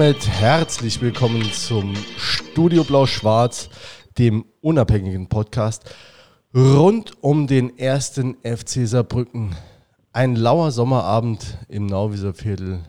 damit 0.00 0.26
herzlich 0.26 1.02
willkommen 1.02 1.44
zum 1.52 1.94
Studio 2.16 2.84
Blau-Schwarz, 2.84 3.68
dem 4.16 4.46
unabhängigen 4.62 5.28
Podcast 5.28 5.94
rund 6.54 7.22
um 7.22 7.46
den 7.46 7.78
ersten 7.78 8.38
FC 8.42 8.88
Saarbrücken. 8.88 9.54
Ein 10.14 10.36
lauer 10.36 10.70
Sommerabend 10.70 11.58
im 11.68 11.84
Nauwieser 11.84 12.32
Viertel. 12.32 12.80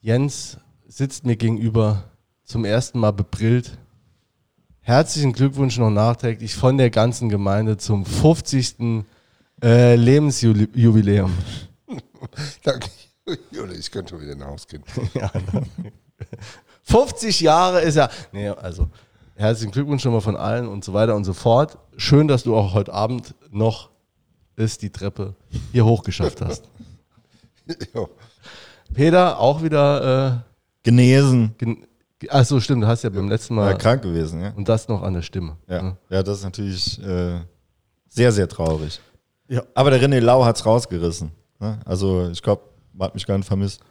Jens 0.00 0.56
sitzt 0.86 1.26
mir 1.26 1.36
gegenüber, 1.36 2.04
zum 2.42 2.64
ersten 2.64 3.00
Mal 3.00 3.12
bebrillt. 3.12 3.76
Herzlichen 4.80 5.34
Glückwunsch 5.34 5.76
noch 5.76 5.90
nachträglich 5.90 6.54
von 6.54 6.78
der 6.78 6.88
ganzen 6.88 7.28
Gemeinde 7.28 7.76
zum 7.76 8.06
50. 8.06 9.04
Äh, 9.62 9.96
Lebensjubiläum. 9.96 11.34
Danke. 12.62 12.88
Ich 13.78 13.90
könnte 13.90 14.14
schon 14.14 14.22
wieder 14.22 14.36
nach 14.36 14.46
Hause 14.46 14.66
gehen. 14.70 14.84
ja, 15.14 15.30
50 16.84 17.40
Jahre 17.40 17.80
ist 17.80 17.96
ja. 17.96 18.08
Nee, 18.32 18.48
also 18.48 18.88
herzlichen 19.34 19.72
Glückwunsch 19.72 20.02
schon 20.02 20.12
mal 20.12 20.20
von 20.20 20.36
allen 20.36 20.68
und 20.68 20.84
so 20.84 20.92
weiter 20.92 21.14
und 21.14 21.24
so 21.24 21.32
fort. 21.32 21.78
Schön, 21.96 22.28
dass 22.28 22.42
du 22.42 22.56
auch 22.56 22.74
heute 22.74 22.92
Abend 22.92 23.34
noch 23.50 23.90
ist 24.56 24.82
die 24.82 24.90
Treppe 24.90 25.34
hier 25.72 25.84
hochgeschafft 25.84 26.40
hast. 26.40 26.64
Peter, 28.94 29.40
auch 29.40 29.62
wieder 29.62 30.28
äh, 30.28 30.40
genesen. 30.82 31.54
Gen 31.58 31.86
Achso, 32.28 32.58
stimmt, 32.60 32.82
du 32.82 32.86
hast 32.86 33.02
ja 33.02 33.10
beim 33.10 33.28
letzten 33.28 33.54
Mal. 33.54 33.72
Ja, 33.72 33.76
krank 33.76 34.02
gewesen, 34.02 34.40
ja. 34.40 34.52
Und 34.54 34.68
das 34.68 34.88
noch 34.88 35.02
an 35.02 35.12
der 35.12 35.22
Stimme. 35.22 35.56
Ja, 35.68 35.82
ja. 35.82 35.96
ja 36.08 36.22
das 36.22 36.38
ist 36.38 36.44
natürlich 36.44 37.02
äh, 37.04 37.40
sehr, 38.08 38.32
sehr 38.32 38.48
traurig. 38.48 39.00
Ja. 39.48 39.62
Aber 39.74 39.90
der 39.90 40.00
René 40.00 40.20
Lau 40.20 40.44
hat 40.44 40.56
es 40.56 40.64
rausgerissen. 40.64 41.32
Ne? 41.58 41.80
Also, 41.84 42.30
ich 42.30 42.40
glaube, 42.40 42.62
man 42.94 43.08
hat 43.08 43.14
mich 43.14 43.26
gar 43.26 43.36
nicht 43.36 43.46
vermisst. 43.46 43.82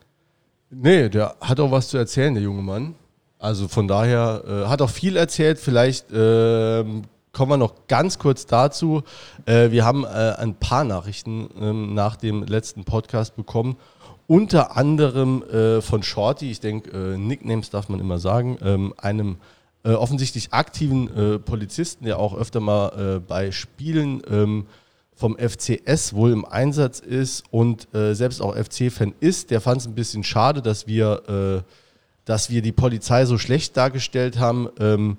Nee, 0.75 1.09
der 1.09 1.35
hat 1.39 1.59
auch 1.59 1.71
was 1.71 1.89
zu 1.89 1.97
erzählen, 1.97 2.33
der 2.33 2.43
junge 2.43 2.61
Mann. 2.61 2.95
Also 3.37 3.67
von 3.67 3.87
daher 3.87 4.43
äh, 4.47 4.69
hat 4.69 4.81
auch 4.81 4.89
viel 4.89 5.17
erzählt. 5.17 5.59
Vielleicht 5.59 6.11
äh, 6.11 6.83
kommen 7.31 7.51
wir 7.51 7.57
noch 7.57 7.87
ganz 7.87 8.17
kurz 8.17 8.45
dazu. 8.45 9.03
Äh, 9.45 9.71
wir 9.71 9.85
haben 9.85 10.05
äh, 10.05 10.07
ein 10.07 10.55
paar 10.55 10.83
Nachrichten 10.83 11.49
ähm, 11.59 11.93
nach 11.93 12.15
dem 12.15 12.43
letzten 12.43 12.85
Podcast 12.85 13.35
bekommen. 13.35 13.75
Unter 14.27 14.77
anderem 14.77 15.43
äh, 15.43 15.81
von 15.81 16.01
Shorty, 16.01 16.49
ich 16.49 16.61
denke, 16.61 16.89
äh, 16.91 17.17
Nicknames 17.17 17.69
darf 17.69 17.89
man 17.89 17.99
immer 17.99 18.19
sagen, 18.19 18.57
ähm, 18.61 18.93
einem 18.97 19.37
offensichtlich 19.85 20.53
aktiven 20.53 21.41
Polizisten, 21.43 22.05
der 22.05 22.17
auch 22.17 22.33
öfter 22.33 22.61
mal 22.61 23.19
bei 23.27 23.51
Spielen 23.51 24.21
ähm, 24.31 24.65
vom 25.23 25.37
FCS 25.37 26.13
wohl 26.13 26.33
im 26.33 26.43
Einsatz 26.43 26.99
ist 26.99 27.45
und 27.49 27.87
äh, 27.95 28.13
selbst 28.13 28.41
auch 28.41 28.57
FC-Fan 28.57 29.13
ist, 29.21 29.51
der 29.51 29.61
fand 29.61 29.79
es 29.79 29.87
ein 29.87 29.95
bisschen 29.95 30.21
schade, 30.21 30.61
dass 30.61 30.85
wir, 30.85 31.63
äh, 31.63 31.71
dass 32.25 32.49
wir 32.49 32.61
die 32.61 32.73
Polizei 32.73 33.23
so 33.23 33.37
schlecht 33.37 33.77
dargestellt 33.77 34.37
haben. 34.37 34.67
Ähm, 34.81 35.15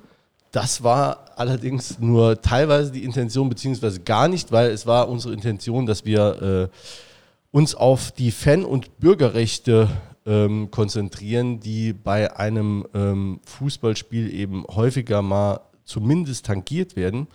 das 0.52 0.82
war 0.82 1.24
allerdings 1.36 2.00
nur 2.00 2.38
teilweise 2.42 2.92
die 2.92 3.02
Intention, 3.02 3.48
beziehungsweise 3.48 4.00
gar 4.00 4.28
nicht, 4.28 4.52
weil 4.52 4.72
es 4.72 4.86
war 4.86 5.08
unsere 5.08 5.32
Intention, 5.32 5.86
dass 5.86 6.04
wir 6.04 6.70
äh, 6.70 7.56
uns 7.56 7.74
auf 7.74 8.12
die 8.12 8.30
Fan- 8.30 8.66
und 8.66 9.00
Bürgerrechte 9.00 9.88
ähm, 10.26 10.70
konzentrieren, 10.70 11.60
die 11.60 11.94
bei 11.94 12.36
einem 12.36 12.86
ähm, 12.92 13.40
Fußballspiel 13.46 14.34
eben 14.34 14.66
häufiger 14.66 15.22
mal 15.22 15.60
zumindest 15.86 16.44
tangiert 16.44 16.94
werden. 16.94 17.26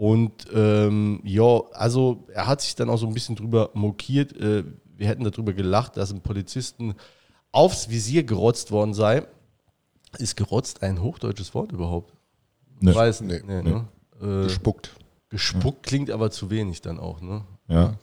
Und 0.00 0.46
ähm, 0.54 1.20
ja, 1.24 1.60
also 1.72 2.24
er 2.32 2.46
hat 2.46 2.62
sich 2.62 2.74
dann 2.74 2.88
auch 2.88 2.96
so 2.96 3.06
ein 3.06 3.12
bisschen 3.12 3.36
drüber 3.36 3.68
mokiert. 3.74 4.34
Äh, 4.34 4.64
wir 4.96 5.06
hätten 5.06 5.24
darüber 5.24 5.52
gelacht, 5.52 5.98
dass 5.98 6.10
ein 6.10 6.22
Polizisten 6.22 6.94
aufs 7.52 7.90
Visier 7.90 8.22
gerotzt 8.22 8.70
worden 8.70 8.94
sei. 8.94 9.26
Ist 10.16 10.38
gerotzt 10.38 10.82
ein 10.82 11.02
hochdeutsches 11.02 11.52
Wort 11.52 11.72
überhaupt? 11.72 12.14
Nee. 12.80 12.94
Weiß 12.94 13.20
nicht. 13.20 13.46
Nee, 13.46 13.62
nee. 13.62 13.72
Ne? 13.72 13.88
Äh, 14.22 14.44
gespuckt. 14.44 14.92
Gespuckt 15.28 15.82
klingt 15.82 16.10
aber 16.10 16.30
zu 16.30 16.48
wenig 16.48 16.80
dann 16.80 16.98
auch, 16.98 17.20
ne? 17.20 17.44
Ja. 17.68 17.98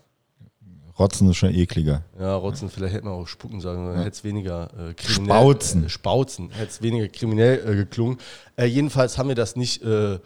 Rotzen 0.99 1.27
ist 1.31 1.37
schon 1.37 1.51
ekliger. 1.51 2.03
Ja, 2.19 2.35
Rotzen, 2.35 2.69
vielleicht 2.69 2.93
hätte 2.93 3.05
man 3.05 3.15
auch 3.15 3.27
Spucken 3.27 3.59
sagen, 3.59 3.87
dann 3.87 3.95
ja. 3.95 4.01
hätte 4.01 4.17
es 4.17 4.23
weniger 4.23 4.69
äh, 4.73 4.93
kriminell. 4.93 5.35
Spauzen. 5.35 5.85
Äh, 5.85 5.89
Spauzen, 5.89 6.51
hätte 6.51 6.69
es 6.69 6.81
weniger 6.83 7.07
kriminell 7.07 7.67
äh, 7.67 7.75
geklungen. 7.75 8.19
Äh, 8.55 8.65
jedenfalls 8.65 9.17
haben 9.17 9.29
wir 9.29 9.35
das 9.35 9.55
nicht 9.55 9.81
äh, 9.81 10.19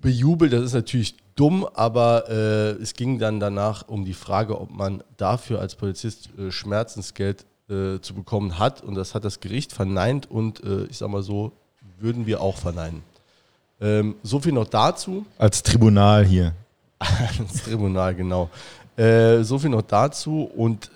bejubelt. 0.00 0.52
Das 0.52 0.62
ist 0.62 0.74
natürlich 0.74 1.14
dumm, 1.34 1.66
aber 1.74 2.28
äh, 2.28 2.70
es 2.82 2.94
ging 2.94 3.18
dann 3.18 3.40
danach 3.40 3.86
um 3.88 4.04
die 4.04 4.14
Frage, 4.14 4.60
ob 4.60 4.70
man 4.70 5.02
dafür 5.16 5.60
als 5.60 5.74
Polizist 5.74 6.30
äh, 6.38 6.50
Schmerzensgeld 6.50 7.44
äh, 7.68 8.00
zu 8.00 8.14
bekommen 8.14 8.58
hat. 8.58 8.82
Und 8.82 8.94
das 8.94 9.14
hat 9.14 9.24
das 9.24 9.40
Gericht 9.40 9.72
verneint 9.72 10.30
und 10.30 10.62
äh, 10.64 10.84
ich 10.84 10.98
sag 10.98 11.08
mal 11.10 11.22
so, 11.22 11.52
würden 11.98 12.26
wir 12.26 12.40
auch 12.40 12.56
verneinen. 12.56 13.02
Ähm, 13.80 14.16
so 14.22 14.40
viel 14.40 14.52
noch 14.52 14.66
dazu. 14.66 15.24
Als 15.38 15.62
Tribunal 15.62 16.24
hier. 16.24 16.54
als 16.98 17.62
Tribunal, 17.64 18.14
genau. 18.14 18.50
Äh, 18.96 19.42
so 19.44 19.58
viel 19.58 19.70
noch 19.70 19.82
dazu 19.82 20.42
und 20.42 20.90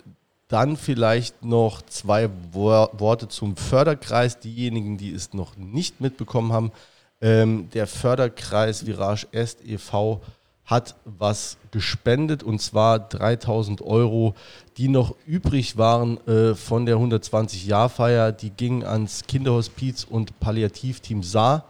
dann 0.49 0.77
vielleicht 0.77 1.45
noch 1.45 1.83
zwei 1.83 2.29
Worte 2.53 3.29
zum 3.29 3.57
Förderkreis. 3.57 4.39
Diejenigen, 4.41 4.99
die 4.99 5.13
es 5.13 5.33
noch 5.33 5.57
nicht 5.57 6.01
mitbekommen 6.01 6.53
haben, 6.53 6.73
ähm, 7.23 7.71
der 7.73 7.87
Förderkreis 7.87 8.85
Virage 8.85 9.29
Est 9.31 9.65
e.V. 9.65 10.21
hat 10.65 10.97
was 11.05 11.57
gespendet 11.71 12.43
und 12.43 12.61
zwar 12.61 12.99
3000 12.99 13.81
Euro, 13.81 14.35
die 14.77 14.89
noch 14.89 15.15
übrig 15.27 15.79
waren 15.79 16.19
äh, 16.27 16.55
von 16.55 16.85
der 16.85 16.97
120-Jahr-Feier. 16.97 18.33
Die 18.33 18.51
gingen 18.51 18.83
ans 18.85 19.23
Kinderhospiz 19.27 20.05
und 20.05 20.39
Palliativteam 20.41 21.23
Saar, 21.23 21.65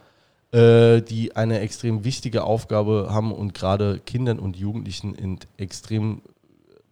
äh, 0.52 1.02
die 1.02 1.36
eine 1.36 1.60
extrem 1.60 2.04
wichtige 2.04 2.44
Aufgabe 2.44 3.08
haben 3.10 3.32
und 3.32 3.52
gerade 3.52 4.00
Kindern 4.00 4.38
und 4.38 4.56
Jugendlichen 4.56 5.14
in 5.14 5.38
extrem 5.58 6.22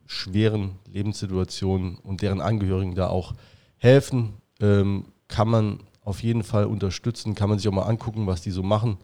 schweren 0.06 0.72
Lebenssituationen 0.92 1.96
und 2.02 2.20
deren 2.20 2.40
Angehörigen 2.40 2.94
da 2.94 3.08
auch 3.08 3.34
helfen. 3.78 4.34
Ähm, 4.60 5.06
kann 5.28 5.48
man 5.48 5.80
auf 6.10 6.22
jeden 6.22 6.42
Fall 6.42 6.66
unterstützen. 6.66 7.34
Kann 7.34 7.48
man 7.48 7.58
sich 7.58 7.68
auch 7.68 7.72
mal 7.72 7.84
angucken, 7.84 8.26
was 8.26 8.42
die 8.42 8.50
so 8.50 8.62
machen. 8.62 8.98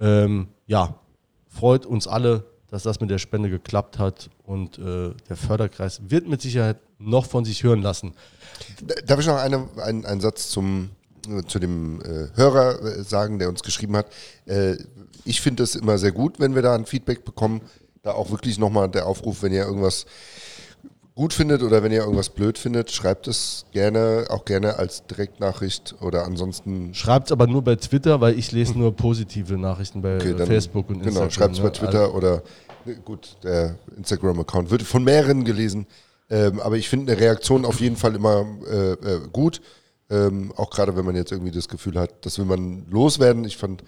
Ähm, 0.00 0.48
ja, 0.66 0.94
freut 1.48 1.86
uns 1.86 2.06
alle, 2.06 2.44
dass 2.68 2.82
das 2.84 3.00
mit 3.00 3.10
der 3.10 3.18
Spende 3.18 3.50
geklappt 3.50 3.98
hat 3.98 4.30
und 4.44 4.78
äh, 4.78 5.14
der 5.28 5.36
Förderkreis 5.36 6.00
wird 6.08 6.28
mit 6.28 6.40
Sicherheit 6.40 6.78
noch 6.98 7.26
von 7.26 7.44
sich 7.44 7.62
hören 7.62 7.82
lassen. 7.82 8.12
Darf 9.06 9.18
ich 9.20 9.26
noch 9.26 9.36
eine, 9.36 9.68
einen, 9.76 10.04
einen 10.06 10.20
Satz 10.20 10.48
zum, 10.50 10.90
zu 11.46 11.58
dem 11.58 12.00
äh, 12.02 12.28
Hörer 12.34 12.82
äh, 12.82 13.02
sagen, 13.02 13.38
der 13.38 13.48
uns 13.48 13.62
geschrieben 13.62 13.96
hat? 13.96 14.06
Äh, 14.46 14.76
ich 15.24 15.40
finde 15.40 15.62
es 15.62 15.74
immer 15.74 15.98
sehr 15.98 16.12
gut, 16.12 16.38
wenn 16.38 16.54
wir 16.54 16.62
da 16.62 16.74
ein 16.74 16.86
Feedback 16.86 17.24
bekommen. 17.24 17.62
Da 18.02 18.12
auch 18.12 18.30
wirklich 18.30 18.58
nochmal 18.58 18.88
der 18.88 19.06
Aufruf, 19.06 19.42
wenn 19.42 19.52
ihr 19.52 19.64
irgendwas 19.64 20.06
gut 21.14 21.32
findet 21.32 21.62
oder 21.62 21.82
wenn 21.82 21.92
ihr 21.92 22.00
irgendwas 22.00 22.30
blöd 22.30 22.58
findet, 22.58 22.90
schreibt 22.90 23.28
es 23.28 23.66
gerne, 23.72 24.26
auch 24.30 24.44
gerne 24.44 24.78
als 24.78 25.06
Direktnachricht 25.06 25.94
oder 26.00 26.24
ansonsten. 26.24 26.94
Schreibt 26.94 27.26
es 27.26 27.32
aber 27.32 27.46
nur 27.46 27.62
bei 27.62 27.76
Twitter, 27.76 28.20
weil 28.20 28.38
ich 28.38 28.52
lese 28.52 28.78
nur 28.78 28.96
positive 28.96 29.58
Nachrichten 29.58 30.00
bei 30.00 30.16
okay, 30.16 30.34
Facebook 30.46 30.88
und 30.88 31.02
genau, 31.02 31.24
Instagram. 31.24 31.28
Genau, 31.28 31.30
schreibt 31.30 31.54
es 31.54 31.60
bei 31.60 31.66
ne? 31.66 31.72
Twitter 31.72 32.02
also 32.04 32.14
oder 32.14 32.42
gut, 33.04 33.36
der 33.42 33.76
Instagram-Account 33.96 34.70
wird 34.70 34.82
von 34.82 35.04
mehreren 35.04 35.44
gelesen. 35.44 35.86
Ähm, 36.30 36.60
aber 36.60 36.76
ich 36.76 36.88
finde 36.88 37.12
eine 37.12 37.20
Reaktion 37.20 37.64
auf 37.64 37.80
jeden 37.80 37.96
Fall 37.96 38.14
immer 38.14 38.46
äh, 38.66 38.92
äh, 38.92 39.20
gut. 39.32 39.60
Ähm, 40.08 40.52
auch 40.56 40.70
gerade 40.70 40.96
wenn 40.96 41.04
man 41.04 41.14
jetzt 41.14 41.30
irgendwie 41.30 41.52
das 41.52 41.68
Gefühl 41.68 41.98
hat, 41.98 42.24
das 42.24 42.38
will 42.38 42.46
man 42.46 42.86
loswerden. 42.90 43.44
Ich 43.44 43.56
fand, 43.58 43.82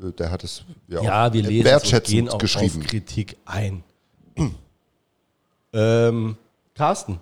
äh, 0.00 0.12
der 0.12 0.30
hat 0.30 0.44
es 0.44 0.64
ja, 0.86 1.02
ja 1.02 1.28
auch 1.28 1.32
wir 1.32 1.42
lesen 1.42 1.64
wertschätzend 1.64 2.20
und 2.20 2.26
gehen 2.26 2.28
auch 2.28 2.38
geschrieben. 2.38 2.82
Auf 2.82 2.86
Kritik 2.86 3.36
ein. 3.44 3.82
ähm, 5.72 6.36
Carsten. 6.74 7.20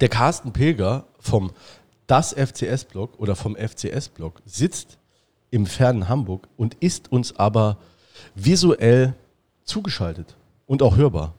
Der 0.00 0.08
Carsten 0.08 0.52
Pilger 0.52 1.04
vom 1.18 1.52
Das 2.06 2.32
FCS-Blog 2.32 3.18
oder 3.18 3.36
vom 3.36 3.56
FCS-Blog 3.56 4.42
sitzt 4.44 4.98
im 5.50 5.66
fernen 5.66 6.08
Hamburg 6.08 6.48
und 6.56 6.74
ist 6.74 7.10
uns 7.10 7.36
aber 7.38 7.78
visuell 8.34 9.14
zugeschaltet 9.64 10.36
und 10.66 10.82
auch 10.82 10.96
hörbar. 10.96 11.34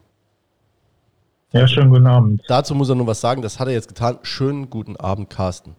Ja, 1.52 1.68
schönen 1.68 1.90
guten 1.90 2.08
Abend. 2.08 2.42
Dazu 2.48 2.76
muss 2.76 2.90
er 2.90 2.96
nur 2.96 3.08
was 3.08 3.22
sagen, 3.22 3.42
das 3.42 3.60
hat 3.60 3.68
er 3.68 3.74
jetzt 3.74 3.88
getan. 3.88 4.20
Schönen 4.22 4.70
guten 4.70 4.98
Abend, 4.98 5.30
Carsten. 5.30 5.76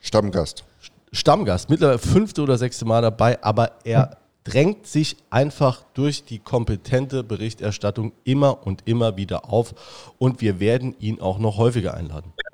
Stammgast. 0.00 0.64
Stammgast, 1.12 1.68
mittlerweile 1.68 1.98
fünfte 1.98 2.42
oder 2.42 2.56
sechste 2.56 2.84
Mal 2.84 3.02
dabei, 3.02 3.42
aber 3.42 3.72
er 3.84 4.16
drängt 4.44 4.86
sich 4.86 5.16
einfach 5.30 5.84
durch 5.94 6.24
die 6.24 6.38
kompetente 6.38 7.22
Berichterstattung 7.22 8.12
immer 8.24 8.66
und 8.66 8.82
immer 8.86 9.16
wieder 9.16 9.50
auf 9.52 9.74
und 10.18 10.40
wir 10.40 10.60
werden 10.60 10.94
ihn 10.98 11.20
auch 11.20 11.38
noch 11.38 11.58
häufiger 11.58 11.94
einladen. 11.94 12.32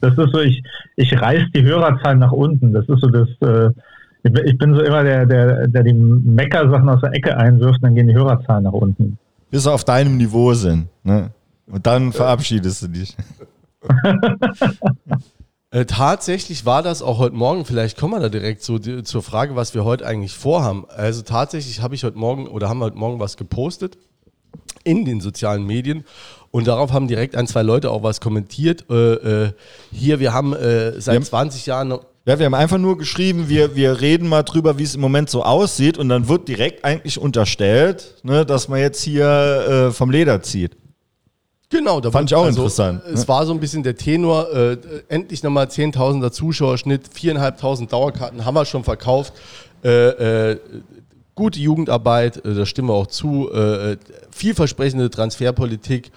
das 0.00 0.18
ist 0.18 0.32
so, 0.32 0.40
ich, 0.40 0.62
ich 0.96 1.20
reiß 1.20 1.42
die 1.54 1.62
Hörerzahl 1.62 2.16
nach 2.16 2.32
unten. 2.32 2.72
Das 2.72 2.88
ist 2.88 3.00
so 3.00 3.08
das, 3.08 3.28
äh, 3.40 3.70
ich 4.22 4.58
bin 4.58 4.74
so 4.74 4.82
immer 4.82 5.04
der, 5.04 5.26
der, 5.26 5.68
der 5.68 5.82
die 5.82 5.94
Meckersachen 5.94 6.88
aus 6.88 7.00
der 7.00 7.14
Ecke 7.14 7.36
einwirft, 7.36 7.82
dann 7.82 7.94
gehen 7.94 8.08
die 8.08 8.14
Hörerzahlen 8.14 8.64
nach 8.64 8.72
unten. 8.72 9.18
Bis 9.50 9.64
sie 9.64 9.72
auf 9.72 9.84
deinem 9.84 10.16
Niveau 10.16 10.52
sind. 10.54 10.88
Ne? 11.04 11.30
Und 11.66 11.86
dann 11.86 12.12
verabschiedest 12.12 12.82
du 12.82 12.88
dich. 12.88 13.16
Äh, 15.72 15.84
tatsächlich 15.84 16.66
war 16.66 16.82
das 16.82 17.00
auch 17.00 17.18
heute 17.18 17.36
Morgen, 17.36 17.64
vielleicht 17.64 17.96
kommen 17.96 18.14
wir 18.14 18.20
da 18.20 18.28
direkt 18.28 18.62
zu, 18.62 18.80
die, 18.80 19.04
zur 19.04 19.22
Frage, 19.22 19.54
was 19.54 19.72
wir 19.72 19.84
heute 19.84 20.04
eigentlich 20.04 20.32
vorhaben. 20.32 20.84
Also 20.88 21.22
tatsächlich 21.22 21.80
habe 21.80 21.94
ich 21.94 22.02
heute 22.02 22.18
Morgen 22.18 22.48
oder 22.48 22.68
haben 22.68 22.80
wir 22.80 22.86
heute 22.86 22.98
Morgen 22.98 23.20
was 23.20 23.36
gepostet 23.36 23.96
in 24.82 25.04
den 25.04 25.20
sozialen 25.20 25.64
Medien 25.64 26.04
und 26.50 26.66
darauf 26.66 26.92
haben 26.92 27.06
direkt 27.06 27.36
ein, 27.36 27.46
zwei 27.46 27.62
Leute 27.62 27.92
auch 27.92 28.02
was 28.02 28.20
kommentiert. 28.20 28.86
Äh, 28.90 28.94
äh, 29.44 29.52
hier, 29.92 30.18
wir 30.18 30.32
haben 30.32 30.54
äh, 30.54 31.00
seit 31.00 31.14
haben- 31.14 31.24
20 31.24 31.66
Jahren 31.66 31.90
Ja, 32.26 32.38
wir 32.40 32.46
haben 32.46 32.54
einfach 32.54 32.78
nur 32.78 32.98
geschrieben, 32.98 33.48
wir, 33.48 33.76
wir 33.76 34.00
reden 34.00 34.28
mal 34.28 34.42
drüber, 34.42 34.76
wie 34.76 34.82
es 34.82 34.96
im 34.96 35.00
Moment 35.00 35.30
so 35.30 35.44
aussieht 35.44 35.98
und 35.98 36.08
dann 36.08 36.26
wird 36.26 36.48
direkt 36.48 36.84
eigentlich 36.84 37.16
unterstellt, 37.16 38.16
ne, 38.24 38.44
dass 38.44 38.66
man 38.66 38.80
jetzt 38.80 39.02
hier 39.02 39.88
äh, 39.90 39.92
vom 39.92 40.10
Leder 40.10 40.42
zieht. 40.42 40.79
Genau, 41.70 42.00
da 42.00 42.10
Fand 42.10 42.30
ich 42.30 42.34
auch 42.34 42.46
interessant, 42.48 43.00
Es 43.06 43.20
ne? 43.22 43.28
war 43.28 43.46
so 43.46 43.52
ein 43.52 43.60
bisschen 43.60 43.84
der 43.84 43.94
Tenor, 43.96 44.52
äh, 44.52 44.76
endlich 45.08 45.42
nochmal 45.44 45.66
10.000er 45.66 46.32
Zuschauerschnitt, 46.32 47.08
4.500 47.14 47.88
Dauerkarten 47.88 48.44
haben 48.44 48.54
wir 48.54 48.64
schon 48.64 48.82
verkauft. 48.82 49.34
Äh, 49.84 50.50
äh, 50.50 50.58
gute 51.36 51.60
Jugendarbeit, 51.60 52.44
äh, 52.44 52.54
da 52.54 52.66
stimmen 52.66 52.88
wir 52.88 52.94
auch 52.94 53.06
zu, 53.06 53.52
äh, 53.52 53.96
vielversprechende 54.32 55.10
Transferpolitik. 55.10 56.10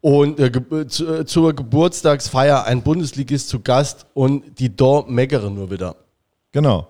Und 0.00 0.40
äh, 0.40 0.50
ge- 0.50 0.80
äh, 0.80 0.86
zu, 0.86 1.06
äh, 1.12 1.26
zur 1.26 1.52
Geburtstagsfeier 1.54 2.64
ein 2.64 2.82
Bundesligist 2.82 3.48
zu 3.50 3.60
Gast 3.60 4.06
und 4.14 4.58
die 4.58 4.74
Dor 4.74 5.04
meckere 5.10 5.50
nur 5.50 5.70
wieder. 5.70 5.94
Genau. 6.52 6.86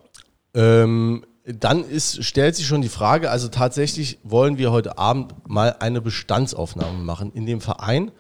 Ähm, 0.55 1.25
dann 1.49 1.83
ist, 1.89 2.25
stellt 2.25 2.57
sich 2.57 2.67
schon 2.67 2.83
die 2.83 2.91
Frage, 2.91 3.31
also 3.31 3.49
tatsächlich 3.49 4.19
wollen 4.23 4.59
wir 4.59 4.71
heute 4.71 4.99
Abend 4.99 5.49
mal 5.49 5.77
eine 5.81 6.03
Bestandsaufnahme 6.03 6.99
machen. 6.99 7.33
In 7.33 7.47
dem 7.47 7.61
Verein 7.61 8.11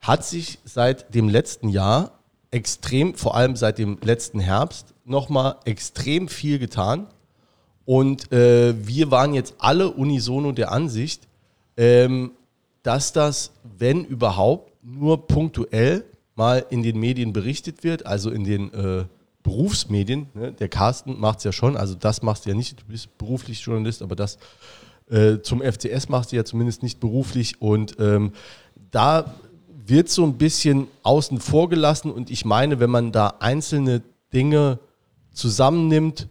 hat 0.00 0.24
sich 0.24 0.60
seit 0.64 1.14
dem 1.14 1.28
letzten 1.28 1.68
Jahr 1.68 2.20
extrem, 2.52 3.14
vor 3.14 3.34
allem 3.34 3.56
seit 3.56 3.78
dem 3.78 3.98
letzten 4.02 4.38
Herbst, 4.38 4.94
nochmal 5.04 5.56
extrem 5.64 6.28
viel 6.28 6.60
getan. 6.60 7.08
Und 7.84 8.32
äh, 8.32 8.74
wir 8.86 9.10
waren 9.10 9.34
jetzt 9.34 9.54
alle 9.58 9.90
unisono 9.90 10.52
der 10.52 10.70
Ansicht, 10.70 11.26
ähm, 11.76 12.32
dass 12.82 13.12
das, 13.12 13.50
wenn 13.78 14.04
überhaupt, 14.04 14.72
nur 14.82 15.26
punktuell 15.26 16.04
mal 16.36 16.64
in 16.70 16.84
den 16.84 17.00
Medien 17.00 17.32
berichtet 17.32 17.82
wird, 17.82 18.06
also 18.06 18.30
in 18.30 18.44
den 18.44 18.72
äh, 18.72 19.04
Berufsmedien. 19.46 20.26
Ne? 20.34 20.52
Der 20.52 20.68
Carsten 20.68 21.20
macht 21.20 21.38
es 21.38 21.44
ja 21.44 21.52
schon, 21.52 21.76
also 21.76 21.94
das 21.94 22.20
machst 22.20 22.44
du 22.44 22.50
ja 22.50 22.56
nicht, 22.56 22.80
du 22.80 22.84
bist 22.86 23.16
beruflich 23.16 23.60
Journalist, 23.60 24.02
aber 24.02 24.16
das 24.16 24.38
äh, 25.08 25.38
zum 25.40 25.62
FCS 25.62 26.08
machst 26.08 26.32
du 26.32 26.36
ja 26.36 26.44
zumindest 26.44 26.82
nicht 26.82 26.98
beruflich. 26.98 27.62
Und 27.62 27.94
ähm, 28.00 28.32
da 28.90 29.36
wird 29.86 30.08
so 30.08 30.24
ein 30.24 30.36
bisschen 30.36 30.88
außen 31.04 31.38
vor 31.38 31.68
gelassen 31.68 32.10
und 32.10 32.28
ich 32.28 32.44
meine, 32.44 32.80
wenn 32.80 32.90
man 32.90 33.12
da 33.12 33.34
einzelne 33.38 34.02
Dinge 34.32 34.80
zusammennimmt, 35.32 36.26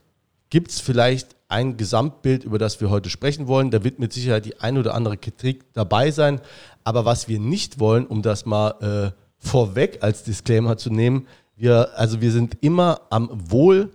gibt 0.50 0.72
es 0.72 0.82
vielleicht 0.82 1.38
ein 1.48 1.78
Gesamtbild, 1.78 2.44
über 2.44 2.58
das 2.60 2.82
wir 2.82 2.90
heute 2.90 3.10
sprechen 3.10 3.48
wollen. 3.48 3.72
Da 3.72 3.86
wird 3.86 3.98
mit 3.98 4.12
Sicherheit 4.12 4.44
die 4.44 4.60
ein 4.60 4.78
oder 4.78 4.94
andere 4.94 5.16
Kritik 5.16 5.64
dabei 5.72 6.12
sein. 6.12 6.42
Aber 6.84 7.06
was 7.06 7.30
wir 7.30 7.40
nicht 7.40 7.80
wollen, 7.80 8.06
um 8.06 8.22
das 8.22 8.46
mal 8.46 9.14
äh, 9.14 9.22
vorweg 9.38 10.00
als 10.02 10.24
Disclaimer 10.24 10.76
zu 10.76 10.90
nehmen, 10.90 11.28
wir, 11.56 11.98
also 11.98 12.22
wir 12.22 12.32
sind 12.32 12.58
immer 12.62 13.02
am 13.10 13.30
Wohl 13.52 13.92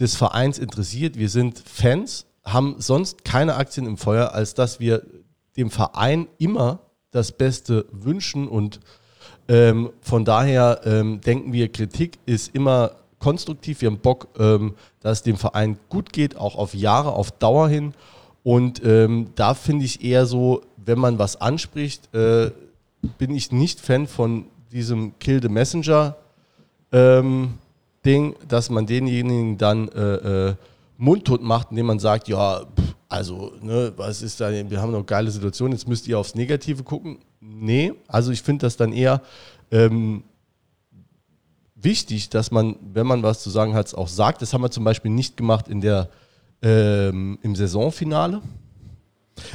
des 0.00 0.16
Vereins 0.16 0.58
interessiert. 0.58 1.18
Wir 1.18 1.28
sind 1.28 1.58
Fans, 1.58 2.26
haben 2.44 2.76
sonst 2.78 3.24
keine 3.24 3.56
Aktien 3.56 3.86
im 3.86 3.96
Feuer, 3.96 4.32
als 4.32 4.54
dass 4.54 4.80
wir 4.80 5.02
dem 5.56 5.70
Verein 5.70 6.26
immer 6.38 6.80
das 7.10 7.32
Beste 7.32 7.86
wünschen 7.92 8.48
und 8.48 8.80
ähm, 9.48 9.90
von 10.00 10.24
daher 10.24 10.80
ähm, 10.84 11.20
denken 11.20 11.52
wir, 11.52 11.70
Kritik 11.70 12.18
ist 12.26 12.54
immer 12.54 12.92
konstruktiv. 13.18 13.80
Wir 13.80 13.90
haben 13.90 13.98
Bock, 13.98 14.28
ähm, 14.38 14.74
dass 15.00 15.18
es 15.18 15.22
dem 15.22 15.36
Verein 15.36 15.78
gut 15.88 16.12
geht, 16.12 16.36
auch 16.36 16.56
auf 16.56 16.74
Jahre, 16.74 17.12
auf 17.12 17.30
Dauer 17.30 17.68
hin. 17.68 17.94
Und 18.42 18.82
ähm, 18.84 19.28
da 19.34 19.54
finde 19.54 19.84
ich 19.84 20.02
eher 20.02 20.26
so, 20.26 20.62
wenn 20.76 20.98
man 20.98 21.18
was 21.18 21.40
anspricht, 21.40 22.14
äh, 22.14 22.50
bin 23.18 23.34
ich 23.34 23.52
nicht 23.52 23.80
Fan 23.80 24.06
von 24.06 24.46
diesem 24.72 25.18
Kill 25.18 25.40
the 25.42 25.48
Messenger 25.48 26.16
ähm, 26.92 27.54
Ding, 28.04 28.36
dass 28.48 28.70
man 28.70 28.86
denjenigen 28.86 29.58
dann 29.58 29.88
äh, 29.88 30.48
äh, 30.48 30.54
mundtot 30.98 31.42
macht, 31.42 31.70
indem 31.70 31.86
man 31.86 31.98
sagt, 31.98 32.28
ja, 32.28 32.60
pff, 32.60 32.94
also, 33.08 33.52
ne, 33.62 33.92
was 33.96 34.22
ist 34.22 34.40
da, 34.40 34.50
wir 34.50 34.80
haben 34.80 34.92
noch 34.92 35.06
geile 35.06 35.30
Situation, 35.30 35.72
jetzt 35.72 35.86
müsst 35.86 36.08
ihr 36.08 36.18
aufs 36.18 36.34
Negative 36.34 36.82
gucken. 36.82 37.18
Nee, 37.40 37.92
also 38.08 38.32
ich 38.32 38.42
finde 38.42 38.66
das 38.66 38.76
dann 38.76 38.92
eher 38.92 39.22
ähm, 39.70 40.24
wichtig, 41.76 42.30
dass 42.30 42.50
man, 42.50 42.76
wenn 42.92 43.06
man 43.06 43.22
was 43.22 43.42
zu 43.42 43.50
sagen 43.50 43.74
hat, 43.74 43.86
es 43.86 43.94
auch 43.94 44.08
sagt. 44.08 44.42
Das 44.42 44.52
haben 44.52 44.62
wir 44.62 44.70
zum 44.70 44.84
Beispiel 44.84 45.10
nicht 45.10 45.36
gemacht 45.36 45.68
in 45.68 45.80
der, 45.80 46.08
ähm, 46.62 47.38
im 47.42 47.54
Saisonfinale. 47.54 48.40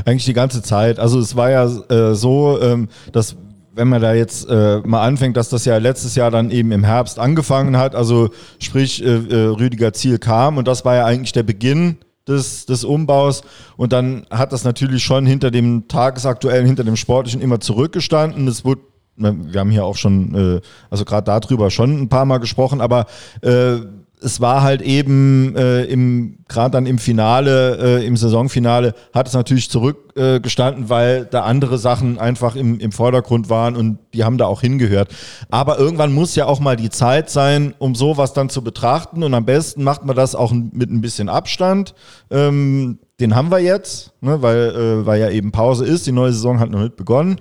Eigentlich 0.06 0.26
die 0.26 0.34
ganze 0.34 0.62
Zeit. 0.62 1.00
Also 1.00 1.20
es 1.20 1.36
war 1.36 1.50
ja 1.50 1.66
äh, 1.66 2.14
so, 2.16 2.62
ähm, 2.62 2.90
dass 3.12 3.36
wenn 3.74 3.88
man 3.88 4.02
da 4.02 4.14
jetzt 4.14 4.48
äh, 4.50 4.80
mal 4.80 5.06
anfängt, 5.06 5.38
dass 5.38 5.50
das 5.50 5.66
ja 5.66 5.78
letztes 5.78 6.16
Jahr 6.16 6.32
dann 6.32 6.52
eben 6.52 6.72
im 6.72 6.84
Herbst 6.84 7.20
angefangen 7.20 7.78
hat, 7.78 7.96
also 7.96 8.30
sprich 8.60 9.04
äh, 9.04 9.08
äh, 9.08 9.46
Rüdiger 9.48 9.94
Ziel 9.94 10.20
kam 10.20 10.58
und 10.58 10.68
das 10.68 10.86
war 10.86 10.96
ja 10.96 11.06
eigentlich 11.06 11.32
der 11.32 11.44
Beginn 11.44 11.98
des, 12.28 12.66
des 12.66 12.84
Umbaus 12.84 13.44
und 13.78 13.94
dann 13.94 14.26
hat 14.30 14.54
das 14.54 14.64
natürlich 14.64 15.04
schon 15.04 15.26
hinter 15.26 15.52
dem 15.52 15.88
tagesaktuellen, 15.88 16.66
hinter 16.66 16.84
dem 16.84 16.96
sportlichen 16.96 17.42
immer 17.42 17.60
zurückgestanden. 17.60 18.48
Es 18.48 18.66
wurde 18.66 18.82
wir 19.22 19.60
haben 19.60 19.70
hier 19.70 19.84
auch 19.84 19.98
schon, 19.98 20.34
äh, 20.34 20.62
also 20.90 21.04
gerade 21.04 21.26
darüber 21.26 21.72
schon 21.72 22.04
ein 22.04 22.08
paar 22.08 22.24
Mal 22.24 22.38
gesprochen, 22.38 22.80
aber 22.80 23.06
äh, 23.42 23.80
es 24.22 24.42
war 24.42 24.62
halt 24.62 24.82
eben 24.82 25.56
äh, 25.56 25.84
im 25.86 26.40
gerade 26.48 26.72
dann 26.72 26.86
im 26.86 26.98
Finale, 26.98 28.00
äh, 28.00 28.06
im 28.06 28.18
Saisonfinale 28.18 28.94
hat 29.14 29.28
es 29.28 29.34
natürlich 29.34 29.70
zurückgestanden, 29.70 30.86
äh, 30.86 30.90
weil 30.90 31.26
da 31.26 31.44
andere 31.44 31.78
Sachen 31.78 32.20
einfach 32.20 32.56
im, 32.56 32.80
im 32.80 32.92
Vordergrund 32.92 33.50
waren 33.50 33.76
und 33.76 34.00
die 34.14 34.24
haben 34.24 34.38
da 34.38 34.46
auch 34.46 34.62
hingehört. 34.62 35.10
Aber 35.50 35.78
irgendwann 35.78 36.12
muss 36.12 36.36
ja 36.36 36.48
auch 36.48 36.60
mal 36.60 36.76
die 36.76 36.90
Zeit 36.90 37.30
sein, 37.30 37.74
um 37.78 37.96
sowas 37.96 38.34
dann 38.34 38.50
zu 38.50 38.64
betrachten 38.64 39.24
und 39.24 39.34
am 39.34 39.46
besten 39.46 39.84
macht 39.84 40.04
man 40.06 40.16
das 40.16 40.36
auch 40.36 40.52
mit 40.52 40.90
ein 40.90 41.02
bisschen 41.02 41.30
Abstand. 41.30 41.94
Ähm, 42.32 43.00
den 43.20 43.36
haben 43.36 43.52
wir 43.52 43.60
jetzt, 43.60 44.12
ne, 44.22 44.42
weil, 44.42 44.58
äh, 44.58 45.06
weil 45.06 45.22
ja 45.22 45.30
eben 45.30 45.52
Pause 45.52 45.86
ist, 45.86 46.08
die 46.08 46.12
neue 46.12 46.32
Saison 46.32 46.60
hat 46.60 46.72
noch 46.72 46.80
nicht 46.80 46.96
begonnen. 46.96 47.38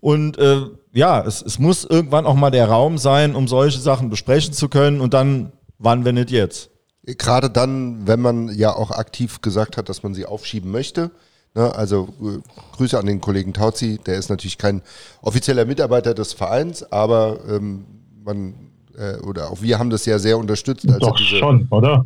Und 0.00 0.38
äh, 0.38 0.62
ja, 0.92 1.20
es, 1.20 1.42
es 1.42 1.58
muss 1.58 1.84
irgendwann 1.84 2.26
auch 2.26 2.34
mal 2.34 2.50
der 2.50 2.68
Raum 2.68 2.96
sein, 2.96 3.34
um 3.34 3.48
solche 3.48 3.80
Sachen 3.80 4.08
besprechen 4.08 4.54
zu 4.54 4.68
können 4.68 5.00
und 5.00 5.14
dann, 5.14 5.52
wann, 5.78 6.04
wenn 6.04 6.14
nicht 6.16 6.30
jetzt. 6.30 6.70
Gerade 7.04 7.50
dann, 7.50 8.06
wenn 8.06 8.20
man 8.20 8.48
ja 8.48 8.74
auch 8.74 8.90
aktiv 8.90 9.40
gesagt 9.40 9.76
hat, 9.76 9.88
dass 9.88 10.02
man 10.02 10.14
sie 10.14 10.26
aufschieben 10.26 10.70
möchte. 10.70 11.10
Ne, 11.54 11.74
also 11.74 12.08
äh, 12.20 12.38
Grüße 12.76 12.98
an 12.98 13.06
den 13.06 13.20
Kollegen 13.20 13.54
Tauzi, 13.54 13.98
der 14.04 14.16
ist 14.16 14.28
natürlich 14.28 14.58
kein 14.58 14.82
offizieller 15.22 15.64
Mitarbeiter 15.64 16.12
des 16.12 16.34
Vereins, 16.34 16.82
aber 16.92 17.38
ähm, 17.48 17.86
man 18.24 18.54
äh, 18.98 19.16
oder 19.18 19.50
auch 19.50 19.62
wir 19.62 19.78
haben 19.78 19.88
das 19.90 20.04
ja 20.04 20.18
sehr 20.18 20.36
unterstützt. 20.36 20.84
Als 20.86 20.96
er 20.96 21.00
Doch 21.00 21.16
diese 21.16 21.36
schon, 21.36 21.66
oder? 21.70 22.04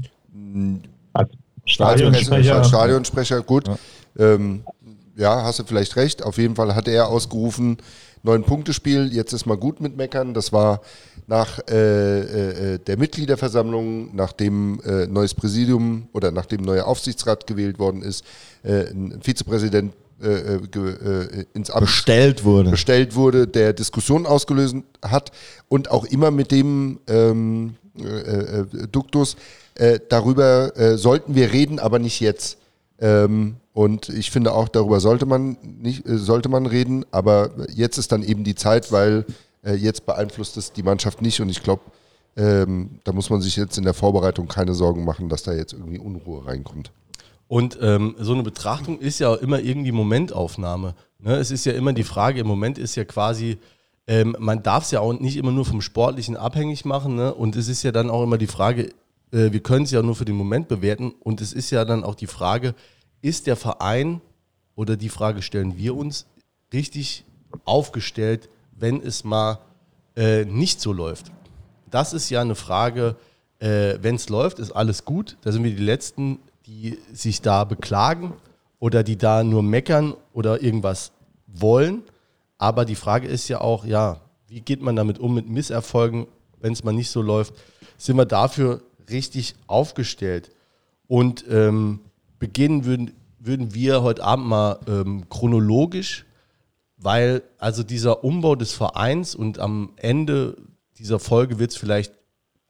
Als 1.13 1.31
Stadionsprecher. 1.65 2.57
Als 2.57 2.69
Stadionsprecher, 2.69 3.43
gut. 3.43 3.69
Ja. 3.69 3.77
Ähm, 4.19 4.63
ja, 5.17 5.43
hast 5.43 5.59
du 5.59 5.65
vielleicht 5.65 5.97
recht. 5.97 6.23
Auf 6.23 6.39
jeden 6.39 6.57
Fall 6.57 6.75
hat 6.75 6.89
er 6.89 7.09
ausgerufen, 7.09 7.79
neun 8.23 8.45
Punktespiel, 8.45 9.13
jetzt 9.13 9.33
ist 9.33 9.47
mal 9.47 9.57
gut 9.57 9.81
mit 9.81 9.97
Meckern. 9.97 10.35
Das 10.35 10.53
war 10.53 10.81
nach 11.27 11.61
äh, 11.69 12.75
äh, 12.75 12.79
der 12.79 12.99
Mitgliederversammlung, 12.99 14.15
nachdem 14.15 14.81
äh, 14.81 15.07
neues 15.07 15.35
Präsidium 15.35 16.09
oder 16.13 16.31
nachdem 16.31 16.63
neuer 16.63 16.87
Aufsichtsrat 16.87 17.47
gewählt 17.47 17.79
worden 17.79 18.03
ist, 18.03 18.25
äh, 18.63 18.91
ein 18.91 19.21
Vizepräsident 19.23 19.95
äh, 20.23 20.57
äh, 20.57 21.45
ins 21.55 21.71
Amt 21.71 21.87
bestellt 21.87 22.45
wurde. 22.45 22.71
bestellt 22.71 23.15
wurde, 23.15 23.47
der 23.47 23.73
Diskussion 23.73 24.27
ausgelöst 24.27 24.77
hat 25.03 25.33
und 25.69 25.91
auch 25.91 26.05
immer 26.05 26.31
mit 26.31 26.51
dem 26.51 27.01
ähm, 27.07 27.77
äh, 27.99 28.65
Duktus, 28.91 29.37
darüber 30.11 30.99
sollten 30.99 31.35
wir 31.35 31.53
reden, 31.53 31.79
aber 31.79 31.99
nicht 31.99 32.21
jetzt. 32.21 32.59
Ähm, 32.99 33.57
und 33.73 34.09
ich 34.09 34.31
finde 34.31 34.53
auch, 34.53 34.69
darüber 34.69 35.01
sollte 35.01 35.27
man 35.27 35.57
nicht, 35.63 36.07
äh, 36.07 36.19
sollte 36.19 36.49
man 36.49 36.67
reden, 36.67 37.05
aber 37.11 37.51
jetzt 37.73 37.99
ist 37.99 38.13
dann 38.13 38.23
eben 38.23 38.45
die 38.45 38.55
Zeit, 38.55 38.91
weil 38.93 39.25
äh, 39.65 39.75
jetzt 39.75 40.07
beeinflusst 40.07 40.57
es 40.57 40.73
die 40.73 40.83
Mannschaft 40.83 41.23
nicht 41.23 41.41
und 41.41 41.49
ich 41.49 41.63
glaube, 41.63 41.83
ähm, 42.37 43.01
da 43.05 43.13
muss 43.13 43.31
man 43.31 43.41
sich 43.41 43.57
jetzt 43.57 43.79
in 43.79 43.85
der 43.85 43.95
Vorbereitung 43.95 44.49
keine 44.49 44.75
Sorgen 44.75 45.05
machen, 45.05 45.29
dass 45.29 45.43
da 45.43 45.53
jetzt 45.53 45.73
irgendwie 45.73 45.99
Unruhe 45.99 46.47
reinkommt. 46.47 46.93
Und 47.49 47.79
ähm, 47.83 48.15
so 48.19 48.33
eine 48.33 48.45
Betrachtung 48.45 49.01
ist 49.01 49.19
ja 49.19 49.35
immer 49.35 49.59
irgendwie 49.59 49.91
Momentaufnahme. 49.91 50.95
Ne? 51.19 51.35
Es 51.35 51.51
ist 51.51 51.65
ja 51.65 51.73
immer 51.73 51.93
die 51.93 52.05
Frage, 52.05 52.41
im 52.41 52.47
Moment 52.47 52.79
ist 52.79 52.95
ja 52.95 53.05
quasi, 53.05 53.59
ähm, 54.07 54.37
man 54.39 54.63
darf 54.63 54.85
es 54.85 54.93
ja 54.93 55.01
auch 55.01 55.13
nicht 55.13 55.37
immer 55.37 55.51
nur 55.51 55.65
vom 55.65 55.81
Sportlichen 55.81 56.37
abhängig 56.37 56.85
machen. 56.85 57.17
Ne? 57.17 57.35
Und 57.35 57.57
es 57.57 57.67
ist 57.67 57.83
ja 57.83 57.91
dann 57.91 58.09
auch 58.09 58.23
immer 58.23 58.39
die 58.39 58.47
Frage, 58.47 58.91
äh, 59.33 59.51
wir 59.51 59.61
können 59.61 59.85
es 59.85 59.91
ja 59.91 60.01
nur 60.01 60.15
für 60.15 60.25
den 60.25 60.37
Moment 60.37 60.69
bewerten. 60.69 61.13
Und 61.19 61.41
es 61.41 61.53
ist 61.53 61.71
ja 61.71 61.85
dann 61.85 62.05
auch 62.05 62.15
die 62.15 62.29
Frage, 62.29 62.77
ist 63.23 63.47
der 63.47 63.57
Verein, 63.57 64.21
oder 64.77 64.97
die 64.97 65.09
Frage 65.09 65.43
stellen 65.43 65.77
wir 65.77 65.97
uns, 65.97 66.27
richtig 66.73 67.25
aufgestellt, 67.65 68.49
wenn 68.73 69.01
es 69.03 69.25
mal 69.25 69.59
äh, 70.17 70.45
nicht 70.45 70.81
so 70.81 70.93
läuft? 70.93 71.33
das 71.91 72.13
ist 72.13 72.31
ja 72.31 72.41
eine 72.41 72.55
Frage, 72.55 73.17
äh, 73.59 73.99
wenn 74.01 74.15
es 74.15 74.29
läuft, 74.29 74.59
ist 74.59 74.73
alles 74.73 75.05
gut. 75.05 75.37
Da 75.43 75.53
sind 75.53 75.65
wir 75.65 75.75
die 75.75 75.83
Letzten, 75.83 76.39
die 76.67 76.99
sich 77.13 77.43
da 77.43 77.65
beklagen 77.65 78.35
oder 78.79 79.03
die 79.03 79.17
da 79.17 79.45
nur 79.45 79.63
meckern 79.63 80.15
oder 80.33 80.63
irgendwas 80.63 81.13
wollen. 81.47 82.03
Aber 82.59 82.85
die 82.85 82.95
Frage 82.95 83.27
ist 83.27 83.49
ja 83.49 83.61
auch, 83.61 83.85
ja, 83.85 84.21
wie 84.49 84.61
geht 84.61 84.83
man 84.83 84.97
damit 84.97 85.19
um 85.19 85.35
mit 85.35 85.49
Misserfolgen, 85.49 86.27
wenn 86.61 86.73
es 86.73 86.85
mal 86.85 86.93
nicht 86.93 87.11
so 87.11 87.23
läuft? 87.23 87.55
Sind 87.97 88.17
wir 88.17 88.27
dafür 88.27 88.83
richtig 89.09 89.55
aufgestellt? 89.67 90.51
Und 91.07 91.45
ähm, 91.49 92.01
beginnen 92.41 92.85
würden, 92.85 93.13
würden 93.39 93.73
wir 93.75 94.03
heute 94.03 94.25
Abend 94.25 94.47
mal 94.47 94.81
ähm, 94.89 95.29
chronologisch, 95.29 96.27
weil 96.97 97.43
also 97.59 97.85
dieser 97.85 98.25
Umbau 98.25 98.57
des 98.57 98.73
Vereins 98.73 99.37
und 99.37 99.61
am 99.61 99.93
Ende 99.97 100.57
dieser 100.99 101.21
Folge 101.21 101.61
wird 101.61 101.71
es 101.71 101.77
vielleicht 101.77 102.13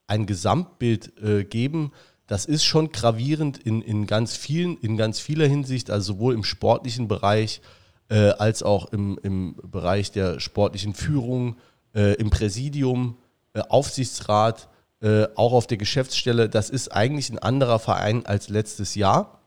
ein 0.07 0.27
Gesamtbild 0.27 1.19
äh, 1.23 1.45
geben. 1.45 1.93
Das 2.27 2.45
ist 2.45 2.65
schon 2.65 2.93
gravierend 2.93 3.59
in, 3.59 3.81
in 3.81 4.07
ganz 4.07 4.37
vielen, 4.37 4.77
in 4.79 4.97
ganz 4.97 5.19
vieler 5.19 5.47
Hinsicht, 5.47 5.91
also 5.91 6.15
sowohl 6.15 6.35
im 6.35 6.45
sportlichen 6.45 7.09
Bereich 7.09 7.61
äh, 8.09 8.31
als 8.31 8.63
auch 8.63 8.93
im, 8.93 9.19
im 9.23 9.57
Bereich 9.65 10.13
der 10.13 10.39
sportlichen 10.39 10.95
Führung, 10.95 11.57
äh, 11.95 12.15
im 12.15 12.31
Präsidium, 12.31 13.17
äh, 13.53 13.61
Aufsichtsrat, 13.69 14.69
äh, 15.01 15.27
auch 15.35 15.53
auf 15.53 15.67
der 15.67 15.79
Geschäftsstelle. 15.79 16.49
Das 16.49 16.71
ist 16.71 16.89
eigentlich 16.89 17.31
ein 17.31 17.39
anderer 17.39 17.79
Verein 17.79 18.27
als 18.27 18.49
letztes 18.49 18.95
Jahr. 18.95 19.40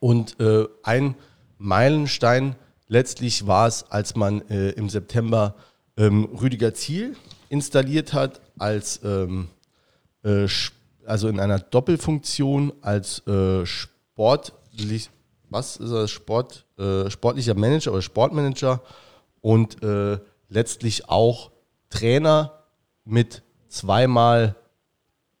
Und 0.00 0.38
äh, 0.40 0.66
ein 0.82 1.14
Meilenstein 1.58 2.56
letztlich 2.86 3.46
war 3.46 3.66
es, 3.66 3.90
als 3.90 4.16
man 4.16 4.42
äh, 4.48 4.70
im 4.70 4.88
September 4.88 5.54
ähm, 5.96 6.24
Rüdiger 6.40 6.74
Ziel 6.74 7.16
installiert 7.48 8.12
hat, 8.12 8.40
als 8.58 9.00
ähm, 9.04 9.48
äh, 10.24 10.46
also 11.06 11.28
in 11.28 11.40
einer 11.40 11.58
Doppelfunktion 11.58 12.72
als 12.82 13.26
äh, 13.26 13.64
sportlich, 13.64 15.10
was 15.48 15.76
ist 15.78 15.90
das, 15.90 16.10
Sport, 16.10 16.66
äh, 16.78 17.10
sportlicher 17.10 17.54
Manager 17.54 17.92
oder 17.92 18.02
Sportmanager 18.02 18.82
und 19.40 19.82
äh, 19.82 20.18
letztlich 20.48 21.08
auch 21.08 21.50
Trainer 21.88 22.64
mit 23.04 23.42
zweimal, 23.68 24.54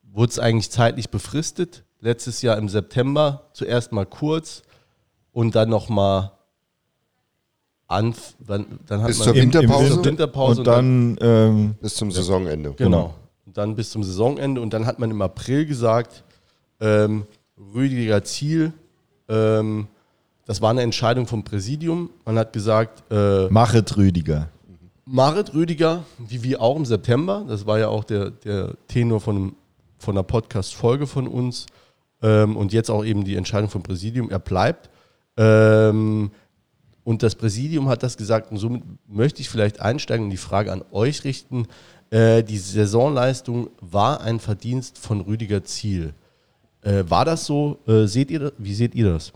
wurde 0.02 0.30
es 0.30 0.38
eigentlich 0.38 0.70
zeitlich 0.70 1.10
befristet, 1.10 1.84
letztes 2.00 2.42
Jahr 2.42 2.56
im 2.58 2.68
September, 2.68 3.44
zuerst 3.52 3.92
mal 3.92 4.06
kurz 4.06 4.62
und 5.32 5.54
dann 5.54 5.68
nochmal 5.68 6.32
an, 7.86 8.14
dann, 8.46 8.66
dann 8.86 9.00
hat 9.00 9.08
Bis 9.08 9.18
man 9.18 9.24
zur 9.28 9.34
im- 9.36 9.42
Winterpause? 9.42 9.94
im 9.94 10.04
Winterpause 10.04 10.60
Und 10.60 10.66
dann, 10.66 11.16
ähm, 11.20 11.74
Bis 11.80 11.94
zum 11.96 12.10
Saisonende. 12.10 12.72
Genau. 12.74 13.14
Und 13.46 13.56
dann 13.56 13.74
bis 13.74 13.90
zum 13.90 14.04
Saisonende. 14.04 14.60
Und 14.60 14.74
dann 14.74 14.84
hat 14.86 14.98
man 14.98 15.10
im 15.10 15.22
April 15.22 15.64
gesagt, 15.64 16.22
ähm, 16.80 17.26
Rüdiger 17.74 18.22
Ziel, 18.24 18.72
ähm, 19.28 19.88
das 20.44 20.60
war 20.60 20.70
eine 20.70 20.82
Entscheidung 20.82 21.26
vom 21.26 21.44
Präsidium. 21.44 22.10
Man 22.24 22.38
hat 22.38 22.52
gesagt, 22.52 23.02
äh, 23.10 23.48
machet 23.48 23.96
Rüdiger. 23.96 24.48
Marit 25.10 25.54
Rüdiger, 25.54 26.04
wie 26.18 26.42
wir 26.42 26.60
auch 26.60 26.76
im 26.76 26.84
September, 26.84 27.42
das 27.48 27.64
war 27.66 27.78
ja 27.78 27.88
auch 27.88 28.04
der, 28.04 28.30
der 28.30 28.74
Tenor 28.88 29.20
von, 29.22 29.54
von 29.98 30.14
einer 30.14 30.22
Podcast-Folge 30.22 31.06
von 31.06 31.26
uns 31.26 31.64
ähm, 32.22 32.56
und 32.56 32.72
jetzt 32.72 32.90
auch 32.90 33.04
eben 33.04 33.24
die 33.24 33.36
Entscheidung 33.36 33.70
vom 33.70 33.82
Präsidium, 33.82 34.30
er 34.30 34.38
bleibt. 34.38 34.90
Ähm, 35.36 36.30
und 37.04 37.22
das 37.22 37.34
Präsidium 37.36 37.88
hat 37.88 38.02
das 38.02 38.16
gesagt 38.16 38.50
und 38.50 38.58
somit 38.58 38.82
möchte 39.06 39.40
ich 39.40 39.48
vielleicht 39.48 39.80
einsteigen 39.80 40.24
und 40.24 40.30
die 40.30 40.36
Frage 40.36 40.72
an 40.72 40.82
euch 40.92 41.24
richten. 41.24 41.66
Äh, 42.10 42.42
die 42.42 42.58
Saisonleistung 42.58 43.70
war 43.80 44.20
ein 44.20 44.40
Verdienst 44.40 44.98
von 44.98 45.20
Rüdiger 45.20 45.62
Ziel. 45.64 46.12
Äh, 46.82 47.04
war 47.08 47.24
das 47.24 47.46
so? 47.46 47.78
Äh, 47.86 48.06
seht 48.06 48.30
ihr, 48.30 48.52
wie 48.58 48.74
seht 48.74 48.94
ihr 48.94 49.12
das? 49.12 49.32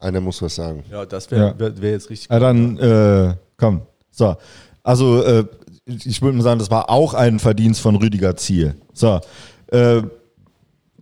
Einer 0.00 0.20
muss 0.20 0.42
was 0.42 0.54
sagen. 0.54 0.84
Ja, 0.90 1.06
das 1.06 1.30
wäre 1.30 1.48
Ja. 1.48 1.58
wär, 1.58 1.80
wär 1.80 1.90
jetzt 1.92 2.10
richtig. 2.10 2.30
Ja, 2.30 2.38
dann, 2.38 2.76
äh, 2.78 3.34
komm. 3.56 3.82
So. 4.10 4.36
Also, 4.82 5.22
äh, 5.22 5.44
ich 5.86 6.20
würde 6.20 6.36
mal 6.36 6.42
sagen, 6.42 6.58
das 6.58 6.70
war 6.70 6.90
auch 6.90 7.14
ein 7.14 7.38
Verdienst 7.38 7.80
von 7.80 7.96
Rüdiger 7.96 8.36
Ziel. 8.36 8.74
So. 8.92 9.20
Äh, 9.68 10.02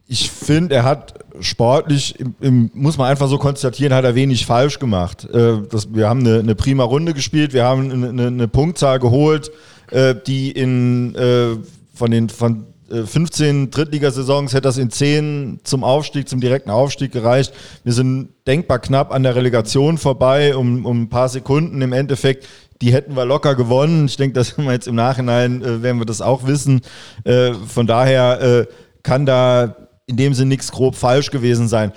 ich 0.07 0.31
finde, 0.31 0.75
er 0.75 0.85
hat 0.85 1.15
sportlich, 1.41 2.19
im, 2.21 2.35
im, 2.41 2.71
muss 2.75 2.99
man 2.99 3.09
einfach 3.09 3.29
so 3.29 3.39
konstatieren, 3.39 3.95
hat 3.95 4.05
er 4.05 4.15
wenig 4.15 4.45
falsch 4.45 4.79
gemacht. 4.79 5.25
Äh, 5.33 5.63
das, 5.71 5.95
wir 5.95 6.09
haben 6.09 6.21
eine, 6.21 6.41
eine 6.41 6.55
prima 6.55 6.85
Runde 6.85 7.15
gespielt, 7.15 7.53
wir 7.55 7.65
haben 7.65 7.91
eine, 7.91 8.27
eine, 8.27 8.49
Punktzahl 8.49 8.99
geholt, 8.99 9.51
äh, 9.91 10.15
die 10.27 10.51
in 10.51 11.15
äh, 11.15 11.57
von 11.95 12.11
den 12.11 12.29
von 12.29 12.67
15 12.93 13.71
Drittligasaisons 13.71 14.53
hätte 14.53 14.63
das 14.63 14.77
in 14.77 14.91
10 14.91 15.61
zum 15.65 15.83
Aufstieg, 15.83 16.29
zum 16.29 16.41
direkten 16.41 16.71
Aufstieg 16.71 17.13
gereicht. 17.13 17.55
Wir 17.85 17.93
sind 17.93 18.31
denkbar 18.47 18.81
knapp 18.81 19.13
an 19.13 19.23
der 19.23 19.35
Relegation 19.35 19.97
vorbei, 19.97 20.55
um, 20.55 20.85
um 20.85 21.03
ein 21.03 21.09
paar 21.09 21.29
Sekunden 21.29 21.81
im 21.81 21.93
Endeffekt. 21.93 22.47
Die 22.83 22.93
hätten 22.93 23.17
wir 23.17 23.25
locker 23.25 23.55
gewonnen. 23.55 24.07
Ich 24.07 24.17
denke, 24.17 24.35
dass 24.35 24.57
wir 24.59 24.73
jetzt 24.73 24.89
im 24.89 24.95
Nachhinein 24.95 25.63
äh, 25.63 25.83
werden 25.83 25.99
wir 25.99 26.07
das 26.07 26.21
auch 26.21 26.47
wissen. 26.47 26.83
Äh, 27.25 27.55
von 27.55 27.87
daher 27.87 28.41
äh, 28.41 28.67
kann 29.03 29.25
da 29.25 29.77
in 30.07 30.17
dem 30.17 30.35
Sinne 30.35 30.49
nichts 30.49 30.71
grob 30.73 30.95
falsch 30.95 31.31
gewesen 31.31 31.69
sein. 31.69 31.93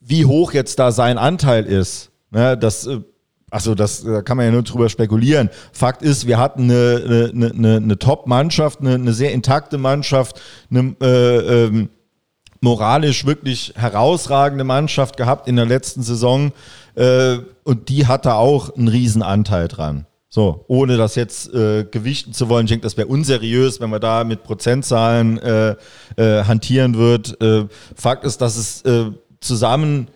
Wie 0.00 0.24
hoch 0.24 0.52
jetzt 0.52 0.78
da 0.78 0.90
sein 0.90 1.18
Anteil 1.18 1.64
ist, 1.64 2.10
ne, 2.30 2.56
das, 2.56 2.86
äh, 2.86 3.00
also 3.50 3.74
das 3.74 4.02
da 4.02 4.22
kann 4.22 4.36
man 4.36 4.46
ja 4.46 4.52
nur 4.52 4.62
drüber 4.62 4.88
spekulieren. 4.88 5.50
Fakt 5.72 6.02
ist, 6.02 6.26
wir 6.26 6.38
hatten 6.38 6.64
eine, 6.64 7.30
eine, 7.32 7.50
eine, 7.50 7.76
eine 7.76 7.98
Top-Mannschaft, 7.98 8.80
eine, 8.80 8.94
eine 8.94 9.12
sehr 9.12 9.32
intakte 9.32 9.78
Mannschaft, 9.78 10.40
eine 10.70 10.94
äh, 11.00 11.64
ähm, 11.66 11.88
moralisch 12.60 13.26
wirklich 13.26 13.72
herausragende 13.76 14.64
Mannschaft 14.64 15.16
gehabt 15.16 15.48
in 15.48 15.56
der 15.56 15.66
letzten 15.66 16.02
Saison 16.02 16.52
äh, 16.94 17.38
und 17.64 17.88
die 17.88 18.06
hatte 18.06 18.34
auch 18.34 18.76
einen 18.76 18.88
riesen 18.88 19.22
Anteil 19.22 19.68
dran. 19.68 20.06
So, 20.32 20.64
ohne 20.68 20.96
das 20.96 21.16
jetzt 21.16 21.52
äh, 21.52 21.84
gewichten 21.90 22.32
zu 22.32 22.48
wollen, 22.48 22.66
ich 22.66 22.70
denke, 22.70 22.84
das 22.84 22.96
wäre 22.96 23.08
unseriös, 23.08 23.80
wenn 23.80 23.90
man 23.90 24.00
da 24.00 24.22
mit 24.22 24.44
Prozentzahlen 24.44 25.38
äh, 25.38 25.74
äh, 26.16 26.44
hantieren 26.44 26.96
wird. 26.96 27.40
Äh, 27.42 27.66
Fakt 27.96 28.24
ist, 28.24 28.40
dass 28.40 28.56
es 28.56 28.82
äh, 28.82 29.10
zusammen 29.40 30.06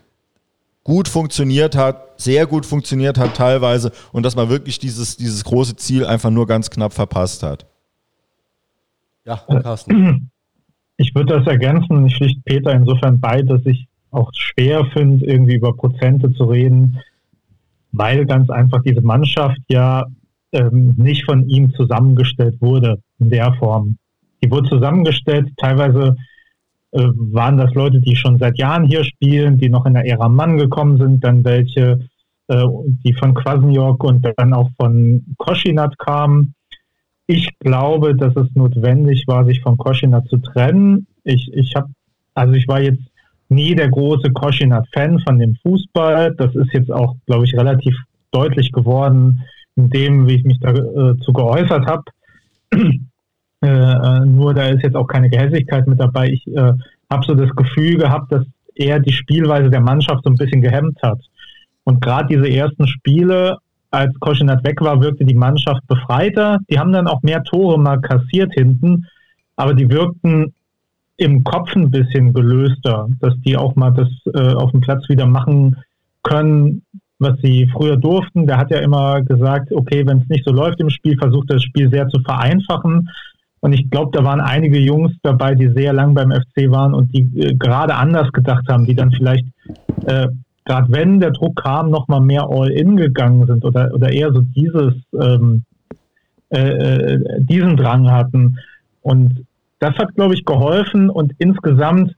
gut 0.85 1.09
funktioniert 1.09 1.75
hat, 1.75 2.21
sehr 2.21 2.47
gut 2.47 2.67
funktioniert 2.67 3.19
hat 3.19 3.35
teilweise 3.35 3.91
und 4.13 4.25
dass 4.25 4.37
man 4.37 4.51
wirklich 4.51 4.79
dieses, 4.79 5.17
dieses 5.17 5.43
große 5.43 5.77
Ziel 5.77 6.07
einfach 6.07 6.31
nur 6.31 6.47
ganz 6.47 6.71
knapp 6.71 6.93
verpasst 6.93 7.43
hat. 7.43 7.67
Ja, 9.25 9.37
Carsten. 9.37 10.31
Ich 10.97 11.13
würde 11.13 11.39
das 11.39 11.47
ergänzen. 11.49 12.07
Ich 12.07 12.15
schlicht 12.15 12.45
Peter 12.45 12.73
insofern 12.73 13.19
bei, 13.19 13.43
dass 13.43 13.67
ich 13.67 13.89
auch 14.13 14.31
schwer 14.33 14.85
finde, 14.93 15.27
irgendwie 15.27 15.57
über 15.57 15.75
Prozente 15.75 16.33
zu 16.35 16.45
reden, 16.45 17.01
weil 17.91 18.25
ganz 18.27 18.49
einfach 18.49 18.81
diese 18.85 19.01
Mannschaft 19.01 19.59
ja 19.67 20.07
ähm, 20.53 20.95
nicht 20.97 21.25
von 21.25 21.49
ihm 21.49 21.75
zusammengestellt 21.75 22.61
wurde 22.61 23.03
in 23.19 23.31
der 23.31 23.53
Form. 23.55 23.99
Die 24.41 24.49
wurde 24.53 24.69
zusammengestellt, 24.69 25.49
teilweise 25.57 26.11
äh, 26.11 26.34
waren 27.01 27.57
das 27.57 27.75
Leute, 27.75 28.01
die 28.01 28.17
schon 28.17 28.39
seit 28.39 28.59
Jahren 28.59 28.85
hier 28.85 29.05
spielen, 29.05 29.59
die 29.59 29.69
noch 29.69 29.85
in 29.87 29.95
der 29.95 30.07
Ära 30.07 30.29
Mann 30.29 30.57
gekommen 30.57 30.99
sind, 30.99 31.25
dann 31.25 31.45
welche, 31.45 32.09
äh, 32.49 32.65
die 33.05 33.15
von 33.15 33.35
Kwasniok 33.35 34.05
und 34.05 34.27
dann 34.37 34.55
auch 34.55 34.71
von 34.77 35.25
Koschinat 35.39 35.99
kamen. 35.99 36.55
Ich 37.27 37.49
glaube, 37.59 38.15
dass 38.15 38.37
es 38.37 38.55
notwendig 38.55 39.25
war, 39.27 39.45
sich 39.45 39.61
von 39.61 39.77
Koschinat 39.77 40.29
zu 40.29 40.37
trennen. 40.37 41.07
Ich, 41.25 41.51
ich 41.53 41.75
habe, 41.75 41.89
also 42.35 42.53
ich 42.55 42.69
war 42.69 42.81
jetzt 42.81 43.03
nie 43.49 43.75
der 43.75 43.89
große 43.89 44.31
Koschinat-Fan 44.33 45.21
von 45.21 45.39
dem 45.39 45.57
Fußball. 45.63 46.35
Das 46.37 46.55
ist 46.55 46.73
jetzt 46.73 46.93
auch, 46.93 47.17
glaube 47.27 47.45
ich, 47.45 47.55
relativ 47.55 47.97
deutlich 48.31 48.73
geworden, 48.73 49.43
in 49.77 49.91
dem, 49.91 50.29
wie 50.29 50.35
ich 50.35 50.45
mich 50.45 50.61
dazu 50.61 51.33
geäußert 51.33 51.87
habe. 51.87 52.05
Äh, 53.65 54.27
nur 54.27 54.55
da 54.55 54.67
ist 54.69 54.83
jetzt 54.83 54.97
auch 54.97 55.07
keine 55.07 55.31
Gehässigkeit 55.31 55.87
mit 55.87 55.99
dabei. 55.99 56.29
Ich 56.29 56.47
äh, 56.49 56.73
habe 57.11 57.25
so 57.27 57.35
das 57.35 57.51
Gefühl 57.51 57.97
gehabt, 57.97 58.31
dass 58.33 58.45
er 58.75 59.01
die 59.01 59.13
Spielweise 59.13 59.71
der 59.71 59.81
Mannschaft 59.81 60.25
so 60.25 60.31
ein 60.31 60.37
bisschen 60.37 60.61
gehemmt 60.61 60.99
hat. 61.03 61.21
Und 61.85 62.01
gerade 62.01 62.27
diese 62.29 62.49
ersten 62.49 62.87
Spiele, 62.87 63.59
als 63.91 64.13
Koschinat 64.21 64.65
weg 64.65 64.81
war, 64.81 65.01
wirkte 65.01 65.25
die 65.25 65.35
Mannschaft 65.35 65.87
befreiter. 65.87 66.59
Die 66.69 66.79
haben 66.79 66.93
dann 66.93 67.07
auch 67.07 67.23
mehr 67.23 67.43
Tore 67.45 67.79
mal 67.79 68.01
kassiert 68.01 68.53
hinten, 68.53 69.07
aber 69.57 69.75
die 69.75 69.89
wirkten 69.89 70.53
im 71.17 71.45
Kopf 71.45 71.75
ein 71.77 71.91
bisschen 71.91 72.33
gelöster, 72.33 73.09
dass 73.21 73.35
die 73.47 73.57
auch 73.57 73.77
mal 73.77 73.93
das 73.93 74.09
äh, 74.35 74.55
auf 74.55 74.73
dem 74.73 74.81
Platz 74.81 75.09
wieder 75.09 75.27
machen 75.27 75.77
können, 76.25 76.83
was 77.21 77.39
sie 77.41 77.69
früher 77.73 77.97
durften. 77.97 78.47
Der 78.47 78.59
hat 78.59 78.71
ja 78.71 78.79
immer 78.79 79.23
gesagt, 79.23 79.73
okay, 79.73 80.05
wenn 80.07 80.19
es 80.19 80.29
nicht 80.29 80.45
so 80.45 80.53
läuft 80.53 80.81
im 80.81 80.91
Spiel, 80.91 81.17
versucht 81.17 81.51
er 81.51 81.57
das 81.57 81.63
Spiel 81.63 81.89
sehr 81.91 82.09
zu 82.09 82.21
vereinfachen. 82.21 83.09
Und 83.65 83.73
ich 83.73 83.89
glaube, 83.89 84.11
da 84.13 84.23
waren 84.25 84.43
einige 84.43 84.79
Jungs 84.79 85.13
dabei, 85.23 85.55
die 85.55 85.69
sehr 85.69 85.95
lang 85.95 86.13
beim 86.13 86.31
FC 86.31 86.71
waren 86.71 86.93
und 86.93 87.15
die 87.15 87.23
äh, 87.41 87.55
gerade 87.55 87.95
anders 87.95 88.31
gedacht 88.31 88.69
haben, 88.69 88.85
die 88.85 88.95
dann 88.95 89.11
vielleicht, 89.11 89.47
äh, 90.05 90.29
gerade 90.67 90.93
wenn 90.93 91.19
der 91.19 91.31
Druck 91.31 91.63
kam, 91.63 91.89
nochmal 91.89 92.21
mehr 92.21 92.47
All-In 92.47 92.99
gegangen 92.99 93.47
sind 93.47 93.65
oder, 93.65 93.91
oder 93.95 94.13
eher 94.13 94.35
so 94.35 94.43
dieses 94.43 94.93
ähm, 95.19 95.63
äh, 96.51 97.15
äh, 97.15 97.41
diesen 97.41 97.79
Drang 97.79 98.11
hatten. 98.11 98.59
Und 99.01 99.47
das 99.79 99.95
hat, 99.97 100.15
glaube 100.15 100.35
ich, 100.35 100.45
geholfen 100.45 101.09
und 101.09 101.33
insgesamt 101.39 102.15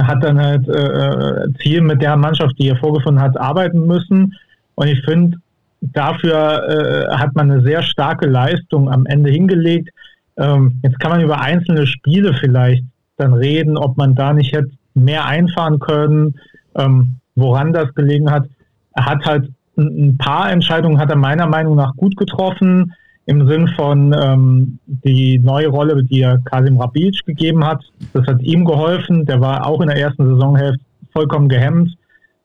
hat 0.00 0.24
dann 0.24 0.40
halt 0.40 0.66
äh, 0.66 1.52
Ziel 1.60 1.82
mit 1.82 2.00
der 2.00 2.16
Mannschaft, 2.16 2.58
die 2.58 2.68
er 2.68 2.76
vorgefunden 2.76 3.22
hat, 3.22 3.38
arbeiten 3.38 3.86
müssen. 3.86 4.34
Und 4.76 4.86
ich 4.86 5.04
finde, 5.04 5.36
dafür 5.82 7.10
äh, 7.10 7.16
hat 7.18 7.34
man 7.34 7.50
eine 7.50 7.60
sehr 7.60 7.82
starke 7.82 8.26
Leistung 8.26 8.90
am 8.90 9.04
Ende 9.04 9.30
hingelegt. 9.30 9.90
Ähm, 10.36 10.80
jetzt 10.82 10.98
kann 11.00 11.10
man 11.10 11.20
über 11.20 11.40
einzelne 11.40 11.86
Spiele 11.86 12.34
vielleicht 12.34 12.84
dann 13.16 13.34
reden, 13.34 13.76
ob 13.76 13.96
man 13.96 14.14
da 14.14 14.32
nicht 14.32 14.52
hätte 14.52 14.70
mehr 14.94 15.26
einfahren 15.26 15.78
können, 15.78 16.34
ähm, 16.76 17.16
woran 17.34 17.72
das 17.72 17.94
gelegen 17.94 18.30
hat. 18.30 18.48
Er 18.94 19.06
hat 19.06 19.24
halt 19.24 19.50
ein 19.76 20.16
paar 20.18 20.50
Entscheidungen 20.52 20.98
hat 20.98 21.10
er 21.10 21.16
meiner 21.16 21.46
Meinung 21.46 21.74
nach 21.74 21.96
gut 21.96 22.16
getroffen, 22.16 22.92
im 23.26 23.48
Sinn 23.48 23.68
von 23.68 24.14
ähm, 24.16 24.78
die 24.86 25.38
neue 25.38 25.68
Rolle, 25.68 26.04
die 26.04 26.20
er 26.20 26.38
Kasim 26.44 26.78
Rabic 26.78 27.24
gegeben 27.24 27.64
hat. 27.64 27.82
Das 28.12 28.26
hat 28.26 28.42
ihm 28.42 28.64
geholfen. 28.64 29.24
Der 29.24 29.40
war 29.40 29.66
auch 29.66 29.80
in 29.80 29.88
der 29.88 29.96
ersten 29.96 30.28
Saisonhälfte 30.28 30.84
vollkommen 31.12 31.48
gehemmt, 31.48 31.96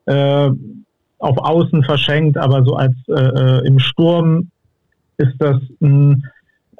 äh, 0.06 0.50
auf 1.18 1.38
Außen 1.38 1.84
verschenkt, 1.84 2.38
aber 2.38 2.64
so 2.64 2.76
als 2.76 2.94
äh, 3.10 3.14
äh 3.14 3.68
im 3.68 3.80
Sturm 3.80 4.50
ist 5.18 5.36
das 5.40 5.58
ein 5.82 6.24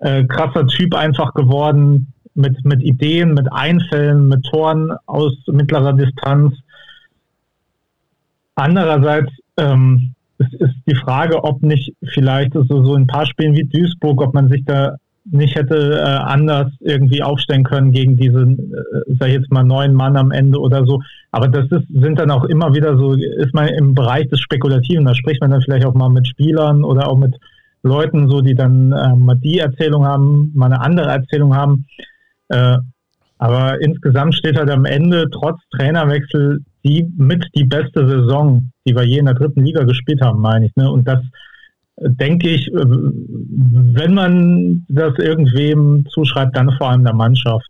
äh, 0.02 0.24
krasser 0.26 0.68
Typ 0.68 0.96
einfach 0.96 1.34
geworden 1.34 2.14
mit, 2.34 2.64
mit 2.66 2.82
Ideen, 2.82 3.34
mit 3.34 3.52
Einfällen, 3.52 4.28
mit 4.28 4.46
Toren 4.46 4.92
aus 5.06 5.34
mittlerer 5.48 5.94
Distanz. 5.94 6.56
Andererseits 8.56 9.32
ähm, 9.58 10.16
es 10.40 10.54
ist 10.54 10.76
die 10.88 10.96
Frage, 10.96 11.44
ob 11.44 11.62
nicht 11.62 11.94
vielleicht 12.14 12.54
so, 12.54 12.64
so 12.86 12.96
ein 12.96 13.08
paar 13.08 13.26
Spielen 13.26 13.56
wie 13.56 13.66
Duisburg, 13.66 14.22
ob 14.22 14.34
man 14.34 14.50
sich 14.50 14.64
da 14.66 14.96
nicht 15.32 15.56
hätte 15.56 16.00
äh, 16.00 16.02
anders 16.02 16.72
irgendwie 16.80 17.22
aufstellen 17.22 17.64
können 17.64 17.92
gegen 17.92 18.16
diesen, 18.16 18.74
äh, 18.74 19.16
sag 19.20 19.28
ich 19.28 19.36
jetzt 19.36 19.52
mal, 19.52 19.64
neuen 19.64 19.94
Mann 19.94 20.16
am 20.16 20.32
Ende 20.32 20.60
oder 20.60 20.86
so. 20.86 21.02
Aber 21.32 21.50
das 21.50 21.66
ist, 21.70 21.88
sind 21.90 22.18
dann 22.18 22.32
auch 22.32 22.46
immer 22.46 22.74
wieder 22.74 22.98
so, 22.98 23.14
ist 23.14 23.54
man 23.54 23.68
im 23.68 23.94
Bereich 23.94 24.28
des 24.30 24.40
Spekulativen. 24.40 25.06
Da 25.06 25.14
spricht 25.14 25.42
man 25.42 25.52
dann 25.52 25.62
vielleicht 25.62 25.86
auch 25.86 25.94
mal 25.94 26.10
mit 26.10 26.26
Spielern 26.28 26.84
oder 26.84 27.08
auch 27.08 27.18
mit 27.18 27.36
Leuten, 27.84 28.30
so 28.30 28.42
die 28.42 28.56
dann 28.56 28.92
äh, 28.92 29.16
mal 29.16 29.36
die 29.36 29.60
Erzählung 29.60 30.06
haben, 30.06 30.52
mal 30.56 30.68
eine 30.68 30.82
andere 30.82 31.10
Erzählung 31.10 31.56
haben. 31.56 31.86
Äh, 32.50 32.78
aber 33.38 33.82
insgesamt 33.82 34.36
steht 34.36 34.58
halt 34.58 34.70
am 34.70 34.86
Ende 34.86 35.30
trotz 35.32 35.60
Trainerwechsel 35.72 36.60
die 36.84 37.12
mit 37.18 37.46
die 37.56 37.66
beste 37.66 38.08
Saison, 38.08 38.72
die 38.86 38.96
wir 38.96 39.04
je 39.04 39.20
in 39.20 39.26
der 39.26 39.34
dritten 39.34 39.64
Liga 39.64 39.84
gespielt 39.84 40.22
haben, 40.22 40.42
meine 40.42 40.66
ich. 40.66 40.76
Ne? 40.76 40.90
Und 40.90 41.08
das 41.08 41.20
äh, 41.98 42.10
denke 42.10 42.50
ich, 42.50 42.68
äh, 42.68 42.74
wenn 42.74 44.14
man 44.14 44.86
das 44.88 45.18
irgendwem 45.18 46.06
zuschreibt, 46.10 46.56
dann 46.56 46.72
vor 46.78 46.90
allem 46.90 47.04
der 47.04 47.14
Mannschaft. 47.14 47.70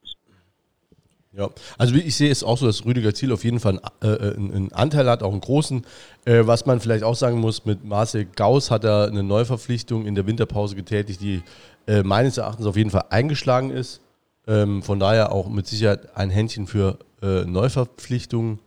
Ja, 1.32 1.50
also 1.78 1.94
ich 1.94 2.16
sehe 2.16 2.32
es 2.32 2.44
auch 2.44 2.58
so, 2.58 2.66
dass 2.66 2.86
Rüdiger 2.86 3.14
Ziel 3.14 3.32
auf 3.32 3.44
jeden 3.44 3.60
Fall 3.60 3.80
einen, 4.02 4.20
äh, 4.20 4.34
einen 4.36 4.72
Anteil 4.74 5.08
hat, 5.08 5.22
auch 5.22 5.32
einen 5.32 5.42
großen. 5.42 5.86
Äh, 6.26 6.48
was 6.48 6.66
man 6.66 6.80
vielleicht 6.80 7.04
auch 7.04 7.16
sagen 7.16 7.40
muss, 7.40 7.66
mit 7.66 7.86
Marcel 7.86 8.26
Gauss 8.26 8.72
hat 8.72 8.84
er 8.84 9.08
eine 9.08 9.22
Neuverpflichtung 9.22 10.06
in 10.08 10.16
der 10.16 10.26
Winterpause 10.26 10.76
getätigt, 10.76 11.22
die 11.22 11.44
äh, 11.88 12.02
meines 12.02 12.38
Erachtens 12.38 12.66
auf 12.66 12.76
jeden 12.76 12.90
Fall 12.90 13.06
eingeschlagen 13.10 13.70
ist. 13.70 14.02
Ähm, 14.48 14.82
von 14.82 15.00
daher 15.00 15.32
auch 15.32 15.50
mit 15.50 15.68
Sicherheit 15.68 16.16
ein 16.18 16.32
Händchen 16.32 16.66
für 16.66 16.98
äh, 17.22 17.46
Neuverpflichtungen 17.46 18.60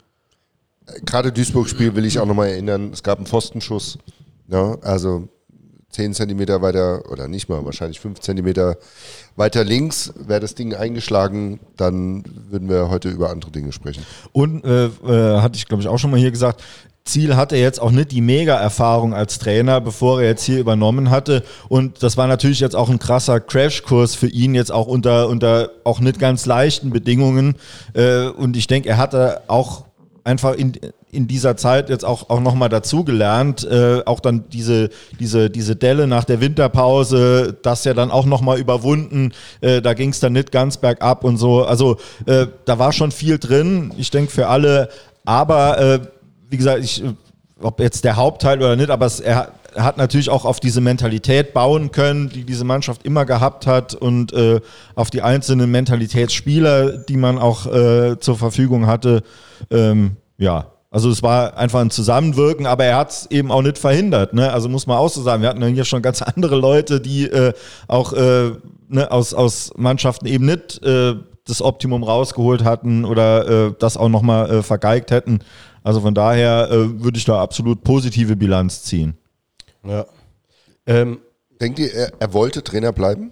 gerade 1.05 1.31
Duisburg-Spiel 1.31 1.95
will 1.95 2.05
ich 2.05 2.19
auch 2.19 2.25
nochmal 2.25 2.49
erinnern, 2.49 2.91
es 2.91 3.03
gab 3.03 3.17
einen 3.17 3.27
Pfostenschuss, 3.27 3.97
ja, 4.47 4.77
also 4.81 5.27
10 5.93 6.13
Zentimeter 6.13 6.61
weiter 6.61 7.09
oder 7.11 7.27
nicht 7.27 7.49
mal, 7.49 7.63
wahrscheinlich 7.65 7.99
5 7.99 8.19
Zentimeter 8.19 8.77
weiter 9.35 9.63
links 9.63 10.13
wäre 10.15 10.39
das 10.39 10.55
Ding 10.55 10.73
eingeschlagen, 10.73 11.59
dann 11.77 12.23
würden 12.49 12.69
wir 12.69 12.89
heute 12.89 13.09
über 13.09 13.29
andere 13.29 13.51
Dinge 13.51 13.71
sprechen. 13.71 14.05
Und 14.31 14.65
äh, 14.65 14.85
äh, 14.85 15.41
hatte 15.41 15.57
ich, 15.57 15.67
glaube 15.67 15.81
ich, 15.81 15.87
auch 15.87 15.97
schon 15.97 16.11
mal 16.11 16.19
hier 16.19 16.31
gesagt, 16.31 16.61
Ziel 17.05 17.35
hatte 17.35 17.57
jetzt 17.57 17.81
auch 17.81 17.91
nicht 17.91 18.11
die 18.11 18.21
Mega-Erfahrung 18.21 19.13
als 19.13 19.37
Trainer, 19.37 19.81
bevor 19.81 20.21
er 20.21 20.29
jetzt 20.29 20.43
hier 20.43 20.59
übernommen 20.59 21.09
hatte. 21.09 21.43
Und 21.67 22.01
das 22.01 22.15
war 22.15 22.27
natürlich 22.27 22.61
jetzt 22.61 22.75
auch 22.75 22.89
ein 22.89 22.99
krasser 22.99 23.41
Crashkurs 23.41 24.15
für 24.15 24.27
ihn, 24.27 24.55
jetzt 24.55 24.71
auch 24.71 24.87
unter, 24.87 25.27
unter 25.27 25.71
auch 25.83 25.99
nicht 25.99 26.19
ganz 26.19 26.45
leichten 26.45 26.91
Bedingungen. 26.91 27.55
Äh, 27.93 28.27
und 28.27 28.55
ich 28.55 28.67
denke, 28.67 28.87
er 28.87 28.97
hatte 28.97 29.41
auch 29.47 29.85
einfach 30.23 30.55
in, 30.55 30.73
in 31.13 31.27
dieser 31.27 31.55
Zeit 31.57 31.89
jetzt 31.89 32.03
auch, 32.03 32.29
auch 32.29 32.39
nochmal 32.39 32.69
dazugelernt. 32.69 33.63
Äh, 33.63 34.01
auch 34.05 34.19
dann 34.19 34.45
diese, 34.49 34.89
diese, 35.19 35.49
diese 35.49 35.75
Delle 35.75 36.07
nach 36.07 36.23
der 36.23 36.41
Winterpause, 36.41 37.57
das 37.61 37.83
ja 37.85 37.93
dann 37.93 38.11
auch 38.11 38.25
nochmal 38.25 38.59
überwunden. 38.59 39.31
Äh, 39.61 39.81
da 39.81 39.93
ging 39.93 40.09
es 40.09 40.19
dann 40.19 40.33
nicht 40.33 40.51
ganz 40.51 40.77
bergab 40.77 41.23
und 41.23 41.37
so. 41.37 41.63
Also 41.63 41.97
äh, 42.25 42.47
da 42.65 42.79
war 42.79 42.91
schon 42.91 43.11
viel 43.11 43.37
drin, 43.37 43.93
ich 43.97 44.11
denke 44.11 44.31
für 44.31 44.47
alle. 44.47 44.89
Aber 45.25 45.79
äh, 45.79 45.99
wie 46.49 46.57
gesagt, 46.57 46.83
ich, 46.83 47.03
ob 47.61 47.79
jetzt 47.79 48.03
der 48.03 48.15
Hauptteil 48.15 48.57
oder 48.57 48.75
nicht, 48.75 48.89
aber 48.89 49.05
es, 49.05 49.19
er, 49.19 49.53
er 49.75 49.83
hat 49.83 49.97
natürlich 49.97 50.29
auch 50.29 50.45
auf 50.45 50.59
diese 50.59 50.81
Mentalität 50.81 51.53
bauen 51.53 51.91
können, 51.91 52.29
die 52.29 52.43
diese 52.43 52.63
Mannschaft 52.63 53.05
immer 53.05 53.25
gehabt 53.25 53.67
hat 53.67 53.95
und 53.95 54.33
äh, 54.33 54.59
auf 54.95 55.09
die 55.09 55.21
einzelnen 55.21 55.71
Mentalitätsspieler, 55.71 56.97
die 56.97 57.17
man 57.17 57.37
auch 57.37 57.65
äh, 57.65 58.19
zur 58.19 58.37
Verfügung 58.37 58.87
hatte. 58.87 59.23
Ähm, 59.71 60.17
ja, 60.37 60.67
also 60.93 61.09
es 61.09 61.23
war 61.23 61.57
einfach 61.57 61.81
ein 61.81 61.89
Zusammenwirken, 61.89 62.67
aber 62.67 62.83
er 62.83 62.97
hat 62.97 63.09
es 63.09 63.31
eben 63.31 63.51
auch 63.51 63.63
nicht 63.63 63.79
verhindert. 63.79 64.35
Ne? 64.35 64.53
Also 64.53 64.69
muss 64.69 64.85
man 64.85 64.99
auch 64.99 65.09
so 65.09 65.23
sagen, 65.23 65.41
wir 65.41 65.49
hatten 65.49 65.65
hier 65.65 65.85
schon 65.85 66.03
ganz 66.03 66.21
andere 66.21 66.55
Leute, 66.55 67.01
die 67.01 67.25
äh, 67.25 67.53
auch 67.87 68.13
äh, 68.13 68.51
ne, 68.89 69.11
aus, 69.11 69.33
aus 69.33 69.71
Mannschaften 69.75 70.27
eben 70.27 70.45
nicht 70.45 70.83
äh, 70.83 71.15
das 71.45 71.63
Optimum 71.63 72.03
rausgeholt 72.03 72.63
hatten 72.63 73.05
oder 73.05 73.47
äh, 73.69 73.73
das 73.79 73.97
auch 73.97 74.07
nochmal 74.07 74.51
äh, 74.51 74.61
vergeigt 74.61 75.09
hätten. 75.09 75.39
Also 75.81 75.99
von 76.01 76.13
daher 76.13 76.69
äh, 76.69 77.01
würde 77.01 77.17
ich 77.17 77.25
da 77.25 77.41
absolut 77.41 77.83
positive 77.83 78.35
Bilanz 78.35 78.83
ziehen. 78.83 79.17
Ja. 79.83 80.05
Ähm, 80.85 81.21
Denkt 81.59 81.79
ihr, 81.79 81.91
er, 81.91 82.11
er 82.19 82.33
wollte 82.33 82.63
Trainer 82.63 82.93
bleiben? 82.93 83.31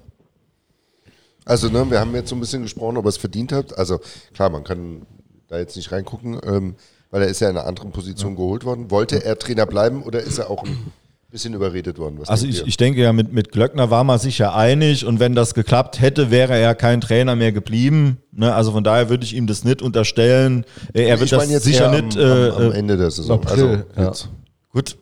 Also, 1.46 1.70
ne, 1.70 1.92
wir 1.92 2.00
haben 2.00 2.16
jetzt 2.16 2.30
so 2.30 2.36
ein 2.36 2.40
bisschen 2.40 2.64
gesprochen, 2.64 2.98
ob 2.98 3.06
er 3.06 3.10
es 3.10 3.18
verdient 3.18 3.52
hat. 3.52 3.78
Also, 3.78 4.00
klar, 4.34 4.50
man 4.50 4.64
kann 4.64 5.06
da 5.48 5.60
jetzt 5.60 5.76
nicht 5.76 5.92
reingucken, 5.92 6.40
ähm, 6.44 6.76
weil 7.12 7.24
er 7.24 7.28
ist 7.28 7.42
ja 7.42 7.50
in 7.50 7.58
einer 7.58 7.68
anderen 7.68 7.92
Position 7.92 8.32
ja. 8.32 8.38
geholt 8.38 8.66
worden. 8.66 8.90
Wollte 8.90 9.24
er 9.24 9.38
Trainer 9.38 9.66
bleiben 9.66 10.02
oder 10.02 10.22
ist 10.22 10.40
er 10.40 10.50
auch 10.50 10.64
ein 10.64 10.92
bisschen 11.30 11.54
überredet 11.54 12.00
worden? 12.00 12.16
Was 12.20 12.30
also 12.30 12.48
ich, 12.48 12.66
ich, 12.66 12.78
denke 12.78 13.02
ja, 13.02 13.14
mit, 13.14 13.34
mit 13.34 13.52
Glöckner 13.52 13.92
war 13.92 14.04
man 14.04 14.18
sich 14.18 14.38
ja 14.38 14.56
einig 14.56 15.06
und 15.06 15.20
wenn 15.20 15.36
das 15.36 15.54
geklappt 15.54 16.00
hätte, 16.02 16.32
wäre 16.32 16.58
er 16.58 16.74
kein 16.74 17.02
Trainer 17.02 17.36
mehr 17.36 17.52
geblieben. 17.52 18.18
Ne? 18.32 18.54
Also 18.56 18.72
von 18.72 18.84
daher 18.84 19.10
würde 19.10 19.26
ich 19.26 19.36
ihm 19.36 19.46
das 19.46 19.64
nicht 19.64 19.82
unterstellen. 19.82 20.66
Er 20.94 21.20
wird 21.20 21.32
ich 21.32 21.38
das 21.38 21.64
sicher 21.64 21.92
nicht... 21.92 22.18
Am, 22.18 22.24
äh, 22.24 22.50
am, 22.50 22.72
Ende 22.72 22.98
der 22.98 23.12
Saison. 23.12 23.42
April, 23.42 23.86
also, 23.96 24.26
ja. 24.26 24.30
Gut, 24.72 24.98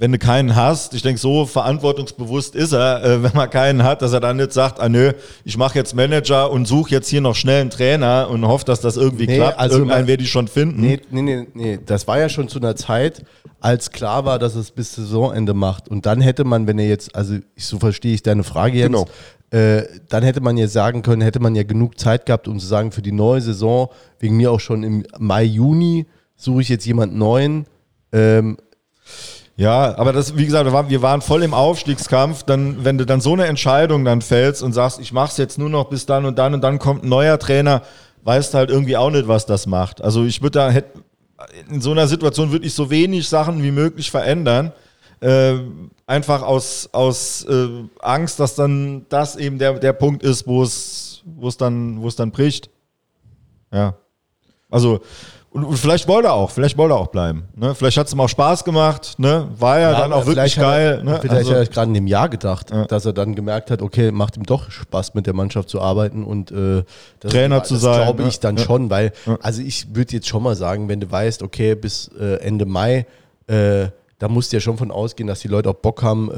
wenn 0.00 0.12
du 0.12 0.18
keinen 0.18 0.54
hast, 0.54 0.94
ich 0.94 1.02
denke, 1.02 1.20
so 1.20 1.44
verantwortungsbewusst 1.44 2.54
ist 2.54 2.72
er, 2.72 3.02
äh, 3.02 3.22
wenn 3.24 3.32
man 3.34 3.50
keinen 3.50 3.82
hat, 3.82 4.00
dass 4.00 4.12
er 4.12 4.20
dann 4.20 4.36
nicht 4.36 4.52
sagt, 4.52 4.78
ah 4.78 4.88
nö, 4.88 5.12
ich 5.44 5.56
mache 5.56 5.76
jetzt 5.76 5.94
Manager 5.94 6.52
und 6.52 6.68
suche 6.68 6.90
jetzt 6.92 7.08
hier 7.08 7.20
noch 7.20 7.34
schnell 7.34 7.62
einen 7.62 7.70
Trainer 7.70 8.28
und 8.30 8.46
hoffe, 8.46 8.64
dass 8.64 8.80
das 8.80 8.96
irgendwie 8.96 9.26
nee, 9.26 9.36
klappt. 9.36 9.58
Also 9.58 9.78
Irgendeinen 9.78 10.06
werde 10.06 10.22
ich 10.22 10.30
schon 10.30 10.46
finden. 10.46 10.80
Nee, 10.80 11.00
nee, 11.10 11.22
nee, 11.22 11.46
nee, 11.52 11.78
das 11.84 12.06
war 12.06 12.18
ja 12.18 12.28
schon 12.28 12.48
zu 12.48 12.60
einer 12.60 12.76
Zeit, 12.76 13.24
als 13.58 13.90
klar 13.90 14.24
war, 14.24 14.38
dass 14.38 14.54
es 14.54 14.70
bis 14.70 14.94
Saisonende 14.94 15.52
macht. 15.52 15.88
Und 15.88 16.06
dann 16.06 16.20
hätte 16.20 16.44
man, 16.44 16.68
wenn 16.68 16.78
er 16.78 16.86
jetzt, 16.86 17.16
also 17.16 17.34
so 17.56 17.80
verstehe 17.80 18.14
ich 18.14 18.22
deine 18.22 18.44
Frage 18.44 18.78
jetzt, 18.78 18.86
genau. 18.86 19.06
Äh, 19.50 19.84
dann 20.10 20.22
hätte 20.22 20.42
man 20.42 20.58
ja 20.58 20.68
sagen 20.68 21.02
können, 21.02 21.22
hätte 21.22 21.40
man 21.40 21.54
ja 21.56 21.62
genug 21.62 21.98
Zeit 21.98 22.26
gehabt, 22.26 22.46
um 22.48 22.60
zu 22.60 22.66
sagen, 22.66 22.92
für 22.92 23.00
die 23.02 23.12
neue 23.12 23.40
Saison, 23.40 23.88
wegen 24.20 24.36
mir 24.36 24.52
auch 24.52 24.60
schon 24.60 24.84
im 24.84 25.06
Mai, 25.18 25.42
Juni, 25.42 26.06
suche 26.36 26.60
ich 26.60 26.68
jetzt 26.68 26.84
jemanden 26.84 27.18
neuen. 27.18 27.66
Ähm, 28.12 28.58
ja, 29.58 29.98
aber 29.98 30.12
das, 30.12 30.36
wie 30.36 30.46
gesagt, 30.46 30.70
wir 30.88 31.02
waren 31.02 31.20
voll 31.20 31.42
im 31.42 31.52
Aufstiegskampf. 31.52 32.44
Dann, 32.44 32.84
wenn 32.84 32.96
du 32.96 33.04
dann 33.04 33.20
so 33.20 33.32
eine 33.32 33.46
Entscheidung 33.46 34.04
dann 34.04 34.22
fällst 34.22 34.62
und 34.62 34.72
sagst, 34.72 35.00
ich 35.00 35.12
mach's 35.12 35.36
jetzt 35.36 35.58
nur 35.58 35.68
noch 35.68 35.86
bis 35.86 36.06
dann 36.06 36.26
und 36.26 36.38
dann 36.38 36.54
und 36.54 36.60
dann 36.60 36.78
kommt 36.78 37.02
ein 37.02 37.08
neuer 37.08 37.40
Trainer, 37.40 37.82
weißt 38.22 38.54
halt 38.54 38.70
irgendwie 38.70 38.96
auch 38.96 39.10
nicht, 39.10 39.26
was 39.26 39.46
das 39.46 39.66
macht. 39.66 40.00
Also 40.00 40.24
ich 40.24 40.42
würde 40.42 40.60
da, 40.60 40.70
hätte, 40.70 41.00
in 41.68 41.80
so 41.80 41.90
einer 41.90 42.06
Situation 42.06 42.52
würde 42.52 42.66
ich 42.66 42.74
so 42.74 42.88
wenig 42.88 43.28
Sachen 43.28 43.60
wie 43.64 43.72
möglich 43.72 44.12
verändern. 44.12 44.70
Äh, 45.18 45.54
einfach 46.06 46.42
aus, 46.42 46.88
aus 46.92 47.44
äh, 47.46 47.68
Angst, 47.98 48.38
dass 48.38 48.54
dann 48.54 49.06
das 49.08 49.34
eben 49.34 49.58
der, 49.58 49.80
der 49.80 49.92
Punkt 49.92 50.22
ist, 50.22 50.46
wo 50.46 50.62
es, 50.62 51.24
wo 51.24 51.48
es 51.48 51.56
dann, 51.56 52.00
wo 52.00 52.06
es 52.06 52.14
dann 52.14 52.30
bricht. 52.30 52.70
Ja. 53.72 53.96
Also, 54.70 55.00
und, 55.50 55.64
und, 55.64 55.76
vielleicht 55.78 56.06
wollte 56.08 56.28
er 56.28 56.34
auch, 56.34 56.50
vielleicht 56.50 56.76
wollte 56.76 56.94
er 56.94 56.98
auch 56.98 57.06
bleiben. 57.06 57.44
Ne? 57.56 57.74
Vielleicht 57.74 57.96
hat 57.96 58.06
es 58.06 58.12
ihm 58.12 58.20
auch 58.20 58.28
Spaß 58.28 58.64
gemacht, 58.64 59.14
ne? 59.18 59.48
war 59.58 59.80
ja, 59.80 59.92
ja 59.92 60.00
dann 60.00 60.12
auch 60.12 60.26
wirklich 60.26 60.56
geil. 60.56 60.98
Er, 60.98 61.04
ne? 61.04 61.18
Vielleicht 61.20 61.36
also, 61.36 61.50
hat 61.52 61.58
er 61.58 61.66
gerade 61.66 61.88
in 61.88 61.94
dem 61.94 62.06
Jahr 62.06 62.28
gedacht, 62.28 62.70
ja. 62.70 62.84
dass 62.84 63.06
er 63.06 63.14
dann 63.14 63.34
gemerkt 63.34 63.70
hat, 63.70 63.80
okay, 63.80 64.10
macht 64.10 64.36
ihm 64.36 64.44
doch 64.44 64.70
Spaß 64.70 65.14
mit 65.14 65.26
der 65.26 65.34
Mannschaft 65.34 65.70
zu 65.70 65.80
arbeiten 65.80 66.22
und 66.22 66.50
äh, 66.50 66.84
das, 67.20 67.32
Trainer 67.32 67.64
zu 67.64 67.74
das 67.74 67.82
sein. 67.82 67.98
Das 67.98 68.04
glaube 68.04 68.28
ich 68.28 68.40
dann 68.40 68.58
schon, 68.58 68.90
weil, 68.90 69.12
also 69.40 69.62
ich 69.62 69.94
würde 69.94 70.12
jetzt 70.12 70.28
schon 70.28 70.42
mal 70.42 70.54
sagen, 70.54 70.88
wenn 70.88 71.00
du 71.00 71.10
weißt, 71.10 71.42
okay, 71.42 71.74
bis 71.74 72.10
äh, 72.20 72.36
Ende 72.40 72.66
Mai, 72.66 73.06
äh, 73.46 73.86
da 74.18 74.28
musst 74.28 74.52
du 74.52 74.56
ja 74.56 74.60
schon 74.60 74.76
von 74.76 74.90
ausgehen, 74.90 75.28
dass 75.28 75.40
die 75.40 75.48
Leute 75.48 75.70
auch 75.70 75.74
Bock 75.74 76.02
haben, 76.02 76.30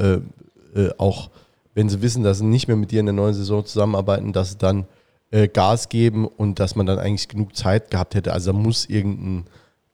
äh, 0.75 0.79
äh, 0.79 0.91
auch 0.97 1.29
wenn 1.73 1.89
sie 1.89 2.01
wissen, 2.01 2.23
dass 2.23 2.39
sie 2.39 2.45
nicht 2.45 2.67
mehr 2.67 2.77
mit 2.77 2.91
dir 2.91 3.01
in 3.01 3.07
der 3.07 3.13
neuen 3.13 3.33
Saison 3.33 3.65
zusammenarbeiten, 3.65 4.33
dass 4.33 4.51
sie 4.51 4.57
dann 4.57 4.85
äh, 5.31 5.47
Gas 5.47 5.89
geben 5.89 6.27
und 6.27 6.59
dass 6.59 6.75
man 6.75 6.85
dann 6.85 6.99
eigentlich 6.99 7.27
genug 7.27 7.55
Zeit 7.55 7.89
gehabt 7.89 8.15
hätte. 8.15 8.33
Also 8.33 8.51
da 8.51 8.57
muss 8.57 8.85
irgendein 8.85 9.45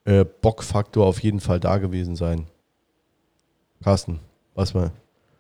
äh, 0.06 0.26
Bockfaktor 0.42 1.06
auf 1.06 1.22
jeden 1.22 1.40
Fall 1.40 1.60
da 1.60 1.78
gewesen 1.78 2.16
sein. 2.16 2.46
Carsten, 3.84 4.20
was 4.56 4.74
mal? 4.74 4.92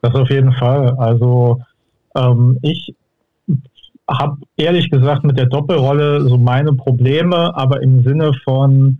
Das 0.01 0.13
auf 0.13 0.29
jeden 0.29 0.53
Fall. 0.53 0.95
Also 0.97 1.61
ähm, 2.15 2.59
ich 2.61 2.95
habe 4.09 4.37
ehrlich 4.55 4.89
gesagt 4.89 5.23
mit 5.23 5.37
der 5.37 5.47
Doppelrolle 5.47 6.21
so 6.21 6.37
meine 6.37 6.73
Probleme, 6.73 7.55
aber 7.55 7.81
im 7.81 8.03
Sinne 8.03 8.31
von, 8.43 8.99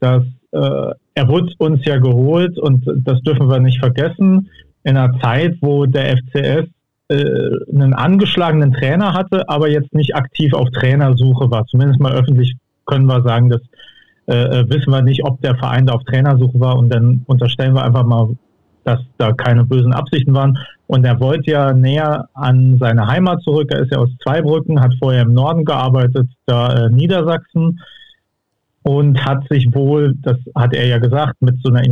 dass 0.00 0.22
äh, 0.52 0.94
er 1.14 1.28
wurde 1.28 1.52
uns 1.58 1.84
ja 1.84 1.98
geholt 1.98 2.58
und 2.58 2.84
das 3.04 3.20
dürfen 3.22 3.48
wir 3.48 3.60
nicht 3.60 3.78
vergessen, 3.78 4.50
in 4.84 4.96
einer 4.96 5.18
Zeit, 5.20 5.56
wo 5.60 5.86
der 5.86 6.16
FCS 6.18 6.68
äh, 7.08 7.50
einen 7.72 7.94
angeschlagenen 7.94 8.72
Trainer 8.72 9.12
hatte, 9.12 9.48
aber 9.48 9.68
jetzt 9.68 9.94
nicht 9.94 10.14
aktiv 10.16 10.52
auf 10.54 10.70
Trainersuche 10.70 11.50
war. 11.50 11.66
Zumindest 11.66 12.00
mal 12.00 12.12
öffentlich 12.12 12.56
können 12.86 13.06
wir 13.06 13.22
sagen, 13.22 13.50
das 13.50 13.60
äh, 14.26 14.60
äh, 14.60 14.70
wissen 14.70 14.90
wir 14.90 15.02
nicht, 15.02 15.24
ob 15.24 15.40
der 15.42 15.56
Verein 15.56 15.86
da 15.86 15.94
auf 15.94 16.04
Trainersuche 16.04 16.58
war 16.58 16.78
und 16.78 16.88
dann 16.88 17.22
unterstellen 17.26 17.74
wir 17.74 17.84
einfach 17.84 18.04
mal, 18.04 18.36
dass 18.84 19.00
da 19.18 19.32
keine 19.32 19.64
bösen 19.64 19.92
Absichten 19.92 20.34
waren. 20.34 20.58
Und 20.86 21.04
er 21.04 21.18
wollte 21.20 21.50
ja 21.50 21.72
näher 21.72 22.28
an 22.34 22.78
seine 22.78 23.06
Heimat 23.06 23.42
zurück. 23.42 23.70
Er 23.70 23.80
ist 23.80 23.92
ja 23.92 23.98
aus 23.98 24.10
Zweibrücken, 24.22 24.80
hat 24.80 24.94
vorher 24.98 25.22
im 25.22 25.34
Norden 25.34 25.64
gearbeitet, 25.64 26.28
da 26.46 26.86
äh, 26.86 26.90
Niedersachsen 26.90 27.80
und 28.82 29.24
hat 29.24 29.46
sich 29.48 29.74
wohl, 29.74 30.14
das 30.22 30.36
hat 30.54 30.74
er 30.74 30.86
ja 30.86 30.98
gesagt, 30.98 31.40
mit 31.40 31.56
so 31.62 31.70
einer 31.70 31.84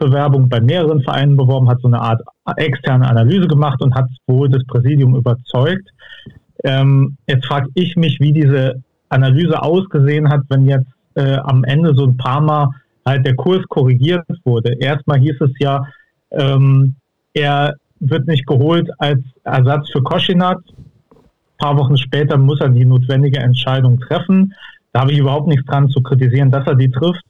Initiativbewerbung 0.00 0.48
bei 0.48 0.60
mehreren 0.60 1.02
Vereinen 1.02 1.36
beworben, 1.36 1.68
hat 1.68 1.80
so 1.80 1.88
eine 1.88 2.00
Art 2.00 2.22
externe 2.56 3.08
Analyse 3.08 3.46
gemacht 3.46 3.82
und 3.82 3.94
hat 3.94 4.08
wohl 4.26 4.48
das 4.48 4.64
Präsidium 4.66 5.14
überzeugt. 5.14 5.88
Ähm, 6.64 7.16
jetzt 7.26 7.46
frage 7.46 7.68
ich 7.74 7.96
mich, 7.96 8.18
wie 8.20 8.32
diese 8.32 8.82
Analyse 9.08 9.62
ausgesehen 9.62 10.28
hat, 10.28 10.42
wenn 10.48 10.66
jetzt 10.66 10.88
äh, 11.14 11.36
am 11.36 11.64
Ende 11.64 11.94
so 11.94 12.04
ein 12.04 12.16
paar 12.16 12.40
Mal 12.40 12.68
halt 13.06 13.26
der 13.26 13.34
Kurs 13.34 13.64
korrigiert 13.68 14.26
wurde. 14.44 14.74
Erstmal 14.78 15.18
hieß 15.18 15.40
es 15.40 15.52
ja, 15.58 15.84
ähm, 16.30 16.94
er 17.34 17.74
wird 18.00 18.26
nicht 18.26 18.46
geholt 18.46 18.88
als 18.98 19.20
Ersatz 19.44 19.90
für 19.90 20.02
Koschinat. 20.02 20.58
Ein 21.10 21.58
paar 21.58 21.76
Wochen 21.76 21.96
später 21.96 22.36
muss 22.38 22.60
er 22.60 22.68
die 22.68 22.84
notwendige 22.84 23.40
Entscheidung 23.40 24.00
treffen. 24.00 24.54
Da 24.92 25.00
habe 25.00 25.12
ich 25.12 25.18
überhaupt 25.18 25.48
nichts 25.48 25.66
dran 25.66 25.88
zu 25.88 26.02
kritisieren, 26.02 26.50
dass 26.50 26.66
er 26.66 26.74
die 26.74 26.90
trifft. 26.90 27.22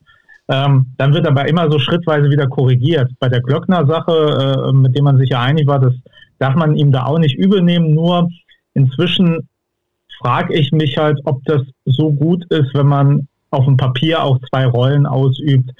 Ähm, 0.50 0.86
dann 0.98 1.14
wird 1.14 1.28
aber 1.28 1.48
immer 1.48 1.70
so 1.70 1.78
schrittweise 1.78 2.28
wieder 2.28 2.48
korrigiert. 2.48 3.08
Bei 3.20 3.28
der 3.28 3.40
Glöckner-Sache, 3.40 4.66
äh, 4.68 4.72
mit 4.72 4.96
dem 4.96 5.04
man 5.04 5.16
sich 5.16 5.30
ja 5.30 5.40
einig 5.40 5.68
war, 5.68 5.78
das 5.78 5.94
darf 6.40 6.56
man 6.56 6.74
ihm 6.74 6.90
da 6.90 7.04
auch 7.04 7.18
nicht 7.18 7.36
übel 7.38 7.62
nehmen. 7.62 7.94
Nur 7.94 8.28
inzwischen 8.74 9.48
frage 10.18 10.54
ich 10.54 10.72
mich 10.72 10.98
halt, 10.98 11.20
ob 11.24 11.44
das 11.44 11.62
so 11.84 12.10
gut 12.10 12.44
ist, 12.50 12.74
wenn 12.74 12.88
man 12.88 13.28
auf 13.50 13.64
dem 13.64 13.76
Papier 13.76 14.24
auch 14.24 14.40
zwei 14.50 14.66
Rollen 14.66 15.06
ausübt, 15.06 15.70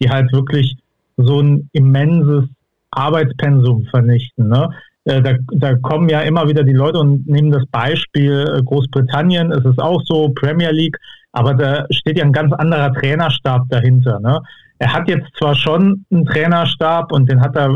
die 0.00 0.08
halt 0.08 0.32
wirklich 0.32 0.76
so 1.16 1.40
ein 1.40 1.68
immenses 1.72 2.44
Arbeitspensum 2.92 3.86
vernichten. 3.86 4.48
Ne? 4.48 4.70
Äh, 5.04 5.22
da, 5.22 5.34
da, 5.52 5.74
kommen 5.74 6.08
ja 6.08 6.20
immer 6.20 6.48
wieder 6.48 6.62
die 6.62 6.72
Leute 6.72 7.00
und 7.00 7.26
nehmen 7.26 7.50
das 7.50 7.66
Beispiel 7.66 8.46
äh, 8.56 8.62
Großbritannien, 8.62 9.50
es 9.50 9.64
ist 9.64 9.80
auch 9.80 10.02
so, 10.04 10.30
Premier 10.30 10.70
League, 10.70 10.96
aber 11.32 11.54
da 11.54 11.86
steht 11.90 12.18
ja 12.18 12.24
ein 12.24 12.32
ganz 12.32 12.52
anderer 12.52 12.92
Trainerstab 12.92 13.68
dahinter. 13.68 14.20
Ne? 14.20 14.40
Er 14.78 14.92
hat 14.92 15.08
jetzt 15.08 15.28
zwar 15.38 15.54
schon 15.54 16.04
einen 16.10 16.24
Trainerstab 16.24 17.12
und 17.12 17.30
den 17.30 17.40
hat 17.40 17.56
er 17.56 17.70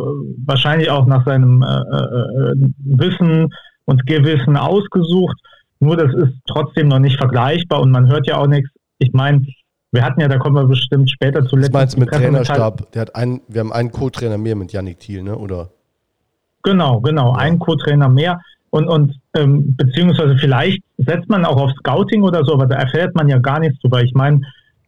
wahrscheinlich 0.47 0.91
auch 0.91 1.07
nach 1.07 1.25
seinem 1.25 1.63
äh, 1.63 1.67
äh, 1.67 2.53
äh, 2.53 2.71
Wissen 2.79 3.49
und 3.85 4.07
Gewissen 4.07 4.57
ausgesucht, 4.57 5.37
nur 5.81 5.97
das 5.97 6.13
ist 6.15 6.33
trotzdem 6.47 6.89
noch 6.89 6.99
nicht 6.99 7.19
vergleichbar 7.19 7.81
und 7.81 7.91
man 7.91 8.09
hört 8.09 8.27
ja 8.27 8.39
auch 8.39 8.47
nichts. 8.47 8.71
Ich 8.99 9.13
meine, 9.13 9.47
wir 9.93 10.03
hatten 10.03 10.21
ja, 10.21 10.29
da 10.29 10.39
kommen 10.39 10.57
wir 10.57 10.67
bestimmt 10.67 11.11
später 11.11 11.45
zuletzt. 11.47 11.73
Was 11.73 11.81
meinst 11.81 11.97
du 11.97 12.01
mit 12.01 12.11
Trainerstab? 12.11 12.91
Der 12.93 13.03
hat 13.03 13.15
einen, 13.15 13.43
wir 13.49 13.61
haben 13.61 13.73
einen 13.73 13.93
Co-Trainer 13.93 14.39
mehr 14.39 14.57
mit 14.57 14.73
Yannick 14.73 14.99
Thiel, 14.99 15.23
ne? 15.23 15.37
Oder? 15.37 15.71
Genau, 16.63 17.01
genau, 17.01 17.33
ja. 17.35 17.39
einen 17.39 17.59
Co-Trainer 17.59 18.09
mehr. 18.09 18.41
Und, 18.75 18.89
und 18.89 19.15
ähm, 19.37 19.77
beziehungsweise 19.77 20.37
vielleicht 20.37 20.83
setzt 20.99 21.29
man 21.29 21.45
auch 21.45 21.63
auf 21.63 21.71
Scouting 21.79 22.25
oder 22.25 22.45
so, 22.45 22.55
aber 22.55 22.67
da 22.67 22.75
erfährt 22.75 23.15
man 23.15 23.29
ja 23.29 23.39
gar 23.39 23.61
nichts 23.61 23.79
drüber. 23.79 24.03
Ich 24.03 24.13
meine, 24.15 24.41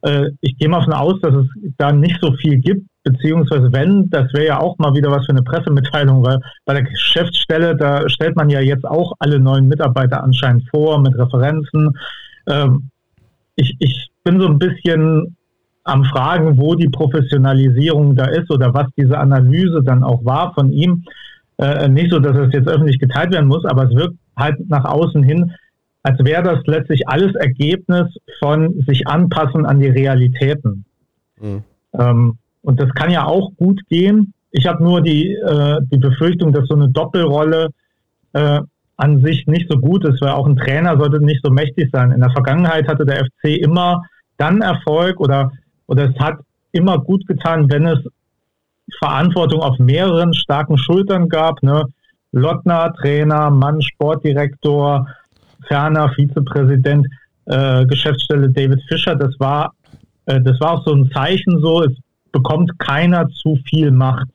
äh, 0.03 0.31
ich 0.41 0.59
gehe 0.59 0.69
mal 0.69 0.81
davon 0.81 0.95
aus, 0.95 1.21
dass 1.21 1.33
es 1.33 1.47
da 1.79 1.93
nicht 1.93 2.19
so 2.21 2.33
viel 2.33 2.59
gibt, 2.59 2.85
beziehungsweise 3.05 3.73
wenn, 3.73 4.11
das 4.11 4.33
wäre 4.33 4.47
ja 4.47 4.59
auch 4.59 4.77
mal 4.79 4.93
wieder 4.95 5.13
was 5.13 5.27
für 5.27 5.31
eine 5.31 5.45
Pressemitteilung, 5.45 6.25
weil 6.25 6.41
bei 6.65 6.75
der 6.75 6.83
Geschäftsstelle, 6.83 7.77
da 7.77 8.09
stellt 8.09 8.35
man 8.35 8.51
ja 8.51 8.59
jetzt 8.59 8.85
auch 8.85 9.13
alle 9.21 9.39
neuen 9.39 9.69
Mitarbeiter 9.69 10.21
anscheinend 10.21 10.69
vor 10.69 11.01
mit 11.01 11.17
Referenzen. 11.17 11.97
Ähm, 12.49 12.91
ich, 13.55 13.77
ich 13.79 14.09
bin 14.25 14.41
so 14.41 14.49
ein 14.49 14.59
bisschen 14.59 15.37
am 15.85 16.03
Fragen, 16.07 16.59
wo 16.59 16.75
die 16.75 16.89
Professionalisierung 16.89 18.17
da 18.17 18.25
ist 18.25 18.51
oder 18.51 18.75
was 18.75 18.89
diese 18.97 19.17
Analyse 19.17 19.85
dann 19.85 20.03
auch 20.03 20.25
war 20.25 20.53
von 20.55 20.73
ihm. 20.73 21.05
Äh, 21.59 21.89
nicht 21.89 22.11
so, 22.11 22.19
dass 22.19 22.37
es 22.37 22.53
jetzt 22.53 22.69
öffentlich 22.69 22.99
geteilt 22.99 23.33
werden 23.33 23.49
muss, 23.49 23.65
aber 23.65 23.85
es 23.85 23.95
wirkt 23.95 24.17
halt 24.37 24.69
nach 24.69 24.85
außen 24.85 25.23
hin, 25.23 25.53
als 26.03 26.23
wäre 26.25 26.43
das 26.43 26.67
letztlich 26.67 27.09
alles 27.09 27.35
Ergebnis 27.35 28.15
von 28.39 28.83
sich 28.87 29.09
anpassen 29.09 29.65
an 29.65 29.81
die 29.81 29.89
Realitäten. 29.89 30.85
Mhm. 31.41 31.65
Ähm, 31.95 32.39
und 32.63 32.81
das 32.81 32.93
kann 32.95 33.11
ja 33.11 33.25
auch 33.25 33.53
gut 33.57 33.81
gehen. 33.89 34.35
Ich 34.51 34.67
habe 34.67 34.85
nur 34.85 35.01
die, 35.01 35.33
äh, 35.33 35.81
die 35.91 35.99
Befürchtung, 35.99 36.53
dass 36.53 36.69
so 36.69 36.75
eine 36.75 36.91
Doppelrolle 36.91 37.71
äh, 38.35 38.61
an 38.99 39.23
sich 39.23 39.47
nicht 39.47 39.71
so 39.71 39.79
gut 39.79 40.05
ist, 40.05 40.21
weil 40.21 40.31
auch 40.31 40.47
ein 40.47 40.57
Trainer 40.57 40.99
sollte 40.99 41.25
nicht 41.25 41.41
so 41.43 41.51
mächtig 41.51 41.91
sein. 41.93 42.13
In 42.13 42.21
der 42.21 42.31
Vergangenheit 42.31 42.89
hatte 42.89 43.05
der 43.05 43.25
FC 43.25 43.59
immer 43.61 44.03
dann 44.37 44.63
Erfolg 44.63 45.21
oder, 45.21 45.53
oder 45.87 46.11
es 46.11 46.19
hat 46.19 46.39
immer 46.73 46.99
gut 46.99 47.27
getan, 47.27 47.71
wenn 47.71 47.87
es 47.87 47.99
Verantwortung 48.99 49.61
auf 49.61 49.79
mehreren 49.79 50.33
starken 50.35 50.79
Schultern 50.79 51.29
gab. 51.29 51.63
Ne? 51.63 51.85
Lottner, 52.33 52.93
Trainer, 52.95 53.51
Mann, 53.51 53.83
Sportdirektor, 53.83 55.07
ferner 55.67 56.11
Vizepräsident, 56.11 57.07
äh, 57.47 57.85
Geschäftsstelle 57.87 58.51
David 58.51 58.83
Fischer. 58.89 59.17
Das 59.17 59.39
war, 59.39 59.73
äh, 60.27 60.41
das 60.41 60.61
war 60.61 60.73
auch 60.73 60.87
so 60.87 60.95
ein 60.95 61.11
Zeichen 61.13 61.61
so, 61.61 61.83
es 61.83 61.93
bekommt 62.33 62.79
keiner 62.79 63.29
zu 63.29 63.59
viel 63.69 63.91
Macht. 63.91 64.29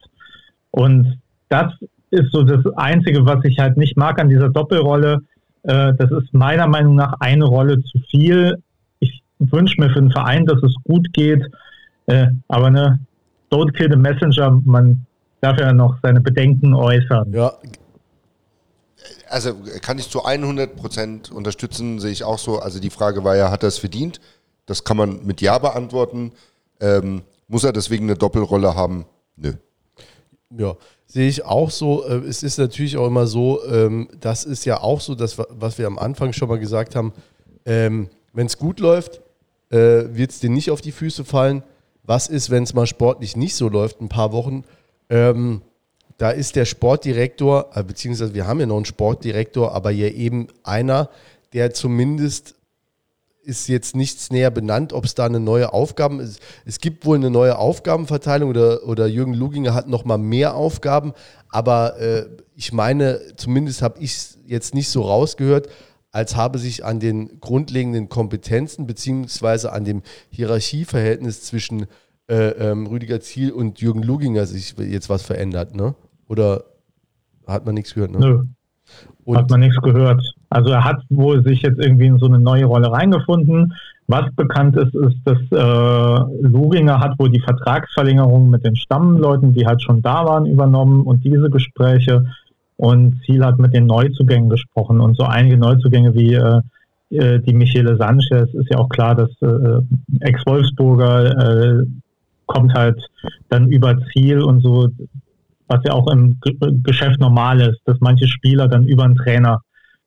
Und 0.72 1.20
das 1.50 1.74
ist 2.10 2.32
so 2.32 2.44
das 2.44 2.66
Einzige, 2.76 3.26
was 3.26 3.44
ich 3.46 3.60
halt 3.60 3.78
nicht 3.78 3.98
mag 3.98 4.20
an 4.20 4.30
dieser 4.30 4.50
Doppelrolle. 4.50 5.20
Äh, 5.64 5.94
das 5.98 6.12
ist 6.12 6.34
meiner 6.34 6.68
Meinung 6.68 6.96
nach 6.96 7.14
eine 7.20 7.46
Rolle 7.46 7.82
zu 7.84 8.00
viel. 8.10 8.58
Ich 9.00 9.22
wünsche 9.40 9.80
mir 9.80 9.90
für 9.90 10.02
den 10.02 10.12
Verein, 10.12 10.46
dass 10.46 10.62
es 10.64 10.74
gut 10.84 11.12
geht. 11.14 11.44
Äh, 12.08 12.28
aber 12.48 12.70
ne, 12.70 13.00
don't 13.52 13.72
kill 13.74 13.90
the 13.90 13.96
messenger. 13.96 14.52
Man 14.66 15.06
darf 15.42 15.60
ja 15.60 15.74
noch 15.74 15.98
seine 16.02 16.22
Bedenken 16.22 16.74
äußern. 16.74 17.34
Ja. 17.34 17.54
Also 19.30 19.54
kann 19.82 19.98
ich 19.98 20.10
zu 20.10 20.24
100 20.24 20.76
Prozent 20.76 21.32
unterstützen, 21.32 22.00
sehe 22.00 22.12
ich 22.12 22.24
auch 22.24 22.38
so. 22.38 22.60
Also 22.60 22.80
die 22.80 22.90
Frage 22.90 23.24
war 23.24 23.36
ja, 23.36 23.50
hat 23.50 23.64
er 23.64 23.70
es 23.70 23.78
verdient? 23.78 24.20
Das 24.66 24.84
kann 24.84 24.98
man 24.98 25.26
mit 25.26 25.42
Ja 25.42 25.58
beantworten. 25.58 26.34
Ähm, 26.80 27.24
muss 27.48 27.64
er 27.64 27.74
deswegen 27.74 28.06
eine 28.06 28.16
Doppelrolle 28.16 28.76
haben? 28.76 29.06
Nö. 29.36 29.54
Ja, 30.58 30.76
sehe 31.06 31.28
ich 31.28 31.46
auch 31.46 31.72
so. 31.72 32.06
Äh, 32.06 32.18
es 32.28 32.44
ist 32.44 32.58
natürlich 32.58 32.98
auch 32.98 33.08
immer 33.08 33.26
so, 33.26 33.64
ähm, 33.66 34.10
das 34.20 34.44
ist 34.46 34.66
ja 34.66 34.82
auch 34.82 35.02
so, 35.02 35.16
das, 35.16 35.38
was 35.38 35.78
wir 35.78 35.88
am 35.88 35.98
Anfang 35.98 36.34
schon 36.34 36.50
mal 36.50 36.60
gesagt 36.60 36.96
haben. 36.96 37.14
Ähm, 37.66 38.10
wenn 38.34 38.48
es 38.48 38.58
gut 38.58 38.80
läuft, 38.80 39.22
äh, 39.70 40.06
wird 40.14 40.32
es 40.32 40.40
dir 40.40 40.50
nicht 40.50 40.72
auf 40.72 40.82
die 40.82 40.92
Füße 40.92 41.26
fallen. 41.26 41.64
Was 42.04 42.28
ist, 42.28 42.50
wenn 42.50 42.64
es 42.64 42.74
mal 42.74 42.88
sportlich 42.88 43.36
nicht 43.36 43.56
so 43.56 43.70
läuft, 43.70 44.02
ein 44.02 44.10
paar 44.10 44.32
Wochen? 44.32 44.64
Ähm, 45.10 45.62
da 46.18 46.30
ist 46.30 46.56
der 46.56 46.66
Sportdirektor, 46.66 47.72
äh, 47.74 47.84
beziehungsweise 47.84 48.34
wir 48.34 48.48
haben 48.48 48.60
ja 48.60 48.66
noch 48.66 48.76
einen 48.76 48.86
Sportdirektor, 48.86 49.74
aber 49.74 49.92
ja 49.92 50.08
eben 50.08 50.48
einer, 50.64 51.10
der 51.54 51.74
zumindest 51.74 52.56
ist 53.44 53.68
jetzt 53.68 53.96
nichts 53.96 54.30
näher 54.30 54.52
benannt, 54.52 54.94
ob 54.94 55.06
es 55.06 55.16
da 55.16 55.26
eine 55.26 55.40
neue 55.40 55.74
Aufgaben 55.74 56.20
ist. 56.20 56.40
Es 56.64 56.80
gibt 56.80 57.06
wohl 57.06 57.18
eine 57.18 57.32
neue 57.32 57.58
Aufgabenverteilung 57.58 58.52
oder, 58.52 58.88
oder 58.88 59.08
Jürgen 59.08 59.34
Luginger 59.34 59.74
hat 59.74 59.88
noch 59.88 60.06
mal 60.06 60.18
mehr 60.18 60.56
Aufgaben, 60.56 61.14
aber 61.50 62.00
äh, 62.00 62.26
ich 62.56 62.72
meine, 62.72 63.20
zumindest 63.38 63.82
habe 63.82 64.00
ich 64.00 64.16
es 64.16 64.38
jetzt 64.46 64.76
nicht 64.76 64.90
so 64.90 65.02
rausgehört, 65.02 65.70
als 66.12 66.36
habe 66.36 66.60
sich 66.60 66.84
an 66.86 67.00
den 67.00 67.40
grundlegenden 67.40 68.10
Kompetenzen 68.10 68.86
beziehungsweise 68.86 69.72
an 69.72 69.86
dem 69.86 70.02
Hierarchieverhältnis 70.30 71.44
zwischen 71.44 71.88
äh, 72.30 72.50
ähm, 72.50 72.88
Rüdiger 72.88 73.22
Ziel 73.22 73.52
und 73.52 73.82
Jürgen 73.82 74.04
Luginger 74.04 74.46
sich 74.46 74.76
jetzt 74.78 75.10
was 75.10 75.24
verändert, 75.24 75.76
ne? 75.76 75.96
Oder 76.28 76.64
hat 77.48 77.66
man 77.66 77.76
nichts 77.76 77.94
gehört, 77.94 78.12
ne? 78.12 78.20
Nö. 78.20 78.44
Und 79.24 79.38
hat 79.38 79.50
man 79.50 79.62
nichts 79.62 79.82
gehört. 79.82 80.22
Also 80.50 80.72
er 80.72 80.84
hat 80.84 81.02
wohl 81.10 81.44
sich 81.44 81.62
jetzt 81.62 81.80
irgendwie 81.80 82.08
in 82.08 82.18
so 82.18 82.26
eine 82.26 82.40
neue 82.40 82.66
Rolle 82.66 82.92
reingefunden. 82.92 83.74
Was 84.08 84.26
bekannt 84.36 84.76
ist, 84.76 84.94
ist, 84.94 85.18
dass 85.24 85.38
äh, 85.52 86.48
Luginger 86.48 87.00
hat 87.00 87.18
wohl 87.18 87.30
die 87.30 87.40
Vertragsverlängerung 87.40 88.50
mit 88.50 88.66
den 88.66 88.76
Stammleuten, 88.76 89.54
die 89.54 89.66
halt 89.66 89.82
schon 89.82 90.02
da 90.02 90.26
waren, 90.26 90.46
übernommen 90.46 91.02
und 91.02 91.24
diese 91.24 91.50
Gespräche 91.50 92.26
Und 92.82 93.22
Ziel 93.24 93.46
hat 93.46 93.60
mit 93.60 93.76
den 93.76 93.86
Neuzugängen 93.86 94.50
gesprochen. 94.50 95.02
Und 95.02 95.16
so 95.16 95.24
einige 95.24 95.56
Neuzugänge 95.56 96.16
wie 96.16 96.34
äh, 96.34 96.62
äh 97.12 97.40
die 97.40 97.54
Michele 97.54 97.96
Sanchez 97.96 98.52
ist 98.56 98.72
ja 98.72 98.80
auch 98.80 98.90
klar, 98.90 99.14
dass 99.14 99.30
äh, 99.44 99.82
Ex-Wolfsburger 100.22 101.26
äh, 101.38 101.86
kommt 102.48 102.74
halt 102.74 103.00
dann 103.50 103.68
über 103.68 103.96
Ziel 104.12 104.42
und 104.42 104.62
so, 104.62 104.90
was 105.68 105.82
ja 105.84 105.94
auch 105.94 106.12
im 106.12 106.40
G 106.42 106.58
Geschäft 106.82 107.20
normal 107.20 107.62
ist, 107.62 107.82
dass 107.86 107.98
manche 108.00 108.28
Spieler 108.28 108.68
dann 108.68 108.86
über 108.86 109.04
einen 109.04 109.16
Trainer 109.16 109.62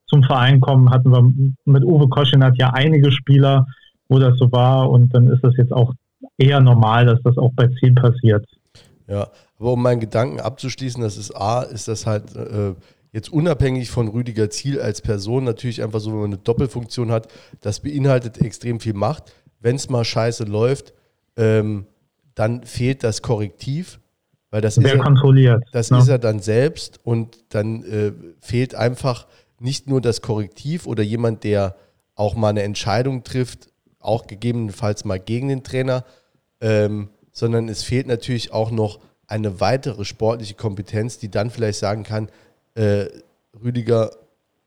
zum 0.09 0.25
Verein 0.25 0.61
kommen, 0.61 0.91
hatten 0.91 1.13
wir 1.13 1.23
mit 1.65 1.85
Uwe 1.85 2.09
Koschinat 2.09 2.59
ja 2.59 2.71
einige 2.71 3.13
Spieler, 3.13 3.69
wo 4.09 4.19
das 4.19 4.37
so 4.37 4.51
war. 4.51 4.91
Und 4.91 5.15
dann 5.15 5.29
ist 5.29 5.45
das 5.45 5.57
jetzt 5.59 5.73
auch 5.73 5.95
eher 6.39 6.61
normal, 6.61 7.07
dass 7.07 7.23
das 7.23 7.39
auch 7.39 7.53
bei 7.55 7.69
Ziel 7.79 7.95
passiert. 7.95 8.45
Ja, 9.07 9.31
aber 9.59 9.73
um 9.73 9.83
meinen 9.83 10.01
Gedanken 10.01 10.41
abzuschließen, 10.41 11.03
das 11.03 11.17
ist 11.17 11.35
A, 11.37 11.63
ist 11.63 11.89
das 11.89 12.07
halt 12.07 12.35
äh, 12.37 12.75
jetzt 13.13 13.33
unabhängig 13.33 13.91
von 13.91 14.09
Rüdiger 14.09 14.51
Ziel 14.51 14.81
als 14.81 15.01
Person 15.03 15.45
natürlich 15.45 15.83
einfach 15.83 16.01
so, 16.01 16.11
wenn 16.11 16.21
man 16.21 16.33
eine 16.33 16.39
Doppelfunktion 16.39 17.13
hat, 17.13 17.29
das 17.61 17.81
beinhaltet 17.81 18.41
extrem 18.41 18.81
viel 18.81 18.95
Macht. 18.95 19.33
Wenn 19.61 19.77
es 19.77 19.89
mal 19.89 20.05
scheiße 20.05 20.45
läuft, 20.45 20.95
ähm, 21.37 21.87
dann 22.35 22.65
fehlt 22.65 23.05
das 23.05 23.23
Korrektiv, 23.23 24.01
weil 24.51 24.61
das, 24.61 24.83
Wer 24.83 24.95
ist, 24.95 25.03
kontrolliert, 25.03 25.63
er, 25.67 25.71
das 25.73 25.91
ne? 25.91 25.99
ist 25.99 26.09
er 26.09 26.19
dann 26.19 26.41
selbst 26.41 27.01
und 27.05 27.39
dann 27.51 27.85
äh, 27.85 28.13
fehlt 28.41 28.75
einfach 28.75 29.27
nicht 29.61 29.89
nur 29.89 30.01
das 30.01 30.21
Korrektiv 30.21 30.87
oder 30.87 31.03
jemand, 31.03 31.45
der 31.45 31.77
auch 32.15 32.35
mal 32.35 32.49
eine 32.49 32.63
Entscheidung 32.63 33.23
trifft, 33.23 33.69
auch 33.99 34.27
gegebenenfalls 34.27 35.05
mal 35.05 35.21
gegen 35.21 35.49
den 35.49 35.63
Trainer, 35.63 36.05
ähm, 36.61 37.11
sondern 37.35 37.69
es 37.69 37.83
fehlt 37.83 38.07
natürlich 38.07 38.53
auch 38.53 38.71
noch 38.71 39.01
eine 39.27 39.61
weitere 39.61 40.07
sportliche 40.07 40.55
Kompetenz, 40.55 41.19
die 41.19 41.31
dann 41.31 41.51
vielleicht 41.51 41.81
sagen 41.81 42.05
kann, 42.05 42.31
äh, 42.75 43.07
Rüdiger, 43.63 44.11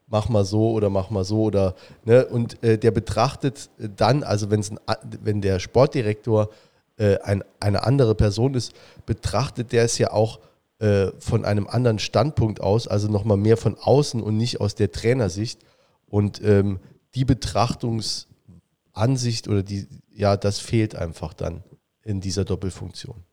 mach 0.08 0.30
mal 0.30 0.45
so 0.45 0.71
oder 0.71 0.89
mach 0.89 1.10
mal 1.10 1.23
so 1.23 1.43
oder 1.43 1.75
ne, 2.06 2.25
und 2.27 2.63
äh, 2.63 2.77
der 2.77 2.91
betrachtet 2.91 3.69
dann, 3.77 4.23
also 4.23 4.51
wenn's 4.51 4.71
ein, 4.71 4.77
wenn 5.21 5.41
der 5.41 5.60
Sportdirektor 5.60 6.49
äh, 6.97 7.17
ein, 7.19 7.43
eine 7.60 7.84
andere 7.84 8.15
Person 8.15 8.53
ist, 8.53 8.73
betrachtet 9.06 9.71
der 9.71 9.84
es 9.84 9.97
ja 9.97 10.12
auch 10.12 10.39
äh, 10.80 11.08
von 11.19 11.45
einem 11.45 11.67
anderen 11.67 11.99
Standpunkt 11.99 12.62
aus, 12.62 12.88
also 12.88 13.08
nochmal 13.08 13.38
mehr 13.38 13.58
von 13.58 13.77
außen 13.80 14.21
und 14.21 14.38
nicht 14.38 14.62
aus 14.62 14.75
der 14.75 14.91
Trainersicht. 14.91 15.62
Und 16.08 16.41
ähm, 16.43 16.80
die 17.15 17.25
Betrachtungsansicht 17.25 19.47
oder 19.47 19.63
die, 19.63 19.88
ja, 20.13 20.38
das 20.38 20.60
fehlt 20.60 20.95
einfach 20.95 21.34
dann 21.34 21.63
in 22.08 22.22
dieser 22.22 22.46
Doppelfunktion. 22.46 23.24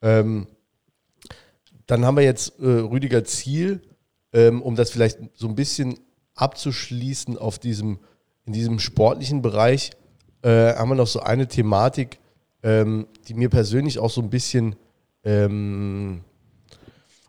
Ähm, 0.00 0.46
dann 1.86 2.04
haben 2.04 2.16
wir 2.16 2.24
jetzt 2.24 2.58
äh, 2.60 2.66
Rüdiger 2.66 3.24
Ziel, 3.24 3.82
ähm, 4.32 4.62
um 4.62 4.76
das 4.76 4.90
vielleicht 4.90 5.18
so 5.34 5.48
ein 5.48 5.56
bisschen 5.56 5.98
abzuschließen 6.34 7.36
auf 7.36 7.58
diesem, 7.58 7.98
in 8.46 8.52
diesem 8.52 8.78
sportlichen 8.78 9.42
Bereich, 9.42 9.90
äh, 10.42 10.74
haben 10.74 10.90
wir 10.90 10.94
noch 10.94 11.08
so 11.08 11.20
eine 11.20 11.48
Thematik, 11.48 12.20
ähm, 12.62 13.08
die 13.26 13.34
mir 13.34 13.48
persönlich 13.48 13.98
auch 13.98 14.10
so 14.10 14.22
ein 14.22 14.30
bisschen 14.30 14.76
ähm, 15.24 16.22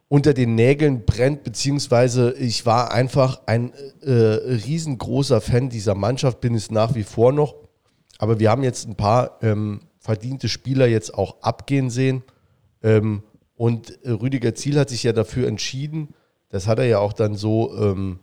unter 0.07 0.35
den 0.35 0.53
Nägeln 0.53 1.03
brennt, 1.05 1.43
beziehungsweise 1.43 2.33
ich 2.33 2.67
war 2.67 2.91
einfach 2.91 3.41
ein 3.47 3.73
äh, 4.01 4.11
riesengroßer 4.11 5.41
Fan 5.41 5.69
dieser 5.69 5.95
Mannschaft, 5.95 6.41
bin 6.41 6.53
es 6.53 6.69
nach 6.69 6.93
wie 6.93 7.03
vor 7.03 7.31
noch. 7.31 7.62
Aber 8.23 8.39
wir 8.39 8.49
haben 8.49 8.63
jetzt 8.63 8.87
ein 8.87 8.95
paar 8.95 9.39
ähm, 9.41 9.81
verdiente 9.99 10.47
Spieler 10.47 10.87
jetzt 10.87 11.13
auch 11.13 11.41
abgehen 11.41 11.89
sehen. 11.89 12.23
Ähm, 12.81 13.21
und 13.57 13.99
Rüdiger 14.05 14.55
Ziel 14.55 14.79
hat 14.79 14.87
sich 14.87 15.03
ja 15.03 15.11
dafür 15.11 15.45
entschieden, 15.45 16.13
das 16.47 16.65
hat 16.65 16.79
er 16.79 16.85
ja 16.85 16.99
auch 16.99 17.11
dann 17.11 17.35
so 17.35 17.77
ähm, 17.77 18.19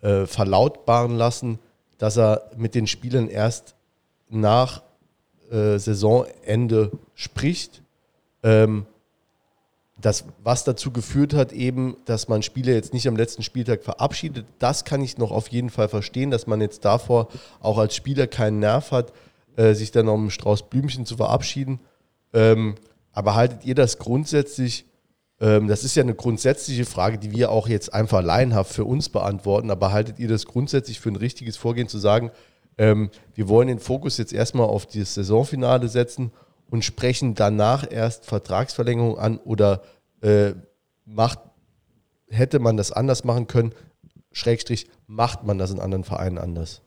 äh, 0.00 0.24
verlautbaren 0.24 1.14
lassen, 1.14 1.58
dass 1.98 2.16
er 2.16 2.50
mit 2.56 2.74
den 2.74 2.86
Spielern 2.86 3.28
erst 3.28 3.74
nach 4.30 4.82
äh, 5.50 5.78
Saisonende 5.78 6.92
spricht. 7.14 7.82
Ähm, 8.42 8.86
das, 10.00 10.24
was 10.44 10.64
dazu 10.64 10.92
geführt 10.92 11.34
hat, 11.34 11.52
eben, 11.52 11.96
dass 12.04 12.28
man 12.28 12.42
Spieler 12.42 12.72
jetzt 12.72 12.92
nicht 12.92 13.08
am 13.08 13.16
letzten 13.16 13.42
Spieltag 13.42 13.82
verabschiedet, 13.82 14.46
das 14.58 14.84
kann 14.84 15.02
ich 15.02 15.18
noch 15.18 15.32
auf 15.32 15.48
jeden 15.48 15.70
Fall 15.70 15.88
verstehen, 15.88 16.30
dass 16.30 16.46
man 16.46 16.60
jetzt 16.60 16.84
davor 16.84 17.28
auch 17.60 17.78
als 17.78 17.96
Spieler 17.96 18.28
keinen 18.28 18.60
Nerv 18.60 18.92
hat, 18.92 19.12
äh, 19.56 19.74
sich 19.74 19.90
dann 19.90 20.08
um 20.08 20.30
Strauß 20.30 20.70
Blümchen 20.70 21.04
zu 21.04 21.16
verabschieden. 21.16 21.80
Ähm, 22.32 22.76
aber 23.12 23.34
haltet 23.34 23.64
ihr 23.64 23.74
das 23.74 23.98
grundsätzlich, 23.98 24.84
ähm, 25.40 25.66
das 25.66 25.82
ist 25.82 25.96
ja 25.96 26.04
eine 26.04 26.14
grundsätzliche 26.14 26.84
Frage, 26.84 27.18
die 27.18 27.32
wir 27.32 27.50
auch 27.50 27.68
jetzt 27.68 27.92
einfach 27.92 28.22
laienhaft 28.22 28.72
für 28.72 28.84
uns 28.84 29.08
beantworten, 29.08 29.70
aber 29.72 29.90
haltet 29.90 30.20
ihr 30.20 30.28
das 30.28 30.46
grundsätzlich 30.46 31.00
für 31.00 31.08
ein 31.08 31.16
richtiges 31.16 31.56
Vorgehen 31.56 31.88
zu 31.88 31.98
sagen, 31.98 32.30
ähm, 32.76 33.10
wir 33.34 33.48
wollen 33.48 33.66
den 33.66 33.80
Fokus 33.80 34.16
jetzt 34.18 34.32
erstmal 34.32 34.66
auf 34.66 34.86
das 34.86 35.14
Saisonfinale 35.14 35.88
setzen 35.88 36.30
und 36.70 36.84
sprechen 36.84 37.34
danach 37.34 37.90
erst 37.90 38.26
Vertragsverlängerung 38.26 39.18
an 39.18 39.38
oder 39.38 39.82
äh, 40.20 40.52
macht, 41.04 41.40
hätte 42.28 42.58
man 42.58 42.76
das 42.76 42.92
anders 42.92 43.24
machen 43.24 43.46
können, 43.46 43.72
Schrägstrich, 44.32 44.86
macht 45.06 45.44
man 45.44 45.58
das 45.58 45.70
in 45.70 45.80
anderen 45.80 46.04
Vereinen 46.04 46.38
anders? 46.38 46.82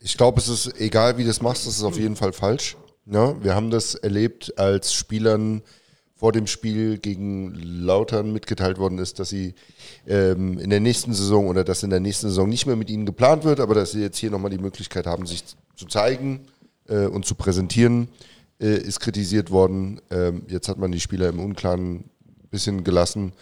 Ich 0.00 0.16
glaube, 0.16 0.40
es 0.40 0.48
ist 0.48 0.80
egal, 0.80 1.18
wie 1.18 1.22
du 1.22 1.28
das 1.28 1.42
machst, 1.42 1.66
das 1.66 1.76
ist 1.76 1.82
auf 1.82 1.98
jeden 1.98 2.16
Fall 2.16 2.32
falsch. 2.32 2.76
Ja, 3.06 3.32
ne? 3.32 3.36
wir 3.42 3.54
haben 3.54 3.70
das 3.70 3.94
erlebt, 3.94 4.58
als 4.58 4.92
Spielern 4.92 5.62
vor 6.16 6.32
dem 6.32 6.46
Spiel 6.46 6.98
gegen 6.98 7.52
Lautern 7.54 8.32
mitgeteilt 8.32 8.78
worden 8.78 8.98
ist, 8.98 9.18
dass 9.18 9.28
sie 9.28 9.54
ähm, 10.06 10.58
in 10.58 10.70
der 10.70 10.80
nächsten 10.80 11.12
Saison 11.12 11.46
oder 11.46 11.62
dass 11.62 11.82
in 11.82 11.90
der 11.90 12.00
nächsten 12.00 12.28
Saison 12.28 12.48
nicht 12.48 12.66
mehr 12.66 12.76
mit 12.76 12.88
ihnen 12.88 13.04
geplant 13.04 13.44
wird, 13.44 13.60
aber 13.60 13.74
dass 13.74 13.92
sie 13.92 14.00
jetzt 14.00 14.16
hier 14.16 14.30
nochmal 14.30 14.50
die 14.50 14.58
Möglichkeit 14.58 15.06
haben, 15.06 15.26
sich 15.26 15.44
zu 15.76 15.86
zeigen 15.86 16.46
äh, 16.88 17.04
und 17.04 17.26
zu 17.26 17.34
präsentieren 17.34 18.08
äh, 18.60 18.76
ist 18.78 19.00
kritisiert 19.00 19.50
worden. 19.50 20.00
Ähm, 20.10 20.44
jetzt 20.48 20.68
hat 20.68 20.78
man 20.78 20.92
die 20.92 21.00
Spieler 21.00 21.28
im 21.28 21.40
Unklaren 21.40 21.96
ein 21.96 22.48
bisschen 22.50 22.84
gelassen. 22.84 23.32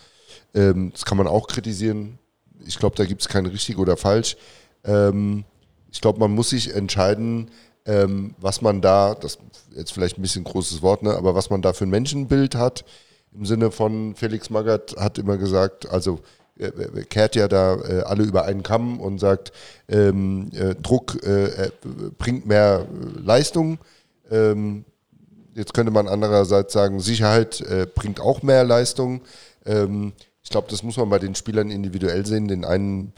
Ähm, 0.54 0.90
das 0.92 1.04
kann 1.04 1.18
man 1.18 1.26
auch 1.26 1.46
kritisieren. 1.46 2.18
Ich 2.66 2.78
glaube, 2.78 2.96
da 2.96 3.04
gibt 3.04 3.22
es 3.22 3.28
kein 3.28 3.46
richtig 3.46 3.78
oder 3.78 3.96
falsch. 3.96 4.36
Ähm, 4.84 5.44
ich 5.90 6.00
glaube, 6.00 6.18
man 6.18 6.32
muss 6.32 6.50
sich 6.50 6.74
entscheiden, 6.74 7.50
ähm, 7.86 8.34
was 8.38 8.62
man 8.62 8.80
da, 8.80 9.14
das 9.14 9.38
jetzt 9.74 9.92
vielleicht 9.92 10.18
ein 10.18 10.22
bisschen 10.22 10.44
großes 10.44 10.82
Wort, 10.82 11.02
ne, 11.02 11.14
aber 11.14 11.34
was 11.34 11.50
man 11.50 11.62
da 11.62 11.72
für 11.72 11.84
ein 11.84 11.90
Menschenbild 11.90 12.54
hat. 12.54 12.84
Im 13.32 13.44
Sinne 13.44 13.70
von 13.70 14.14
Felix 14.14 14.48
Magath 14.48 14.96
hat 14.96 15.18
immer 15.18 15.36
gesagt, 15.36 15.88
also 15.88 16.20
er 16.56 16.70
kehrt 17.04 17.34
ja 17.34 17.48
da 17.48 17.76
äh, 17.76 18.02
alle 18.02 18.22
über 18.22 18.44
einen 18.44 18.62
Kamm 18.62 19.00
und 19.00 19.18
sagt, 19.18 19.52
ähm, 19.88 20.50
äh, 20.54 20.76
Druck 20.76 21.20
äh, 21.24 21.70
bringt 22.16 22.46
mehr 22.46 22.86
Leistung. 23.16 23.78
Ähm, 24.30 24.84
Jetzt 25.54 25.74
könnte 25.74 25.92
man 25.92 26.08
andererseits 26.08 26.72
sagen, 26.72 27.00
Sicherheit 27.00 27.60
äh, 27.60 27.86
bringt 27.92 28.20
auch 28.20 28.42
mehr 28.42 28.64
Leistung. 28.64 29.20
Ähm, 29.64 30.12
ich 30.42 30.50
glaube, 30.50 30.68
das 30.70 30.82
muss 30.82 30.96
man 30.96 31.08
bei 31.08 31.18
den 31.18 31.34
Spielern 31.34 31.70
individuell 31.70 32.26
sehen. 32.26 32.48
Den 32.48 32.64
einen, 32.64 33.12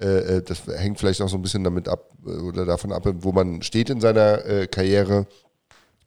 äh, 0.00 0.36
äh, 0.36 0.42
das 0.42 0.62
hängt 0.66 0.98
vielleicht 0.98 1.20
auch 1.20 1.28
so 1.28 1.36
ein 1.36 1.42
bisschen 1.42 1.64
damit 1.64 1.88
ab 1.88 2.10
äh, 2.26 2.30
oder 2.30 2.64
davon 2.64 2.92
ab, 2.92 3.06
wo 3.20 3.32
man 3.32 3.62
steht 3.62 3.90
in 3.90 4.00
seiner 4.00 4.44
äh, 4.46 4.66
Karriere. 4.66 5.26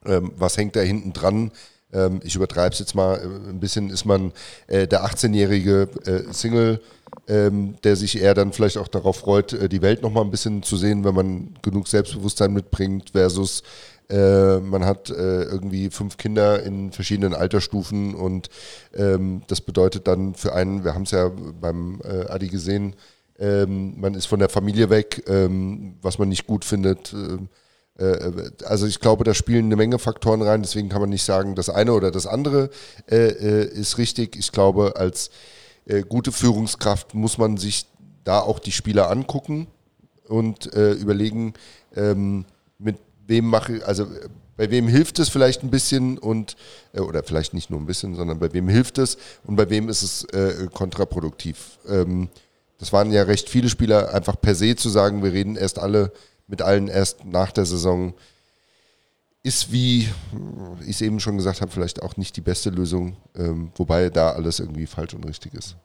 Ähm, 0.04 0.32
was 0.36 0.56
hängt 0.56 0.74
da 0.74 0.80
hinten 0.80 1.12
dran? 1.12 1.52
Ähm, 1.92 2.20
ich 2.24 2.34
übertreibe 2.34 2.72
es 2.72 2.80
jetzt 2.80 2.94
mal 2.94 3.18
äh, 3.18 3.50
ein 3.50 3.60
bisschen. 3.60 3.90
Ist 3.90 4.04
man 4.04 4.32
der 4.68 5.04
18-jährige 5.04 5.88
Single, 6.32 6.80
ähm, 7.28 7.76
der 7.84 7.96
sich 7.96 8.20
eher 8.20 8.34
dann 8.34 8.52
vielleicht 8.52 8.78
auch 8.78 8.88
darauf 8.88 9.18
freut, 9.18 9.70
die 9.70 9.82
Welt 9.82 10.02
nochmal 10.02 10.24
ein 10.24 10.30
bisschen 10.30 10.62
zu 10.62 10.76
sehen, 10.76 11.04
wenn 11.04 11.14
man 11.14 11.54
genug 11.62 11.86
Selbstbewusstsein 11.86 12.52
mitbringt, 12.52 13.10
versus 13.10 13.62
äh, 14.10 14.58
man 14.58 14.84
hat 14.84 15.10
äh, 15.10 15.44
irgendwie 15.44 15.90
fünf 15.90 16.16
Kinder 16.16 16.62
in 16.62 16.92
verschiedenen 16.92 17.34
Altersstufen 17.34 18.14
und 18.14 18.50
ähm, 18.94 19.42
das 19.46 19.60
bedeutet 19.60 20.06
dann 20.06 20.34
für 20.34 20.52
einen, 20.54 20.84
wir 20.84 20.94
haben 20.94 21.04
es 21.04 21.10
ja 21.12 21.30
beim 21.60 22.00
äh, 22.04 22.26
Adi 22.28 22.48
gesehen, 22.48 22.94
ähm, 23.38 23.98
man 23.98 24.14
ist 24.14 24.26
von 24.26 24.38
der 24.38 24.48
Familie 24.48 24.90
weg, 24.90 25.24
ähm, 25.26 25.96
was 26.02 26.18
man 26.18 26.28
nicht 26.28 26.46
gut 26.46 26.64
findet. 26.64 27.14
Äh, 27.98 28.04
äh, 28.04 28.50
also 28.64 28.86
ich 28.86 29.00
glaube, 29.00 29.24
da 29.24 29.34
spielen 29.34 29.66
eine 29.66 29.76
Menge 29.76 29.98
Faktoren 29.98 30.42
rein, 30.42 30.62
deswegen 30.62 30.88
kann 30.88 31.00
man 31.00 31.10
nicht 31.10 31.24
sagen, 31.24 31.54
das 31.54 31.68
eine 31.68 31.92
oder 31.92 32.10
das 32.10 32.26
andere 32.26 32.70
ist 33.06 33.98
richtig. 33.98 34.36
Ich 34.36 34.52
glaube, 34.52 34.94
als 34.96 35.30
gute 36.08 36.32
Führungskraft 36.32 37.14
muss 37.14 37.38
man 37.38 37.56
sich 37.56 37.86
da 38.24 38.40
auch 38.40 38.58
die 38.58 38.72
Spieler 38.72 39.10
angucken 39.10 39.68
und 40.26 40.66
überlegen, 40.66 41.54
ähm, 41.94 42.46
wem 43.26 43.46
mache 43.46 43.84
also 43.86 44.06
bei 44.56 44.70
wem 44.70 44.86
hilft 44.88 45.18
es 45.18 45.28
vielleicht 45.28 45.62
ein 45.62 45.70
bisschen 45.70 46.18
und 46.18 46.56
äh, 46.92 47.00
oder 47.00 47.22
vielleicht 47.22 47.54
nicht 47.54 47.70
nur 47.70 47.80
ein 47.80 47.86
bisschen, 47.86 48.14
sondern 48.14 48.38
bei 48.38 48.52
wem 48.52 48.68
hilft 48.68 48.98
es 48.98 49.18
und 49.44 49.56
bei 49.56 49.68
wem 49.68 49.88
ist 49.88 50.02
es 50.02 50.24
äh, 50.24 50.68
kontraproduktiv. 50.72 51.78
Ähm, 51.88 52.28
das 52.78 52.92
waren 52.92 53.12
ja 53.12 53.22
recht 53.22 53.48
viele 53.48 53.68
Spieler, 53.68 54.14
einfach 54.14 54.40
per 54.40 54.54
se 54.54 54.76
zu 54.76 54.88
sagen, 54.88 55.22
wir 55.22 55.32
reden 55.32 55.56
erst 55.56 55.78
alle 55.78 56.12
mit 56.46 56.62
allen 56.62 56.88
erst 56.88 57.24
nach 57.24 57.52
der 57.52 57.64
Saison, 57.64 58.14
ist, 59.42 59.72
wie 59.72 60.08
ich 60.82 60.96
es 60.96 61.00
eben 61.02 61.20
schon 61.20 61.36
gesagt 61.36 61.60
habe, 61.60 61.70
vielleicht 61.70 62.02
auch 62.02 62.16
nicht 62.16 62.36
die 62.36 62.40
beste 62.40 62.70
Lösung, 62.70 63.16
ähm, 63.34 63.72
wobei 63.76 64.08
da 64.08 64.32
alles 64.32 64.58
irgendwie 64.58 64.86
falsch 64.86 65.14
und 65.14 65.26
richtig 65.26 65.54
ist. 65.54 65.76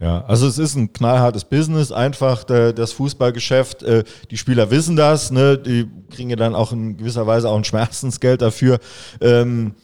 Ja, 0.00 0.24
also 0.26 0.46
es 0.46 0.58
ist 0.58 0.76
ein 0.76 0.92
knallhartes 0.92 1.44
Business, 1.44 1.90
einfach 1.90 2.44
das 2.44 2.92
Fußballgeschäft. 2.92 3.82
Äh, 3.82 4.04
die 4.30 4.36
Spieler 4.36 4.70
wissen 4.70 4.94
das, 4.94 5.32
ne? 5.32 5.58
die 5.58 5.90
kriegen 6.10 6.30
ja 6.30 6.36
dann 6.36 6.54
auch 6.54 6.70
in 6.70 6.96
gewisser 6.96 7.26
Weise 7.26 7.48
auch 7.48 7.56
ein 7.56 7.64
Schmerzensgeld 7.64 8.40
dafür. 8.40 8.78
Ähm, 9.20 9.74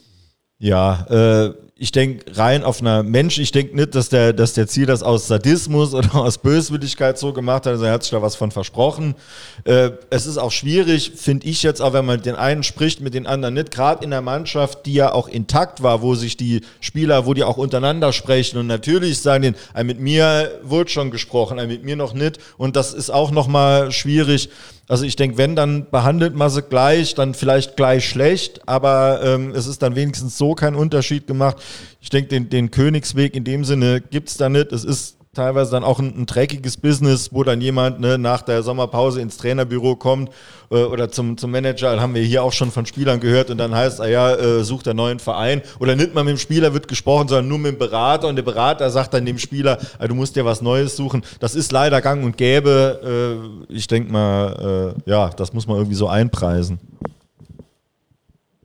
ja, 0.59 1.05
äh, 1.09 1.55
ich 1.77 1.91
denke 1.91 2.37
rein 2.37 2.63
auf 2.63 2.81
einer 2.81 3.03
Mensch, 3.03 3.39
ich 3.39 3.51
denke 3.51 3.75
nicht, 3.75 3.97
dass 3.97 4.09
der, 4.09 4.33
dass 4.33 4.53
der 4.53 4.69
Ziel 4.69 4.87
das 4.87 5.03
aus 5.03 5.27
Sadismus 5.27 5.93
oder 5.93 6.15
aus 6.15 6.39
Böswilligkeit 6.39 7.19
so 7.19 7.33
gemacht 7.33 7.67
hat, 7.67 7.73
also 7.73 7.85
er 7.85 7.93
hat 7.93 8.05
sich 8.05 8.13
da 8.13 8.23
was 8.23 8.37
von 8.37 8.53
versprochen. 8.53 9.17
Äh, 9.65 9.91
es 10.09 10.27
ist 10.27 10.39
auch 10.39 10.53
schwierig, 10.53 11.13
finde 11.17 11.49
ich 11.49 11.65
jetzt 11.65 11.83
auch, 11.83 11.93
wenn 11.93 12.05
man 12.05 12.23
den 12.23 12.37
einen 12.37 12.63
spricht, 12.63 13.01
mit 13.01 13.13
den 13.13 13.27
anderen 13.27 13.55
nicht, 13.55 13.73
gerade 13.73 14.05
in 14.05 14.11
der 14.11 14.21
Mannschaft, 14.21 14.87
die 14.87 14.95
ja 14.95 15.13
auch 15.13 15.27
intakt 15.27 15.83
war, 15.83 16.01
wo 16.01 16.15
sich 16.15 16.37
die 16.37 16.61
Spieler, 16.79 17.27
wo 17.27 17.35
die 17.35 17.43
auch 17.43 17.57
untereinander 17.57 18.13
sprechen 18.13 18.59
und 18.59 18.69
natürlich 18.69 19.19
sagen 19.19 19.43
den, 19.43 19.57
mit 19.85 19.99
mir 19.99 20.61
wurde 20.63 20.91
schon 20.91 21.11
gesprochen, 21.11 21.57
mit 21.67 21.83
mir 21.83 21.97
noch 21.97 22.15
nicht. 22.15 22.39
Und 22.57 22.77
das 22.77 22.95
ist 22.95 23.11
auch 23.11 23.33
nochmal 23.33 23.91
schwierig, 23.91 24.49
also 24.89 25.05
ich 25.05 25.17
denke, 25.17 25.39
wenn, 25.39 25.57
dann 25.57 25.91
behandelt 25.91 26.35
man 26.35 26.51
sie 26.51 26.63
gleich, 26.63 27.15
dann 27.15 27.35
vielleicht 27.35 27.77
gleich 27.77 28.09
schlecht, 28.09 28.69
aber 28.69 29.21
ähm, 29.25 29.53
es 29.53 29.67
ist 29.67 29.83
dann 29.83 29.97
wenigstens 29.97 30.37
so 30.37 30.55
kein 30.55 30.75
Unterschied 30.75 31.27
gemacht. 31.27 31.57
Ich 32.01 32.11
denke, 32.11 32.29
den, 32.29 32.51
den 32.51 32.71
Königsweg 32.71 33.35
in 33.35 33.45
dem 33.45 33.65
Sinne 33.65 34.01
gibt 34.01 34.29
es 34.29 34.37
da 34.37 34.49
nicht. 34.49 34.73
Es 34.73 34.85
ist 34.85 35.17
teilweise 35.35 35.73
dann 35.73 35.85
auch 35.85 35.99
ein, 35.99 36.15
ein 36.17 36.27
dreckiges 36.27 36.77
Business, 36.77 37.33
wo 37.33 37.45
dann 37.45 37.61
jemand 37.61 38.01
ne, 38.01 38.19
nach 38.19 38.43
der 38.43 38.63
Sommerpause 38.63 39.21
ins 39.21 39.37
Trainerbüro 39.37 39.97
kommt 39.97 40.31
äh, 40.71 40.77
oder 40.77 41.11
zum, 41.11 41.37
zum 41.37 41.51
Manager, 41.51 41.93
das 41.93 42.01
haben 42.01 42.15
wir 42.15 42.23
hier 42.23 42.43
auch 42.43 42.53
schon 42.53 42.71
von 42.71 42.87
Spielern 42.87 43.21
gehört 43.21 43.51
und 43.51 43.59
dann 43.59 43.75
heißt, 43.75 44.01
ah 44.01 44.07
ja, 44.07 44.35
äh, 44.35 44.65
sucht 44.65 44.89
einen 44.89 44.97
neuen 44.97 45.19
Verein 45.19 45.63
oder 45.79 45.97
nicht 45.97 46.15
mal 46.15 46.25
mit 46.25 46.33
dem 46.33 46.39
Spieler 46.39 46.73
wird 46.73 46.89
gesprochen, 46.89 47.29
sondern 47.29 47.49
nur 47.49 47.59
mit 47.59 47.73
dem 47.73 47.79
Berater 47.79 48.29
und 48.29 48.37
der 48.37 48.43
Berater 48.43 48.91
sagt 48.91 49.15
dann 49.15 49.27
dem 49.27 49.39
Spieler, 49.39 49.79
ah, 49.99 50.07
du 50.07 50.15
musst 50.15 50.37
dir 50.37 50.45
was 50.45 50.63
Neues 50.63 50.97
suchen. 50.97 51.23
Das 51.41 51.55
ist 51.55 51.73
leider 51.73 52.01
gang 52.01 52.25
und 52.25 52.37
gäbe. 52.37 53.61
Äh, 53.69 53.75
ich 53.75 53.87
denke 53.87 54.13
mal, 54.13 54.95
äh, 55.07 55.11
ja, 55.11 55.31
das 55.31 55.53
muss 55.53 55.67
man 55.67 55.77
irgendwie 55.77 55.97
so 55.97 56.09
einpreisen. 56.09 56.79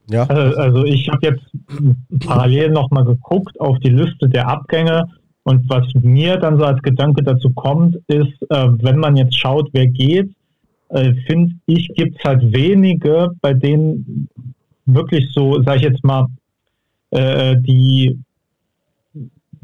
Ja. 0.09 0.23
Also, 0.23 0.57
also 0.57 0.85
ich 0.85 1.07
habe 1.09 1.19
jetzt 1.21 2.25
parallel 2.25 2.71
nochmal 2.71 3.05
geguckt 3.05 3.59
auf 3.59 3.77
die 3.79 3.89
Liste 3.89 4.27
der 4.27 4.47
Abgänge 4.47 5.07
und 5.43 5.69
was 5.69 5.85
mir 5.95 6.37
dann 6.37 6.57
so 6.57 6.65
als 6.65 6.81
Gedanke 6.81 7.23
dazu 7.23 7.49
kommt, 7.51 7.95
ist, 8.07 8.41
äh, 8.49 8.67
wenn 8.81 8.97
man 8.97 9.15
jetzt 9.17 9.37
schaut, 9.37 9.69
wer 9.73 9.87
geht, 9.87 10.31
äh, 10.89 11.13
finde 11.27 11.55
ich, 11.65 11.87
gibt 11.95 12.17
es 12.17 12.23
halt 12.23 12.53
wenige, 12.53 13.29
bei 13.41 13.53
denen 13.53 14.27
wirklich 14.85 15.31
so, 15.33 15.61
sage 15.63 15.77
ich 15.77 15.83
jetzt 15.83 16.03
mal, 16.03 16.27
äh, 17.11 17.55
die, 17.57 18.19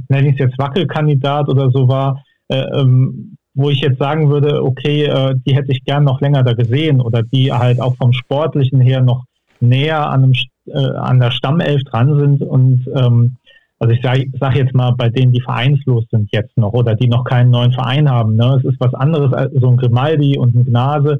nenne 0.09 0.29
ich 0.29 0.33
es 0.33 0.39
jetzt 0.39 0.57
Wackelkandidat 0.57 1.49
oder 1.49 1.69
so 1.71 1.87
war, 1.87 2.23
äh, 2.47 2.57
ähm, 2.79 3.37
wo 3.53 3.69
ich 3.69 3.79
jetzt 3.79 3.99
sagen 3.99 4.29
würde, 4.29 4.63
okay, 4.63 5.05
äh, 5.05 5.35
die 5.45 5.55
hätte 5.55 5.71
ich 5.71 5.83
gern 5.83 6.03
noch 6.03 6.21
länger 6.21 6.43
da 6.43 6.53
gesehen 6.53 7.01
oder 7.01 7.23
die 7.23 7.51
halt 7.51 7.79
auch 7.81 7.95
vom 7.95 8.13
Sportlichen 8.13 8.81
her 8.81 9.01
noch 9.01 9.25
näher 9.59 10.09
an, 10.09 10.23
einem, 10.23 10.33
äh, 10.67 10.95
an 10.97 11.19
der 11.19 11.31
Stammelf 11.31 11.83
dran 11.83 12.19
sind 12.19 12.41
und 12.41 12.87
ähm, 12.93 13.37
also 13.79 13.93
ich 13.93 14.01
sage 14.01 14.31
sag 14.39 14.55
jetzt 14.55 14.73
mal, 14.73 14.91
bei 14.91 15.09
denen, 15.09 15.31
die 15.31 15.41
vereinslos 15.41 16.05
sind 16.09 16.29
jetzt 16.31 16.57
noch 16.57 16.73
oder 16.73 16.95
die 16.95 17.07
noch 17.07 17.25
keinen 17.25 17.51
neuen 17.51 17.71
Verein 17.71 18.09
haben. 18.09 18.35
Ne? 18.35 18.57
Es 18.59 18.65
ist 18.65 18.79
was 18.79 18.93
anderes 18.93 19.33
als 19.33 19.51
so 19.53 19.69
ein 19.69 19.77
Grimaldi 19.77 20.37
und 20.37 20.55
ein 20.55 20.65
Gnase, 20.65 21.19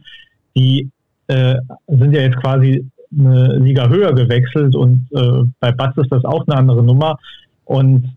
die 0.56 0.90
äh, 1.28 1.56
sind 1.88 2.14
ja 2.14 2.22
jetzt 2.22 2.38
quasi 2.38 2.86
eine 3.18 3.58
Liga 3.58 3.88
höher 3.90 4.14
gewechselt 4.14 4.76
und 4.76 5.08
äh, 5.14 5.44
bei 5.60 5.72
Batz 5.72 5.98
ist 5.98 6.12
das 6.12 6.26
auch 6.26 6.48
eine 6.48 6.58
andere 6.58 6.84
Nummer. 6.84 7.18
Und 7.66 8.16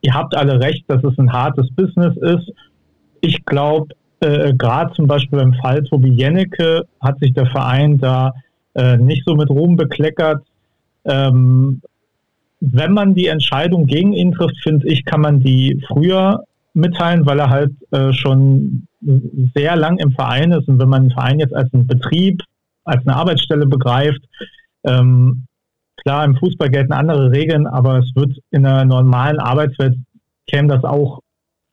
ihr 0.00 0.14
habt 0.14 0.34
alle 0.34 0.60
recht, 0.60 0.84
dass 0.88 1.02
es 1.04 1.18
ein 1.18 1.32
hartes 1.32 1.68
Business 1.74 2.16
ist. 2.16 2.52
Ich 3.20 3.44
glaube, 3.44 3.94
äh, 4.20 4.54
gerade 4.54 4.92
zum 4.94 5.06
Beispiel 5.06 5.38
beim 5.38 5.54
Fall 5.54 5.82
Tobi 5.84 6.10
Jennecke 6.10 6.86
hat 7.00 7.18
sich 7.18 7.32
der 7.34 7.46
Verein 7.46 7.98
da 7.98 8.32
äh, 8.74 8.96
nicht 8.96 9.24
so 9.26 9.34
mit 9.34 9.50
Ruhm 9.50 9.76
bekleckert. 9.76 10.44
Ähm, 11.04 11.80
wenn 12.60 12.92
man 12.92 13.14
die 13.14 13.26
Entscheidung 13.26 13.86
gegen 13.86 14.12
ihn 14.12 14.32
trifft, 14.32 14.56
finde 14.62 14.88
ich, 14.88 15.04
kann 15.04 15.20
man 15.20 15.40
die 15.40 15.82
früher 15.86 16.44
mitteilen, 16.74 17.26
weil 17.26 17.38
er 17.38 17.50
halt 17.50 17.72
äh, 17.92 18.12
schon 18.12 18.86
sehr 19.54 19.76
lang 19.76 19.98
im 19.98 20.12
Verein 20.12 20.52
ist. 20.52 20.68
Und 20.68 20.78
wenn 20.78 20.88
man 20.88 21.04
den 21.04 21.12
Verein 21.12 21.38
jetzt 21.38 21.54
als 21.54 21.72
einen 21.72 21.86
Betrieb, 21.86 22.42
als 22.84 23.06
eine 23.06 23.16
Arbeitsstelle 23.16 23.66
begreift, 23.66 24.20
ähm, 24.84 25.44
klar, 25.96 26.24
im 26.24 26.36
Fußball 26.36 26.70
gelten 26.70 26.92
andere 26.92 27.30
Regeln, 27.30 27.66
aber 27.66 27.98
es 27.98 28.10
wird 28.14 28.38
in 28.50 28.66
einer 28.66 28.84
normalen 28.84 29.38
Arbeitswelt 29.38 29.96
käme 30.46 30.68
das 30.68 30.84
auch 30.84 31.20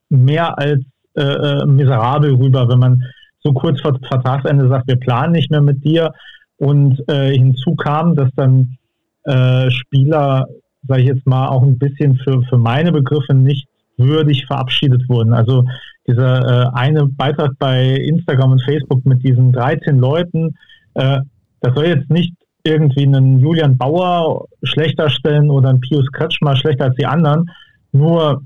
mehr 0.10 0.58
als 0.58 0.82
äh, 1.16 1.22
äh 1.22 1.66
miserabel 1.66 2.36
rüber, 2.36 2.68
wenn 2.70 2.80
man 2.80 3.04
so 3.40 3.54
kurz 3.54 3.80
vor 3.82 3.98
Vertragsende 4.08 4.68
sagt, 4.68 4.88
wir 4.88 4.98
planen 4.98 5.34
nicht 5.34 5.52
mehr 5.52 5.62
mit 5.62 5.84
dir. 5.84 6.14
Und 6.58 7.02
äh, 7.10 7.32
hinzu 7.32 7.76
kam, 7.76 8.16
dass 8.16 8.30
dann 8.36 8.78
äh, 9.24 9.70
Spieler 9.70 10.48
sage 10.88 11.02
ich 11.02 11.08
jetzt 11.08 11.26
mal, 11.26 11.48
auch 11.48 11.64
ein 11.64 11.78
bisschen 11.78 12.16
für, 12.18 12.42
für 12.44 12.58
meine 12.58 12.92
Begriffe 12.92 13.34
nicht 13.34 13.68
würdig 13.98 14.46
verabschiedet 14.46 15.08
wurden. 15.08 15.34
Also 15.34 15.66
dieser 16.08 16.68
äh, 16.68 16.70
eine 16.74 17.06
Beitrag 17.06 17.52
bei 17.60 17.96
Instagram 17.96 18.54
und 18.54 18.62
Facebook 18.64 19.06
mit 19.06 19.24
diesen 19.24 19.52
13 19.52 19.98
Leuten, 19.98 20.56
äh, 20.96 21.20
das 21.62 21.74
soll 21.74 21.86
jetzt 21.86 22.10
nicht 22.10 22.34
irgendwie 22.64 23.04
einen 23.04 23.40
Julian 23.40 23.78
Bauer 23.78 24.46
schlechter 24.64 25.10
stellen 25.10 25.50
oder 25.50 25.70
einen 25.70 25.82
Pius 25.82 26.12
Kretschmer 26.12 26.56
schlechter 26.56 26.86
als 26.86 26.96
die 26.96 27.06
anderen. 27.06 27.50
Nur 27.92 28.44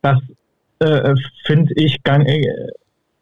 das 0.00 0.18
äh, 0.78 1.14
finde 1.44 1.72
ich 1.76 2.02
gar, 2.02 2.20
äh, 2.20 2.46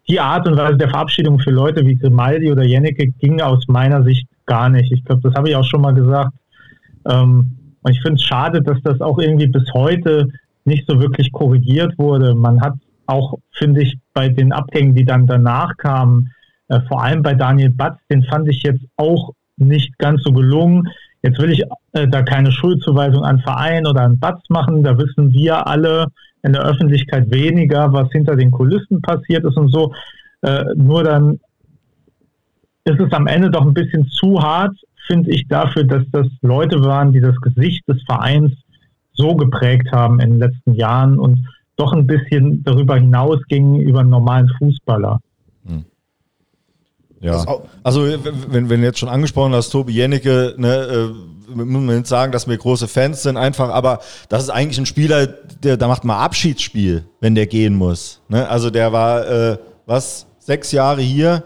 die 0.08 0.20
Art 0.20 0.46
und 0.48 0.56
Weise 0.56 0.76
der 0.76 0.88
Verabschiedung 0.88 1.38
für 1.38 1.50
Leute 1.50 1.86
wie 1.86 1.96
Grimaldi 1.96 2.50
oder 2.50 2.64
Jennecke 2.64 3.08
ging 3.18 3.40
aus 3.40 3.66
meiner 3.68 4.02
Sicht 4.02 4.26
gar 4.46 4.68
nicht. 4.68 4.92
Ich 4.92 5.04
glaube, 5.04 5.22
das 5.22 5.34
habe 5.34 5.48
ich 5.48 5.56
auch 5.56 5.64
schon 5.64 5.82
mal 5.82 5.94
gesagt. 5.94 6.32
Ähm, 7.08 7.56
und 7.82 7.92
ich 7.92 8.02
finde 8.02 8.16
es 8.16 8.22
schade, 8.22 8.62
dass 8.62 8.80
das 8.82 9.00
auch 9.00 9.18
irgendwie 9.18 9.46
bis 9.46 9.72
heute 9.72 10.28
nicht 10.64 10.86
so 10.86 11.00
wirklich 11.00 11.32
korrigiert 11.32 11.98
wurde. 11.98 12.34
Man 12.34 12.60
hat 12.60 12.74
auch, 13.06 13.38
finde 13.52 13.82
ich, 13.82 13.96
bei 14.12 14.28
den 14.28 14.52
Abgängen, 14.52 14.94
die 14.94 15.04
dann 15.04 15.26
danach 15.26 15.76
kamen, 15.76 16.30
äh, 16.68 16.80
vor 16.88 17.02
allem 17.02 17.22
bei 17.22 17.34
Daniel 17.34 17.70
Batz, 17.70 17.98
den 18.10 18.22
fand 18.24 18.48
ich 18.48 18.62
jetzt 18.62 18.84
auch 18.96 19.32
nicht 19.56 19.98
ganz 19.98 20.22
so 20.22 20.32
gelungen. 20.32 20.88
Jetzt 21.22 21.40
will 21.40 21.50
ich 21.50 21.62
äh, 21.92 22.06
da 22.08 22.22
keine 22.22 22.52
Schuldzuweisung 22.52 23.24
an 23.24 23.40
Verein 23.40 23.86
oder 23.86 24.02
an 24.02 24.18
Batz 24.18 24.42
machen. 24.48 24.82
Da 24.82 24.96
wissen 24.96 25.32
wir 25.32 25.66
alle 25.66 26.06
in 26.42 26.52
der 26.52 26.62
Öffentlichkeit 26.62 27.30
weniger, 27.30 27.92
was 27.92 28.10
hinter 28.12 28.36
den 28.36 28.50
Kulissen 28.50 29.02
passiert 29.02 29.44
ist 29.44 29.56
und 29.56 29.68
so. 29.68 29.92
Äh, 30.42 30.64
nur 30.76 31.04
dann 31.04 31.40
ist 32.84 33.00
es 33.00 33.12
am 33.12 33.26
Ende 33.26 33.50
doch 33.50 33.66
ein 33.66 33.74
bisschen 33.74 34.06
zu 34.06 34.40
hart, 34.40 34.74
finde 35.10 35.32
ich, 35.32 35.48
dafür, 35.48 35.84
dass 35.84 36.04
das 36.12 36.26
Leute 36.40 36.84
waren, 36.84 37.12
die 37.12 37.20
das 37.20 37.36
Gesicht 37.40 37.86
des 37.88 38.00
Vereins 38.04 38.52
so 39.12 39.34
geprägt 39.34 39.88
haben 39.92 40.20
in 40.20 40.30
den 40.30 40.38
letzten 40.38 40.74
Jahren 40.74 41.18
und 41.18 41.46
doch 41.76 41.92
ein 41.92 42.06
bisschen 42.06 42.62
darüber 42.62 42.96
hinaus 42.96 43.40
gingen 43.48 43.80
über 43.80 44.00
einen 44.00 44.10
normalen 44.10 44.48
Fußballer. 44.58 45.20
Hm. 45.66 45.84
Ja, 47.20 47.44
also 47.82 48.06
wenn, 48.48 48.70
wenn 48.70 48.80
du 48.80 48.86
jetzt 48.86 48.98
schon 48.98 49.08
angesprochen 49.08 49.52
hast, 49.52 49.70
Tobi 49.70 49.92
Jennecke, 49.92 50.54
ne, 50.56 50.74
äh, 50.74 51.54
muss 51.54 51.82
man 51.82 51.96
nicht 51.96 52.06
sagen, 52.06 52.32
dass 52.32 52.48
wir 52.48 52.56
große 52.56 52.86
Fans 52.86 53.22
sind, 53.22 53.36
einfach, 53.36 53.68
aber 53.70 54.00
das 54.28 54.44
ist 54.44 54.50
eigentlich 54.50 54.78
ein 54.78 54.86
Spieler, 54.86 55.26
der, 55.26 55.76
da 55.76 55.88
macht 55.88 56.04
mal 56.04 56.22
Abschiedsspiel, 56.22 57.04
wenn 57.20 57.34
der 57.34 57.46
gehen 57.46 57.74
muss. 57.74 58.22
Ne? 58.28 58.48
Also 58.48 58.70
der 58.70 58.92
war, 58.92 59.28
äh, 59.28 59.58
was, 59.86 60.26
sechs 60.38 60.72
Jahre 60.72 61.02
hier, 61.02 61.42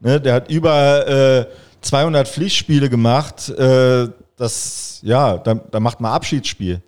ne? 0.00 0.20
der 0.20 0.34
hat 0.34 0.50
über 0.50 1.08
äh, 1.08 1.46
200 1.80 2.28
Pflichtspiele 2.28 2.88
gemacht. 2.88 3.48
Äh, 3.50 4.08
das, 4.36 5.00
ja, 5.02 5.36
da, 5.36 5.54
da 5.54 5.80
macht 5.80 6.00
man 6.00 6.12
Abschiedsspiel. 6.12 6.80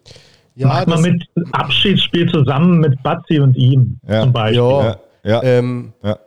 Ja, 0.54 0.68
macht 0.68 0.88
man 0.88 1.02
mit 1.02 1.24
Abschiedsspiel 1.52 2.30
zusammen 2.30 2.80
mit 2.80 3.02
Batzi 3.02 3.40
und 3.40 3.56
ihm 3.56 3.98
ja. 4.06 4.22
zum 4.22 4.32
Beispiel. 4.32 4.60
Ja, 4.62 4.96
ja. 5.24 5.42
Ähm, 5.42 5.92
ja. 6.02 6.18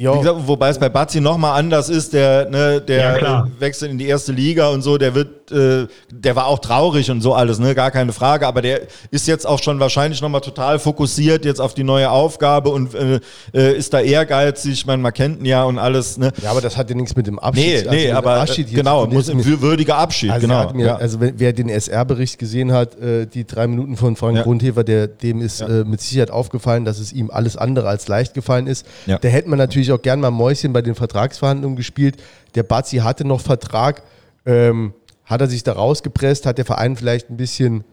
Ja. 0.00 0.16
Gesagt, 0.16 0.38
wobei 0.46 0.70
es 0.70 0.78
bei 0.78 0.88
Bazzi 0.88 1.20
nochmal 1.20 1.58
anders 1.58 1.90
ist, 1.90 2.14
der, 2.14 2.48
ne, 2.48 2.80
der 2.80 3.20
ja, 3.20 3.46
wechselt 3.58 3.90
in 3.90 3.98
die 3.98 4.06
erste 4.06 4.32
Liga 4.32 4.70
und 4.70 4.80
so, 4.80 4.96
der 4.96 5.14
wird, 5.14 5.52
äh, 5.52 5.88
der 6.10 6.36
war 6.36 6.46
auch 6.46 6.58
traurig 6.58 7.10
und 7.10 7.20
so 7.20 7.34
alles, 7.34 7.58
ne, 7.58 7.74
gar 7.74 7.90
keine 7.90 8.14
Frage, 8.14 8.46
aber 8.46 8.62
der 8.62 8.80
ist 9.10 9.28
jetzt 9.28 9.46
auch 9.46 9.62
schon 9.62 9.78
wahrscheinlich 9.78 10.22
nochmal 10.22 10.40
total 10.40 10.78
fokussiert 10.78 11.44
jetzt 11.44 11.60
auf 11.60 11.74
die 11.74 11.84
neue 11.84 12.10
Aufgabe 12.10 12.70
und 12.70 12.94
äh, 12.94 13.20
äh, 13.52 13.76
ist 13.76 13.92
da 13.92 14.00
ehrgeizig, 14.00 14.72
ich 14.72 14.86
meine, 14.86 15.02
man 15.02 15.12
kennt 15.12 15.40
ihn 15.40 15.44
ja 15.44 15.64
und 15.64 15.78
alles, 15.78 16.16
ne. 16.16 16.32
Ja, 16.42 16.52
aber 16.52 16.62
das 16.62 16.78
hat 16.78 16.88
ja 16.88 16.96
nichts 16.96 17.14
mit 17.14 17.26
dem 17.26 17.38
Abschied. 17.38 17.66
Nee, 17.66 17.76
also 17.76 17.90
nee, 17.90 18.10
aber 18.10 18.40
Abschied 18.40 18.74
genau, 18.74 19.06
muss 19.06 19.28
ein 19.28 19.44
würdiger 19.44 19.98
Abschied, 19.98 20.30
also 20.30 20.46
genau. 20.46 20.72
Mir, 20.72 20.86
ja. 20.86 20.96
Also 20.96 21.18
wer 21.20 21.52
den 21.52 21.68
SR-Bericht 21.68 22.38
gesehen 22.38 22.72
hat, 22.72 22.98
äh, 22.98 23.26
die 23.26 23.46
drei 23.46 23.66
Minuten 23.66 23.98
von 23.98 24.16
Frank 24.16 24.38
ja. 24.38 24.44
Grundhefer, 24.44 24.82
der, 24.82 25.08
dem 25.08 25.42
ist 25.42 25.60
äh, 25.60 25.84
mit 25.84 26.00
Sicherheit 26.00 26.30
aufgefallen, 26.30 26.86
dass 26.86 26.98
es 26.98 27.12
ihm 27.12 27.30
alles 27.30 27.58
andere 27.58 27.86
als 27.86 28.08
leicht 28.08 28.32
gefallen 28.32 28.66
ist. 28.66 28.86
Ja. 29.04 29.18
Da 29.18 29.28
hätte 29.28 29.50
man 29.50 29.58
natürlich 29.58 29.89
natürlich 29.90 30.00
auch 30.00 30.02
gern 30.02 30.20
mal 30.20 30.30
Mäuschen 30.30 30.72
bei 30.72 30.82
den 30.82 30.94
Vertragsverhandlungen 30.94 31.76
gespielt. 31.76 32.22
Der 32.54 32.62
Bazzi 32.62 32.98
hatte 32.98 33.24
noch 33.24 33.40
Vertrag, 33.40 34.02
ähm, 34.46 34.94
hat 35.24 35.40
er 35.40 35.46
sich 35.48 35.62
da 35.62 35.72
rausgepresst, 35.72 36.46
hat 36.46 36.58
der 36.58 36.64
Verein 36.64 36.96
vielleicht 36.96 37.30
ein 37.30 37.36
bisschen 37.36 37.84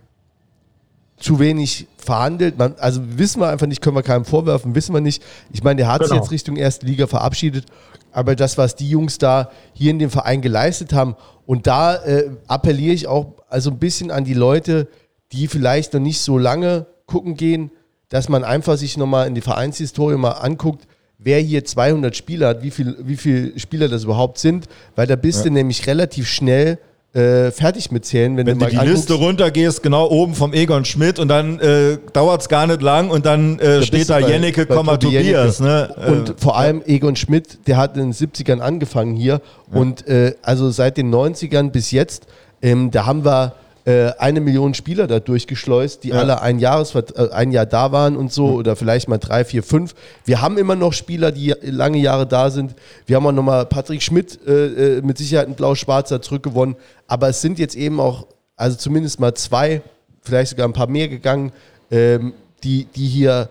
zu 1.18 1.40
wenig 1.40 1.88
verhandelt. 1.98 2.58
Man, 2.58 2.76
also 2.78 3.02
wissen 3.18 3.42
wir 3.42 3.50
einfach 3.50 3.68
nicht, 3.68 3.82
können 3.82 3.96
wir 3.96 4.04
keinem 4.04 4.26
vorwerfen, 4.26 4.76
wissen 4.76 4.94
wir 4.94 5.02
nicht. 5.02 5.24
Ich 5.52 5.64
meine, 5.64 5.78
der 5.78 5.92
hat 5.92 6.02
genau. 6.02 6.14
sich 6.14 6.22
jetzt 6.22 6.32
Richtung 6.32 6.56
erste 6.56 6.86
Liga 6.86 7.08
verabschiedet, 7.08 7.66
aber 8.12 8.36
das, 8.36 8.58
was 8.58 8.76
die 8.76 8.90
Jungs 8.90 9.18
da 9.18 9.50
hier 9.74 9.92
in 9.92 10.00
dem 10.00 10.10
Verein 10.10 10.42
geleistet 10.42 10.94
haben, 10.94 11.16
und 11.46 11.66
da 11.66 11.96
äh, 11.96 12.30
appelliere 12.48 12.94
ich 12.94 13.08
auch 13.08 13.34
also 13.48 13.72
ein 13.72 13.80
bisschen 13.80 14.12
an 14.12 14.26
die 14.26 14.34
Leute, 14.34 14.90
die 15.32 15.48
vielleicht 15.48 15.94
noch 15.94 16.02
nicht 16.02 16.20
so 16.20 16.38
lange 16.38 16.88
gucken 17.06 17.36
gehen, 17.36 17.72
dass 18.10 18.28
man 18.28 18.44
einfach 18.44 18.76
sich 18.76 18.98
nochmal 18.98 19.28
in 19.28 19.36
die 19.36 19.42
Vereinshistorie 19.42 20.18
mal 20.18 20.32
anguckt, 20.32 20.88
wer 21.20 21.40
hier 21.40 21.66
200 21.66 22.16
Spieler 22.16 22.50
hat, 22.50 22.64
wie 22.64 22.72
viele 22.72 22.96
wie 23.00 23.18
viel 23.18 23.54
Spieler 23.58 23.88
das 23.88 24.04
überhaupt 24.04 24.38
sind, 24.38 24.68
weil 24.96 25.08
da 25.08 25.16
bist 25.16 25.40
ja. 25.40 25.46
du 25.46 25.52
nämlich 25.52 25.88
relativ 25.88 26.28
schnell 26.28 26.78
äh, 27.14 27.52
fertig 27.52 27.92
mitzählen. 27.92 28.38
Wenn, 28.38 28.46
wenn 28.46 28.60
du, 28.60 28.66
du 28.66 28.72
die 28.72 28.78
anguckst. 28.78 29.10
Liste 29.10 29.14
runtergehst, 29.14 29.82
genau 29.82 30.08
oben 30.10 30.36
vom 30.36 30.54
Egon 30.54 30.86
Schmidt 30.86 31.20
und 31.20 31.30
dann 31.30 31.60
äh, 31.60 31.98
dauert 32.14 32.42
es 32.42 32.50
gar 32.50 32.68
nicht 32.68 32.82
lang 32.82 33.10
und 33.10 33.26
dann 33.26 33.58
äh, 33.60 33.82
steht 33.82 34.10
da 34.10 34.20
Jennecke, 34.20 34.68
Tobias. 34.68 35.60
Ne? 35.60 35.90
Und 36.08 36.30
äh, 36.30 36.34
vor 36.38 36.58
allem 36.58 36.84
Egon 36.86 37.16
Schmidt, 37.16 37.68
der 37.68 37.78
hat 37.78 37.98
in 37.98 38.12
den 38.12 38.14
70ern 38.14 38.60
angefangen 38.60 39.16
hier 39.16 39.42
ja. 39.72 39.80
und 39.80 40.08
äh, 40.08 40.36
also 40.44 40.70
seit 40.70 40.98
den 40.98 41.14
90ern 41.14 41.72
bis 41.72 41.92
jetzt, 41.92 42.28
ähm, 42.62 42.92
da 42.92 43.06
haben 43.06 43.26
wir 43.26 43.56
äh, 43.88 44.12
eine 44.18 44.42
Million 44.42 44.74
Spieler 44.74 45.08
da 45.08 45.22
durchgeschleust, 45.22 46.04
die 46.04 46.10
ja. 46.10 46.16
alle 46.16 46.42
ein, 46.42 46.60
Jahres, 46.60 46.94
äh, 46.94 47.30
ein 47.32 47.54
Jahr 47.54 47.66
da 47.66 47.94
waren 47.94 48.18
und 48.18 48.34
so, 48.34 48.48
mhm. 48.48 48.56
oder 48.56 48.76
vielleicht 48.76 49.08
mal 49.08 49.18
drei, 49.18 49.46
vier, 49.46 49.64
fünf. 49.64 49.96
Wir 50.26 50.42
haben 50.42 50.58
immer 50.58 50.76
noch 50.76 50.92
Spieler, 50.92 51.32
die 51.32 51.56
lange 51.62 51.98
Jahre 51.98 52.28
da 52.28 52.50
sind. 52.50 52.76
Wir 53.06 53.16
haben 53.16 53.26
auch 53.26 53.32
nochmal 53.32 53.66
Patrick 53.66 54.04
Schmidt 54.04 54.46
äh, 54.46 54.98
äh, 54.98 55.02
mit 55.02 55.18
Sicherheit 55.18 55.48
ein 55.48 55.56
Blau-Schwarzer 55.56 56.22
zurückgewonnen. 56.22 56.76
Aber 57.08 57.30
es 57.30 57.42
sind 57.42 57.60
jetzt 57.60 57.76
eben 57.76 58.02
auch, 58.02 58.28
also 58.58 58.76
zumindest 58.76 59.22
mal 59.22 59.34
zwei, 59.36 59.82
vielleicht 60.22 60.50
sogar 60.50 60.68
ein 60.68 60.74
paar 60.74 60.88
mehr 60.88 61.08
gegangen, 61.08 61.54
ähm, 61.90 62.34
die, 62.66 62.88
die 62.94 63.08
hier 63.08 63.48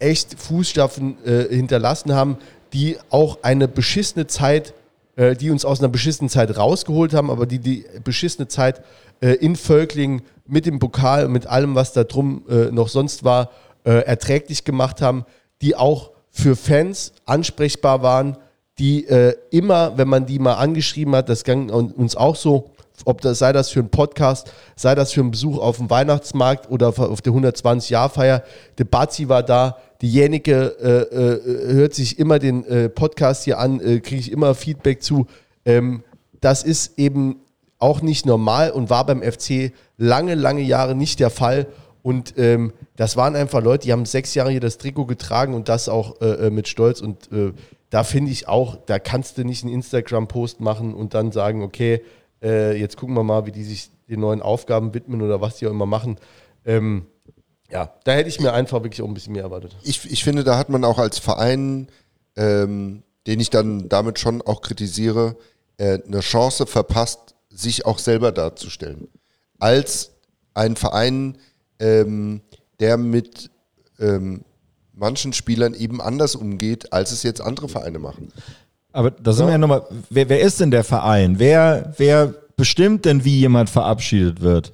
echt 0.00 0.38
Fußstapfen 0.38 1.16
äh, 1.24 1.44
hinterlassen 1.48 2.12
haben, 2.12 2.36
die 2.74 2.98
auch 3.08 3.38
eine 3.40 3.68
beschissene 3.68 4.26
Zeit, 4.26 4.74
äh, 5.16 5.34
die 5.34 5.50
uns 5.50 5.64
aus 5.64 5.80
einer 5.80 5.88
beschissenen 5.88 6.28
Zeit 6.28 6.54
rausgeholt 6.58 7.14
haben, 7.14 7.30
aber 7.30 7.46
die 7.46 7.58
die 7.58 7.86
beschissene 8.04 8.48
Zeit 8.48 8.82
äh, 9.20 9.32
in 9.32 9.56
Völkling 9.56 10.22
mit 10.46 10.66
dem 10.66 10.78
Pokal, 10.78 11.28
mit 11.28 11.46
allem, 11.46 11.74
was 11.74 11.92
da 11.92 12.04
drum 12.04 12.44
äh, 12.48 12.70
noch 12.70 12.88
sonst 12.88 13.24
war, 13.24 13.50
äh, 13.84 14.04
erträglich 14.04 14.64
gemacht 14.64 15.00
haben, 15.02 15.24
die 15.62 15.76
auch 15.76 16.10
für 16.30 16.56
Fans 16.56 17.12
ansprechbar 17.26 18.02
waren, 18.02 18.36
die 18.78 19.06
äh, 19.06 19.34
immer, 19.50 19.98
wenn 19.98 20.08
man 20.08 20.26
die 20.26 20.38
mal 20.38 20.54
angeschrieben 20.54 21.14
hat, 21.14 21.28
das 21.28 21.44
ging 21.44 21.70
uns 21.70 22.16
auch 22.16 22.36
so, 22.36 22.70
ob 23.04 23.20
das 23.20 23.38
sei 23.38 23.52
das 23.52 23.70
für 23.70 23.80
einen 23.80 23.90
Podcast, 23.90 24.52
sei 24.76 24.94
das 24.94 25.12
für 25.12 25.20
einen 25.20 25.30
Besuch 25.30 25.58
auf 25.58 25.78
dem 25.78 25.90
Weihnachtsmarkt 25.90 26.70
oder 26.70 26.88
auf 26.88 27.20
der 27.20 27.32
120-Jahr-Feier. 27.32 28.42
Der 28.78 28.84
Bazi 28.84 29.28
war 29.28 29.42
da, 29.42 29.78
die 30.00 30.10
Jänicke 30.10 30.76
äh, 30.80 31.16
äh, 31.16 31.74
hört 31.74 31.94
sich 31.94 32.18
immer 32.18 32.38
den 32.38 32.64
äh, 32.64 32.88
Podcast 32.88 33.44
hier 33.44 33.58
an, 33.58 33.80
äh, 33.80 34.00
kriege 34.00 34.20
ich 34.20 34.30
immer 34.30 34.54
Feedback 34.54 35.02
zu. 35.02 35.26
Ähm, 35.64 36.04
das 36.40 36.62
ist 36.62 36.98
eben 36.98 37.40
auch 37.78 38.02
nicht 38.02 38.26
normal 38.26 38.70
und 38.70 38.90
war 38.90 39.06
beim 39.06 39.22
FC 39.22 39.72
lange, 39.96 40.34
lange 40.34 40.62
Jahre 40.62 40.94
nicht 40.94 41.20
der 41.20 41.30
Fall. 41.30 41.66
Und 42.02 42.34
ähm, 42.38 42.72
das 42.96 43.16
waren 43.16 43.36
einfach 43.36 43.62
Leute, 43.62 43.86
die 43.86 43.92
haben 43.92 44.06
sechs 44.06 44.34
Jahre 44.34 44.50
hier 44.50 44.60
das 44.60 44.78
Trikot 44.78 45.06
getragen 45.06 45.54
und 45.54 45.68
das 45.68 45.88
auch 45.88 46.20
äh, 46.20 46.46
äh, 46.46 46.50
mit 46.50 46.68
Stolz. 46.68 47.00
Und 47.00 47.30
äh, 47.32 47.52
da 47.90 48.04
finde 48.04 48.30
ich 48.30 48.48
auch, 48.48 48.76
da 48.86 48.98
kannst 48.98 49.38
du 49.38 49.44
nicht 49.44 49.64
einen 49.64 49.72
Instagram-Post 49.74 50.60
machen 50.60 50.94
und 50.94 51.14
dann 51.14 51.32
sagen, 51.32 51.62
okay, 51.62 52.02
äh, 52.42 52.78
jetzt 52.78 52.96
gucken 52.96 53.14
wir 53.14 53.24
mal, 53.24 53.46
wie 53.46 53.52
die 53.52 53.64
sich 53.64 53.90
den 54.08 54.20
neuen 54.20 54.42
Aufgaben 54.42 54.94
widmen 54.94 55.22
oder 55.22 55.40
was 55.40 55.56
die 55.56 55.66
auch 55.66 55.70
immer 55.70 55.86
machen. 55.86 56.18
Ähm, 56.64 57.06
ja, 57.70 57.92
da 58.04 58.12
hätte 58.12 58.28
ich 58.28 58.40
mir 58.40 58.52
einfach 58.52 58.82
wirklich 58.82 59.02
auch 59.02 59.08
ein 59.08 59.14
bisschen 59.14 59.34
mehr 59.34 59.42
erwartet. 59.42 59.76
Ich, 59.82 60.10
ich 60.10 60.24
finde, 60.24 60.44
da 60.44 60.56
hat 60.56 60.70
man 60.70 60.84
auch 60.84 60.98
als 60.98 61.18
Verein, 61.18 61.88
ähm, 62.36 63.02
den 63.26 63.40
ich 63.40 63.50
dann 63.50 63.88
damit 63.88 64.18
schon 64.18 64.40
auch 64.40 64.62
kritisiere, 64.62 65.36
äh, 65.76 65.98
eine 66.06 66.20
Chance 66.20 66.66
verpasst, 66.66 67.34
sich 67.50 67.86
auch 67.86 67.98
selber 67.98 68.32
darzustellen. 68.32 69.08
Als 69.58 70.12
ein 70.54 70.76
Verein, 70.76 71.38
ähm, 71.78 72.40
der 72.80 72.96
mit 72.96 73.50
ähm, 73.98 74.42
manchen 74.92 75.32
Spielern 75.32 75.74
eben 75.74 76.00
anders 76.00 76.34
umgeht, 76.34 76.92
als 76.92 77.12
es 77.12 77.22
jetzt 77.22 77.40
andere 77.40 77.68
Vereine 77.68 77.98
machen. 77.98 78.28
Aber 78.92 79.10
da 79.10 79.32
sind 79.32 79.42
ja. 79.42 79.48
wir 79.48 79.52
ja 79.52 79.58
nochmal, 79.58 79.82
wer, 80.10 80.28
wer 80.28 80.40
ist 80.40 80.60
denn 80.60 80.70
der 80.70 80.84
Verein? 80.84 81.38
Wer, 81.38 81.94
wer 81.98 82.34
bestimmt 82.56 83.04
denn, 83.04 83.24
wie 83.24 83.38
jemand 83.38 83.70
verabschiedet 83.70 84.40
wird? 84.40 84.72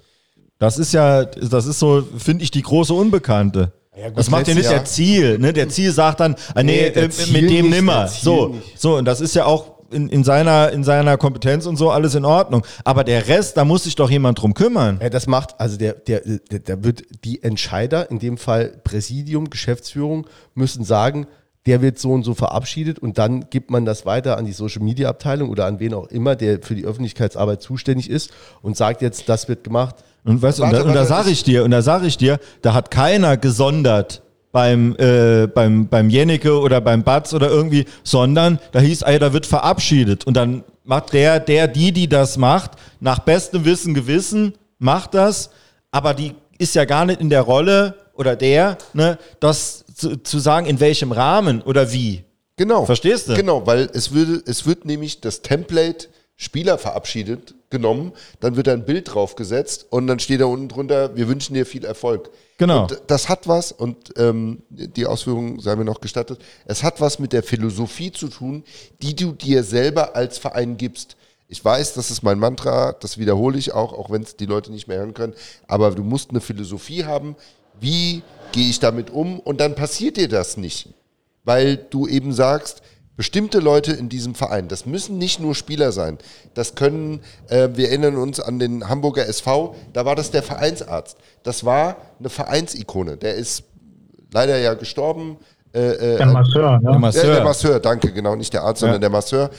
Das 0.58 0.78
ist 0.78 0.92
ja, 0.94 1.24
das 1.24 1.66
ist 1.66 1.78
so, 1.78 2.06
finde 2.16 2.44
ich, 2.44 2.50
die 2.50 2.62
große 2.62 2.94
Unbekannte. 2.94 3.72
Ja, 3.96 4.08
gut, 4.08 4.18
das 4.18 4.30
macht 4.30 4.48
ja 4.48 4.54
nicht 4.54 4.64
Jahr. 4.64 4.74
der 4.74 4.84
Ziel, 4.86 5.38
ne? 5.38 5.52
Der 5.52 5.68
Ziel 5.68 5.92
sagt 5.92 6.20
dann, 6.20 6.34
ah, 6.54 6.62
nee, 6.62 6.90
nee 6.94 7.00
äh, 7.00 7.08
mit 7.32 7.50
dem 7.50 7.70
nimmer. 7.70 8.08
So, 8.08 8.56
so, 8.76 8.96
und 8.96 9.04
das 9.04 9.20
ist 9.20 9.34
ja 9.34 9.44
auch 9.44 9.73
in, 9.94 10.08
in, 10.08 10.24
seiner, 10.24 10.70
in 10.72 10.84
seiner 10.84 11.16
Kompetenz 11.16 11.66
und 11.66 11.76
so 11.76 11.90
alles 11.90 12.14
in 12.14 12.24
Ordnung. 12.24 12.66
Aber 12.84 13.04
der 13.04 13.28
Rest, 13.28 13.56
da 13.56 13.64
muss 13.64 13.84
sich 13.84 13.96
doch 13.96 14.10
jemand 14.10 14.40
drum 14.40 14.54
kümmern. 14.54 14.98
Ja, 15.00 15.08
das 15.08 15.26
macht, 15.26 15.60
also 15.60 15.78
der, 15.78 15.94
der, 15.94 16.20
der, 16.50 16.58
der 16.58 16.84
wird 16.84 17.04
die 17.24 17.42
Entscheider, 17.42 18.10
in 18.10 18.18
dem 18.18 18.36
Fall 18.36 18.80
Präsidium, 18.84 19.48
Geschäftsführung, 19.48 20.26
müssen 20.54 20.84
sagen, 20.84 21.26
der 21.66 21.80
wird 21.80 21.98
so 21.98 22.12
und 22.12 22.24
so 22.24 22.34
verabschiedet 22.34 22.98
und 22.98 23.16
dann 23.16 23.48
gibt 23.48 23.70
man 23.70 23.84
das 23.84 24.04
weiter 24.04 24.36
an 24.36 24.44
die 24.44 24.52
Social 24.52 24.82
Media 24.82 25.08
Abteilung 25.08 25.48
oder 25.48 25.64
an 25.66 25.80
wen 25.80 25.94
auch 25.94 26.08
immer, 26.08 26.36
der 26.36 26.60
für 26.60 26.74
die 26.74 26.84
Öffentlichkeitsarbeit 26.84 27.62
zuständig 27.62 28.10
ist 28.10 28.30
und 28.60 28.76
sagt 28.76 29.00
jetzt, 29.00 29.28
das 29.28 29.48
wird 29.48 29.64
gemacht. 29.64 29.96
Und 30.24 30.42
weißt 30.42 30.60
warte, 30.60 30.76
und 30.76 30.82
da, 30.82 30.88
und 30.88 30.94
da 30.94 31.04
sage 31.04 31.30
ich 31.30 31.42
dir, 31.42 31.64
und 31.64 31.70
da 31.70 31.82
sage 31.82 32.06
ich 32.06 32.16
dir, 32.16 32.38
da 32.62 32.74
hat 32.74 32.90
keiner 32.90 33.36
gesondert 33.36 34.22
beim, 34.54 34.94
äh, 35.00 35.48
beim, 35.48 35.88
beim 35.88 36.08
Jennecke 36.08 36.60
oder 36.60 36.80
beim 36.80 37.02
Batz 37.02 37.34
oder 37.34 37.50
irgendwie, 37.50 37.86
sondern 38.04 38.60
da 38.70 38.78
hieß, 38.78 39.02
ey, 39.02 39.18
da 39.18 39.32
wird 39.32 39.46
verabschiedet. 39.46 40.28
Und 40.28 40.34
dann 40.36 40.62
macht 40.84 41.12
der, 41.12 41.40
der, 41.40 41.66
die, 41.66 41.90
die 41.90 42.08
das 42.08 42.36
macht, 42.36 42.70
nach 43.00 43.18
bestem 43.18 43.64
Wissen, 43.64 43.94
Gewissen, 43.94 44.54
macht 44.78 45.14
das, 45.14 45.50
aber 45.90 46.14
die 46.14 46.34
ist 46.56 46.76
ja 46.76 46.84
gar 46.84 47.04
nicht 47.04 47.20
in 47.20 47.30
der 47.30 47.40
Rolle 47.40 47.96
oder 48.14 48.36
der, 48.36 48.78
ne, 48.92 49.18
das 49.40 49.84
zu, 49.92 50.22
zu 50.22 50.38
sagen, 50.38 50.66
in 50.66 50.78
welchem 50.78 51.10
Rahmen 51.10 51.60
oder 51.60 51.90
wie. 51.90 52.22
Genau. 52.54 52.86
Verstehst 52.86 53.28
du? 53.28 53.34
Genau, 53.34 53.66
weil 53.66 53.90
es 53.92 54.12
würde, 54.12 54.40
es 54.46 54.66
wird 54.66 54.84
nämlich 54.84 55.20
das 55.20 55.42
Template 55.42 56.06
Spieler 56.36 56.78
verabschiedet 56.78 57.54
genommen, 57.70 58.12
dann 58.40 58.56
wird 58.56 58.66
da 58.66 58.72
ein 58.72 58.84
Bild 58.84 59.14
draufgesetzt 59.14 59.86
und 59.90 60.06
dann 60.06 60.18
steht 60.18 60.40
da 60.40 60.46
unten 60.46 60.68
drunter, 60.68 61.16
wir 61.16 61.28
wünschen 61.28 61.54
dir 61.54 61.64
viel 61.64 61.84
Erfolg. 61.84 62.30
Genau. 62.58 62.82
Und 62.82 63.02
das 63.06 63.28
hat 63.28 63.46
was, 63.46 63.72
und 63.72 64.14
ähm, 64.16 64.62
die 64.68 65.06
Ausführung 65.06 65.60
sei 65.60 65.76
mir 65.76 65.84
noch 65.84 66.00
gestattet, 66.00 66.40
es 66.66 66.82
hat 66.82 67.00
was 67.00 67.18
mit 67.18 67.32
der 67.32 67.42
Philosophie 67.42 68.12
zu 68.12 68.28
tun, 68.28 68.64
die 69.02 69.14
du 69.14 69.32
dir 69.32 69.62
selber 69.62 70.16
als 70.16 70.38
Verein 70.38 70.76
gibst. 70.76 71.16
Ich 71.48 71.64
weiß, 71.64 71.94
das 71.94 72.10
ist 72.10 72.22
mein 72.22 72.38
Mantra, 72.38 72.92
das 72.92 73.18
wiederhole 73.18 73.58
ich 73.58 73.72
auch, 73.72 73.92
auch 73.92 74.10
wenn 74.10 74.22
es 74.22 74.36
die 74.36 74.46
Leute 74.46 74.72
nicht 74.72 74.88
mehr 74.88 74.98
hören 74.98 75.14
können, 75.14 75.34
aber 75.68 75.90
du 75.92 76.02
musst 76.02 76.30
eine 76.30 76.40
Philosophie 76.40 77.04
haben, 77.04 77.36
wie 77.80 78.22
gehe 78.52 78.70
ich 78.70 78.80
damit 78.80 79.10
um 79.10 79.40
und 79.40 79.60
dann 79.60 79.74
passiert 79.74 80.16
dir 80.16 80.28
das 80.28 80.56
nicht, 80.56 80.88
weil 81.44 81.76
du 81.76 82.06
eben 82.06 82.32
sagst, 82.32 82.82
bestimmte 83.16 83.60
Leute 83.60 83.92
in 83.92 84.08
diesem 84.08 84.34
Verein, 84.34 84.68
das 84.68 84.86
müssen 84.86 85.18
nicht 85.18 85.40
nur 85.40 85.54
Spieler 85.54 85.92
sein, 85.92 86.18
das 86.54 86.74
können, 86.74 87.20
äh, 87.48 87.68
wir 87.74 87.88
erinnern 87.88 88.16
uns 88.16 88.40
an 88.40 88.58
den 88.58 88.88
Hamburger 88.88 89.26
SV, 89.26 89.74
da 89.92 90.04
war 90.04 90.16
das 90.16 90.30
der 90.30 90.42
Vereinsarzt. 90.42 91.16
Das 91.42 91.64
war 91.64 91.96
eine 92.18 92.28
Vereinsikone, 92.28 93.16
der 93.16 93.34
ist 93.34 93.64
leider 94.32 94.58
ja 94.58 94.74
gestorben. 94.74 95.38
Äh, 95.72 96.14
äh, 96.14 96.16
der 96.18 96.26
Masseur, 96.26 96.80
ne? 96.80 96.90
Der 96.90 96.98
Masseur. 96.98 97.22
Der, 97.22 97.34
der 97.34 97.44
Masseur, 97.44 97.80
danke, 97.80 98.12
genau, 98.12 98.34
nicht 98.34 98.52
der 98.52 98.62
Arzt, 98.62 98.82
ja. 98.82 98.86
sondern 98.86 99.00
der 99.00 99.10
Masseur. 99.10 99.50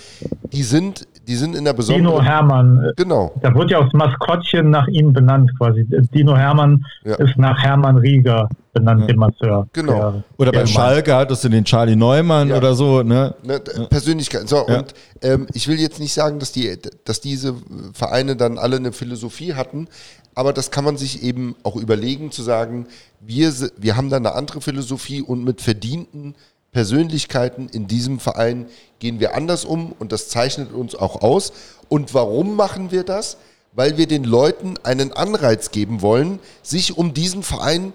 Die 0.51 0.64
sind, 0.64 1.08
die 1.28 1.36
sind 1.36 1.56
in 1.56 1.66
der 1.66 1.74
besonderen... 1.74 2.06
Dino 2.06 2.22
Hermann. 2.22 2.92
Genau. 2.96 3.34
Da 3.42 3.54
wird 3.54 3.72
ja 3.72 3.80
auch 3.80 3.86
das 3.86 3.94
Maskottchen 3.94 4.70
nach 4.70 4.88
ihm 4.88 5.14
benannt 5.14 5.52
quasi. 5.58 5.86
Dino 6.14 6.36
Hermann 6.36 6.86
ja. 7.04 7.16
ist 7.16 7.38
nach 7.38 7.62
Hermann 7.62 7.98
Rieger 7.98 8.50
benannt, 8.74 9.02
ja. 9.02 9.08
dem 9.08 9.18
Masseur. 9.18 9.68
Genau. 9.74 10.12
Der, 10.12 10.24
oder 10.38 10.52
bei 10.52 10.66
Schalke 10.66 11.16
hattest 11.16 11.44
du 11.44 11.50
den 11.50 11.64
Charlie 11.64 11.96
Neumann 11.96 12.50
ja. 12.50 12.58
oder 12.58 12.76
so. 12.76 13.02
Ne? 13.04 13.34
ne 13.44 13.60
Persönlichkeit. 13.90 14.48
So, 14.48 14.66
ja. 14.68 14.80
und 14.80 14.94
ähm, 15.22 15.48
ich 15.54 15.68
will 15.68 15.80
jetzt 15.80 16.00
nicht 16.00 16.14
sagen, 16.14 16.40
dass, 16.40 16.52
die, 16.52 16.78
dass 17.06 17.22
diese 17.22 17.56
Vereine 17.94 18.36
dann 18.36 18.58
alle 18.58 18.78
eine 18.78 18.92
Philosophie 18.92 19.54
hatten, 19.54 19.88
aber 20.36 20.52
das 20.52 20.70
kann 20.70 20.84
man 20.84 20.98
sich 20.98 21.24
eben 21.24 21.56
auch 21.64 21.78
überlegen, 21.78 22.32
zu 22.32 22.44
sagen, 22.44 22.88
wir, 23.22 23.52
wir 23.78 23.96
haben 23.96 24.10
da 24.10 24.18
eine 24.18 24.34
andere 24.34 24.62
Philosophie 24.62 25.22
und 25.22 25.44
mit 25.44 25.62
verdienten 25.62 26.36
Persönlichkeiten 26.76 27.70
in 27.70 27.88
diesem 27.88 28.20
Verein 28.20 28.66
gehen 29.00 29.22
wir 29.22 29.34
anders 29.34 29.64
um 29.64 29.94
und 29.98 30.12
das 30.12 30.28
zeichnet 30.28 30.74
uns 30.74 30.94
auch 30.94 31.22
aus. 31.22 31.54
Und 31.88 32.14
warum 32.14 32.58
machen 32.58 32.92
wir 32.92 33.06
das? 33.06 33.38
Weil 33.72 33.96
wir 33.98 34.08
den 34.08 34.26
Leuten 34.26 34.76
einen 34.84 35.14
Anreiz 35.14 35.72
geben 35.72 36.02
wollen, 36.02 36.40
sich 36.64 36.98
um 36.98 37.14
diesen 37.14 37.44
Verein 37.44 37.94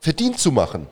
verdient 0.00 0.38
zu 0.38 0.52
machen. 0.52 0.86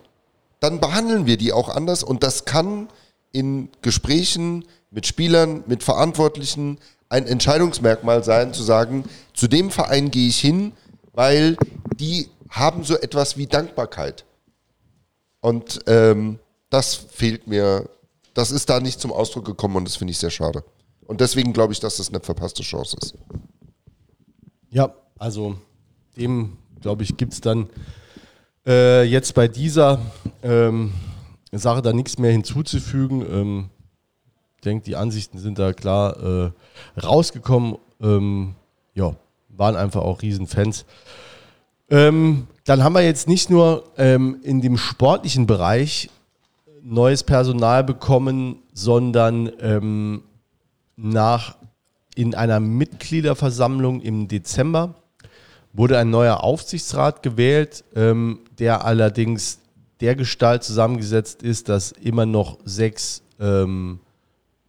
Dann 0.61 0.81
behandeln 0.81 1.27
wir 1.27 1.37
die 1.37 1.53
auch 1.53 1.69
anders 1.69 2.03
und 2.03 2.23
das 2.23 2.47
kann 2.47 2.89
in 3.31 3.69
Gesprächen 3.83 4.65
mit 4.91 5.07
Spielern, 5.07 5.65
mit 5.67 5.83
Verantwortlichen 5.83 6.79
ein 7.11 7.27
Entscheidungsmerkmal 7.27 8.25
sein, 8.25 8.55
zu 8.55 8.63
sagen, 8.63 9.05
zu 9.35 9.49
dem 9.49 9.71
Verein 9.71 10.11
gehe 10.11 10.29
ich 10.29 10.41
hin, 10.41 10.73
weil 11.13 11.59
die 11.95 12.31
haben 12.49 12.85
so 12.85 12.97
etwas 12.97 13.37
wie 13.37 13.47
Dankbarkeit. 13.47 14.25
Und 15.43 15.81
ähm, 15.87 16.39
das 16.71 16.95
fehlt 16.95 17.47
mir, 17.47 17.89
das 18.35 18.51
ist 18.51 18.69
da 18.71 18.81
nicht 18.81 19.01
zum 19.01 19.13
Ausdruck 19.13 19.45
gekommen 19.45 19.77
und 19.77 19.85
das 19.85 19.97
finde 19.97 20.13
ich 20.13 20.19
sehr 20.19 20.31
schade. 20.31 20.65
Und 21.07 21.21
deswegen 21.21 21.53
glaube 21.53 21.73
ich, 21.73 21.81
dass 21.81 21.97
das 21.97 22.11
eine 22.11 22.21
verpasste 22.21 22.63
Chance 22.63 22.97
ist. 23.01 23.15
Ja, 24.71 24.93
also 25.19 25.57
dem, 26.17 26.59
glaube 26.81 27.03
ich, 27.03 27.17
gibt 27.17 27.33
es 27.33 27.41
dann 27.41 27.71
äh, 28.67 29.05
jetzt 29.05 29.35
bei 29.35 29.49
dieser 29.49 30.01
ähm, 30.43 30.93
Sache 31.53 31.81
da 31.81 31.93
nichts 31.93 32.19
mehr 32.19 32.33
hinzuzufügen. 32.33 33.23
Ähm, 33.23 33.71
ich 34.57 34.63
denke, 34.63 34.85
die 34.85 34.97
Ansichten 34.97 35.39
sind 35.39 35.59
da 35.59 35.73
klar 35.73 36.23
äh, 36.23 37.01
rausgekommen. 37.01 37.79
Ähm, 38.01 38.55
ja, 38.95 39.17
waren 39.49 39.77
einfach 39.77 40.03
auch 40.03 40.21
Riesenfans. 40.21 40.85
Ähm, 41.91 42.47
dann 42.65 42.85
haben 42.85 42.93
wir 42.93 43.03
jetzt 43.03 43.29
nicht 43.29 43.49
nur 43.49 43.85
ähm, 43.97 44.41
in 44.43 44.61
dem 44.61 44.77
sportlichen 44.77 45.47
Bereich 45.47 46.11
neues 46.83 47.23
Personal 47.23 47.85
bekommen, 47.85 48.63
sondern 48.73 49.51
ähm, 49.61 50.23
nach 50.97 51.57
in 52.15 52.35
einer 52.35 52.61
Mitgliederversammlung 52.61 54.01
im 54.01 54.29
Dezember 54.29 54.95
wurde 55.73 55.99
ein 55.99 56.11
neuer 56.11 56.43
Aufsichtsrat 56.43 57.23
gewählt, 57.23 57.85
ähm, 57.95 58.41
der 58.59 58.85
allerdings 58.85 59.61
der 60.01 60.17
Gestalt 60.17 60.65
zusammengesetzt 60.65 61.43
ist, 61.43 61.69
dass 61.69 61.93
immer 61.93 62.27
noch 62.27 62.59
sechs 62.65 63.23
ähm, 63.39 64.01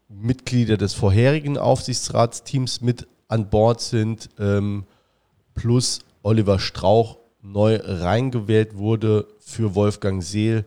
Mitglieder 0.08 0.78
des 0.78 0.94
vorherigen 0.94 1.58
Aufsichtsratsteams 1.58 2.82
mit 2.82 3.08
an 3.28 3.50
Bord 3.50 3.80
sind, 3.82 4.30
ähm, 4.40 4.86
plus 5.54 6.00
Oliver 6.24 6.60
Strauch 6.60 7.18
neu 7.42 7.80
reingewählt 7.82 8.76
wurde 8.76 9.28
für 9.40 9.76
Wolfgang 9.76 10.24
Seel, 10.24 10.66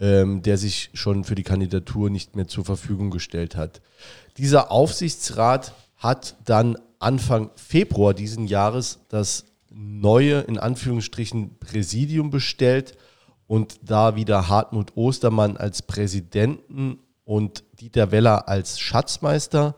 ähm, 0.00 0.42
der 0.42 0.56
sich 0.56 0.90
schon 0.94 1.24
für 1.24 1.34
die 1.34 1.42
Kandidatur 1.42 2.10
nicht 2.10 2.34
mehr 2.34 2.48
zur 2.48 2.64
Verfügung 2.64 3.10
gestellt 3.10 3.54
hat. 3.54 3.80
Dieser 4.38 4.72
Aufsichtsrat 4.72 5.74
hat 5.96 6.36
dann 6.44 6.78
Anfang 6.98 7.50
Februar 7.54 8.14
diesen 8.14 8.46
Jahres 8.46 9.00
das 9.08 9.44
neue, 9.70 10.40
in 10.40 10.58
Anführungsstrichen, 10.58 11.58
Präsidium 11.58 12.30
bestellt 12.30 12.96
und 13.46 13.78
da 13.82 14.16
wieder 14.16 14.48
Hartmut 14.48 14.96
Ostermann 14.96 15.56
als 15.56 15.82
Präsidenten 15.82 16.98
und 17.24 17.64
Dieter 17.80 18.10
Weller 18.10 18.48
als 18.48 18.80
Schatzmeister 18.80 19.76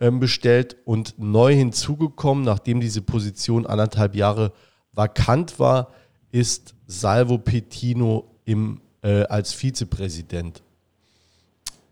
ähm, 0.00 0.20
bestellt 0.20 0.76
und 0.84 1.18
neu 1.18 1.54
hinzugekommen, 1.54 2.44
nachdem 2.44 2.80
diese 2.80 3.02
Position 3.02 3.66
anderthalb 3.66 4.14
Jahre 4.14 4.52
vakant 4.92 5.58
war, 5.58 5.88
ist 6.32 6.74
Salvo 6.86 7.38
Petino 7.38 8.36
im, 8.44 8.80
äh, 9.02 9.22
als 9.24 9.52
Vizepräsident. 9.52 10.62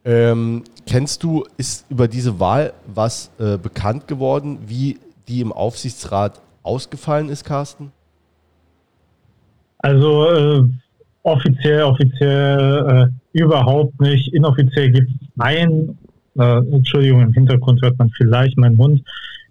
Ähm, 0.05 0.65
kennst 0.87 1.23
du, 1.23 1.45
ist 1.57 1.85
über 1.91 2.09
diese 2.09 2.41
Wahl 2.41 2.73
was 2.87 3.31
äh, 3.39 3.59
bekannt 3.59 4.09
geworden, 4.09 4.59
wie 4.67 4.99
die 5.27 5.41
im 5.41 5.53
Aufsichtsrat 5.53 6.41
ausgefallen 6.63 7.29
ist, 7.29 7.45
Carsten? 7.45 7.93
Also 9.79 10.31
äh, 10.31 10.65
offiziell, 11.23 11.83
offiziell 11.83 13.11
äh, 13.35 13.39
überhaupt 13.39 14.01
nicht. 14.01 14.33
Inoffiziell 14.35 14.91
gibt 14.91 15.11
es 15.11 15.29
ein, 15.39 15.99
äh, 16.39 16.59
Entschuldigung, 16.73 17.23
im 17.23 17.33
Hintergrund 17.33 17.83
hört 17.83 17.99
man 17.99 18.11
vielleicht 18.17 18.57
meinen 18.57 18.79
Hund. 18.79 19.03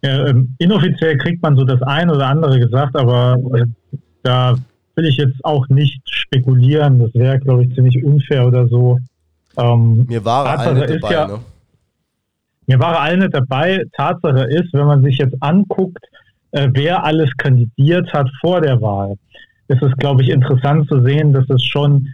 Ähm, 0.03 0.55
inoffiziell 0.60 1.18
kriegt 1.18 1.41
man 1.41 1.55
so 1.55 1.64
das 1.64 1.82
ein 1.82 2.10
oder 2.10 2.28
andere 2.28 2.60
gesagt, 2.60 2.95
aber 2.95 3.38
äh, 3.55 3.66
da 4.24 4.55
will 4.98 5.06
ich 5.06 5.18
jetzt 5.18 5.43
auch 5.45 5.70
nicht 5.70 6.02
spekulieren. 6.10 7.00
Das 7.00 7.14
wäre, 7.14 7.39
glaube 7.39 7.64
ich, 7.64 7.76
ziemlich 7.76 8.04
unfair 8.04 8.45
oder 8.48 8.68
so. 8.68 9.00
Ähm, 9.58 10.06
mir 10.08 10.26
war 10.26 10.60
eine 10.60 10.86
dabei, 10.86 11.14
ja, 11.14 11.28
ne? 11.28 11.39
Mir 12.66 12.80
war 12.80 13.00
eine 13.00 13.30
dabei. 13.30 13.84
Tatsache 13.95 14.43
ist, 14.50 14.74
wenn 14.74 14.86
man 14.86 15.04
sich 15.04 15.18
jetzt 15.20 15.36
anguckt, 15.39 16.04
äh, 16.52 16.68
wer 16.74 17.04
alles 17.04 17.30
kandidiert 17.38 18.12
hat 18.14 18.30
vor 18.41 18.62
der 18.62 18.82
Wahl, 18.82 19.16
ist 19.68 19.82
es, 19.82 19.91
glaube 19.98 20.24
ich, 20.24 20.30
interessant 20.30 20.88
zu 20.88 21.02
sehen, 21.04 21.32
dass 21.32 21.50
es 21.50 21.64
schon 21.64 22.08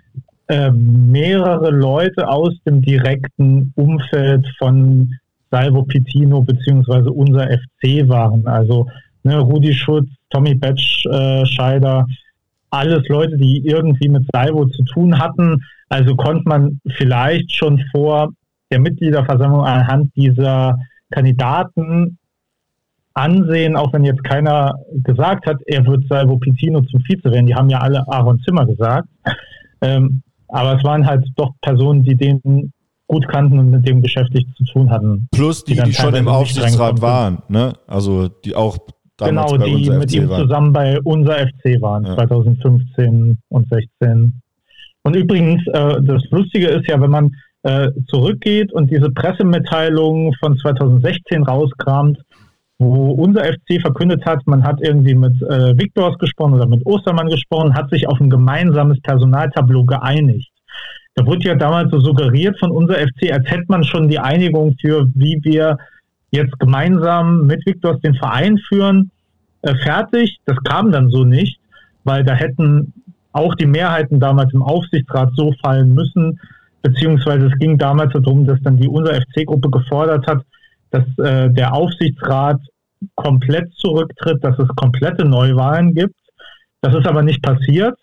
äh, 0.47 0.71
mehrere 0.71 1.71
Leute 1.71 2.27
aus 2.27 2.53
dem 2.65 2.81
direkten 2.81 3.71
Umfeld 3.75 4.45
von 4.57 5.11
Salvo 5.49 5.83
Pitino 5.83 6.41
beziehungsweise 6.41 7.11
unser 7.11 7.47
FC 7.47 8.07
waren. 8.09 8.45
Also 8.47 8.87
ne, 9.23 9.39
Rudi 9.39 9.73
Schutz, 9.73 10.07
Tommy 10.29 10.55
Betsch, 10.55 11.05
äh, 11.05 11.45
Scheider, 11.45 12.05
alles 12.73 13.07
Leute, 13.07 13.37
die 13.37 13.65
irgendwie 13.65 14.09
mit 14.09 14.25
Salvo 14.33 14.65
zu 14.65 14.83
tun 14.83 15.19
hatten. 15.19 15.63
Also 15.89 16.15
konnte 16.15 16.43
man 16.45 16.79
vielleicht 16.97 17.55
schon 17.55 17.81
vor 17.91 18.29
der 18.71 18.79
Mitgliederversammlung 18.79 19.63
anhand 19.63 20.11
dieser 20.15 20.77
Kandidaten 21.11 22.17
ansehen, 23.13 23.75
auch 23.75 23.93
wenn 23.93 24.03
jetzt 24.03 24.23
keiner 24.23 24.73
gesagt 25.03 25.45
hat, 25.45 25.57
er 25.67 25.85
wird 25.85 26.07
Salvo 26.09 26.37
Pitino 26.37 26.81
zum 26.81 27.01
Vize 27.01 27.23
werden. 27.25 27.45
Die 27.45 27.53
haben 27.53 27.69
ja 27.69 27.77
alle 27.79 28.07
Aaron 28.07 28.39
Zimmer 28.39 28.65
gesagt. 28.65 29.07
Ähm, 29.81 30.23
aber 30.47 30.77
es 30.77 30.83
waren 30.83 31.05
halt 31.05 31.27
doch 31.35 31.51
Personen, 31.61 32.01
die 32.01 32.15
den 32.15 32.71
gut 33.07 33.27
kannten 33.27 33.59
und 33.59 33.69
mit 33.69 33.87
dem 33.87 34.01
beschäftigt 34.01 34.47
zu 34.57 34.63
tun 34.65 34.89
hatten. 34.89 35.27
Plus 35.31 35.63
die, 35.63 35.75
die, 35.75 35.83
die 35.83 35.93
schon 35.93 36.15
im 36.15 36.27
Aufsichtsrat 36.27 37.01
waren, 37.01 37.43
ne? 37.49 37.73
Also 37.85 38.29
die 38.29 38.55
auch 38.55 38.77
damals 39.17 39.51
genau, 39.51 39.63
bei 39.63 39.69
die 39.69 39.89
mit 39.89 40.11
FC 40.11 40.15
ihm 40.15 40.29
waren. 40.29 40.41
zusammen 40.41 40.73
bei 40.73 40.99
unser 41.03 41.37
FC 41.47 41.81
waren, 41.81 42.05
ja. 42.05 42.15
2015 42.15 43.37
und 43.49 43.69
16. 43.69 44.41
Und 45.03 45.15
übrigens, 45.15 45.65
äh, 45.67 46.01
das 46.01 46.23
Lustige 46.31 46.67
ist 46.67 46.87
ja, 46.87 46.99
wenn 47.01 47.11
man 47.11 47.31
äh, 47.63 47.91
zurückgeht 48.07 48.73
und 48.73 48.89
diese 48.89 49.09
Pressemitteilung 49.11 50.33
von 50.39 50.57
2016 50.57 51.43
rauskramt, 51.43 52.17
wo 52.79 53.11
unser 53.11 53.43
FC 53.45 53.79
verkündet 53.81 54.25
hat, 54.25 54.45
man 54.45 54.63
hat 54.63 54.81
irgendwie 54.81 55.15
mit 55.15 55.41
äh, 55.43 55.77
Viktors 55.77 56.17
gesprochen 56.17 56.53
oder 56.53 56.67
mit 56.67 56.85
Ostermann 56.85 57.29
gesprochen, 57.29 57.73
hat 57.73 57.89
sich 57.89 58.07
auf 58.07 58.19
ein 58.19 58.29
gemeinsames 58.29 58.99
Personaltableau 59.01 59.85
geeinigt. 59.85 60.51
Da 61.15 61.25
wurde 61.25 61.47
ja 61.47 61.55
damals 61.55 61.91
so 61.91 61.99
suggeriert 61.99 62.57
von 62.59 62.71
unser 62.71 62.95
FC, 62.95 63.31
als 63.31 63.49
hätte 63.49 63.65
man 63.67 63.83
schon 63.83 64.09
die 64.09 64.19
Einigung 64.19 64.75
für, 64.81 65.07
wie 65.13 65.39
wir 65.43 65.77
jetzt 66.33 66.59
gemeinsam 66.59 67.45
mit 67.45 67.65
Viktors 67.65 68.01
den 68.01 68.15
Verein 68.15 68.57
führen, 68.57 69.11
äh, 69.61 69.75
fertig. 69.75 70.39
Das 70.45 70.57
kam 70.63 70.91
dann 70.91 71.09
so 71.09 71.23
nicht, 71.23 71.59
weil 72.03 72.23
da 72.23 72.33
hätten 72.33 72.91
auch 73.31 73.55
die 73.55 73.67
Mehrheiten 73.67 74.19
damals 74.19 74.51
im 74.53 74.63
Aufsichtsrat 74.63 75.31
so 75.35 75.53
fallen 75.63 75.93
müssen, 75.93 76.39
beziehungsweise 76.81 77.47
es 77.47 77.59
ging 77.59 77.77
damals 77.77 78.13
darum, 78.13 78.45
dass 78.45 78.59
dann 78.61 78.77
die 78.77 78.87
unser 78.87 79.13
FC-Gruppe 79.13 79.69
gefordert 79.69 80.25
hat, 80.27 80.43
dass 80.91 81.05
äh, 81.17 81.49
der 81.49 81.73
Aufsichtsrat 81.73 82.59
komplett 83.15 83.71
zurücktritt, 83.75 84.43
dass 84.43 84.57
es 84.59 84.67
komplette 84.75 85.25
Neuwahlen 85.25 85.93
gibt. 85.93 86.15
Das 86.81 86.95
ist 86.95 87.07
aber 87.07 87.21
nicht 87.21 87.41
passiert. 87.41 87.97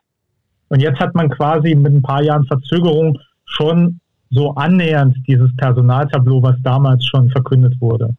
Und 0.68 0.80
jetzt 0.80 1.00
hat 1.00 1.14
man 1.14 1.28
quasi 1.30 1.74
mit 1.74 1.92
ein 1.92 2.02
paar 2.02 2.22
Jahren 2.22 2.44
Verzögerung 2.46 3.18
schon 3.44 4.00
so 4.30 4.54
annähernd 4.54 5.16
dieses 5.26 5.54
Personaltableau, 5.56 6.42
was 6.42 6.56
damals 6.62 7.04
schon 7.04 7.28
verkündet 7.30 7.80
wurde. 7.80 8.14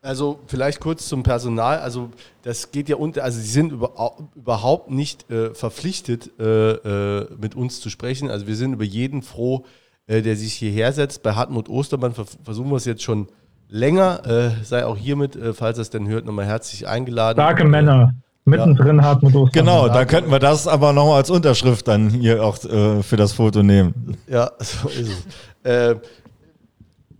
Also 0.00 0.38
vielleicht 0.46 0.80
kurz 0.80 1.08
zum 1.08 1.22
Personal. 1.22 1.78
Also 1.80 2.10
das 2.42 2.70
geht 2.70 2.88
ja 2.88 2.96
unter, 2.96 3.24
also 3.24 3.40
sie 3.40 3.48
sind 3.48 3.72
über, 3.72 3.92
überhaupt 4.36 4.90
nicht 4.90 5.30
äh, 5.30 5.54
verpflichtet, 5.54 6.30
äh, 6.38 6.72
äh, 6.72 7.26
mit 7.38 7.54
uns 7.54 7.80
zu 7.80 7.90
sprechen. 7.90 8.30
Also 8.30 8.46
wir 8.46 8.56
sind 8.56 8.74
über 8.74 8.84
jeden 8.84 9.22
froh, 9.22 9.64
äh, 10.06 10.22
der 10.22 10.36
sich 10.36 10.54
hierher 10.54 10.92
setzt. 10.92 11.22
Bei 11.22 11.34
Hartmut 11.34 11.68
Ostermann 11.68 12.14
versuchen 12.14 12.70
wir 12.70 12.76
es 12.76 12.84
jetzt 12.84 13.02
schon 13.02 13.26
länger. 13.68 14.24
Äh, 14.24 14.64
sei 14.64 14.86
auch 14.86 14.96
hiermit, 14.96 15.36
äh, 15.36 15.52
falls 15.52 15.78
er 15.78 15.82
es 15.82 15.90
denn 15.90 16.06
hört, 16.06 16.24
nochmal 16.24 16.46
herzlich 16.46 16.86
eingeladen. 16.86 17.36
Starke 17.36 17.64
Männer. 17.64 18.14
Mittendrin 18.48 18.96
ja. 18.96 19.04
Hartmut 19.04 19.34
Ostermann. 19.34 19.52
Genau, 19.52 19.88
da 19.88 20.04
könnten 20.04 20.30
wir 20.30 20.38
das 20.38 20.66
aber 20.66 20.92
nochmal 20.92 21.18
als 21.18 21.30
Unterschrift 21.30 21.88
dann 21.88 22.10
hier 22.10 22.44
auch 22.44 22.56
für 22.56 23.16
das 23.16 23.32
Foto 23.32 23.62
nehmen. 23.62 24.16
Ja, 24.26 24.50
so 24.58 24.88
ist 24.88 25.26
es. 25.64 25.96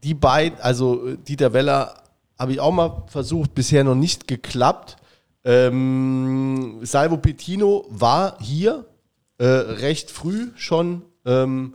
die 0.02 0.14
beiden, 0.14 0.58
also 0.60 1.16
Dieter 1.26 1.52
Weller 1.52 1.94
habe 2.38 2.52
ich 2.52 2.60
auch 2.60 2.72
mal 2.72 3.02
versucht, 3.06 3.54
bisher 3.54 3.84
noch 3.84 3.94
nicht 3.94 4.28
geklappt. 4.28 4.96
Ähm, 5.44 6.78
Salvo 6.82 7.16
Petino 7.16 7.86
war 7.90 8.36
hier 8.40 8.84
äh, 9.38 9.44
recht 9.44 10.10
früh 10.10 10.48
schon, 10.56 11.02
ähm, 11.24 11.74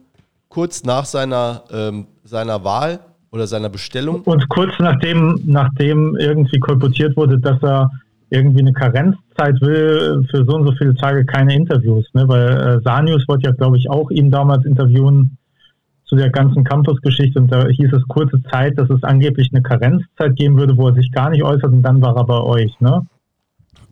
kurz 0.49 0.83
nach 0.83 1.05
seiner, 1.05 1.63
ähm, 1.71 2.07
seiner 2.23 2.63
Wahl 2.63 2.99
oder 3.31 3.47
seiner 3.47 3.69
Bestellung. 3.69 4.21
Und 4.21 4.47
kurz 4.49 4.71
nachdem, 4.79 5.41
nachdem 5.45 6.15
irgendwie 6.17 6.59
kolportiert 6.59 7.17
wurde, 7.17 7.39
dass 7.39 7.61
er 7.63 7.89
irgendwie 8.29 8.59
eine 8.59 8.73
Karenzzeit 9.35 9.61
will, 9.61 10.25
für 10.29 10.45
so 10.45 10.55
und 10.55 10.67
so 10.67 10.73
viele 10.73 10.93
Tage 10.95 11.25
keine 11.25 11.55
Interviews. 11.55 12.05
Ne? 12.13 12.27
Weil 12.27 12.49
äh, 12.49 12.81
Sanius 12.83 13.27
wollte 13.27 13.47
ja, 13.47 13.51
glaube 13.53 13.77
ich, 13.77 13.89
auch 13.89 14.09
ihn 14.11 14.31
damals 14.31 14.65
interviewen 14.65 15.37
zu 16.05 16.15
der 16.15 16.29
ganzen 16.29 16.63
Campus-Geschichte 16.63 17.39
und 17.39 17.51
da 17.51 17.67
hieß 17.67 17.91
es 17.93 18.03
kurze 18.07 18.41
Zeit, 18.51 18.77
dass 18.77 18.89
es 18.89 19.03
angeblich 19.03 19.49
eine 19.53 19.63
Karenzzeit 19.63 20.35
geben 20.35 20.57
würde, 20.57 20.77
wo 20.77 20.89
er 20.89 20.93
sich 20.93 21.11
gar 21.11 21.29
nicht 21.29 21.43
äußert 21.43 21.71
und 21.71 21.81
dann 21.81 22.01
war 22.01 22.15
er 22.15 22.25
bei 22.25 22.39
euch. 22.39 22.79
Ne? 22.79 23.05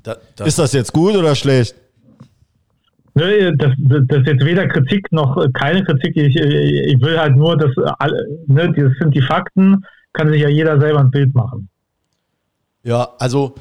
Da, 0.04 0.16
das 0.36 0.48
ist 0.48 0.60
das 0.60 0.74
jetzt 0.74 0.94
gut 0.94 1.16
oder 1.16 1.36
schlecht? 1.36 1.76
Ne, 3.14 3.54
das, 3.58 3.74
das 3.78 4.20
ist 4.20 4.28
jetzt 4.28 4.46
weder 4.46 4.68
Kritik 4.68 5.12
noch 5.12 5.46
keine 5.54 5.84
Kritik. 5.84 6.16
Ich, 6.16 6.36
ich 6.36 7.02
will 7.02 7.20
halt 7.20 7.36
nur, 7.36 7.58
dass 7.58 7.72
alle, 8.00 8.26
ne, 8.48 8.72
das 8.72 8.94
sind 9.00 9.14
die 9.14 9.22
Fakten, 9.22 9.84
kann 10.14 10.32
sich 10.32 10.42
ja 10.42 10.50
jeder 10.50 10.80
selber 10.80 11.00
ein 11.00 11.12
Bild 11.12 11.34
machen. 11.36 11.68
Ja, 12.84 13.10
also 13.20 13.56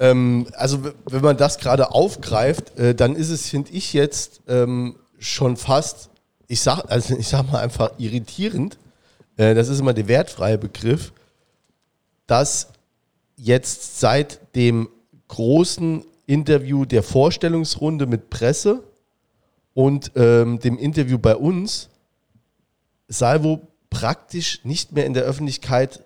ähm, 0.00 0.46
also 0.54 0.82
wenn 1.04 1.22
man 1.22 1.36
das 1.36 1.58
gerade 1.58 1.92
aufgreift, 1.92 2.76
äh, 2.78 2.94
dann 2.94 3.14
ist 3.14 3.28
es, 3.28 3.48
finde 3.50 3.70
ich 3.72 3.92
jetzt 3.92 4.40
ähm, 4.48 4.96
schon 5.18 5.56
fast, 5.56 6.08
ich 6.48 6.62
sag, 6.62 6.90
also 6.90 7.16
ich 7.16 7.28
sag 7.28 7.52
mal 7.52 7.60
einfach 7.60 7.92
irritierend. 7.98 8.78
Äh, 9.36 9.54
das 9.54 9.68
ist 9.68 9.78
immer 9.78 9.92
der 9.92 10.08
wertfreie 10.08 10.56
Begriff, 10.56 11.12
dass 12.26 12.68
jetzt 13.36 14.00
seit 14.00 14.54
dem 14.56 14.88
großen 15.28 16.02
Interview 16.26 16.86
der 16.86 17.02
Vorstellungsrunde 17.02 18.06
mit 18.06 18.30
Presse 18.30 18.82
und 19.74 20.12
ähm, 20.16 20.58
dem 20.60 20.78
Interview 20.78 21.18
bei 21.18 21.36
uns 21.36 21.90
Salvo 23.08 23.68
praktisch 23.90 24.64
nicht 24.64 24.92
mehr 24.92 25.04
in 25.04 25.14
der 25.14 25.24
Öffentlichkeit 25.24 26.04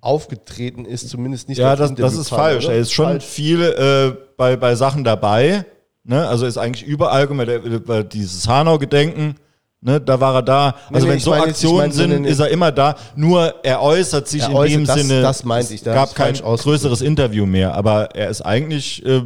aufgetreten 0.00 0.84
ist, 0.84 1.08
zumindest 1.08 1.48
nicht. 1.48 1.58
Ja, 1.58 1.76
das, 1.76 1.94
das 1.94 2.14
ist 2.14 2.28
falsch. 2.28 2.66
Oder? 2.66 2.74
Er 2.74 2.80
ist 2.80 2.92
schon 2.92 3.06
falsch. 3.06 3.24
viel 3.24 3.62
äh, 3.62 4.16
bei, 4.36 4.56
bei 4.56 4.74
Sachen 4.74 5.04
dabei. 5.04 5.64
Ne? 6.04 6.26
Also 6.26 6.46
ist 6.46 6.56
eigentlich 6.56 6.86
überall, 6.86 7.26
bei 7.26 8.02
dieses 8.02 8.48
Hanau-Gedenken, 8.48 9.34
ne? 9.80 10.00
da 10.00 10.20
war 10.20 10.36
er 10.36 10.42
da. 10.42 10.74
Also 10.92 11.06
nee, 11.06 11.14
wenn 11.14 11.20
so 11.20 11.32
Aktionen 11.32 11.86
jetzt, 11.86 11.96
sind, 11.96 12.24
ist 12.24 12.38
er 12.38 12.48
immer 12.48 12.72
da. 12.72 12.96
Nur 13.16 13.54
er 13.62 13.82
äußert 13.82 14.28
sich 14.28 14.42
er 14.42 14.50
in 14.50 14.56
äußert, 14.56 14.78
dem 14.78 14.86
das, 14.86 14.96
Sinne. 14.96 15.22
Das 15.22 15.44
meinte 15.44 15.74
ich. 15.74 15.82
Da 15.82 15.94
gab 15.94 16.14
kein 16.14 16.34
größeres 16.34 17.02
Interview 17.02 17.44
mehr, 17.44 17.74
aber 17.74 18.14
er 18.14 18.30
ist 18.30 18.42
eigentlich 18.42 19.04
äh, 19.04 19.22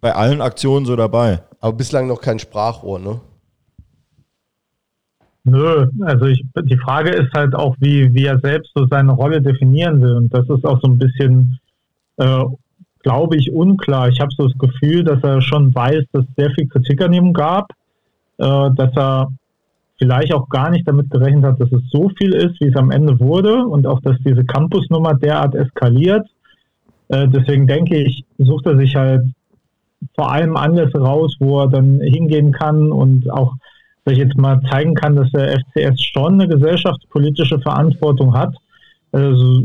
bei 0.00 0.14
allen 0.14 0.40
Aktionen 0.40 0.86
so 0.86 0.96
dabei. 0.96 1.42
Aber 1.60 1.72
bislang 1.72 2.06
noch 2.06 2.20
kein 2.20 2.38
Sprachrohr, 2.38 2.98
ne? 2.98 3.20
Nö, 5.44 5.88
also 6.00 6.24
ich, 6.24 6.42
die 6.62 6.78
Frage 6.78 7.10
ist 7.10 7.32
halt 7.36 7.54
auch, 7.54 7.76
wie, 7.78 8.12
wie 8.14 8.24
er 8.24 8.40
selbst 8.40 8.72
so 8.74 8.86
seine 8.86 9.12
Rolle 9.12 9.42
definieren 9.42 10.00
will. 10.00 10.16
Und 10.16 10.34
das 10.34 10.48
ist 10.48 10.64
auch 10.64 10.80
so 10.80 10.88
ein 10.88 10.98
bisschen, 10.98 11.58
äh, 12.16 12.44
glaube 13.02 13.36
ich, 13.36 13.52
unklar. 13.52 14.08
Ich 14.08 14.20
habe 14.20 14.32
so 14.34 14.48
das 14.48 14.58
Gefühl, 14.58 15.04
dass 15.04 15.22
er 15.22 15.42
schon 15.42 15.74
weiß, 15.74 16.04
dass 16.12 16.24
es 16.24 16.34
sehr 16.36 16.50
viel 16.52 16.66
Kritik 16.66 17.02
an 17.02 17.12
ihm 17.12 17.34
gab, 17.34 17.70
äh, 18.38 18.70
dass 18.74 18.96
er 18.96 19.28
vielleicht 19.98 20.32
auch 20.32 20.48
gar 20.48 20.70
nicht 20.70 20.88
damit 20.88 21.10
gerechnet 21.10 21.44
hat, 21.44 21.60
dass 21.60 21.70
es 21.72 21.82
so 21.90 22.08
viel 22.16 22.34
ist, 22.34 22.58
wie 22.60 22.68
es 22.68 22.76
am 22.76 22.90
Ende 22.90 23.20
wurde 23.20 23.66
und 23.66 23.86
auch, 23.86 24.00
dass 24.00 24.16
diese 24.24 24.44
Campusnummer 24.44 25.14
derart 25.14 25.54
eskaliert. 25.54 26.26
Äh, 27.08 27.28
deswegen 27.28 27.66
denke 27.66 27.98
ich, 27.98 28.24
sucht 28.38 28.66
er 28.66 28.78
sich 28.78 28.96
halt 28.96 29.22
vor 30.14 30.32
allem 30.32 30.56
Anlässe 30.56 30.98
raus, 30.98 31.36
wo 31.38 31.60
er 31.60 31.68
dann 31.68 32.00
hingehen 32.00 32.52
kann 32.52 32.90
und 32.90 33.30
auch 33.30 33.54
dass 34.04 34.12
ich 34.12 34.18
jetzt 34.18 34.36
mal 34.36 34.60
zeigen 34.70 34.94
kann, 34.94 35.16
dass 35.16 35.30
der 35.30 35.58
FCS 35.60 36.02
schon 36.02 36.34
eine 36.34 36.48
gesellschaftspolitische 36.48 37.58
Verantwortung 37.60 38.34
hat. 38.34 38.54
Also, 39.12 39.62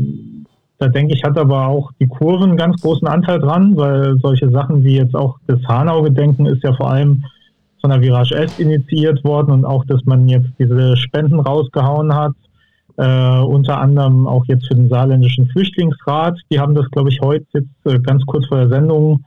da 0.78 0.88
denke 0.88 1.14
ich, 1.14 1.22
hat 1.24 1.36
aber 1.36 1.66
auch 1.66 1.90
die 2.00 2.06
Kurve 2.06 2.44
einen 2.44 2.56
ganz 2.56 2.80
großen 2.80 3.06
Anteil 3.06 3.38
dran, 3.38 3.76
weil 3.76 4.18
solche 4.18 4.50
Sachen 4.50 4.82
wie 4.82 4.96
jetzt 4.96 5.14
auch 5.14 5.38
das 5.46 5.60
Hanau-Gedenken 5.68 6.46
ist 6.46 6.62
ja 6.64 6.72
vor 6.74 6.90
allem 6.90 7.24
von 7.80 7.90
der 7.90 8.00
Virage 8.00 8.34
S 8.34 8.58
initiiert 8.58 9.22
worden 9.24 9.52
und 9.52 9.64
auch, 9.64 9.84
dass 9.86 10.04
man 10.04 10.28
jetzt 10.28 10.48
diese 10.58 10.96
Spenden 10.96 11.40
rausgehauen 11.40 12.14
hat, 12.14 12.32
äh, 12.96 13.40
unter 13.40 13.78
anderem 13.78 14.26
auch 14.26 14.44
jetzt 14.46 14.68
für 14.68 14.74
den 14.74 14.88
saarländischen 14.88 15.48
Flüchtlingsrat. 15.48 16.38
Die 16.50 16.60
haben 16.60 16.74
das, 16.74 16.90
glaube 16.90 17.10
ich, 17.10 17.20
heute 17.20 17.46
jetzt 17.52 17.86
äh, 17.86 17.98
ganz 18.00 18.24
kurz 18.26 18.46
vor 18.46 18.58
der 18.58 18.68
Sendung 18.68 19.24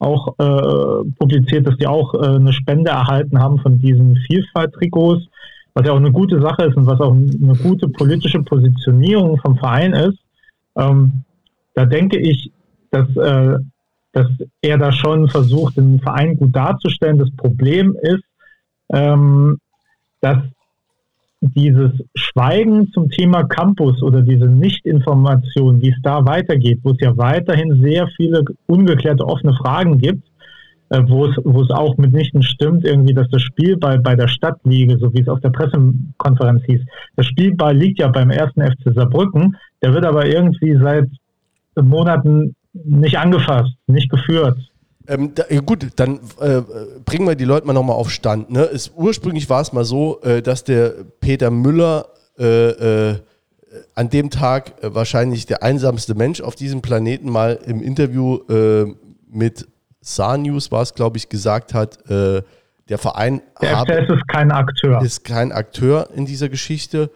auch 0.00 0.34
äh, 0.38 1.10
publiziert, 1.18 1.66
dass 1.66 1.76
die 1.76 1.86
auch 1.86 2.14
äh, 2.14 2.26
eine 2.26 2.52
Spende 2.52 2.90
erhalten 2.90 3.38
haben 3.38 3.58
von 3.58 3.78
diesen 3.78 4.16
Vielfalt-Trikots, 4.26 5.26
was 5.74 5.86
ja 5.86 5.92
auch 5.92 5.98
eine 5.98 6.10
gute 6.10 6.40
Sache 6.40 6.64
ist 6.64 6.76
und 6.76 6.86
was 6.86 7.00
auch 7.00 7.12
eine 7.12 7.54
gute 7.62 7.86
politische 7.88 8.42
Positionierung 8.42 9.38
vom 9.38 9.56
Verein 9.56 9.92
ist. 9.92 10.18
Ähm, 10.76 11.24
da 11.74 11.84
denke 11.84 12.18
ich, 12.18 12.50
dass, 12.90 13.08
äh, 13.16 13.58
dass 14.12 14.26
er 14.62 14.78
da 14.78 14.90
schon 14.90 15.28
versucht, 15.28 15.76
den 15.76 16.00
Verein 16.00 16.36
gut 16.36 16.56
darzustellen. 16.56 17.18
Das 17.18 17.30
Problem 17.36 17.96
ist, 18.00 18.24
ähm, 18.92 19.58
dass 20.20 20.38
dieses 21.40 21.92
Schweigen 22.14 22.90
zum 22.92 23.08
Thema 23.08 23.44
Campus 23.44 24.02
oder 24.02 24.20
diese 24.20 24.46
Nichtinformation, 24.46 25.80
wie 25.80 25.90
es 25.90 25.96
da 26.02 26.24
weitergeht, 26.24 26.80
wo 26.82 26.90
es 26.90 27.00
ja 27.00 27.16
weiterhin 27.16 27.80
sehr 27.80 28.06
viele 28.16 28.44
ungeklärte 28.66 29.26
offene 29.26 29.54
Fragen 29.54 29.98
gibt, 29.98 30.22
äh, 30.90 31.00
wo 31.06 31.26
es, 31.26 31.36
wo 31.44 31.62
es 31.62 31.70
auch 31.70 31.96
mitnichten 31.96 32.42
stimmt, 32.42 32.84
irgendwie, 32.84 33.14
dass 33.14 33.28
das 33.30 33.42
Spielball 33.42 33.98
bei 34.00 34.14
der 34.14 34.28
Stadt 34.28 34.58
liege, 34.64 34.98
so 34.98 35.12
wie 35.14 35.22
es 35.22 35.28
auf 35.28 35.40
der 35.40 35.50
Pressekonferenz 35.50 36.62
hieß. 36.66 36.82
Der 37.16 37.22
Spielball 37.22 37.74
liegt 37.74 38.00
ja 38.00 38.08
beim 38.08 38.30
ersten 38.30 38.60
FC 38.60 38.94
Saarbrücken, 38.94 39.56
der 39.82 39.94
wird 39.94 40.04
aber 40.04 40.26
irgendwie 40.26 40.76
seit 40.76 41.08
Monaten 41.80 42.54
nicht 42.72 43.18
angefasst, 43.18 43.72
nicht 43.86 44.10
geführt. 44.10 44.58
Ähm, 45.10 45.34
da, 45.34 45.42
gut, 45.66 45.88
dann 45.96 46.20
äh, 46.40 46.62
bringen 47.04 47.26
wir 47.26 47.34
die 47.34 47.44
Leute 47.44 47.66
mal 47.66 47.72
nochmal 47.72 47.96
auf 47.96 48.10
Stand. 48.10 48.50
Ne? 48.50 48.62
Es, 48.62 48.92
ursprünglich 48.94 49.50
war 49.50 49.60
es 49.60 49.72
mal 49.72 49.84
so, 49.84 50.20
äh, 50.22 50.40
dass 50.40 50.62
der 50.62 50.94
Peter 51.20 51.50
Müller 51.50 52.06
äh, 52.38 52.70
äh 53.10 53.16
an 53.94 54.10
dem 54.10 54.30
Tag 54.30 54.82
äh, 54.82 54.94
wahrscheinlich 54.94 55.46
der 55.46 55.62
einsamste 55.62 56.16
Mensch 56.16 56.40
auf 56.40 56.56
diesem 56.56 56.80
Planeten 56.80 57.30
mal 57.30 57.58
im 57.66 57.80
Interview 57.82 58.38
äh, 58.48 58.92
mit 59.28 59.68
Saar 60.00 60.38
News 60.38 60.72
war 60.72 60.82
es, 60.82 60.94
glaube 60.94 61.18
ich, 61.18 61.28
gesagt 61.28 61.74
hat, 61.74 61.98
der 62.08 62.42
Verein 62.96 63.42
der 63.60 63.76
habe, 63.76 63.92
ist 63.92 64.28
kein 64.28 64.50
Akteur. 64.50 65.02
Ist 65.02 65.24
kein 65.24 65.52
Akteur 65.52 66.08
in 66.14 66.24
dieser 66.24 66.48
Geschichte. 66.48 67.10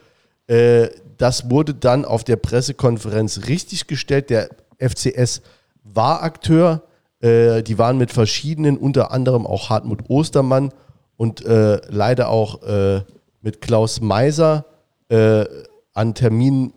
das 1.17 1.51
wurde 1.51 1.73
dann 1.73 2.05
auf 2.05 2.25
der 2.25 2.37
Pressekonferenz 2.37 3.49
richtig 3.49 3.87
gestellt. 3.87 4.29
Der 4.29 4.51
FCS 4.79 5.41
war 5.83 6.23
Akteur 6.23 6.83
äh, 7.21 7.63
die 7.63 7.79
waren 7.79 7.99
mit 7.99 8.13
verschiedenen, 8.13 8.77
unter 8.77 9.11
anderem 9.13 9.47
auch 9.47 9.71
Hartmut 9.71 10.09
Ostermann 10.09 10.73
und 11.17 11.45
äh, 11.45 11.81
leider 11.89 12.29
auch 12.29 12.63
äh, 12.63 13.03
mit 13.41 13.61
Klaus 13.61 14.01
Meiser 14.01 14.65
äh, 15.09 15.45
an 15.93 16.15
Terminen, 16.15 16.73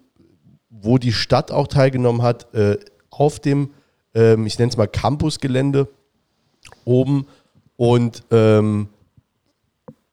wo 0.70 0.98
die 0.98 1.14
Stadt 1.14 1.52
auch 1.52 1.68
teilgenommen 1.68 2.22
hat, 2.22 2.54
äh, 2.54 2.78
auf 3.10 3.40
dem, 3.40 3.72
ähm, 4.14 4.46
ich 4.46 4.60
nenne 4.60 4.70
es 4.70 4.78
mal 4.78 4.88
Campusgelände 4.88 5.88
oben. 6.86 7.28
Und 7.76 8.24
ähm, 8.32 8.90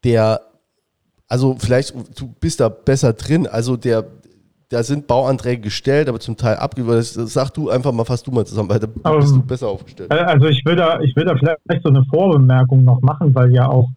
der, 0.04 0.40
also 1.28 1.56
vielleicht, 1.58 1.94
du 2.18 2.28
bist 2.40 2.60
da 2.60 2.68
besser 2.68 3.12
drin, 3.12 3.46
also 3.46 3.76
der, 3.76 4.04
da 4.74 4.82
sind 4.82 5.06
Bauanträge 5.06 5.62
gestellt, 5.62 6.08
aber 6.08 6.18
zum 6.18 6.36
Teil 6.36 6.56
abgegeben. 6.56 7.00
Sag 7.00 7.50
du 7.50 7.70
einfach 7.70 7.92
mal, 7.92 8.04
fass 8.04 8.24
du 8.24 8.32
mal 8.32 8.44
zusammen, 8.44 8.68
weil 8.70 8.80
da 8.80 8.88
um, 8.88 9.20
bist 9.20 9.32
du 9.32 9.40
ähm, 9.40 9.46
besser 9.46 9.68
aufgestellt. 9.68 10.12
Äh, 10.12 10.16
also 10.16 10.48
ich 10.48 10.64
will 10.64 10.74
da, 10.74 11.00
ich 11.00 11.14
will 11.14 11.24
da 11.24 11.36
vielleicht 11.36 11.82
so 11.84 11.90
eine 11.90 12.04
Vorbemerkung 12.06 12.82
noch 12.82 13.00
machen, 13.00 13.32
weil 13.36 13.52
ja 13.52 13.68
auch 13.68 13.88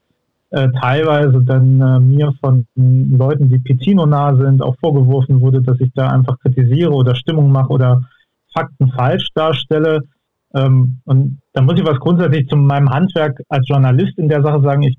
äh, 0.52 0.68
teilweise 0.80 1.42
dann 1.44 1.82
äh, 1.82 2.00
mir 2.00 2.32
von 2.40 2.68
Leuten, 2.76 3.50
die 3.50 3.58
Pizzino 3.58 4.06
nah 4.06 4.36
sind, 4.36 4.62
auch 4.62 4.76
vorgeworfen 4.80 5.42
wurde, 5.42 5.64
dass 5.64 5.80
ich 5.80 5.92
da 5.96 6.10
einfach 6.10 6.38
kritisiere 6.40 6.92
oder 6.92 7.16
Stimmung 7.16 7.52
mache 7.52 7.70
oder 7.70 8.04
Fakten 8.54 8.92
falsch 8.92 9.30
darstelle. 9.34 10.04
Ähm, 10.54 11.00
und 11.06 11.40
da 11.54 11.64
muss 11.64 11.80
ich 11.80 11.86
was 11.86 12.00
grundsätzlich 12.00 12.48
zu 12.48 12.56
meinem 12.56 12.92
Handwerk 12.92 13.42
als 13.50 13.68
Journalist 13.68 14.18
in 14.18 14.30
der 14.30 14.44
Sache 14.44 14.62
sagen. 14.62 14.84
Ich 14.84 14.98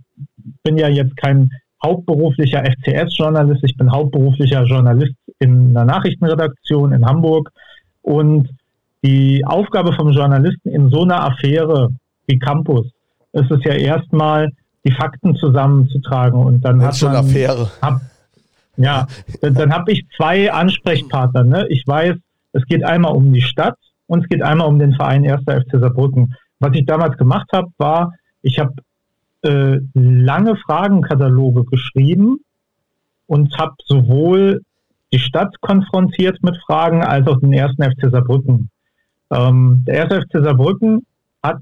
bin 0.65 0.77
ja 0.77 0.89
jetzt 0.89 1.17
kein 1.17 1.51
hauptberuflicher 1.83 2.65
FCS-Journalist, 2.65 3.63
ich 3.65 3.77
bin 3.77 3.91
hauptberuflicher 3.91 4.65
Journalist 4.65 5.15
in 5.39 5.71
einer 5.71 5.85
Nachrichtenredaktion 5.85 6.93
in 6.93 7.05
Hamburg. 7.07 7.51
Und 8.03 8.49
die 9.05 9.45
Aufgabe 9.45 9.93
vom 9.93 10.11
Journalisten 10.11 10.71
in 10.71 10.91
so 10.91 11.03
einer 11.03 11.23
Affäre 11.23 11.91
wie 12.27 12.39
Campus 12.39 12.87
ist 13.33 13.51
es 13.51 13.63
ja 13.65 13.73
erstmal, 13.73 14.51
die 14.85 14.93
Fakten 14.93 15.37
zusammenzutragen. 15.37 16.41
Und 16.41 16.65
dann 16.65 16.79
das 16.79 16.89
hat 16.89 16.97
schon 16.97 17.13
man, 17.13 17.25
Affäre. 17.25 17.71
Hab, 17.83 18.01
ja, 18.77 19.07
dann, 19.41 19.55
dann 19.55 19.73
habe 19.73 19.93
ich 19.93 20.05
zwei 20.17 20.53
Ansprechpartner. 20.53 21.45
Ne? 21.45 21.67
Ich 21.69 21.87
weiß, 21.87 22.15
es 22.53 22.65
geht 22.67 22.85
einmal 22.85 23.13
um 23.13 23.33
die 23.33 23.43
Stadt 23.43 23.77
und 24.07 24.23
es 24.23 24.29
geht 24.29 24.43
einmal 24.43 24.69
um 24.69 24.79
den 24.79 24.95
Verein 24.95 25.29
1. 25.29 25.43
FC 25.43 25.79
Saarbrücken. 25.79 26.35
Was 26.61 26.75
ich 26.75 26.87
damals 26.87 27.17
gemacht 27.19 27.49
habe, 27.53 27.69
war, 27.77 28.13
ich 28.43 28.59
habe 28.59 28.73
äh, 29.43 29.79
lange 29.95 30.57
Fragenkataloge 30.57 31.65
geschrieben 31.65 32.39
und 33.27 33.57
habe 33.59 33.75
sowohl 33.85 34.63
die 35.13 35.19
Stadt 35.19 35.61
konfrontiert 35.61 36.43
mit 36.43 36.57
Fragen 36.67 37.03
als 37.03 37.27
auch 37.27 37.41
den 37.41 37.53
ersten 37.53 37.83
FC 37.83 38.11
Saarbrücken. 38.11 38.71
Ähm, 39.31 39.85
der 39.87 39.95
erste 39.95 40.23
FC 40.23 40.45
Saarbrücken 40.45 41.07
hat 41.43 41.59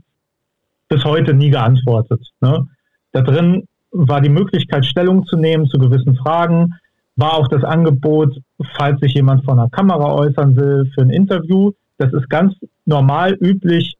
bis 0.89 1.05
heute 1.05 1.35
nie 1.35 1.51
geantwortet. 1.51 2.21
Ne? 2.41 2.67
Da 3.13 3.23
drin 3.23 3.65
war 3.91 4.21
die 4.21 4.29
Möglichkeit, 4.31 4.85
Stellung 4.85 5.25
zu 5.27 5.37
nehmen 5.37 5.67
zu 5.67 5.79
gewissen 5.79 6.17
Fragen, 6.17 6.75
war 7.17 7.35
auch 7.35 7.49
das 7.49 7.65
Angebot, 7.65 8.39
falls 8.75 9.01
sich 9.01 9.15
jemand 9.15 9.45
vor 9.45 9.55
einer 9.55 9.71
Kamera 9.71 10.13
äußern 10.13 10.55
will, 10.57 10.91
für 10.95 11.03
ein 11.03 11.11
Interview. 11.11 11.73
Das 11.99 12.13
ist 12.13 12.29
ganz 12.29 12.55
normal, 12.85 13.35
üblich, 13.41 13.97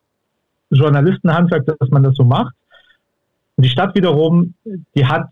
Journalistenhandwerk, 0.71 1.65
dass 1.67 1.89
man 1.91 2.03
das 2.03 2.15
so 2.15 2.25
macht. 2.25 2.55
Und 3.57 3.65
die 3.65 3.71
Stadt 3.71 3.95
wiederum, 3.95 4.55
die 4.95 5.07
hat 5.07 5.29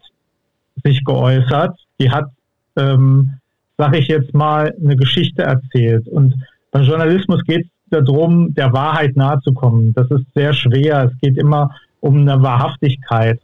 sich 0.82 1.04
geäußert, 1.04 1.76
die 2.00 2.10
hat, 2.10 2.30
ähm, 2.76 3.34
sage 3.78 3.98
ich 3.98 4.08
jetzt 4.08 4.34
mal, 4.34 4.74
eine 4.80 4.96
Geschichte 4.96 5.42
erzählt. 5.42 6.08
Und 6.08 6.34
beim 6.70 6.82
Journalismus 6.84 7.42
geht 7.44 7.66
es 7.66 7.70
darum, 7.90 8.54
der 8.54 8.72
Wahrheit 8.72 9.16
nahezukommen. 9.16 9.92
Das 9.94 10.10
ist 10.10 10.24
sehr 10.34 10.52
schwer. 10.52 11.10
Es 11.12 11.20
geht 11.20 11.36
immer 11.36 11.70
um 12.00 12.16
eine 12.16 12.42
Wahrhaftigkeit. 12.42 13.40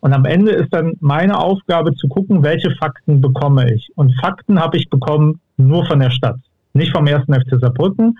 Und 0.00 0.12
am 0.12 0.26
Ende 0.26 0.52
ist 0.52 0.72
dann 0.72 0.94
meine 1.00 1.38
Aufgabe 1.38 1.94
zu 1.94 2.08
gucken, 2.08 2.42
welche 2.42 2.70
Fakten 2.72 3.20
bekomme 3.20 3.72
ich. 3.72 3.88
Und 3.94 4.12
Fakten 4.20 4.60
habe 4.60 4.76
ich 4.76 4.90
bekommen 4.90 5.40
nur 5.56 5.86
von 5.86 6.00
der 6.00 6.10
Stadt, 6.10 6.36
nicht 6.74 6.92
vom 6.92 7.06
ersten 7.06 7.32
FC 7.32 7.58
Saarbrücken. 7.58 8.18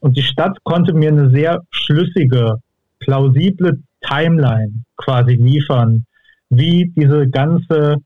Und 0.00 0.16
die 0.16 0.22
Stadt 0.22 0.56
konnte 0.64 0.92
mir 0.92 1.08
eine 1.08 1.30
sehr 1.30 1.62
schlüssige, 1.70 2.58
plausible 3.00 3.80
Timeline 4.08 4.84
quasi 4.96 5.34
liefern, 5.34 6.04
wie 6.50 6.92
diese 6.96 7.28
ganze 7.28 7.96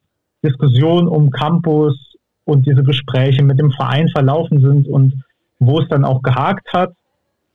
Diskussion 0.44 1.08
um 1.08 1.30
Campus 1.30 1.96
und 2.44 2.66
diese 2.66 2.82
Gespräche 2.82 3.44
mit 3.44 3.58
dem 3.58 3.70
Verein 3.72 4.08
verlaufen 4.08 4.60
sind 4.60 4.88
und 4.88 5.22
wo 5.58 5.80
es 5.80 5.88
dann 5.88 6.04
auch 6.04 6.22
gehakt 6.22 6.72
hat. 6.72 6.92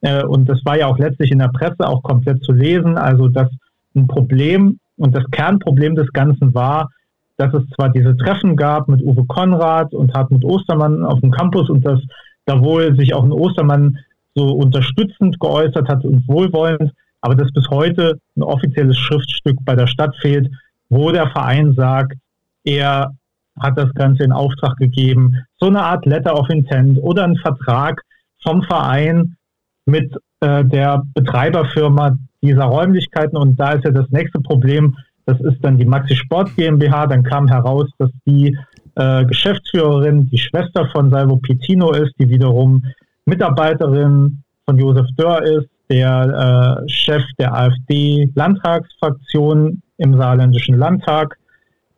Äh, 0.02 0.24
und 0.24 0.48
das 0.48 0.64
war 0.66 0.78
ja 0.78 0.88
auch 0.88 1.00
letztlich 1.00 1.32
in 1.32 1.40
der 1.40 1.48
Presse 1.48 1.88
auch 1.88 2.04
komplett 2.04 2.44
zu 2.44 2.52
lesen. 2.52 2.98
Also, 2.98 3.28
dass 3.28 3.50
ein 3.96 4.08
Problem 4.08 4.80
und 4.98 5.16
das 5.16 5.24
Kernproblem 5.32 5.96
des 5.96 6.12
Ganzen 6.14 6.54
war, 6.54 6.90
dass 7.38 7.54
es 7.54 7.68
zwar 7.76 7.90
diese 7.90 8.16
Treffen 8.16 8.56
gab 8.56 8.88
mit 8.88 9.02
Uwe 9.02 9.26
Konrad 9.26 9.94
und 9.94 10.14
Hartmut 10.14 10.46
Ostermann 10.46 11.04
auf 11.04 11.20
dem 11.22 11.32
Campus 11.32 11.70
und 11.70 11.86
dass 11.86 12.00
da 12.46 12.62
wohl 12.62 12.96
sich 12.96 13.14
auch 13.14 13.24
ein 13.24 13.32
Ostermann 13.32 13.98
so 14.36 14.46
unterstützend 14.52 15.40
geäußert 15.40 15.88
hat 15.88 16.04
und 16.06 16.28
wohlwollend, 16.28 16.92
aber 17.24 17.36
dass 17.36 17.52
bis 17.54 17.70
heute 17.70 18.20
ein 18.36 18.44
offizielles 18.44 18.98
Schriftstück 18.98 19.58
bei 19.64 19.76
der 19.76 19.88
Stadt 19.88 20.14
fehlt, 20.18 20.52
wo 20.90 21.10
der 21.10 21.30
Verein 21.30 21.74
sagt, 21.74 22.18
er 22.66 23.14
hat 23.58 23.78
das 23.78 23.94
Ganze 23.94 24.24
in 24.24 24.34
Auftrag 24.34 24.76
gegeben, 24.76 25.38
so 25.58 25.68
eine 25.68 25.82
Art 25.82 26.06
Letter 26.06 26.38
of 26.38 26.50
Intent 26.50 27.00
oder 27.02 27.24
ein 27.24 27.38
Vertrag 27.38 28.02
vom 28.42 28.62
Verein 28.64 29.38
mit 29.86 30.14
äh, 30.42 30.66
der 30.66 31.04
Betreiberfirma, 31.14 32.18
dieser 32.42 32.66
Räumlichkeiten. 32.66 33.38
Und 33.38 33.58
da 33.58 33.72
ist 33.72 33.86
ja 33.86 33.92
das 33.92 34.10
nächste 34.10 34.42
Problem, 34.42 34.98
das 35.26 35.40
ist 35.40 35.64
dann 35.64 35.78
die 35.78 35.86
Maxi 35.86 36.18
Sport 36.18 36.54
GmbH. 36.58 37.08
Dann 37.08 37.24
kam 37.24 37.48
heraus, 37.48 37.90
dass 38.00 38.12
die 38.26 38.58
äh, 38.96 39.24
Geschäftsführerin 39.24 40.30
die 40.30 40.40
Schwester 40.40 40.90
von 40.92 41.10
Salvo 41.10 41.38
Pitino 41.38 41.94
ist, 41.94 42.14
die 42.20 42.28
wiederum 42.28 42.84
Mitarbeiterin 43.26 44.44
von 44.66 44.78
Josef 44.78 45.08
Dörr 45.16 45.44
ist, 45.44 45.70
der 45.90 46.84
äh, 46.86 46.90
Chef 46.90 47.24
der 47.38 47.54
AfD-Landtagsfraktion 47.54 49.82
im 49.98 50.18
saarländischen 50.18 50.78
Landtag. 50.78 51.38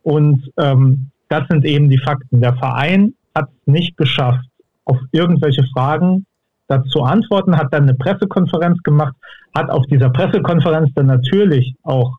Und 0.02 0.50
ähm, 0.58 1.10
das 1.28 1.46
sind 1.48 1.64
eben 1.64 1.88
die 1.88 1.98
Fakten. 1.98 2.40
Der 2.40 2.54
Verein 2.54 3.14
hat 3.34 3.48
es 3.50 3.66
nicht 3.66 3.96
geschafft, 3.96 4.44
auf 4.84 4.98
irgendwelche 5.12 5.64
Fragen 5.74 6.26
dazu 6.68 7.02
antworten, 7.02 7.56
hat 7.56 7.72
dann 7.72 7.84
eine 7.84 7.94
Pressekonferenz 7.94 8.82
gemacht, 8.82 9.14
hat 9.54 9.70
auf 9.70 9.84
dieser 9.86 10.10
Pressekonferenz 10.10 10.90
dann 10.94 11.06
natürlich 11.06 11.74
auch 11.82 12.16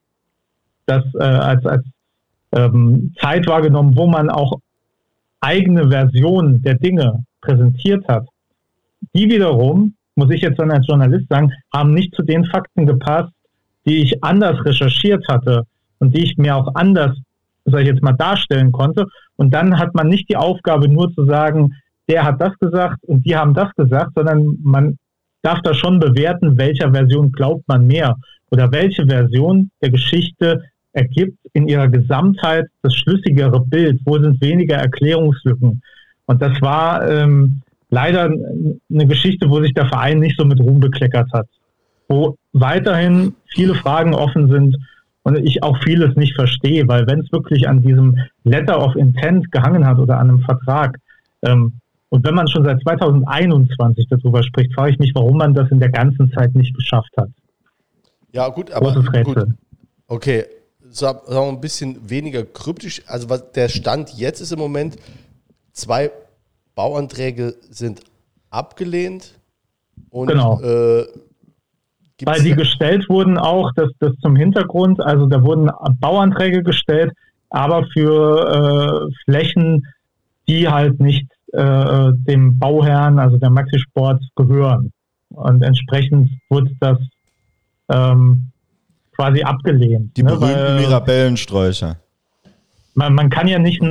das 0.85 1.03
äh, 1.15 1.23
als, 1.23 1.65
als 1.65 1.85
ähm, 2.53 3.13
Zeit 3.19 3.45
wahrgenommen, 3.47 3.95
wo 3.95 4.07
man 4.07 4.29
auch 4.29 4.59
eigene 5.41 5.89
Versionen 5.89 6.61
der 6.61 6.75
Dinge 6.75 7.23
präsentiert 7.41 8.07
hat. 8.07 8.25
Die 9.13 9.29
wiederum, 9.29 9.95
muss 10.17 10.31
ich 10.31 10.41
jetzt 10.41 10.59
dann 10.59 10.71
als 10.71 10.87
Journalist 10.87 11.27
sagen, 11.29 11.51
haben 11.73 11.93
nicht 11.93 12.13
zu 12.15 12.23
den 12.23 12.43
Fakten 12.45 12.85
gepasst, 12.85 13.31
die 13.85 14.01
ich 14.01 14.23
anders 14.23 14.63
recherchiert 14.65 15.25
hatte 15.29 15.63
und 15.99 16.15
die 16.15 16.23
ich 16.23 16.37
mir 16.37 16.55
auch 16.55 16.75
anders, 16.75 17.15
sag 17.65 17.81
ich 17.81 17.87
jetzt 17.87 18.03
mal, 18.03 18.13
darstellen 18.13 18.71
konnte. 18.71 19.05
Und 19.35 19.53
dann 19.53 19.77
hat 19.77 19.93
man 19.93 20.07
nicht 20.07 20.29
die 20.29 20.35
Aufgabe, 20.35 20.89
nur 20.89 21.13
zu 21.13 21.25
sagen, 21.25 21.73
der 22.09 22.23
hat 22.23 22.41
das 22.41 22.57
gesagt 22.59 23.03
und 23.03 23.25
die 23.25 23.35
haben 23.35 23.53
das 23.53 23.73
gesagt, 23.75 24.11
sondern 24.15 24.57
man 24.61 24.97
darf 25.41 25.61
da 25.61 25.73
schon 25.73 25.99
bewerten, 25.99 26.57
welcher 26.57 26.91
Version 26.91 27.31
glaubt 27.31 27.67
man 27.67 27.85
mehr 27.85 28.15
oder 28.49 28.71
welche 28.71 29.05
Version 29.05 29.69
der 29.81 29.91
Geschichte 29.91 30.63
ergibt 30.93 31.37
in 31.53 31.67
ihrer 31.67 31.87
Gesamtheit 31.87 32.65
das 32.81 32.95
schlüssigere 32.95 33.59
Bild, 33.61 33.99
wo 34.05 34.17
sind 34.19 34.41
weniger 34.41 34.77
Erklärungslücken. 34.77 35.81
Und 36.25 36.41
das 36.41 36.59
war 36.61 37.07
ähm, 37.07 37.61
leider 37.89 38.25
eine 38.25 39.07
Geschichte, 39.07 39.49
wo 39.49 39.61
sich 39.61 39.73
der 39.73 39.87
Verein 39.87 40.19
nicht 40.19 40.37
so 40.37 40.45
mit 40.45 40.59
Ruhm 40.59 40.79
bekleckert 40.79 41.31
hat, 41.33 41.47
wo 42.07 42.35
weiterhin 42.53 43.35
viele 43.47 43.75
Fragen 43.75 44.13
offen 44.13 44.49
sind 44.49 44.77
und 45.23 45.37
ich 45.37 45.63
auch 45.63 45.77
vieles 45.83 46.15
nicht 46.15 46.35
verstehe, 46.35 46.87
weil 46.87 47.05
wenn 47.07 47.19
es 47.19 47.31
wirklich 47.31 47.67
an 47.67 47.81
diesem 47.81 48.17
Letter 48.43 48.81
of 48.83 48.95
Intent 48.95 49.51
gehangen 49.51 49.85
hat 49.85 49.99
oder 49.99 50.17
an 50.17 50.29
einem 50.29 50.39
Vertrag, 50.39 50.97
ähm, 51.41 51.73
und 52.09 52.25
wenn 52.25 52.35
man 52.35 52.47
schon 52.47 52.63
seit 52.63 52.81
2021 52.81 54.07
darüber 54.09 54.41
spricht, 54.41 54.73
frage 54.73 54.91
ich 54.91 54.99
mich, 54.99 55.13
warum 55.13 55.37
man 55.37 55.53
das 55.53 55.69
in 55.71 55.79
der 55.79 55.89
ganzen 55.89 56.31
Zeit 56.31 56.55
nicht 56.55 56.73
geschafft 56.73 57.11
hat. 57.17 57.29
Ja, 58.31 58.47
gut, 58.47 58.71
aber 58.71 58.93
gut. 59.23 59.45
Okay, 60.07 60.45
sagen 60.89 61.19
wir 61.27 61.41
ein 61.41 61.59
bisschen 61.59 62.09
weniger 62.09 62.45
kryptisch. 62.45 63.01
Also 63.07 63.29
was 63.29 63.51
der 63.51 63.67
Stand 63.67 64.13
jetzt 64.17 64.39
ist 64.39 64.53
im 64.53 64.59
Moment, 64.59 64.95
zwei 65.73 66.11
Bauanträge 66.77 67.55
sind 67.69 68.01
abgelehnt. 68.51 69.33
Und, 70.11 70.27
genau. 70.27 70.61
Äh, 70.61 71.07
Weil 72.23 72.43
die 72.43 72.53
gestellt 72.53 73.09
wurden 73.09 73.37
auch, 73.37 73.71
das, 73.75 73.89
das 73.99 74.13
zum 74.21 74.35
Hintergrund, 74.35 75.01
also 75.01 75.25
da 75.25 75.43
wurden 75.43 75.69
Bauanträge 75.99 76.61
gestellt, 76.61 77.11
aber 77.49 77.85
für 77.87 79.09
äh, 79.09 79.13
Flächen, 79.25 79.87
die 80.47 80.69
halt 80.69 80.99
nicht 80.99 81.27
äh, 81.53 82.11
dem 82.13 82.59
Bauherrn, 82.59 83.17
also 83.17 83.37
der 83.37 83.49
Maxi 83.49 83.79
Sport, 83.79 84.23
gehören. 84.35 84.93
Und 85.29 85.63
entsprechend 85.63 86.29
wurde 86.49 86.71
das 86.79 86.99
ähm, 87.89 88.51
quasi 89.15 89.41
abgelehnt. 89.41 90.15
Die 90.15 90.23
ne, 90.23 90.29
berühmten 90.29 90.75
Mirabellensträucher. 90.77 91.97
Man, 92.93 93.15
man 93.15 93.29
kann 93.29 93.47
ja 93.47 93.57
nicht, 93.57 93.81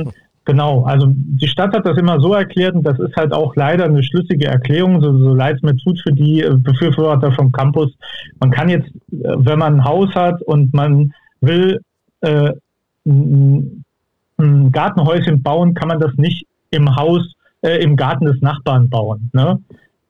genau, 0.47 0.83
also 0.83 1.07
die 1.13 1.47
Stadt 1.47 1.75
hat 1.75 1.85
das 1.85 1.97
immer 1.97 2.19
so 2.19 2.33
erklärt 2.33 2.73
und 2.73 2.83
das 2.83 2.97
ist 2.99 3.15
halt 3.17 3.33
auch 3.33 3.55
leider 3.55 3.83
eine 3.83 4.01
schlüssige 4.01 4.47
Erklärung, 4.47 5.01
so, 5.01 5.15
so 5.15 5.35
leid 5.35 5.57
es 5.57 5.61
mir 5.61 5.75
tut 5.75 5.99
für 6.01 6.13
die 6.13 6.41
äh, 6.41 6.55
Befürworter 6.55 7.33
vom 7.33 7.51
Campus. 7.51 7.91
Man 8.39 8.49
kann 8.49 8.69
jetzt, 8.69 8.87
äh, 9.11 9.35
wenn 9.37 9.59
man 9.59 9.75
ein 9.75 9.83
Haus 9.83 10.15
hat 10.15 10.41
und 10.41 10.73
man 10.73 11.13
will 11.41 11.81
äh, 12.21 12.53
ein 13.05 14.71
Gartenhäuschen 14.71 15.43
bauen, 15.43 15.73
kann 15.73 15.89
man 15.89 15.99
das 15.99 16.13
nicht 16.15 16.47
im 16.71 16.95
Haus 16.95 17.33
äh, 17.61 17.83
im 17.83 17.97
Garten 17.97 18.25
des 18.25 18.41
Nachbarn 18.41 18.89
bauen. 18.89 19.29
Ne? 19.33 19.59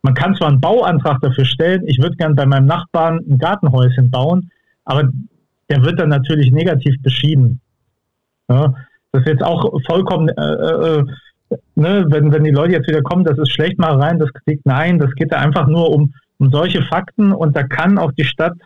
Man 0.04 0.14
kann 0.14 0.36
zwar 0.36 0.50
einen 0.50 0.62
Bauantrag 0.62 1.20
dafür 1.22 1.46
stellen, 1.46 1.84
ich 1.88 2.00
würde 2.00 2.16
gern 2.16 2.36
bei 2.36 2.46
meinem 2.46 2.68
Nachbarn 2.68 3.20
ein 3.28 3.40
Gartenhäuschen 3.40 4.12
bauen, 4.12 4.52
aber 4.86 5.10
der 5.70 5.84
wird 5.84 6.00
dann 6.00 6.10
natürlich 6.10 6.52
negativ 6.52 7.02
beschieden. 7.02 7.60
Ne? 8.48 8.74
Das 9.18 9.26
ist 9.26 9.34
jetzt 9.34 9.44
auch 9.44 9.72
vollkommen, 9.88 10.30
äh, 10.30 10.42
äh, 10.42 11.04
ne, 11.76 12.06
wenn, 12.10 12.32
wenn 12.32 12.44
die 12.44 12.52
Leute 12.52 12.74
jetzt 12.74 12.88
wieder 12.88 13.02
kommen, 13.02 13.24
das 13.24 13.38
ist 13.38 13.52
schlecht 13.52 13.80
mal 13.80 13.96
rein, 13.96 14.20
das 14.20 14.32
kriegt, 14.34 14.66
nein, 14.66 15.00
das 15.00 15.14
geht 15.16 15.32
da 15.32 15.38
einfach 15.38 15.68
nur 15.68 15.90
um, 15.90 16.14
um 16.40 16.52
solche 16.52 16.82
Fakten 16.84 17.32
und 17.32 17.56
da 17.56 17.64
kann 17.64 17.98
auch 17.98 18.12
die 18.12 18.26
Stadt 18.26 18.58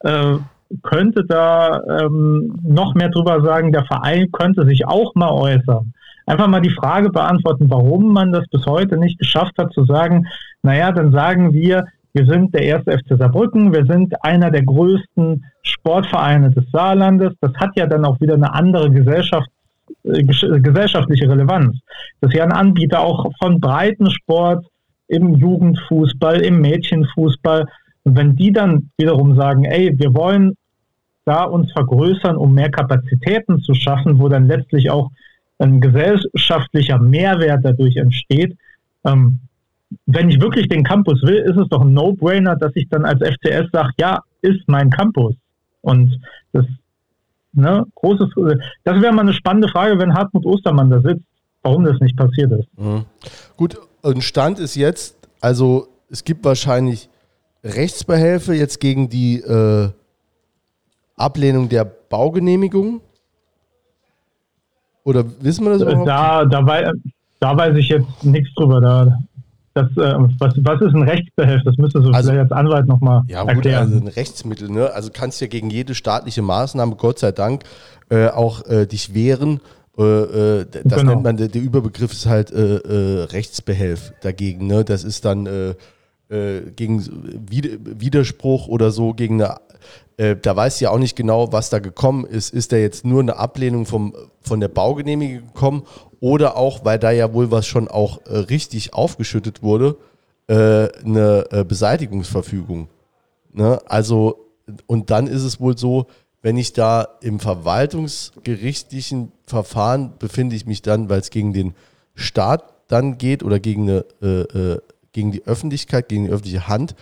äh, 0.00 0.34
könnte 0.82 1.24
da 1.24 1.80
ähm, 2.00 2.58
noch 2.62 2.94
mehr 2.94 3.08
drüber 3.08 3.40
sagen, 3.42 3.72
der 3.72 3.84
Verein 3.84 4.30
könnte 4.32 4.66
sich 4.66 4.86
auch 4.86 5.14
mal 5.14 5.30
äußern 5.30 5.92
einfach 6.26 6.48
mal 6.48 6.60
die 6.60 6.70
Frage 6.70 7.10
beantworten, 7.10 7.70
warum 7.70 8.12
man 8.12 8.32
das 8.32 8.46
bis 8.48 8.66
heute 8.66 8.98
nicht 8.98 9.18
geschafft 9.18 9.56
hat, 9.58 9.72
zu 9.72 9.84
sagen, 9.84 10.26
naja, 10.62 10.92
dann 10.92 11.12
sagen 11.12 11.52
wir, 11.52 11.86
wir 12.12 12.26
sind 12.26 12.54
der 12.54 12.62
erste 12.62 12.92
FC 12.98 13.16
Saarbrücken, 13.18 13.72
wir 13.72 13.84
sind 13.86 14.14
einer 14.24 14.50
der 14.50 14.64
größten 14.64 15.44
Sportvereine 15.62 16.50
des 16.50 16.64
Saarlandes. 16.72 17.34
Das 17.40 17.52
hat 17.54 17.70
ja 17.76 17.86
dann 17.86 18.04
auch 18.04 18.20
wieder 18.20 18.34
eine 18.34 18.52
andere 18.54 18.90
Gesellschaft, 18.90 19.48
äh, 19.48 19.55
gesellschaftliche 20.06 21.28
Relevanz. 21.28 21.76
Das 22.20 22.30
ist 22.30 22.36
ja 22.36 22.44
ein 22.44 22.52
Anbieter 22.52 23.00
auch 23.00 23.30
von 23.38 23.60
Breitensport 23.60 24.64
im 25.08 25.36
Jugendfußball, 25.36 26.40
im 26.40 26.60
Mädchenfußball. 26.60 27.66
Und 28.04 28.16
wenn 28.16 28.36
die 28.36 28.52
dann 28.52 28.90
wiederum 28.96 29.36
sagen, 29.36 29.64
ey, 29.64 29.92
wir 29.98 30.14
wollen 30.14 30.56
da 31.24 31.42
uns 31.44 31.72
vergrößern, 31.72 32.36
um 32.36 32.54
mehr 32.54 32.70
Kapazitäten 32.70 33.60
zu 33.60 33.74
schaffen, 33.74 34.18
wo 34.18 34.28
dann 34.28 34.46
letztlich 34.46 34.90
auch 34.90 35.10
ein 35.58 35.80
gesellschaftlicher 35.80 36.98
Mehrwert 36.98 37.64
dadurch 37.64 37.96
entsteht, 37.96 38.56
ähm, 39.04 39.40
wenn 40.06 40.28
ich 40.28 40.40
wirklich 40.40 40.68
den 40.68 40.84
Campus 40.84 41.22
will, 41.22 41.36
ist 41.36 41.56
es 41.56 41.68
doch 41.68 41.82
ein 41.82 41.92
No-Brainer, 41.92 42.56
dass 42.56 42.72
ich 42.74 42.88
dann 42.88 43.04
als 43.04 43.20
FCS 43.20 43.70
sage, 43.72 43.92
ja, 43.98 44.20
ist 44.42 44.60
mein 44.66 44.90
Campus. 44.90 45.34
Und 45.80 46.20
das, 46.52 46.66
ne, 47.56 47.84
großes, 47.94 48.28
das 48.84 49.00
wäre 49.00 49.12
mal 49.12 49.22
eine 49.22 49.32
spannende 49.32 49.68
Frage, 49.68 49.98
wenn 49.98 50.14
Hartmut 50.14 50.44
Ostermann 50.44 50.90
da 50.90 51.00
sitzt, 51.00 51.24
warum 51.62 51.84
das 51.84 51.98
nicht 52.00 52.16
passiert 52.16 52.52
ist. 52.52 52.68
Mhm. 52.78 53.04
Gut, 53.56 53.76
und 54.02 54.22
Stand 54.22 54.58
ist 54.58 54.76
jetzt, 54.76 55.16
also 55.40 55.88
es 56.10 56.24
gibt 56.24 56.44
wahrscheinlich 56.44 57.08
Rechtsbehelfe 57.64 58.54
jetzt 58.54 58.80
gegen 58.80 59.08
die 59.08 59.40
äh, 59.40 59.90
Ablehnung 61.16 61.68
der 61.68 61.84
Baugenehmigung. 61.84 63.00
Oder 65.04 65.24
wissen 65.40 65.64
wir 65.64 65.72
das 65.72 65.82
überhaupt? 65.82 66.08
Da, 66.08 66.44
da, 66.44 66.66
wei 66.66 66.92
da 67.40 67.56
weiß 67.56 67.76
ich 67.76 67.88
jetzt 67.88 68.24
nichts 68.24 68.54
drüber. 68.54 68.80
Da, 68.80 69.18
das, 69.76 69.90
äh, 69.98 70.14
was, 70.38 70.54
was 70.56 70.80
ist 70.80 70.94
ein 70.94 71.02
Rechtsbehelf? 71.02 71.62
Das 71.64 71.76
müsste 71.76 72.00
so 72.00 72.10
also, 72.10 72.30
vielleicht 72.30 72.50
als 72.50 72.52
Anwalt 72.52 72.86
nochmal 72.86 73.22
ja, 73.28 73.42
gut, 73.42 73.50
erklären. 73.50 73.82
Also 73.82 73.96
ein 73.96 74.08
Rechtsmittel, 74.08 74.70
ne? 74.70 74.90
Also 74.92 75.10
kannst 75.12 75.40
ja 75.42 75.48
gegen 75.48 75.68
jede 75.68 75.94
staatliche 75.94 76.40
Maßnahme, 76.40 76.96
Gott 76.96 77.18
sei 77.18 77.32
Dank, 77.32 77.64
äh, 78.08 78.28
auch 78.28 78.64
äh, 78.66 78.86
dich 78.86 79.12
wehren. 79.14 79.60
Äh, 79.98 80.02
äh, 80.02 80.66
das 80.70 81.00
genau. 81.00 81.12
nennt 81.12 81.24
man, 81.24 81.36
der, 81.36 81.48
der, 81.48 81.60
Überbegriff 81.60 82.12
ist 82.12 82.26
halt 82.26 82.50
äh, 82.50 83.26
Rechtsbehelf 83.30 84.14
dagegen. 84.22 84.66
Ne? 84.66 84.84
Das 84.84 85.04
ist 85.04 85.24
dann 85.24 85.74
gegen 86.28 87.04
Widerspruch 87.48 88.66
oder 88.66 88.90
so, 88.90 89.14
gegen 89.14 89.40
eine 89.40 89.58
da 90.16 90.56
weiß 90.56 90.80
ja 90.80 90.90
auch 90.90 90.98
nicht 90.98 91.14
genau, 91.14 91.52
was 91.52 91.68
da 91.68 91.78
gekommen 91.78 92.24
ist. 92.24 92.54
Ist 92.54 92.72
da 92.72 92.76
jetzt 92.76 93.04
nur 93.04 93.20
eine 93.20 93.36
Ablehnung 93.36 93.84
vom, 93.84 94.14
von 94.40 94.60
der 94.60 94.68
Baugenehmigung 94.68 95.48
gekommen 95.48 95.82
oder 96.20 96.56
auch, 96.56 96.84
weil 96.84 96.98
da 96.98 97.10
ja 97.10 97.32
wohl 97.32 97.50
was 97.50 97.66
schon 97.66 97.88
auch 97.88 98.24
äh, 98.26 98.36
richtig 98.38 98.94
aufgeschüttet 98.94 99.62
wurde, 99.62 99.96
äh, 100.48 100.88
eine 101.04 101.46
äh, 101.50 101.64
Beseitigungsverfügung. 101.64 102.88
Ne? 103.52 103.80
Also, 103.86 104.46
und 104.86 105.10
dann 105.10 105.26
ist 105.26 105.42
es 105.42 105.60
wohl 105.60 105.76
so, 105.76 106.06
wenn 106.42 106.56
ich 106.56 106.72
da 106.72 107.08
im 107.20 107.40
verwaltungsgerichtlichen 107.40 109.32
Verfahren 109.46 110.12
befinde 110.18 110.56
ich 110.56 110.66
mich 110.66 110.82
dann, 110.82 111.08
weil 111.08 111.20
es 111.20 111.30
gegen 111.30 111.52
den 111.52 111.74
Staat 112.14 112.72
dann 112.88 113.18
geht 113.18 113.42
oder 113.42 113.58
gegen, 113.58 113.82
eine, 113.82 114.04
äh, 114.22 114.42
äh, 114.42 114.80
gegen 115.12 115.32
die 115.32 115.44
Öffentlichkeit, 115.46 116.08
gegen 116.08 116.24
die 116.24 116.30
öffentliche 116.30 116.68
Hand, 116.68 116.94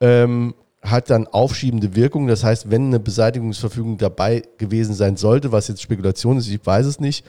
ähm, 0.00 0.54
hat 0.82 1.10
dann 1.10 1.26
aufschiebende 1.26 1.94
Wirkung. 1.94 2.26
Das 2.26 2.44
heißt, 2.44 2.70
wenn 2.70 2.86
eine 2.86 3.00
Beseitigungsverfügung 3.00 3.98
dabei 3.98 4.42
gewesen 4.58 4.94
sein 4.94 5.16
sollte, 5.16 5.52
was 5.52 5.68
jetzt 5.68 5.82
Spekulation 5.82 6.38
ist, 6.38 6.48
ich 6.48 6.64
weiß 6.64 6.86
es 6.86 7.00
nicht, 7.00 7.24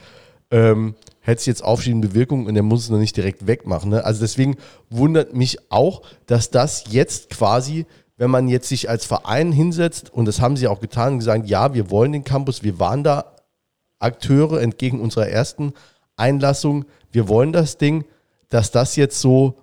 ähm, 0.51 0.95
hätte 1.21 1.39
es 1.39 1.45
jetzt 1.45 1.63
aufschiebende 1.63 2.13
Wirkung 2.13 2.45
und 2.45 2.55
er 2.55 2.63
muss 2.63 2.83
es 2.83 2.89
noch 2.89 2.97
nicht 2.97 3.15
direkt 3.15 3.47
wegmachen. 3.47 3.91
Ne? 3.91 4.03
Also 4.03 4.21
deswegen 4.21 4.57
wundert 4.89 5.33
mich 5.33 5.71
auch, 5.71 6.01
dass 6.25 6.49
das 6.49 6.85
jetzt 6.89 7.29
quasi, 7.29 7.85
wenn 8.17 8.31
man 8.31 8.47
jetzt 8.47 8.69
sich 8.69 8.89
als 8.89 9.05
Verein 9.05 9.51
hinsetzt, 9.51 10.11
und 10.11 10.25
das 10.25 10.41
haben 10.41 10.57
sie 10.57 10.67
auch 10.67 10.79
getan 10.79 11.19
gesagt, 11.19 11.47
ja, 11.47 11.73
wir 11.73 11.91
wollen 11.91 12.11
den 12.11 12.23
Campus, 12.23 12.63
wir 12.63 12.79
waren 12.79 13.03
da 13.03 13.35
Akteure 13.99 14.61
entgegen 14.61 15.01
unserer 15.01 15.27
ersten 15.27 15.73
Einlassung, 16.15 16.85
wir 17.11 17.27
wollen 17.27 17.53
das 17.53 17.77
Ding, 17.77 18.05
dass 18.49 18.71
das 18.71 18.95
jetzt 18.95 19.21
so, 19.21 19.55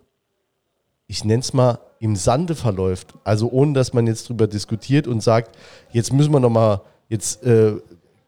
ich 1.07 1.24
nenne 1.24 1.41
es 1.41 1.53
mal, 1.53 1.78
im 2.01 2.16
Sande 2.16 2.55
verläuft. 2.55 3.14
Also 3.24 3.49
ohne, 3.51 3.72
dass 3.72 3.92
man 3.92 4.07
jetzt 4.07 4.28
drüber 4.28 4.47
diskutiert 4.47 5.07
und 5.07 5.22
sagt, 5.22 5.57
jetzt 5.92 6.12
müssen 6.12 6.32
wir 6.32 6.40
nochmal, 6.40 6.80
jetzt 7.09 7.44
äh, 7.44 7.74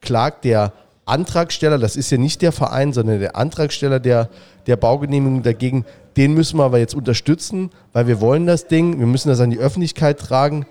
klagt 0.00 0.44
der 0.44 0.72
Antragsteller, 1.04 1.78
das 1.78 1.96
ist 1.96 2.10
ja 2.10 2.18
nicht 2.18 2.42
der 2.42 2.52
Verein, 2.52 2.92
sondern 2.92 3.18
der 3.18 3.36
Antragsteller 3.36 3.98
der, 3.98 4.28
der 4.66 4.76
Baugenehmigung 4.76 5.42
dagegen, 5.42 5.84
den 6.16 6.34
müssen 6.34 6.58
wir 6.58 6.64
aber 6.64 6.78
jetzt 6.78 6.94
unterstützen, 6.94 7.70
weil 7.92 8.06
wir 8.06 8.20
wollen 8.20 8.46
das 8.46 8.66
Ding, 8.66 8.98
wir 8.98 9.06
müssen 9.06 9.28
das 9.28 9.40
an 9.40 9.50
die 9.50 9.58
Öffentlichkeit 9.58 10.18
tragen. 10.18 10.66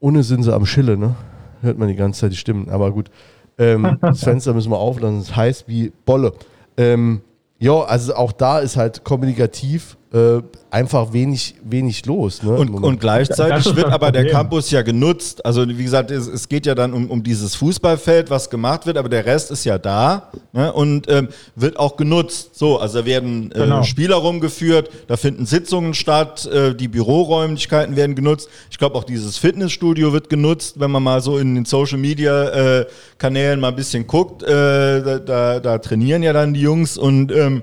Ohne 0.00 0.22
sind 0.22 0.44
sie 0.44 0.54
am 0.54 0.66
Schille, 0.66 0.96
ne? 0.96 1.16
Hört 1.60 1.78
man 1.78 1.88
die 1.88 1.96
ganze 1.96 2.20
Zeit 2.20 2.32
die 2.32 2.36
Stimmen, 2.36 2.68
aber 2.68 2.92
gut. 2.92 3.10
Ähm, 3.58 3.98
das 4.00 4.22
Fenster 4.22 4.54
müssen 4.54 4.70
wir 4.70 4.78
auflassen, 4.78 5.18
es 5.18 5.34
heißt 5.34 5.66
wie 5.66 5.92
Bolle. 6.04 6.32
Ähm, 6.76 7.22
ja, 7.58 7.80
also 7.82 8.14
auch 8.14 8.30
da 8.30 8.60
ist 8.60 8.76
halt 8.76 9.02
kommunikativ 9.02 9.97
äh, 10.12 10.40
einfach 10.70 11.12
wenig, 11.12 11.54
wenig 11.62 12.06
los. 12.06 12.42
Ne, 12.42 12.52
und, 12.52 12.70
und, 12.70 12.98
gleichzeitig 12.98 13.76
wird 13.76 13.92
aber 13.92 14.10
der 14.10 14.26
Campus 14.28 14.70
ja 14.70 14.80
genutzt. 14.80 15.44
Also 15.44 15.68
wie 15.68 15.82
gesagt, 15.82 16.10
es, 16.10 16.26
es, 16.26 16.48
geht 16.48 16.64
ja 16.64 16.74
dann 16.74 16.94
um, 16.94 17.10
um 17.10 17.22
dieses 17.22 17.54
Fußballfeld, 17.54 18.30
was 18.30 18.48
gemacht 18.48 18.86
wird, 18.86 18.96
aber 18.96 19.10
der 19.10 19.26
Rest 19.26 19.50
ist 19.50 19.64
ja 19.64 19.76
da 19.76 20.30
ne, 20.52 20.72
und 20.72 21.10
ähm, 21.10 21.28
wird 21.56 21.78
auch 21.78 21.96
genutzt. 21.96 22.54
So, 22.54 22.78
also 22.78 23.00
da 23.00 23.06
werden 23.06 23.52
äh, 23.52 23.60
genau. 23.60 23.82
Spieler 23.82 24.16
rumgeführt, 24.16 24.90
da 25.08 25.18
finden 25.18 25.44
Sitzungen 25.44 25.92
statt, 25.92 26.46
äh, 26.46 26.74
die 26.74 26.88
Büroräumlichkeiten 26.88 27.94
werden 27.96 28.14
genutzt. 28.14 28.48
Ich 28.70 28.78
glaube 28.78 28.96
auch 28.96 29.04
dieses 29.04 29.36
Fitnessstudio 29.36 30.14
wird 30.14 30.30
genutzt, 30.30 30.80
wenn 30.80 30.90
man 30.90 31.02
mal 31.02 31.20
so 31.20 31.36
in 31.36 31.54
den 31.54 31.64
Social 31.66 31.98
Media 31.98 32.48
äh, 32.80 32.86
Kanälen 33.18 33.60
mal 33.60 33.68
ein 33.68 33.76
bisschen 33.76 34.06
guckt. 34.06 34.42
Äh, 34.42 35.02
da, 35.02 35.18
da, 35.18 35.60
da, 35.60 35.78
trainieren 35.78 36.22
ja 36.22 36.32
dann 36.32 36.54
die 36.54 36.60
Jungs 36.60 36.96
und 36.96 37.30
ähm, 37.30 37.62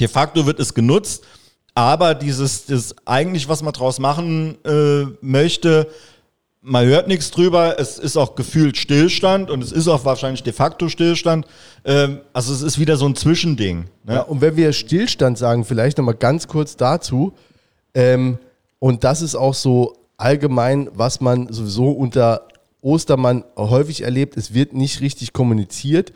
de 0.00 0.08
facto 0.08 0.46
wird 0.46 0.58
es 0.58 0.72
genutzt 0.72 1.24
aber 1.80 2.14
dieses, 2.14 2.66
das 2.66 2.94
eigentlich, 3.06 3.48
was 3.48 3.62
man 3.62 3.72
draus 3.72 3.98
machen 3.98 4.58
äh, 4.66 5.06
möchte, 5.22 5.88
man 6.60 6.84
hört 6.84 7.08
nichts 7.08 7.30
drüber, 7.30 7.76
es 7.78 7.98
ist 7.98 8.18
auch 8.18 8.34
gefühlt 8.34 8.76
Stillstand 8.76 9.50
und 9.50 9.64
es 9.64 9.72
ist 9.72 9.88
auch 9.88 10.04
wahrscheinlich 10.04 10.42
de 10.42 10.52
facto 10.52 10.90
Stillstand. 10.90 11.46
Ähm, 11.86 12.20
also 12.34 12.52
es 12.52 12.60
ist 12.60 12.78
wieder 12.78 12.98
so 12.98 13.06
ein 13.06 13.16
Zwischending. 13.16 13.86
Ne? 14.04 14.16
Ja, 14.16 14.20
und 14.20 14.42
wenn 14.42 14.56
wir 14.56 14.74
Stillstand 14.74 15.38
sagen, 15.38 15.64
vielleicht 15.64 15.96
nochmal 15.96 16.16
ganz 16.16 16.48
kurz 16.48 16.76
dazu, 16.76 17.32
ähm, 17.94 18.36
und 18.78 19.02
das 19.02 19.22
ist 19.22 19.34
auch 19.34 19.54
so 19.54 19.96
allgemein, 20.18 20.90
was 20.92 21.22
man 21.22 21.50
sowieso 21.50 21.92
unter 21.92 22.46
Ostermann 22.82 23.42
häufig 23.56 24.02
erlebt, 24.02 24.36
es 24.36 24.52
wird 24.52 24.74
nicht 24.74 25.00
richtig 25.00 25.32
kommuniziert 25.32 26.12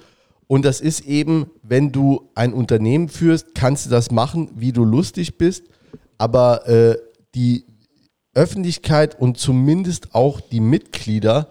und 0.54 0.64
das 0.64 0.80
ist 0.80 1.00
eben, 1.00 1.50
wenn 1.64 1.90
du 1.90 2.30
ein 2.36 2.52
Unternehmen 2.52 3.08
führst, 3.08 3.56
kannst 3.56 3.86
du 3.86 3.90
das 3.90 4.12
machen, 4.12 4.52
wie 4.54 4.70
du 4.70 4.84
lustig 4.84 5.36
bist. 5.36 5.64
Aber 6.16 6.68
äh, 6.68 6.96
die 7.34 7.64
Öffentlichkeit 8.34 9.18
und 9.18 9.36
zumindest 9.36 10.14
auch 10.14 10.40
die 10.40 10.60
Mitglieder, 10.60 11.48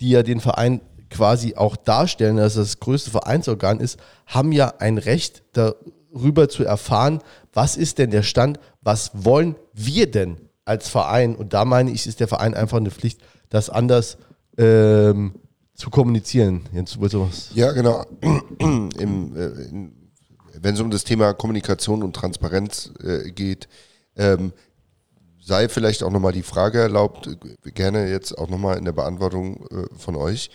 die 0.00 0.10
ja 0.10 0.22
den 0.22 0.38
Verein 0.38 0.82
quasi 1.08 1.54
auch 1.54 1.76
darstellen, 1.76 2.36
dass 2.36 2.56
das 2.56 2.78
größte 2.78 3.10
Vereinsorgan 3.10 3.80
ist, 3.80 3.98
haben 4.26 4.52
ja 4.52 4.74
ein 4.80 4.98
Recht 4.98 5.44
darüber 5.54 6.50
zu 6.50 6.62
erfahren, 6.62 7.20
was 7.54 7.78
ist 7.78 7.96
denn 7.96 8.10
der 8.10 8.22
Stand, 8.22 8.60
was 8.82 9.12
wollen 9.14 9.56
wir 9.72 10.10
denn 10.10 10.36
als 10.66 10.90
Verein? 10.90 11.36
Und 11.36 11.54
da 11.54 11.64
meine 11.64 11.90
ich, 11.90 12.06
ist 12.06 12.20
der 12.20 12.28
Verein 12.28 12.52
einfach 12.52 12.76
eine 12.76 12.90
Pflicht, 12.90 13.22
das 13.48 13.70
anders 13.70 14.18
ähm, 14.58 15.36
zu 15.82 15.90
kommunizieren. 15.90 16.60
Jens, 16.72 16.92
du 16.92 17.00
was? 17.00 17.50
Ja, 17.54 17.72
genau. 17.72 18.06
Im, 18.60 19.36
äh, 19.36 19.90
wenn 20.62 20.74
es 20.74 20.80
um 20.80 20.92
das 20.92 21.02
Thema 21.02 21.34
Kommunikation 21.34 22.04
und 22.04 22.14
Transparenz 22.14 22.92
äh, 23.02 23.32
geht, 23.32 23.68
ähm, 24.14 24.52
sei 25.40 25.68
vielleicht 25.68 26.04
auch 26.04 26.12
nochmal 26.12 26.30
die 26.30 26.44
Frage 26.44 26.78
erlaubt, 26.78 27.26
äh, 27.26 27.70
gerne 27.72 28.08
jetzt 28.08 28.38
auch 28.38 28.48
nochmal 28.48 28.78
in 28.78 28.84
der 28.84 28.92
Beantwortung 28.92 29.66
äh, 29.72 29.98
von 29.98 30.14
euch. 30.14 30.50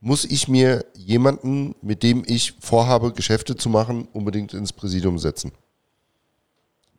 Muss 0.00 0.24
ich 0.24 0.48
mir 0.48 0.84
jemanden, 0.96 1.76
mit 1.80 2.02
dem 2.02 2.24
ich 2.26 2.54
vorhabe, 2.58 3.12
Geschäfte 3.12 3.54
zu 3.54 3.68
machen, 3.68 4.08
unbedingt 4.12 4.52
ins 4.52 4.72
Präsidium 4.72 5.20
setzen? 5.20 5.52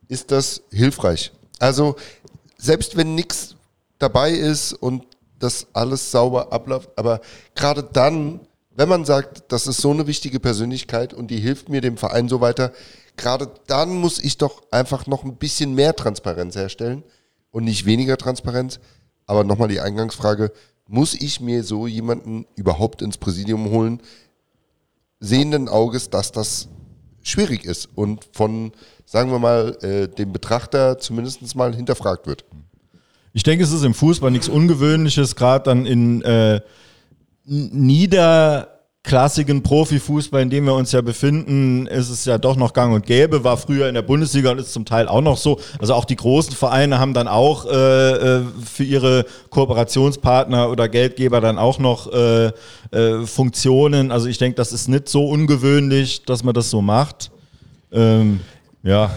Ist 0.08 0.30
das 0.30 0.62
hilfreich? 0.70 1.32
Also, 1.58 1.96
selbst 2.56 2.96
wenn 2.96 3.14
nichts 3.14 3.56
dabei 3.98 4.30
ist 4.30 4.72
und 4.72 5.04
dass 5.38 5.66
alles 5.72 6.10
sauber 6.10 6.52
abläuft. 6.52 6.90
Aber 6.96 7.20
gerade 7.54 7.82
dann, 7.82 8.40
wenn 8.74 8.88
man 8.88 9.04
sagt, 9.04 9.44
das 9.52 9.66
ist 9.66 9.80
so 9.80 9.90
eine 9.90 10.06
wichtige 10.06 10.40
Persönlichkeit 10.40 11.14
und 11.14 11.30
die 11.30 11.38
hilft 11.38 11.68
mir 11.68 11.80
dem 11.80 11.96
Verein 11.96 12.28
so 12.28 12.40
weiter, 12.40 12.72
gerade 13.16 13.50
dann 13.66 13.94
muss 13.96 14.18
ich 14.18 14.38
doch 14.38 14.62
einfach 14.70 15.06
noch 15.06 15.24
ein 15.24 15.36
bisschen 15.36 15.74
mehr 15.74 15.96
Transparenz 15.96 16.56
herstellen 16.56 17.02
und 17.50 17.64
nicht 17.64 17.86
weniger 17.86 18.16
Transparenz. 18.16 18.80
Aber 19.26 19.44
nochmal 19.44 19.68
die 19.68 19.80
Eingangsfrage, 19.80 20.52
muss 20.88 21.14
ich 21.14 21.40
mir 21.40 21.64
so 21.64 21.86
jemanden 21.86 22.46
überhaupt 22.54 23.02
ins 23.02 23.18
Präsidium 23.18 23.70
holen, 23.70 24.00
sehenden 25.20 25.68
Auges, 25.68 26.10
dass 26.10 26.30
das 26.30 26.68
schwierig 27.22 27.64
ist 27.64 27.88
und 27.94 28.28
von, 28.32 28.72
sagen 29.04 29.30
wir 29.32 29.40
mal, 29.40 29.76
äh, 29.82 30.08
dem 30.08 30.32
Betrachter 30.32 30.98
zumindest 30.98 31.56
mal 31.56 31.74
hinterfragt 31.74 32.26
wird? 32.26 32.44
Ich 33.36 33.42
denke, 33.42 33.62
es 33.64 33.70
ist 33.70 33.84
im 33.84 33.92
Fußball 33.92 34.30
nichts 34.30 34.48
Ungewöhnliches, 34.48 35.36
gerade 35.36 35.64
dann 35.64 35.84
in 35.84 36.22
äh, 36.22 36.62
niederklassigen 37.44 38.72
Profifußball, 39.62 40.40
in 40.40 40.48
dem 40.48 40.64
wir 40.64 40.72
uns 40.72 40.92
ja 40.92 41.02
befinden, 41.02 41.86
ist 41.86 42.08
es 42.08 42.24
ja 42.24 42.38
doch 42.38 42.56
noch 42.56 42.72
gang 42.72 42.94
und 42.94 43.04
gäbe, 43.04 43.44
war 43.44 43.58
früher 43.58 43.88
in 43.88 43.94
der 43.94 44.00
Bundesliga 44.00 44.52
und 44.52 44.58
ist 44.58 44.72
zum 44.72 44.86
Teil 44.86 45.06
auch 45.06 45.20
noch 45.20 45.36
so. 45.36 45.60
Also 45.78 45.92
auch 45.92 46.06
die 46.06 46.16
großen 46.16 46.54
Vereine 46.54 46.98
haben 46.98 47.12
dann 47.12 47.28
auch 47.28 47.66
äh, 47.66 48.12
äh 48.12 48.42
für 48.64 48.84
ihre 48.84 49.26
Kooperationspartner 49.50 50.70
oder 50.70 50.88
Geldgeber 50.88 51.42
dann 51.42 51.58
auch 51.58 51.78
noch 51.78 52.10
äh, 52.10 52.52
äh, 52.90 53.26
Funktionen. 53.26 54.12
Also 54.12 54.28
ich 54.28 54.38
denke, 54.38 54.56
das 54.56 54.72
ist 54.72 54.88
nicht 54.88 55.10
so 55.10 55.28
ungewöhnlich, 55.28 56.24
dass 56.24 56.42
man 56.42 56.54
das 56.54 56.70
so 56.70 56.80
macht. 56.80 57.30
Ähm, 57.92 58.40
Ja. 58.82 59.10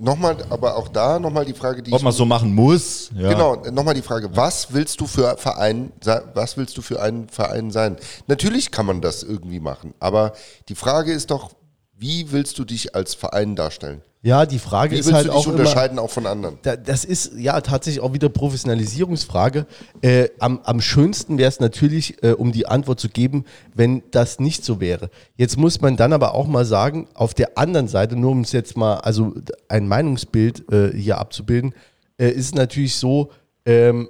Nochmal, 0.00 0.36
aber 0.50 0.76
auch 0.76 0.88
da 0.88 1.18
nochmal 1.18 1.44
die 1.44 1.54
Frage, 1.54 1.82
die 1.82 1.92
Ob 1.92 2.02
man 2.02 2.12
so 2.12 2.24
machen 2.24 2.54
muss. 2.54 3.10
Ja. 3.14 3.30
Genau, 3.30 3.56
nochmal 3.70 3.94
die 3.94 4.02
Frage, 4.02 4.34
was 4.36 4.72
willst 4.72 5.00
du 5.00 5.06
für 5.06 5.36
Verein, 5.36 5.92
was 6.34 6.56
willst 6.56 6.76
du 6.76 6.82
für 6.82 7.00
einen 7.00 7.28
Verein 7.28 7.70
sein? 7.70 7.96
Natürlich 8.26 8.70
kann 8.70 8.86
man 8.86 9.00
das 9.00 9.22
irgendwie 9.22 9.60
machen, 9.60 9.94
aber 9.98 10.32
die 10.68 10.74
Frage 10.74 11.12
ist 11.12 11.30
doch, 11.30 11.50
wie 11.98 12.30
willst 12.32 12.58
du 12.58 12.64
dich 12.64 12.94
als 12.94 13.14
Verein 13.14 13.56
darstellen? 13.56 14.02
Ja, 14.22 14.44
die 14.44 14.58
Frage 14.58 14.96
Wie 14.96 14.98
ist 14.98 15.12
halt 15.12 15.26
du 15.26 15.30
dich 15.30 15.38
auch 15.38 15.46
unterscheiden 15.46 15.98
immer, 15.98 16.02
auch 16.02 16.10
von 16.10 16.26
anderen? 16.26 16.58
da, 16.62 16.74
das 16.74 17.04
ist 17.04 17.34
ja 17.36 17.60
tatsächlich 17.60 18.02
auch 18.02 18.12
wieder 18.12 18.28
Professionalisierungsfrage. 18.28 19.66
Äh, 20.02 20.30
am, 20.40 20.60
am 20.64 20.80
schönsten 20.80 21.38
wäre 21.38 21.48
es 21.48 21.60
natürlich, 21.60 22.22
äh, 22.24 22.32
um 22.32 22.50
die 22.50 22.66
Antwort 22.66 22.98
zu 22.98 23.08
geben, 23.08 23.44
wenn 23.72 24.02
das 24.10 24.40
nicht 24.40 24.64
so 24.64 24.80
wäre. 24.80 25.10
Jetzt 25.36 25.56
muss 25.58 25.80
man 25.80 25.96
dann 25.96 26.12
aber 26.12 26.34
auch 26.34 26.48
mal 26.48 26.64
sagen, 26.64 27.06
auf 27.14 27.34
der 27.34 27.56
anderen 27.56 27.86
Seite, 27.86 28.16
nur 28.16 28.32
um 28.32 28.40
es 28.40 28.50
jetzt 28.50 28.76
mal, 28.76 28.96
also 28.96 29.32
ein 29.68 29.86
Meinungsbild 29.86 30.72
äh, 30.72 30.92
hier 30.92 31.18
abzubilden, 31.18 31.72
äh, 32.18 32.28
ist 32.30 32.46
es 32.46 32.54
natürlich 32.54 32.96
so, 32.96 33.30
ähm, 33.64 34.08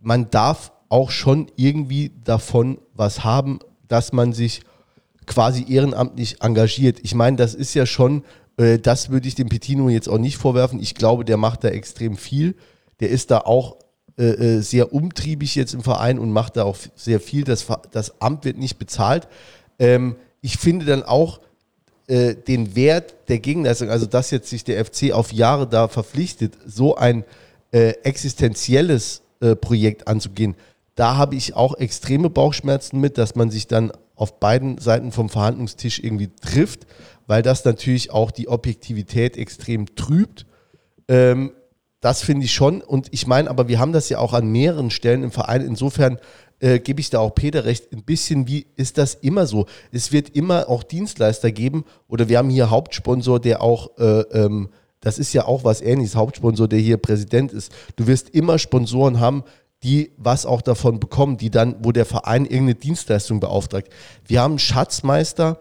man 0.00 0.30
darf 0.30 0.70
auch 0.88 1.10
schon 1.10 1.50
irgendwie 1.56 2.12
davon 2.22 2.78
was 2.94 3.24
haben, 3.24 3.58
dass 3.88 4.12
man 4.12 4.32
sich 4.32 4.60
quasi 5.26 5.64
ehrenamtlich 5.68 6.42
engagiert. 6.42 6.98
Ich 7.02 7.14
meine, 7.14 7.36
das 7.36 7.54
ist 7.54 7.74
ja 7.74 7.86
schon, 7.86 8.24
äh, 8.56 8.78
das 8.78 9.10
würde 9.10 9.28
ich 9.28 9.34
dem 9.34 9.48
Petino 9.48 9.88
jetzt 9.88 10.08
auch 10.08 10.18
nicht 10.18 10.36
vorwerfen. 10.36 10.80
Ich 10.80 10.94
glaube, 10.94 11.24
der 11.24 11.36
macht 11.36 11.64
da 11.64 11.68
extrem 11.68 12.16
viel. 12.16 12.54
Der 13.00 13.10
ist 13.10 13.30
da 13.30 13.38
auch 13.38 13.76
äh, 14.16 14.56
äh, 14.56 14.60
sehr 14.60 14.92
umtriebig 14.92 15.56
jetzt 15.56 15.74
im 15.74 15.82
Verein 15.82 16.18
und 16.18 16.30
macht 16.30 16.56
da 16.56 16.64
auch 16.64 16.76
sehr 16.94 17.20
viel. 17.20 17.44
Das, 17.44 17.66
das 17.90 18.20
Amt 18.20 18.44
wird 18.44 18.58
nicht 18.58 18.78
bezahlt. 18.78 19.28
Ähm, 19.78 20.16
ich 20.40 20.58
finde 20.58 20.86
dann 20.86 21.02
auch 21.02 21.40
äh, 22.06 22.34
den 22.34 22.76
Wert 22.76 23.14
der 23.28 23.38
Gegenleistung, 23.38 23.90
also 23.90 24.06
dass 24.06 24.30
jetzt 24.30 24.50
sich 24.50 24.62
der 24.62 24.84
FC 24.84 25.12
auf 25.12 25.32
Jahre 25.32 25.66
da 25.66 25.88
verpflichtet, 25.88 26.52
so 26.66 26.96
ein 26.96 27.24
äh, 27.72 27.90
existenzielles 28.02 29.22
äh, 29.40 29.56
Projekt 29.56 30.06
anzugehen, 30.06 30.54
da 30.94 31.16
habe 31.16 31.34
ich 31.34 31.56
auch 31.56 31.76
extreme 31.76 32.30
Bauchschmerzen 32.30 33.00
mit, 33.00 33.18
dass 33.18 33.34
man 33.34 33.50
sich 33.50 33.66
dann 33.66 33.90
auf 34.14 34.38
beiden 34.40 34.78
Seiten 34.78 35.12
vom 35.12 35.28
Verhandlungstisch 35.28 35.98
irgendwie 35.98 36.30
trifft, 36.40 36.86
weil 37.26 37.42
das 37.42 37.64
natürlich 37.64 38.10
auch 38.10 38.30
die 38.30 38.48
Objektivität 38.48 39.36
extrem 39.36 39.94
trübt. 39.94 40.46
Ähm, 41.08 41.52
das 42.00 42.22
finde 42.22 42.44
ich 42.44 42.52
schon. 42.52 42.82
Und 42.82 43.08
ich 43.12 43.26
meine, 43.26 43.48
aber 43.48 43.66
wir 43.68 43.78
haben 43.78 43.92
das 43.92 44.10
ja 44.10 44.18
auch 44.18 44.34
an 44.34 44.46
mehreren 44.52 44.90
Stellen 44.90 45.22
im 45.22 45.32
Verein. 45.32 45.62
Insofern 45.62 46.18
äh, 46.60 46.78
gebe 46.78 47.00
ich 47.00 47.10
da 47.10 47.18
auch 47.18 47.34
Peter 47.34 47.64
recht. 47.64 47.92
Ein 47.92 48.02
bisschen 48.02 48.46
wie 48.46 48.66
ist 48.76 48.98
das 48.98 49.14
immer 49.14 49.46
so? 49.46 49.66
Es 49.90 50.12
wird 50.12 50.30
immer 50.36 50.68
auch 50.68 50.82
Dienstleister 50.82 51.50
geben. 51.50 51.84
Oder 52.06 52.28
wir 52.28 52.38
haben 52.38 52.50
hier 52.50 52.70
Hauptsponsor, 52.70 53.40
der 53.40 53.62
auch, 53.62 53.96
äh, 53.98 54.20
ähm, 54.32 54.68
das 55.00 55.18
ist 55.18 55.32
ja 55.32 55.46
auch 55.46 55.64
was 55.64 55.80
ähnliches, 55.80 56.14
Hauptsponsor, 56.14 56.68
der 56.68 56.78
hier 56.78 56.98
Präsident 56.98 57.52
ist. 57.52 57.72
Du 57.96 58.06
wirst 58.06 58.30
immer 58.30 58.58
Sponsoren 58.58 59.18
haben, 59.18 59.44
die 59.84 60.10
was 60.16 60.46
auch 60.46 60.62
davon 60.62 60.98
bekommen, 60.98 61.36
die 61.36 61.50
dann, 61.50 61.76
wo 61.80 61.92
der 61.92 62.06
Verein 62.06 62.46
irgendeine 62.46 62.74
Dienstleistung 62.74 63.38
beauftragt. 63.38 63.92
Wir 64.26 64.40
haben 64.40 64.52
einen 64.52 64.58
Schatzmeister, 64.58 65.60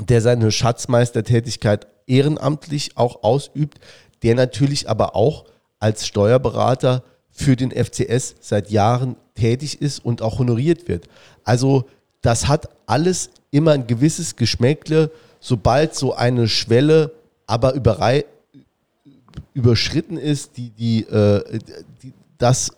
der 0.00 0.20
seine 0.20 0.50
Schatzmeistertätigkeit 0.50 1.86
ehrenamtlich 2.06 2.96
auch 2.96 3.22
ausübt, 3.22 3.78
der 4.22 4.34
natürlich 4.34 4.90
aber 4.90 5.14
auch 5.14 5.44
als 5.78 6.06
Steuerberater 6.06 7.04
für 7.30 7.54
den 7.54 7.70
FCS 7.70 8.34
seit 8.40 8.70
Jahren 8.70 9.14
tätig 9.34 9.80
ist 9.80 10.04
und 10.04 10.22
auch 10.22 10.40
honoriert 10.40 10.88
wird. 10.88 11.06
Also 11.44 11.84
das 12.22 12.48
hat 12.48 12.68
alles 12.86 13.30
immer 13.52 13.72
ein 13.72 13.86
gewisses 13.86 14.34
Geschmäckle, 14.34 15.12
sobald 15.38 15.94
so 15.94 16.14
eine 16.14 16.48
Schwelle 16.48 17.12
aber 17.46 17.74
überschritten 19.54 20.16
ist, 20.16 20.56
die, 20.56 20.70
die, 20.70 21.02
äh, 21.02 21.60
die 22.02 22.12
das 22.38 22.72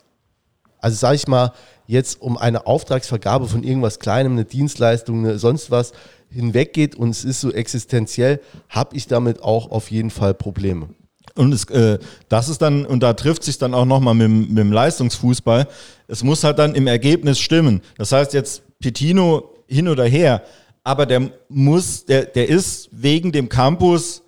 also 0.80 0.96
sage 0.96 1.16
ich 1.16 1.28
mal, 1.28 1.52
jetzt 1.86 2.20
um 2.20 2.36
eine 2.36 2.66
Auftragsvergabe 2.66 3.48
von 3.48 3.64
irgendwas 3.64 3.98
Kleinem, 3.98 4.32
eine 4.32 4.44
Dienstleistung, 4.44 5.24
eine 5.24 5.38
sonst 5.38 5.70
was 5.70 5.92
hinweggeht 6.30 6.94
und 6.94 7.10
es 7.10 7.24
ist 7.24 7.40
so 7.40 7.50
existenziell, 7.50 8.40
habe 8.68 8.96
ich 8.96 9.06
damit 9.06 9.42
auch 9.42 9.70
auf 9.70 9.90
jeden 9.90 10.10
Fall 10.10 10.34
Probleme. 10.34 10.88
Und 11.34 11.52
es, 11.52 11.64
äh, 11.66 11.98
das 12.28 12.48
ist 12.48 12.60
dann, 12.60 12.84
und 12.84 13.02
da 13.02 13.14
trifft 13.14 13.44
sich 13.44 13.58
dann 13.58 13.72
auch 13.72 13.84
nochmal 13.84 14.14
mit, 14.14 14.28
mit 14.28 14.58
dem 14.58 14.72
Leistungsfußball. 14.72 15.68
Es 16.08 16.22
muss 16.22 16.44
halt 16.44 16.58
dann 16.58 16.74
im 16.74 16.86
Ergebnis 16.86 17.38
stimmen. 17.38 17.80
Das 17.96 18.12
heißt 18.12 18.34
jetzt 18.34 18.62
Petino 18.80 19.54
hin 19.66 19.88
oder 19.88 20.04
her, 20.04 20.42
aber 20.82 21.06
der 21.06 21.30
muss, 21.48 22.04
der, 22.06 22.24
der 22.24 22.48
ist 22.48 22.88
wegen 22.90 23.30
dem 23.30 23.48
Campus 23.48 24.22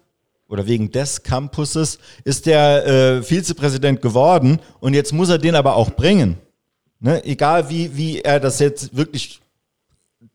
oder 0.51 0.67
wegen 0.67 0.91
des 0.91 1.23
Campuses 1.23 1.99
ist 2.25 2.45
der 2.45 2.87
äh, 2.87 3.23
Vizepräsident 3.23 4.03
geworden 4.03 4.59
und 4.81 4.95
jetzt 4.95 5.13
muss 5.13 5.31
er 5.31 5.39
den 5.39 5.55
aber 5.55 5.77
auch 5.77 5.91
bringen. 5.91 6.39
Ne? 6.99 7.25
Egal 7.25 7.71
wie, 7.71 7.97
wie 7.97 8.21
er 8.21 8.41
das 8.41 8.59
jetzt 8.59 8.95
wirklich 8.95 9.41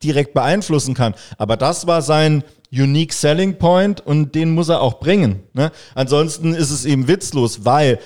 direkt 0.02 0.34
beeinflussen 0.34 0.94
kann. 0.94 1.14
Aber 1.38 1.58
das 1.58 1.86
war 1.86 2.02
sein 2.02 2.44
Unique 2.72 3.14
Selling 3.14 3.58
Point 3.58 4.02
und 4.02 4.34
den 4.36 4.52
muss 4.52 4.70
er 4.70 4.82
auch 4.82 5.00
bringen. 5.00 5.44
Ne? 5.54 5.72
Ansonsten 5.94 6.54
ist 6.54 6.72
es 6.72 6.86
eben 6.86 7.08
witzlos, 7.08 7.66
weil, 7.66 8.00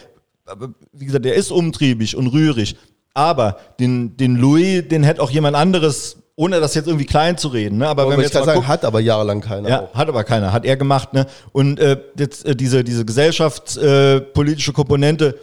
wie 0.92 1.06
gesagt, 1.06 1.26
der 1.26 1.36
ist 1.36 1.52
umtriebig 1.52 2.16
und 2.16 2.28
rührig. 2.28 2.76
Aber 3.14 3.60
den, 3.80 4.18
den 4.18 4.36
Louis, 4.36 4.88
den 4.88 5.04
hätte 5.04 5.22
auch 5.22 5.32
jemand 5.32 5.56
anderes, 5.56 6.18
ohne 6.40 6.62
das 6.62 6.74
jetzt 6.74 6.88
irgendwie 6.88 7.06
klein 7.06 7.38
zu 7.38 7.50
reden. 7.50 7.80
Ne? 7.80 7.88
Aber 7.90 8.10
wenn 8.10 8.16
wir 8.16 8.24
jetzt 8.24 8.32
kann 8.32 8.44
mal 8.44 8.46
sagen, 8.46 8.60
gucken, 8.60 8.70
hat 8.70 8.86
aber 8.86 9.02
jahrelang 9.02 9.42
keiner. 9.42 9.68
ja, 9.68 9.82
auch. 9.82 9.94
hat 9.94 10.08
aber 10.08 10.24
keiner, 10.24 10.54
hat 10.54 10.64
er 10.64 10.78
gemacht, 10.78 11.12
ne? 11.12 11.26
Und 11.52 11.82
äh, 11.82 11.98
jetzt 12.18 12.46
äh, 12.46 12.56
diese, 12.56 12.86
diese 12.86 13.04
gesellschaftspolitische 13.04 14.72
äh, 14.72 14.74
Komponente, 14.74 15.38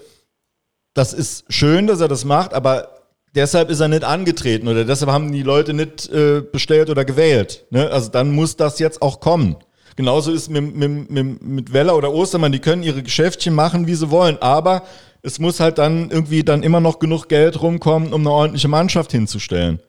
das 0.94 1.12
ist 1.12 1.44
schön, 1.50 1.86
dass 1.86 2.00
er 2.00 2.08
das 2.08 2.24
macht, 2.24 2.54
aber 2.54 2.88
deshalb 3.34 3.68
ist 3.68 3.80
er 3.80 3.88
nicht 3.88 4.04
angetreten 4.04 4.68
oder 4.68 4.86
deshalb 4.86 5.10
haben 5.10 5.30
die 5.32 5.42
Leute 5.42 5.74
nicht 5.74 6.08
äh, 6.08 6.40
bestellt 6.40 6.88
oder 6.88 7.04
gewählt. 7.04 7.66
Ne? 7.68 7.90
Also 7.90 8.10
dann 8.10 8.30
muss 8.30 8.56
das 8.56 8.78
jetzt 8.78 9.02
auch 9.02 9.20
kommen. 9.20 9.56
Genauso 9.96 10.32
ist 10.32 10.48
mit, 10.48 10.74
mit, 10.74 11.10
mit, 11.10 11.42
mit 11.42 11.72
Weller 11.74 11.94
oder 11.94 12.10
Ostermann, 12.10 12.52
die 12.52 12.58
können 12.58 12.82
ihre 12.82 13.02
Geschäftchen 13.02 13.54
machen, 13.54 13.86
wie 13.86 13.94
sie 13.94 14.10
wollen, 14.10 14.38
aber 14.40 14.82
es 15.20 15.38
muss 15.40 15.60
halt 15.60 15.76
dann 15.76 16.10
irgendwie 16.10 16.42
dann 16.42 16.62
immer 16.62 16.80
noch 16.80 17.00
genug 17.00 17.28
Geld 17.28 17.60
rumkommen, 17.60 18.14
um 18.14 18.22
eine 18.22 18.30
ordentliche 18.30 18.68
Mannschaft 18.68 19.12
hinzustellen. 19.12 19.80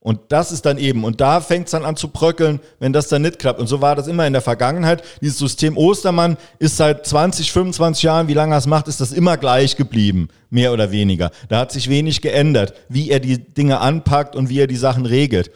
Und 0.00 0.20
das 0.28 0.52
ist 0.52 0.64
dann 0.64 0.78
eben, 0.78 1.02
und 1.02 1.20
da 1.20 1.40
fängt 1.40 1.66
es 1.66 1.72
dann 1.72 1.84
an 1.84 1.96
zu 1.96 2.08
bröckeln, 2.08 2.60
wenn 2.78 2.92
das 2.92 3.08
dann 3.08 3.22
nicht 3.22 3.40
klappt. 3.40 3.58
Und 3.58 3.66
so 3.66 3.80
war 3.80 3.96
das 3.96 4.06
immer 4.06 4.26
in 4.28 4.32
der 4.32 4.42
Vergangenheit. 4.42 5.02
Dieses 5.20 5.38
System 5.38 5.76
Ostermann 5.76 6.36
ist 6.60 6.76
seit 6.76 7.04
20, 7.04 7.50
25 7.50 8.04
Jahren, 8.04 8.28
wie 8.28 8.34
lange 8.34 8.54
er 8.54 8.58
es 8.58 8.66
macht, 8.66 8.86
ist 8.86 9.00
das 9.00 9.12
immer 9.12 9.36
gleich 9.36 9.74
geblieben, 9.74 10.28
mehr 10.50 10.72
oder 10.72 10.92
weniger. 10.92 11.32
Da 11.48 11.58
hat 11.58 11.72
sich 11.72 11.88
wenig 11.88 12.20
geändert, 12.22 12.74
wie 12.88 13.10
er 13.10 13.18
die 13.18 13.38
Dinge 13.38 13.80
anpackt 13.80 14.36
und 14.36 14.48
wie 14.48 14.60
er 14.60 14.68
die 14.68 14.76
Sachen 14.76 15.04
regelt. 15.04 15.50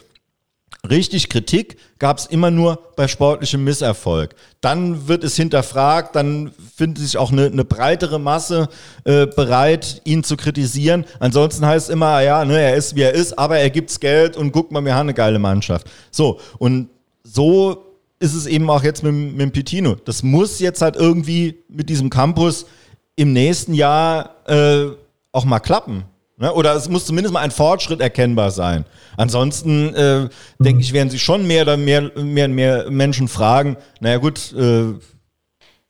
Richtig 0.91 1.29
Kritik 1.29 1.77
gab 2.01 2.19
es 2.19 2.27
immer 2.27 2.51
nur 2.51 2.77
bei 2.97 3.07
sportlichem 3.07 3.63
Misserfolg. 3.63 4.35
Dann 4.61 5.07
wird 5.07 5.23
es 5.23 5.37
hinterfragt, 5.37 6.17
dann 6.17 6.51
findet 6.77 7.05
sich 7.05 7.17
auch 7.19 7.31
eine, 7.31 7.47
eine 7.47 7.65
breitere 7.65 8.19
Masse 8.19 8.69
äh, 9.05 9.27
bereit, 9.27 10.03
ihn 10.05 10.25
zu 10.25 10.37
kritisieren. 10.37 11.05
Ansonsten 11.21 11.65
heißt 11.65 11.89
es 11.89 11.93
immer, 11.93 12.07
ah 12.07 12.21
ja, 12.21 12.45
ne, 12.45 12.61
er 12.61 12.75
ist 12.75 12.97
wie 12.97 13.03
er 13.03 13.13
ist, 13.13 13.39
aber 13.39 13.59
er 13.59 13.71
gibt's 13.71 14.01
Geld 14.01 14.37
und 14.37 14.51
guck 14.51 14.73
mal, 14.73 14.85
wir 14.85 14.95
haben 14.95 15.07
eine 15.07 15.15
geile 15.15 15.39
Mannschaft. 15.39 15.89
So, 16.11 16.41
und 16.59 16.89
so 17.23 17.85
ist 18.19 18.35
es 18.35 18.47
eben 18.47 18.69
auch 18.69 18.83
jetzt 18.83 19.05
mit, 19.05 19.15
mit 19.15 19.53
Pitino. 19.53 19.95
Das 20.05 20.25
muss 20.25 20.59
jetzt 20.59 20.83
halt 20.83 20.97
irgendwie 20.97 21.63
mit 21.69 21.91
diesem 21.91 22.11
Campus 22.11 22.67
im 23.15 23.33
nächsten 23.33 23.75
Jahr 23.75 24.37
äh, 24.47 24.87
auch 25.31 25.45
mal 25.45 25.61
klappen. 25.61 26.05
Ne? 26.37 26.53
Oder 26.53 26.75
es 26.75 26.89
muss 26.89 27.07
zumindest 27.07 27.33
mal 27.33 27.41
ein 27.41 27.51
Fortschritt 27.51 28.01
erkennbar 28.01 28.51
sein. 28.51 28.85
Ansonsten 29.17 29.95
äh, 29.95 30.29
denke 30.59 30.81
ich, 30.81 30.93
werden 30.93 31.11
sich 31.11 31.23
schon 31.23 31.47
mehr 31.47 31.63
oder 31.63 31.77
mehr, 31.77 32.11
mehr, 32.17 32.49
mehr 32.49 32.91
Menschen 32.91 33.29
fragen, 33.29 33.77
naja 34.01 34.19
gut, 34.19 34.53
äh, 34.53 34.95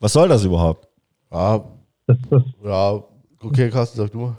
was 0.00 0.12
soll 0.12 0.28
das 0.28 0.44
überhaupt? 0.44 0.88
Ja, 1.30 1.64
ja, 2.64 3.02
okay, 3.40 3.70
Carsten, 3.70 3.98
sag 3.98 4.10
du 4.10 4.34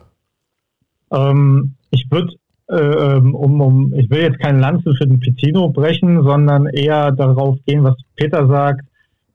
ähm, 1.14 1.76
ich 1.92 2.08
würde, 2.10 2.34
äh, 2.70 2.76
ähm, 2.76 3.36
um, 3.36 3.62
um, 3.62 3.94
ich 3.94 4.10
will 4.10 4.22
jetzt 4.22 4.40
keine 4.40 4.60
Lanze 4.60 4.94
für 4.96 5.06
den 5.06 5.20
Pitino 5.20 5.70
brechen, 5.70 6.24
sondern 6.24 6.66
eher 6.68 7.12
darauf 7.12 7.58
gehen, 7.66 7.84
was 7.84 7.96
Peter 8.16 8.48
sagt, 8.48 8.86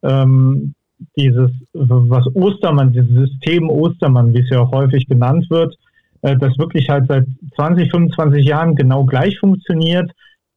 ähm, 0.03 0.75
dieses, 1.17 1.51
was 1.73 2.27
Ostermann, 2.35 2.93
dieses 2.93 3.11
System 3.11 3.71
Ostermann, 3.71 4.35
wie 4.35 4.41
es 4.41 4.51
ja 4.51 4.61
auch 4.61 4.73
häufig 4.73 5.07
genannt 5.07 5.47
wird, 5.49 5.77
äh, 6.23 6.37
das 6.37 6.59
wirklich 6.59 6.89
halt 6.89 7.07
seit 7.09 7.25
20, 7.57 7.91
25 7.91 8.45
Jahren 8.45 8.75
genau 8.75 9.05
gleich 9.05 9.39
funktioniert. 9.39 10.11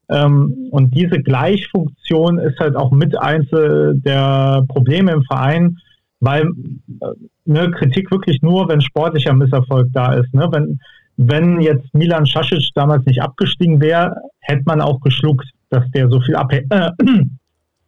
Ähm, 0.10 0.68
und 0.72 0.96
diese 0.96 1.22
Gleichfunktion 1.22 2.38
ist 2.40 2.60
halt 2.60 2.76
auch 2.76 2.92
mit 2.92 3.18
eins 3.18 3.52
äh, 3.54 3.94
der 3.94 4.64
Probleme 4.68 5.12
im 5.14 5.24
Verein, 5.24 5.78
weil 6.20 6.44
äh, 6.44 7.06
ne, 7.46 7.72
Kritik 7.72 8.12
wirklich 8.12 8.42
nur, 8.42 8.68
wenn 8.68 8.82
sportlicher 8.82 9.34
Misserfolg 9.34 9.88
da 9.94 10.14
ist. 10.14 10.34
Ne? 10.34 10.48
Wenn, 10.52 10.80
wenn 11.18 11.62
jetzt 11.62 11.94
Milan 11.94 12.26
Šašić 12.26 12.72
damals 12.76 13.06
nicht 13.06 13.22
abgestiegen 13.22 13.80
wäre, 13.80 14.16
hätte 14.40 14.64
man 14.66 14.82
auch 14.82 15.00
geschluckt, 15.02 15.50
dass 15.70 15.90
der 15.92 16.10
so 16.10 16.20
viel, 16.20 16.36
Abhä 16.36 16.66
äh, 16.70 16.92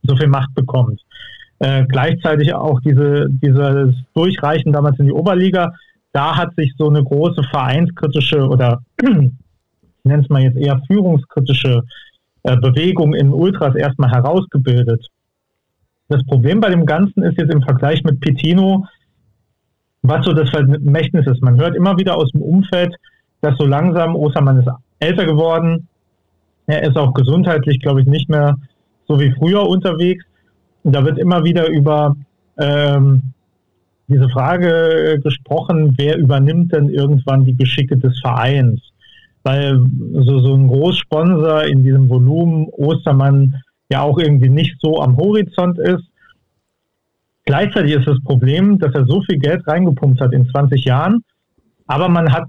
so 0.04 0.16
viel 0.16 0.28
Macht 0.28 0.54
bekommt. 0.56 1.02
Äh, 1.60 1.86
gleichzeitig 1.86 2.54
auch 2.54 2.80
diese, 2.82 3.28
dieses 3.30 3.96
Durchreichen 4.14 4.72
damals 4.72 5.00
in 5.00 5.06
die 5.06 5.14
Oberliga. 5.14 5.74
Da 6.14 6.38
hat 6.38 6.56
sich 6.56 6.74
so 6.78 6.90
eine 6.90 7.04
große 7.04 7.44
vereinskritische 7.52 8.48
oder 8.48 8.82
ich 9.02 9.32
nenne 10.04 10.24
es 10.24 10.30
mal 10.30 10.42
jetzt 10.42 10.58
eher 10.58 10.82
führungskritische 10.88 11.84
äh, 12.44 12.56
Bewegung 12.58 13.14
in 13.14 13.34
Ultras 13.34 13.76
erstmal 13.76 14.12
herausgebildet. 14.12 15.06
Das 16.10 16.24
Problem 16.26 16.60
bei 16.60 16.70
dem 16.70 16.86
Ganzen 16.86 17.24
ist 17.24 17.38
jetzt 17.38 17.54
im 17.54 17.64
Vergleich 17.64 18.04
mit 18.04 18.20
Petino, 18.20 18.86
was 20.04 20.26
so 20.26 20.34
das 20.34 20.50
Vermächtnis 20.50 21.26
ist. 21.26 21.42
Man 21.42 21.60
hört 21.60 21.76
immer 21.76 21.98
wieder 21.98 22.18
aus 22.18 22.30
dem 22.32 22.42
Umfeld, 22.42 22.96
dass 23.42 23.58
so 23.58 23.66
langsam 23.66 24.16
Ostermann 24.16 24.60
ist 24.60 24.70
älter 25.00 25.26
geworden. 25.26 25.88
Er 26.68 26.84
ist 26.84 26.98
auch 26.98 27.14
gesundheitlich, 27.14 27.80
glaube 27.80 28.02
ich, 28.02 28.08
nicht 28.08 28.30
mehr 28.30 28.58
so 29.08 29.20
wie 29.20 29.32
früher 29.32 29.68
unterwegs. 29.68 30.24
Und 30.84 30.96
da 30.96 31.04
wird 31.04 31.18
immer 31.18 31.44
wieder 31.44 31.68
über 31.70 32.16
ähm, 32.58 33.34
diese 34.08 34.30
Frage 34.30 35.20
gesprochen, 35.24 35.94
wer 35.98 36.18
übernimmt 36.18 36.74
denn 36.74 36.90
irgendwann 36.90 37.46
die 37.46 37.56
Geschicke 37.56 37.98
des 37.98 38.20
Vereins? 38.20 38.82
Weil 39.44 39.82
so, 40.14 40.40
so 40.40 40.56
ein 40.56 40.68
Großsponsor 40.68 41.64
in 41.64 41.84
diesem 41.84 42.10
Volumen 42.10 42.68
Ostermann 42.70 43.56
ja 43.90 44.02
auch 44.02 44.18
irgendwie 44.18 44.50
nicht 44.50 44.76
so 44.82 45.02
am 45.02 45.18
Horizont 45.18 45.78
ist. 45.80 46.04
Gleichzeitig 47.46 47.94
ist 47.94 48.08
das 48.08 48.22
Problem, 48.24 48.80
dass 48.80 48.94
er 48.94 49.06
so 49.06 49.22
viel 49.22 49.38
Geld 49.38 49.68
reingepumpt 49.68 50.22
hat 50.22 50.32
in 50.32 50.48
20 50.48 50.86
Jahren, 50.86 51.24
aber 51.88 52.08
man 52.08 52.32
hat 52.32 52.46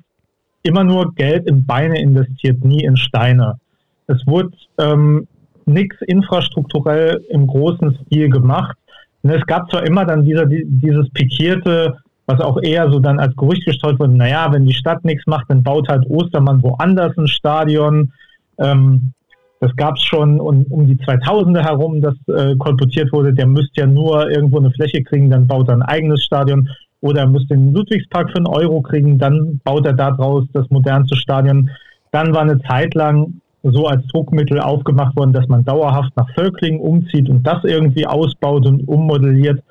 immer 0.62 0.84
nur 0.84 1.14
Geld 1.14 1.48
in 1.48 1.66
Beine 1.66 2.00
investiert, 2.00 2.64
nie 2.64 2.84
in 2.84 2.96
Steine. 2.96 3.58
Es 4.06 4.24
wurde 4.26 4.50
ähm, 4.78 5.26
nichts 5.66 5.96
infrastrukturell 6.02 7.24
im 7.28 7.46
großen 7.46 7.98
Stil 8.06 8.28
gemacht. 8.30 8.76
Und 9.24 9.30
es 9.30 9.44
gab 9.46 9.70
zwar 9.70 9.86
immer 9.86 10.04
dann 10.04 10.22
dieser, 10.22 10.44
dieses 10.46 11.08
pikierte, 11.10 11.96
was 12.26 12.40
auch 12.40 12.60
eher 12.62 12.90
so 12.90 13.00
dann 13.00 13.18
als 13.18 13.34
Gerücht 13.36 13.64
gestreut 13.64 13.98
wurde, 13.98 14.14
naja, 14.14 14.52
wenn 14.52 14.66
die 14.66 14.74
Stadt 14.74 15.02
nichts 15.02 15.26
macht, 15.26 15.46
dann 15.48 15.62
baut 15.62 15.88
halt 15.88 16.04
Ostermann 16.08 16.62
woanders 16.62 17.16
ein 17.16 17.26
Stadion. 17.26 18.12
Ähm, 18.58 19.12
das 19.60 19.74
gab 19.76 19.96
es 19.96 20.02
schon 20.02 20.40
um, 20.40 20.64
um, 20.64 20.86
die 20.86 20.96
2000er 20.96 21.62
herum, 21.62 22.02
das 22.02 22.14
äh, 22.28 22.54
kolportiert 22.56 23.10
wurde, 23.12 23.32
der 23.32 23.46
müsste 23.46 23.80
ja 23.80 23.86
nur 23.86 24.30
irgendwo 24.30 24.58
eine 24.58 24.70
Fläche 24.72 25.02
kriegen, 25.02 25.30
dann 25.30 25.46
baut 25.46 25.68
er 25.68 25.76
ein 25.76 25.82
eigenes 25.82 26.22
Stadion. 26.22 26.68
Oder 27.00 27.22
er 27.22 27.28
müsste 27.28 27.54
den 27.54 27.72
Ludwigspark 27.72 28.30
für 28.30 28.36
einen 28.36 28.46
Euro 28.46 28.82
kriegen, 28.82 29.18
dann 29.18 29.58
baut 29.64 29.86
er 29.86 29.94
daraus 29.94 30.44
das 30.52 30.68
modernste 30.68 31.16
Stadion. 31.16 31.70
Dann 32.12 32.34
war 32.34 32.42
eine 32.42 32.60
Zeit 32.60 32.94
lang 32.94 33.40
so 33.64 33.86
als 33.86 34.06
Druckmittel 34.08 34.60
aufgemacht 34.60 35.16
worden, 35.16 35.32
dass 35.32 35.48
man 35.48 35.64
dauerhaft 35.64 36.14
nach 36.16 36.28
Völklingen 36.34 36.80
umzieht 36.80 37.28
und 37.30 37.46
das 37.46 37.64
irgendwie 37.64 38.06
ausbaut 38.06 38.66
und 38.66 38.86
ummodelliert. 38.86 39.62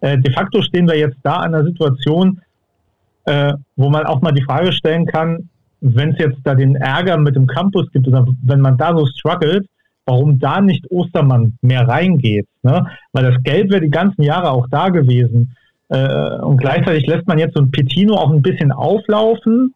Äh, 0.00 0.18
de 0.18 0.32
facto 0.32 0.62
stehen 0.62 0.86
wir 0.86 0.96
jetzt 0.96 1.18
da 1.22 1.34
an 1.34 1.54
einer 1.54 1.64
Situation, 1.64 2.40
äh, 3.24 3.52
wo 3.76 3.90
man 3.90 4.06
auch 4.06 4.22
mal 4.22 4.32
die 4.32 4.44
Frage 4.44 4.72
stellen 4.72 5.04
kann, 5.04 5.48
wenn 5.80 6.10
es 6.12 6.18
jetzt 6.18 6.38
da 6.44 6.54
den 6.54 6.76
Ärger 6.76 7.16
mit 7.16 7.34
dem 7.34 7.46
Campus 7.46 7.90
gibt 7.92 8.06
oder 8.06 8.24
wenn 8.42 8.60
man 8.60 8.78
da 8.78 8.96
so 8.96 9.06
struggelt, 9.06 9.66
warum 10.06 10.38
da 10.38 10.60
nicht 10.60 10.90
Ostermann 10.90 11.58
mehr 11.60 11.88
reingeht. 11.88 12.46
Ne? 12.62 12.86
Weil 13.12 13.32
das 13.32 13.42
Geld 13.42 13.70
wäre 13.70 13.80
die 13.80 13.90
ganzen 13.90 14.22
Jahre 14.22 14.50
auch 14.50 14.66
da 14.70 14.88
gewesen. 14.90 15.56
Äh, 15.88 16.36
und 16.36 16.58
gleichzeitig 16.58 17.06
lässt 17.06 17.26
man 17.26 17.38
jetzt 17.38 17.56
so 17.56 17.62
ein 17.62 17.70
Petino 17.70 18.14
auch 18.14 18.30
ein 18.30 18.42
bisschen 18.42 18.70
auflaufen, 18.70 19.74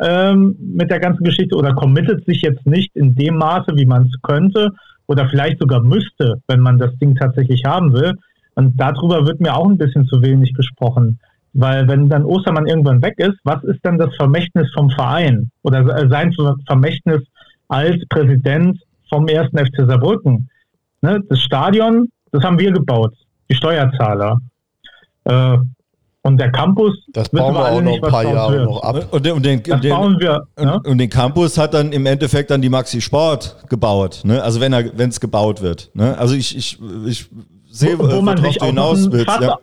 ähm, 0.00 0.56
mit 0.58 0.90
der 0.90 1.00
ganzen 1.00 1.24
Geschichte 1.24 1.56
oder 1.56 1.74
committet 1.74 2.24
sich 2.24 2.42
jetzt 2.42 2.66
nicht 2.66 2.94
in 2.96 3.14
dem 3.14 3.36
Maße, 3.36 3.76
wie 3.76 3.86
man 3.86 4.06
es 4.06 4.22
könnte 4.22 4.70
oder 5.06 5.28
vielleicht 5.28 5.60
sogar 5.60 5.82
müsste, 5.82 6.40
wenn 6.48 6.60
man 6.60 6.78
das 6.78 6.96
Ding 6.98 7.14
tatsächlich 7.14 7.64
haben 7.64 7.92
will. 7.92 8.14
Und 8.54 8.80
darüber 8.80 9.26
wird 9.26 9.40
mir 9.40 9.54
auch 9.54 9.68
ein 9.68 9.78
bisschen 9.78 10.06
zu 10.06 10.22
wenig 10.22 10.54
gesprochen. 10.54 11.18
Weil 11.52 11.88
wenn 11.88 12.08
dann 12.08 12.24
Ostermann 12.24 12.66
irgendwann 12.66 13.02
weg 13.02 13.14
ist, 13.18 13.38
was 13.44 13.62
ist 13.64 13.80
dann 13.82 13.98
das 13.98 14.14
Vermächtnis 14.16 14.70
vom 14.72 14.90
Verein 14.90 15.50
oder 15.62 16.08
sein 16.08 16.32
Vermächtnis 16.66 17.22
als 17.68 17.96
Präsident 18.08 18.80
vom 19.08 19.26
ersten 19.26 19.58
FC 19.58 19.86
Saarbrücken? 19.86 20.48
Ne? 21.02 21.20
Das 21.28 21.40
Stadion, 21.40 22.08
das 22.30 22.44
haben 22.44 22.58
wir 22.58 22.72
gebaut, 22.72 23.14
die 23.50 23.56
Steuerzahler. 23.56 24.38
Äh, 25.24 25.58
und 26.22 26.36
der 26.36 26.52
Campus, 26.52 26.94
das 27.12 27.30
bauen 27.30 27.54
wir, 27.54 27.60
wir 27.60 27.72
auch 27.72 27.80
noch 27.80 27.94
ein 27.94 28.00
paar 28.00 28.24
Jahre 28.24 28.52
wird. 28.52 28.64
noch 28.66 28.82
ab. 28.82 29.06
Und, 29.10 29.24
den, 29.24 29.32
und 29.32 29.44
den, 29.44 29.62
das 29.62 29.80
den, 29.80 29.90
bauen 29.90 30.20
wir. 30.20 30.46
Und, 30.56 30.66
ja? 30.66 30.74
und, 30.84 30.98
den 30.98 31.08
Campus 31.08 31.56
hat 31.56 31.72
dann 31.72 31.92
im 31.92 32.04
Endeffekt 32.04 32.50
dann 32.50 32.60
die 32.60 32.68
Maxi 32.68 33.00
Sport 33.00 33.56
gebaut. 33.68 34.20
Ne? 34.24 34.42
Also 34.42 34.60
wenn 34.60 34.72
er, 34.74 34.98
wenn 34.98 35.08
es 35.08 35.20
gebaut 35.20 35.62
wird. 35.62 35.90
Ne? 35.94 36.18
Also 36.18 36.34
ich, 36.34 36.54
ich, 36.56 36.78
ich 37.06 37.30
sehe, 37.70 37.98
wo, 37.98 38.10
wo 38.10 38.20
man 38.20 38.36
sich 38.36 38.58
du 38.58 38.66
hinaus 38.66 39.10
willst. 39.10 39.40
Ja. 39.40 39.58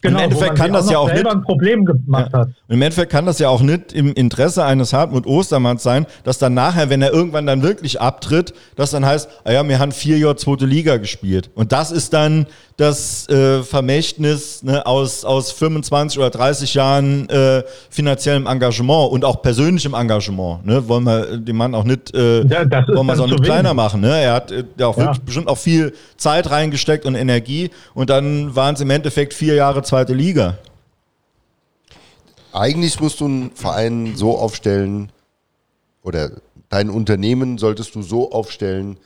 Genau, 0.00 0.18
Im 0.18 0.24
Endeffekt 0.24 0.54
kann 0.54 0.72
das 0.72 0.88
ja 0.88 0.98
auch 0.98 1.12
nicht. 1.12 1.26
Ein 1.26 1.42
Problem 1.42 1.84
gemacht 1.84 2.30
ja. 2.32 2.40
hat. 2.40 2.48
Im 2.68 2.80
Endeffekt 2.80 3.10
kann 3.10 3.26
das 3.26 3.40
ja 3.40 3.48
auch 3.48 3.60
nicht 3.60 3.92
im 3.92 4.12
Interesse 4.12 4.64
eines 4.64 4.92
Hartmut 4.92 5.26
Ostermanns 5.26 5.82
sein, 5.82 6.06
dass 6.22 6.38
dann 6.38 6.54
nachher, 6.54 6.88
wenn 6.88 7.02
er 7.02 7.12
irgendwann 7.12 7.46
dann 7.46 7.62
wirklich 7.62 8.00
abtritt, 8.00 8.54
dass 8.76 8.92
dann 8.92 9.04
heißt, 9.04 9.28
ah 9.42 9.50
ja, 9.50 9.68
wir 9.68 9.80
haben 9.80 9.90
vier 9.90 10.16
Jahre 10.18 10.36
zweite 10.36 10.66
Liga 10.66 10.98
gespielt. 10.98 11.50
Und 11.56 11.72
das 11.72 11.90
ist 11.90 12.12
dann 12.12 12.46
das 12.78 13.28
äh, 13.28 13.64
Vermächtnis 13.64 14.62
ne, 14.62 14.86
aus, 14.86 15.24
aus 15.24 15.50
25 15.50 16.16
oder 16.16 16.30
30 16.30 16.74
Jahren 16.74 17.28
äh, 17.28 17.64
finanziellem 17.90 18.46
Engagement 18.46 19.10
und 19.10 19.24
auch 19.24 19.42
persönlichem 19.42 19.94
Engagement. 19.94 20.64
Ne? 20.64 20.88
Wollen 20.88 21.02
wir 21.02 21.38
den 21.38 21.56
Mann 21.56 21.74
auch 21.74 21.82
nicht, 21.82 22.14
äh, 22.14 22.46
ja, 22.46 22.70
wollen 22.70 23.06
wir 23.06 23.16
so 23.16 23.26
nicht 23.26 23.42
kleiner 23.42 23.74
machen. 23.74 24.00
Ne? 24.00 24.16
Er 24.20 24.34
hat 24.34 24.52
äh, 24.52 24.62
auch 24.84 24.96
ja. 24.96 25.06
wirklich 25.06 25.22
bestimmt 25.22 25.48
auch 25.48 25.58
viel 25.58 25.92
Zeit 26.16 26.52
reingesteckt 26.52 27.04
und 27.04 27.16
Energie 27.16 27.70
und 27.94 28.10
dann 28.10 28.54
waren 28.54 28.76
es 28.76 28.80
im 28.80 28.90
Endeffekt 28.90 29.34
vier 29.34 29.56
Jahre 29.56 29.82
zweite 29.88 30.14
Liga. 30.14 30.58
Eigentlich 32.52 33.00
musst 33.00 33.20
du 33.20 33.24
einen 33.24 33.50
Verein 33.52 34.14
so 34.16 34.38
aufstellen 34.38 35.10
oder 36.02 36.30
dein 36.68 36.90
Unternehmen 36.90 37.58
solltest 37.58 37.94
du 37.94 38.02
so 38.02 38.30
aufstellen, 38.32 38.98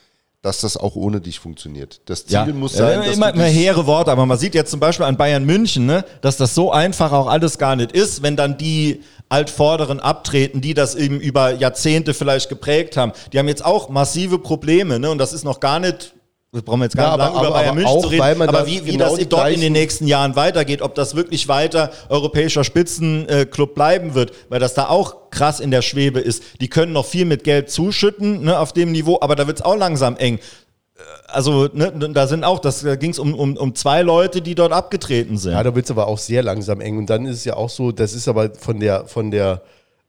dass 0.43 0.61
das 0.61 0.77
auch 0.77 0.97
ohne 0.97 1.21
dich 1.21 1.39
funktioniert. 1.39 2.01
Das 2.07 2.27
Ziel 2.27 2.35
ja. 2.35 2.47
muss 2.47 2.73
sein, 2.73 2.99
dass 3.01 3.15
immer, 3.15 3.33
immer 3.33 3.45
hehre 3.45 3.87
Worte, 3.87 4.11
aber 4.11 4.27
man 4.27 4.39
sieht 4.39 4.57
jetzt 4.57 4.73
zum 4.73 4.81
Beispiel 4.81 5.07
an 5.07 5.17
Bayern 5.17 5.45
München, 5.45 5.87
ne, 5.87 6.05
dass 6.21 6.37
das 6.37 6.55
so 6.57 6.73
einfach 6.73 7.13
auch 7.13 7.29
alles 7.29 7.59
gar 7.59 7.77
nicht 7.77 7.93
ist, 7.93 8.23
wenn 8.25 8.37
dann 8.37 8.59
die 8.59 9.03
Altvorderen 9.29 10.01
abtreten, 10.01 10.61
die 10.61 10.75
das 10.75 10.97
eben 10.97 11.21
über 11.21 11.55
Jahrzehnte 11.55 12.13
vielleicht 12.13 12.49
geprägt 12.49 12.97
haben. 12.97 13.13
Die 13.33 13.39
haben 13.39 13.47
jetzt 13.47 13.65
auch 13.65 13.89
massive 13.89 14.41
Probleme, 14.41 14.99
ne, 14.99 15.11
und 15.11 15.19
das 15.19 15.33
ist 15.33 15.45
noch 15.45 15.61
gar 15.61 15.79
nicht 15.79 16.13
das 16.53 16.63
brauchen 16.63 16.81
wir 16.81 16.85
jetzt 16.85 16.97
gar 16.97 17.17
ja, 17.19 17.25
nicht 17.25 17.35
lange 17.35 17.47
über 17.47 17.55
Bayern 17.57 17.75
München 17.75 18.01
zu 18.03 18.09
reden, 18.09 18.43
aber 18.43 18.67
wie, 18.67 18.85
wie 18.85 18.93
genau 18.93 19.17
das 19.17 19.27
dort 19.29 19.51
in 19.53 19.63
den 19.63 19.73
nächsten 19.73 20.07
Jahren 20.07 20.37
weitergeht, 20.37 20.83
ob 20.83 20.95
das 20.95 21.17
wirklich 21.17 21.49
weiter 21.49 21.91
europäischer 22.11 22.63
Spitzenclub 22.63 23.75
bleiben 23.75 24.13
wird, 24.13 24.33
weil 24.51 24.61
das 24.61 24.75
da 24.75 24.89
auch 24.89 25.31
krass 25.31 25.61
in 25.61 25.71
der 25.71 25.81
Schwebe 25.81 26.21
ist. 26.21 26.43
Die 26.61 26.69
können 26.69 26.93
noch 26.93 27.07
viel 27.07 27.25
mit 27.25 27.43
Geld 27.45 27.71
zuschütten 27.71 28.43
ne, 28.43 28.59
auf 28.59 28.75
dem 28.75 28.93
Niveau, 28.93 29.19
aber 29.23 29.35
da 29.35 29.47
wird 29.47 29.61
es 29.61 29.65
auch 29.65 29.77
langsam 29.77 30.19
eng. 30.19 30.37
Äh, 30.37 31.01
also, 31.29 31.71
ne, 31.73 31.91
da 31.91 32.27
sind 32.27 32.45
auch, 32.45 32.59
das, 32.59 32.83
da 32.83 32.97
ging 32.97 33.13
es 33.13 33.19
um, 33.19 33.33
um, 33.35 33.57
um 33.57 33.75
zwei 33.75 34.03
Leute, 34.03 34.43
die 34.43 34.55
dort 34.55 34.75
abgetreten 34.75 35.39
sind. 35.39 35.53
Ja, 35.53 35.63
da 35.63 35.75
wird 35.75 35.87
es 35.87 35.91
aber 35.91 36.07
auch 36.07 36.19
sehr 36.19 36.43
langsam 36.43 36.83
eng. 36.83 36.99
Und 36.99 37.09
dann 37.09 37.25
ist 37.25 37.39
es 37.39 37.45
ja 37.47 37.57
auch 37.57 37.71
so, 37.71 37.93
das 37.93 38.13
ist 38.13 38.29
aber 38.29 38.51
von 38.55 38.79
der, 38.79 39.07
von 39.07 39.31
der, 39.31 39.63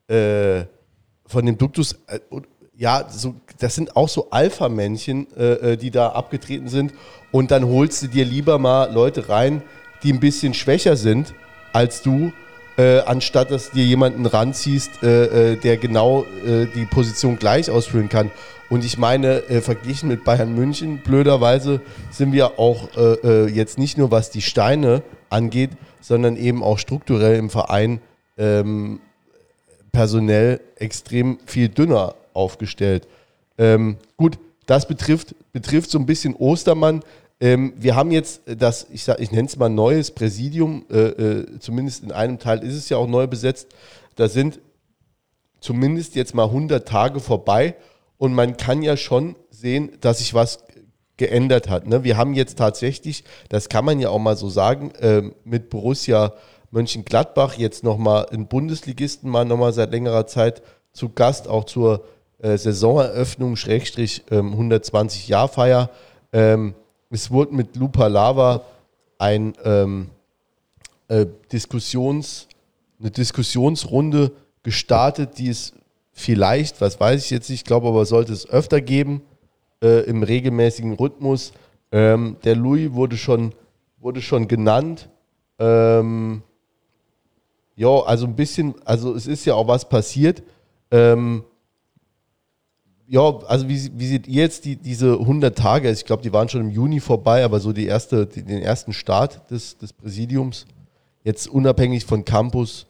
äh, 0.09 0.65
von 1.25 1.45
dem 1.45 1.57
Duktus, 1.57 1.93
äh, 2.07 2.19
ja, 2.77 3.05
so, 3.09 3.35
das 3.59 3.75
sind 3.75 3.95
auch 3.95 4.09
so 4.09 4.29
Alpha-Männchen, 4.31 5.27
äh, 5.37 5.73
äh, 5.73 5.77
die 5.77 5.91
da 5.91 6.09
abgetreten 6.09 6.67
sind. 6.67 6.93
Und 7.31 7.51
dann 7.51 7.65
holst 7.65 8.01
du 8.03 8.07
dir 8.07 8.25
lieber 8.25 8.57
mal 8.57 8.91
Leute 8.91 9.29
rein, 9.29 9.61
die 10.03 10.11
ein 10.11 10.19
bisschen 10.19 10.53
schwächer 10.53 10.95
sind 10.95 11.33
als 11.71 12.01
du, 12.01 12.31
äh, 12.77 12.99
anstatt 12.99 13.51
dass 13.51 13.71
dir 13.71 13.85
jemanden 13.85 14.25
ranziehst, 14.25 15.03
äh, 15.03 15.53
äh 15.53 15.55
der 15.55 15.77
genau 15.77 16.25
äh, 16.45 16.65
die 16.75 16.85
Position 16.85 17.37
gleich 17.37 17.69
ausfüllen 17.69 18.09
kann. 18.09 18.31
Und 18.69 18.83
ich 18.83 18.97
meine, 18.97 19.43
verglichen 19.61 20.09
mit 20.09 20.23
Bayern 20.23 20.55
München, 20.55 20.97
blöderweise 20.97 21.81
sind 22.09 22.31
wir 22.31 22.57
auch 22.57 22.87
jetzt 23.47 23.77
nicht 23.77 23.99
nur 23.99 24.09
was 24.09 24.31
die 24.31 24.41
Steine 24.41 25.03
angeht, 25.29 25.71
sondern 26.01 26.37
eben 26.37 26.63
auch 26.63 26.79
strukturell 26.79 27.35
im 27.35 27.51
Verein 27.51 28.01
ähm, 28.35 28.99
personell 29.91 30.59
extrem 30.77 31.37
viel 31.45 31.69
dünner 31.69 32.15
aufgestellt. 32.33 33.07
Ähm, 33.57 33.97
gut, 34.17 34.37
das 34.65 34.87
betrifft, 34.87 35.35
betrifft 35.51 35.91
so 35.91 35.99
ein 35.99 36.05
bisschen 36.05 36.35
Ostermann. 36.35 37.03
Ähm, 37.39 37.73
wir 37.77 37.95
haben 37.95 38.11
jetzt 38.11 38.41
das, 38.45 38.87
ich, 38.91 39.07
ich 39.07 39.31
nenne 39.31 39.47
es 39.47 39.57
mal 39.57 39.69
neues 39.69 40.11
Präsidium, 40.11 40.85
äh, 40.89 40.97
äh, 40.97 41.59
zumindest 41.59 42.03
in 42.03 42.11
einem 42.11 42.39
Teil 42.39 42.63
ist 42.63 42.75
es 42.75 42.89
ja 42.89 42.97
auch 42.97 43.07
neu 43.07 43.27
besetzt. 43.27 43.67
Da 44.15 44.27
sind 44.27 44.59
zumindest 45.59 46.15
jetzt 46.15 46.35
mal 46.35 46.45
100 46.45 46.87
Tage 46.87 47.19
vorbei 47.19 47.75
und 48.17 48.33
man 48.33 48.57
kann 48.57 48.81
ja 48.81 48.97
schon 48.97 49.35
sehen, 49.49 49.91
dass 50.01 50.19
sich 50.19 50.33
was 50.33 50.63
geändert 51.17 51.69
hat. 51.69 51.87
Ne? 51.87 52.03
Wir 52.03 52.17
haben 52.17 52.33
jetzt 52.33 52.57
tatsächlich, 52.57 53.23
das 53.49 53.69
kann 53.69 53.85
man 53.85 53.99
ja 53.99 54.09
auch 54.09 54.19
mal 54.19 54.35
so 54.35 54.49
sagen, 54.49 54.91
äh, 54.99 55.23
mit 55.43 55.69
Borussia 55.69 56.33
Mönchengladbach 56.71 57.55
jetzt 57.55 57.83
nochmal 57.83 58.25
einen 58.27 58.47
Bundesligisten 58.47 59.29
mal 59.29 59.45
nochmal 59.45 59.73
seit 59.73 59.91
längerer 59.91 60.25
Zeit 60.25 60.63
zu 60.91 61.09
Gast, 61.09 61.47
auch 61.47 61.65
zur 61.65 62.03
äh, 62.43 62.57
Saisoneröffnung, 62.57 63.55
Schrägstrich 63.55 64.23
ähm, 64.29 64.53
120-Jahr-Feier. 64.53 65.89
Ähm, 66.33 66.75
es 67.09 67.31
wurde 67.31 67.55
mit 67.55 67.75
Lupa 67.75 68.07
Lava 68.07 68.61
ein 69.17 69.53
ähm, 69.63 70.09
äh, 71.07 71.25
Diskussions, 71.51 72.47
eine 72.99 73.11
Diskussionsrunde 73.11 74.31
gestartet, 74.61 75.37
die 75.37 75.49
es 75.49 75.73
vielleicht, 76.11 76.81
was 76.81 76.99
weiß 76.99 77.23
ich 77.23 77.31
jetzt 77.31 77.49
nicht, 77.49 77.61
ich 77.61 77.65
glaube 77.65 77.87
aber 77.87 78.05
sollte 78.05 78.33
es 78.33 78.49
öfter 78.49 78.81
geben, 78.81 79.21
äh, 79.81 80.01
im 80.01 80.21
regelmäßigen 80.21 80.93
Rhythmus. 80.93 81.53
Ähm, 81.91 82.37
der 82.43 82.55
Louis 82.55 82.91
wurde 82.91 83.15
schon, 83.15 83.53
wurde 83.99 84.21
schon 84.21 84.49
genannt. 84.49 85.09
Ähm, 85.59 86.43
ja, 87.75 87.87
also 87.87 88.25
ein 88.25 88.35
bisschen, 88.35 88.75
also 88.83 89.15
es 89.15 89.27
ist 89.27 89.45
ja 89.45 89.55
auch 89.55 89.67
was 89.67 89.87
passiert. 89.87 90.43
Ähm, 90.91 91.43
ja, 93.13 93.37
also 93.45 93.69
wie, 93.69 93.91
wie 93.93 94.07
seht 94.07 94.27
ihr 94.27 94.41
jetzt 94.41 94.65
die, 94.65 94.75
diese 94.75 95.19
100 95.19 95.55
Tage? 95.55 95.87
Also 95.87 95.99
ich 95.99 96.05
glaube, 96.05 96.23
die 96.23 96.33
waren 96.33 96.49
schon 96.49 96.61
im 96.61 96.71
Juni 96.71 96.99
vorbei, 96.99 97.43
aber 97.45 97.59
so 97.59 97.71
die 97.71 97.85
erste, 97.85 98.25
die, 98.25 98.41
den 98.41 98.63
ersten 98.63 98.91
Start 98.91 99.51
des, 99.51 99.77
des 99.77 99.93
Präsidiums, 99.93 100.65
jetzt 101.23 101.47
unabhängig 101.47 102.05
von 102.05 102.25
Campus, 102.25 102.87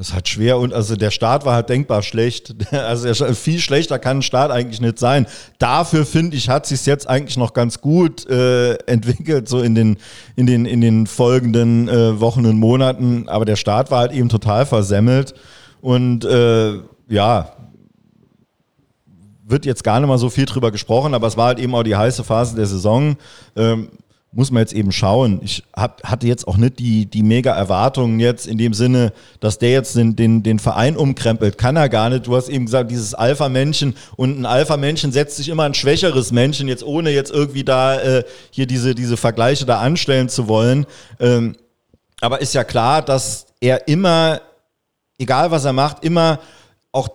es 0.00 0.12
hat 0.12 0.28
schwer 0.28 0.58
und 0.58 0.74
also 0.74 0.96
der 0.96 1.12
Start 1.12 1.44
war 1.44 1.54
halt 1.54 1.68
denkbar 1.68 2.02
schlecht. 2.02 2.56
Also 2.72 3.24
viel 3.34 3.60
schlechter 3.60 4.00
kann 4.00 4.18
ein 4.18 4.22
Start 4.22 4.50
eigentlich 4.50 4.80
nicht 4.80 4.98
sein. 4.98 5.26
Dafür 5.60 6.04
finde 6.04 6.36
ich, 6.36 6.48
hat 6.48 6.66
sich 6.66 6.84
jetzt 6.86 7.08
eigentlich 7.08 7.36
noch 7.36 7.52
ganz 7.52 7.80
gut 7.80 8.28
äh, 8.28 8.74
entwickelt, 8.86 9.48
so 9.48 9.60
in 9.60 9.76
den, 9.76 9.98
in 10.34 10.46
den, 10.46 10.66
in 10.66 10.80
den 10.80 11.06
folgenden 11.06 11.88
äh, 11.88 12.18
Wochen 12.18 12.46
und 12.46 12.58
Monaten. 12.58 13.28
Aber 13.28 13.44
der 13.44 13.54
Start 13.54 13.92
war 13.92 14.00
halt 14.00 14.12
eben 14.12 14.28
total 14.28 14.66
versemmelt. 14.66 15.34
Und 15.80 16.24
äh, 16.24 16.80
ja, 17.08 17.52
wird 19.46 19.66
jetzt 19.66 19.84
gar 19.84 20.00
nicht 20.00 20.08
mal 20.08 20.18
so 20.18 20.30
viel 20.30 20.46
drüber 20.46 20.70
gesprochen, 20.70 21.14
aber 21.14 21.26
es 21.26 21.36
war 21.36 21.48
halt 21.48 21.58
eben 21.58 21.74
auch 21.74 21.82
die 21.82 21.96
heiße 21.96 22.24
Phase 22.24 22.56
der 22.56 22.66
Saison. 22.66 23.16
Ähm, 23.56 23.90
muss 24.34 24.50
man 24.50 24.60
jetzt 24.60 24.72
eben 24.72 24.90
schauen. 24.90 25.40
Ich 25.42 25.62
hab, 25.74 26.02
hatte 26.02 26.26
jetzt 26.26 26.48
auch 26.48 26.56
nicht 26.56 26.80
die, 26.80 27.06
die 27.06 27.22
mega 27.22 27.54
Erwartungen 27.54 28.18
jetzt 28.18 28.46
in 28.46 28.58
dem 28.58 28.74
Sinne, 28.74 29.12
dass 29.40 29.58
der 29.58 29.70
jetzt 29.70 29.94
den, 29.94 30.16
den, 30.16 30.42
den 30.42 30.58
Verein 30.58 30.96
umkrempelt. 30.96 31.56
Kann 31.56 31.76
er 31.76 31.88
gar 31.88 32.10
nicht. 32.10 32.26
Du 32.26 32.34
hast 32.34 32.48
eben 32.48 32.66
gesagt, 32.66 32.90
dieses 32.90 33.14
Alpha-Männchen 33.14 33.94
und 34.16 34.40
ein 34.40 34.46
Alpha-Männchen 34.46 35.12
setzt 35.12 35.36
sich 35.36 35.48
immer 35.48 35.62
ein 35.62 35.74
schwächeres 35.74 36.32
Männchen, 36.32 36.66
jetzt 36.66 36.82
ohne 36.82 37.10
jetzt 37.10 37.30
irgendwie 37.30 37.64
da 37.64 38.00
äh, 38.00 38.24
hier 38.50 38.66
diese, 38.66 38.94
diese 38.94 39.16
Vergleiche 39.16 39.66
da 39.66 39.78
anstellen 39.78 40.28
zu 40.28 40.48
wollen. 40.48 40.86
Ähm, 41.20 41.54
aber 42.20 42.40
ist 42.40 42.54
ja 42.54 42.64
klar, 42.64 43.02
dass 43.02 43.46
er 43.60 43.86
immer, 43.86 44.40
egal 45.18 45.50
was 45.52 45.64
er 45.64 45.72
macht, 45.72 46.04
immer 46.04 46.40
auch 46.94 47.08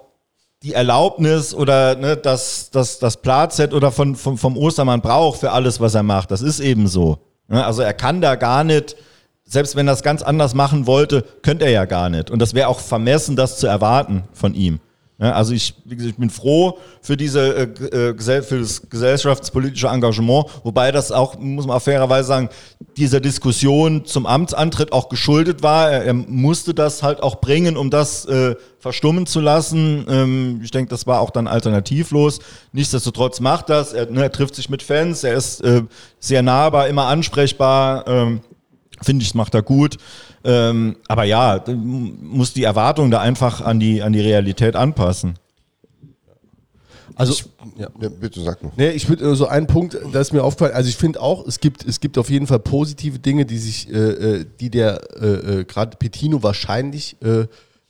die 0.62 0.74
Erlaubnis 0.74 1.54
oder 1.54 1.96
ne, 1.96 2.18
das, 2.18 2.70
das, 2.72 3.00
das 3.00 3.18
Platset 3.18 3.74
oder 3.74 3.92
von, 3.92 4.16
von, 4.16 4.38
vom 4.38 4.58
Ostermann 4.58 5.02
braucht 5.02 5.40
für 5.40 5.52
alles, 5.52 5.80
was 5.80 5.96
er 5.96 6.04
macht. 6.04 6.32
Das 6.32 6.42
ist 6.42 6.60
eben 6.60 6.88
so. 6.88 7.20
Ne? 7.48 7.66
Also 7.66 7.82
er 7.82 7.94
kann 7.94 8.20
da 8.20 8.36
gar 8.36 8.64
nicht, 8.64 8.98
selbst 9.46 9.76
wenn 9.76 9.88
er 9.88 9.94
es 9.94 10.04
ganz 10.04 10.22
anders 10.22 10.54
machen 10.54 10.86
wollte, 10.86 11.24
könnte 11.42 11.66
er 11.66 11.72
ja 11.72 11.86
gar 11.86 12.10
nicht. 12.10 12.30
Und 12.30 12.40
das 12.40 12.54
wäre 12.54 12.68
auch 12.68 12.80
vermessen, 12.80 13.36
das 13.36 13.58
zu 13.58 13.68
erwarten 13.68 14.24
von 14.34 14.54
ihm. 14.54 14.80
Ja, 15.22 15.34
also 15.34 15.54
ich, 15.54 15.74
ich 15.86 16.16
bin 16.16 16.30
froh 16.30 16.78
für 17.02 17.18
diese 17.18 17.68
äh, 17.92 18.14
äh 18.14 18.42
für 18.42 18.60
das 18.60 18.90
gesellschaftspolitische 18.90 19.88
Engagement, 19.88 20.46
wobei 20.64 20.94
das 20.94 21.12
auch, 21.12 21.38
muss 21.38 21.68
man 21.68 21.76
auch 21.76 21.82
fairerweise 21.82 22.30
sagen, 22.30 22.50
dieser 22.96 23.20
Diskussion 23.20 24.06
zum 24.06 24.26
Amtsantritt 24.26 24.94
auch 24.94 25.10
geschuldet 25.10 25.62
war. 25.62 25.92
Er, 25.92 26.06
er 26.06 26.14
musste 26.14 26.74
das 26.74 27.04
halt 27.04 27.22
auch 27.22 27.42
bringen, 27.42 27.76
um 27.76 27.90
das 27.90 28.26
äh, 28.28 28.56
verstummen 28.80 29.26
zu 29.26 29.42
lassen. 29.42 30.06
Ähm, 30.10 30.62
ich 30.64 30.72
denke, 30.72 30.90
das 30.90 31.06
war 31.06 31.20
auch 31.20 31.32
dann 31.32 31.48
alternativlos. 31.48 32.40
Nichtsdestotrotz 32.72 33.42
macht 33.42 33.68
das. 33.68 33.92
Er, 33.92 34.10
ne, 34.10 34.24
er 34.24 34.32
trifft 34.32 34.56
sich 34.56 34.70
mit 34.70 34.82
Fans, 34.82 35.26
er 35.26 35.34
ist 35.34 35.60
äh, 35.66 35.84
sehr 36.20 36.44
nahbar, 36.44 36.88
immer 36.88 37.08
ansprechbar. 37.08 38.08
Ähm, 38.08 38.40
Finde 39.02 39.24
ich, 39.24 39.34
macht 39.36 39.54
er 39.54 39.62
gut. 39.62 39.98
Ähm, 40.44 40.98
aber 41.08 41.24
ja, 41.24 41.64
muss 41.68 42.54
die 42.54 42.64
Erwartung 42.64 43.12
da 43.12 43.20
einfach 43.20 43.62
an 43.62 43.80
die, 43.80 44.02
an 44.02 44.14
die 44.14 44.22
Realität 44.22 44.76
anpassen. 44.76 45.36
Also, 47.16 47.34
ich, 47.34 47.46
ja. 47.78 47.90
ja. 48.00 48.10
bitte 48.10 48.42
sag 48.42 48.64
noch. 48.64 48.78
Nee, 48.78 48.92
ich 48.92 49.10
würde 49.10 49.36
so 49.36 49.46
einen 49.48 49.68
Punkt, 49.68 49.98
da 50.14 50.22
ist 50.22 50.32
mir 50.32 50.42
aufgefallen, 50.42 50.74
also 50.74 50.88
ich 50.88 50.96
finde 50.96 51.22
auch, 51.22 51.46
es 51.46 51.60
gibt, 51.60 51.86
es 51.86 52.00
gibt 52.00 52.18
auf 52.18 52.30
jeden 52.30 52.48
Fall 52.48 52.60
positive 52.60 53.20
Dinge, 53.20 53.46
die 53.46 53.58
sich, 53.58 53.92
äh, 53.92 53.98
äh 53.98 54.46
die 54.60 54.70
der 54.70 55.02
äh, 55.22 55.60
äh, 55.60 55.64
gerade 55.66 55.98
Petino 55.98 56.44
wahrscheinlich 56.44 57.18
äh, 57.22 57.48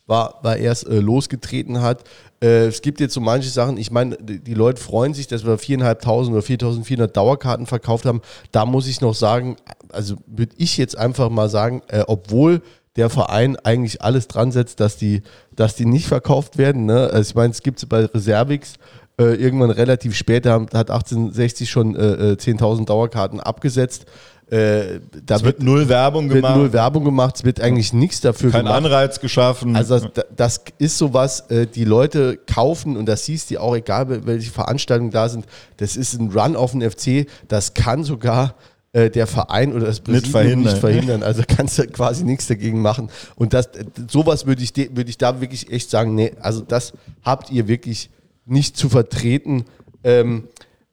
war, 0.08 0.40
war 0.42 0.56
erst 0.56 0.88
äh, 0.88 0.98
losgetreten 0.98 1.80
hat. 1.80 2.02
Äh, 2.42 2.66
es 2.66 2.82
gibt 2.82 3.00
jetzt 3.00 3.14
so 3.14 3.20
manche 3.20 3.50
Sachen, 3.50 3.76
ich 3.76 3.90
meine, 3.90 4.16
die 4.16 4.54
Leute 4.54 4.80
freuen 4.80 5.14
sich, 5.14 5.26
dass 5.26 5.44
wir 5.44 5.58
4.500 5.58 6.30
oder 6.30 6.40
4.400 6.40 7.06
Dauerkarten 7.08 7.66
verkauft 7.66 8.06
haben. 8.06 8.22
Da 8.52 8.64
muss 8.64 8.86
ich 8.86 9.00
noch 9.00 9.14
sagen, 9.14 9.56
also 9.90 10.16
würde 10.26 10.54
ich 10.56 10.76
jetzt 10.76 10.96
einfach 10.96 11.28
mal 11.30 11.48
sagen, 11.48 11.82
äh, 11.88 12.04
obwohl 12.06 12.62
der 12.96 13.10
Verein 13.10 13.56
eigentlich 13.56 14.02
alles 14.02 14.26
dran 14.26 14.52
setzt, 14.52 14.80
dass 14.80 14.96
die, 14.96 15.22
dass 15.54 15.76
die 15.76 15.86
nicht 15.86 16.06
verkauft 16.06 16.58
werden. 16.58 16.86
Ne? 16.86 17.08
Also 17.12 17.30
ich 17.30 17.34
meine, 17.34 17.52
es 17.52 17.62
gibt 17.62 17.86
bei 17.88 18.04
Reservix 18.04 18.74
äh, 19.18 19.34
irgendwann 19.34 19.70
relativ 19.70 20.16
spät, 20.16 20.46
da 20.46 20.54
hat 20.54 20.90
1860 20.90 21.70
schon 21.70 21.94
äh, 21.94 22.36
10.000 22.38 22.82
äh, 22.82 22.84
Dauerkarten 22.86 23.38
abgesetzt. 23.38 24.06
Äh, 24.50 24.98
da 25.24 25.36
es 25.36 25.44
wird, 25.44 25.58
wird, 25.58 25.62
null 25.62 25.88
Werbung 25.88 26.28
wird 26.28 26.42
gemacht. 26.42 26.56
null 26.56 26.72
Werbung 26.72 27.04
gemacht, 27.04 27.36
es 27.36 27.44
wird 27.44 27.60
eigentlich 27.60 27.92
nichts 27.92 28.20
dafür 28.20 28.50
Kein 28.50 28.62
gemacht. 28.62 28.74
Kein 28.74 28.84
Anreiz 28.84 29.20
geschaffen. 29.20 29.76
Also 29.76 30.00
das, 30.00 30.24
das 30.34 30.64
ist 30.78 30.98
sowas, 30.98 31.48
äh, 31.50 31.66
die 31.66 31.84
Leute 31.84 32.36
kaufen 32.46 32.96
und 32.96 33.06
das 33.06 33.26
siehst 33.26 33.52
du 33.52 33.60
auch, 33.60 33.76
egal 33.76 34.26
welche 34.26 34.50
Veranstaltungen 34.50 35.12
da 35.12 35.28
sind, 35.28 35.46
das 35.76 35.96
ist 35.96 36.14
ein 36.14 36.30
Run 36.30 36.56
auf 36.56 36.72
den 36.72 36.90
FC, 36.90 37.28
das 37.46 37.74
kann 37.74 38.02
sogar 38.02 38.56
äh, 38.92 39.08
der 39.08 39.28
Verein 39.28 39.72
oder 39.72 39.86
das 39.86 40.00
Präsidium 40.00 40.32
verhindern. 40.32 40.72
nicht 40.72 40.78
verhindern. 40.78 41.22
Also 41.22 41.42
kannst 41.48 41.78
du 41.78 41.86
quasi 41.86 42.24
nichts 42.24 42.48
dagegen 42.48 42.82
machen. 42.82 43.08
Und 43.36 43.52
das, 43.52 43.68
sowas 44.10 44.46
würde 44.46 44.64
ich, 44.64 44.74
würde 44.76 45.10
ich 45.10 45.18
da 45.18 45.40
wirklich 45.40 45.70
echt 45.70 45.90
sagen, 45.90 46.16
nee, 46.16 46.32
also 46.40 46.60
das 46.62 46.92
habt 47.22 47.52
ihr 47.52 47.68
wirklich 47.68 48.10
nicht 48.46 48.76
zu 48.76 48.88
vertreten. 48.88 49.64
Ähm, 50.02 50.48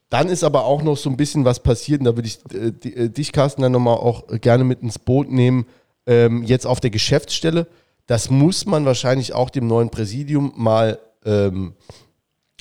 dann 0.10 0.30
ist 0.30 0.44
aber 0.44 0.66
auch 0.66 0.84
noch 0.84 0.98
so 0.98 1.10
ein 1.10 1.18
bisschen 1.18 1.46
was 1.46 1.62
passiert, 1.62 2.00
und 2.00 2.06
da 2.06 2.16
würde 2.16 2.28
ich 2.28 2.40
äh, 2.54 2.90
äh, 2.90 3.10
dich, 3.10 3.32
Carsten, 3.32 3.62
dann 3.62 3.74
nochmal 3.74 3.98
auch 3.98 4.28
gerne 4.40 4.64
mit 4.64 4.82
ins 4.82 5.00
Boot 5.00 5.30
nehmen, 5.30 5.66
ähm, 6.06 6.44
jetzt 6.44 6.66
auf 6.66 6.80
der 6.80 6.90
Geschäftsstelle. 6.90 7.68
Das 8.06 8.30
muss 8.30 8.66
man 8.66 8.86
wahrscheinlich 8.86 9.34
auch 9.34 9.50
dem 9.50 9.68
neuen 9.68 9.90
Präsidium 9.90 10.54
mal, 10.56 11.00
ähm, 11.26 11.74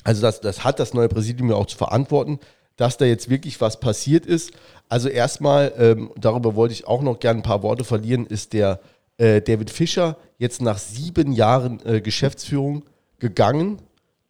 also 0.03 0.21
das, 0.21 0.41
das 0.41 0.65
hat 0.65 0.79
das 0.79 0.93
neue 0.93 1.07
Präsidium 1.07 1.49
ja 1.49 1.55
auch 1.55 1.67
zu 1.67 1.77
verantworten, 1.77 2.39
dass 2.75 2.97
da 2.97 3.05
jetzt 3.05 3.29
wirklich 3.29 3.61
was 3.61 3.79
passiert 3.79 4.25
ist. 4.25 4.51
Also 4.89 5.07
erstmal, 5.07 5.73
ähm, 5.77 6.11
darüber 6.17 6.55
wollte 6.55 6.73
ich 6.73 6.85
auch 6.85 7.01
noch 7.01 7.19
gerne 7.19 7.39
ein 7.39 7.43
paar 7.43 7.63
Worte 7.63 7.85
verlieren, 7.85 8.25
ist 8.25 8.53
der 8.53 8.81
äh, 9.17 9.41
David 9.41 9.69
Fischer 9.69 10.17
jetzt 10.37 10.61
nach 10.61 10.77
sieben 10.77 11.31
Jahren 11.31 11.79
äh, 11.85 12.01
Geschäftsführung 12.01 12.83
gegangen 13.19 13.81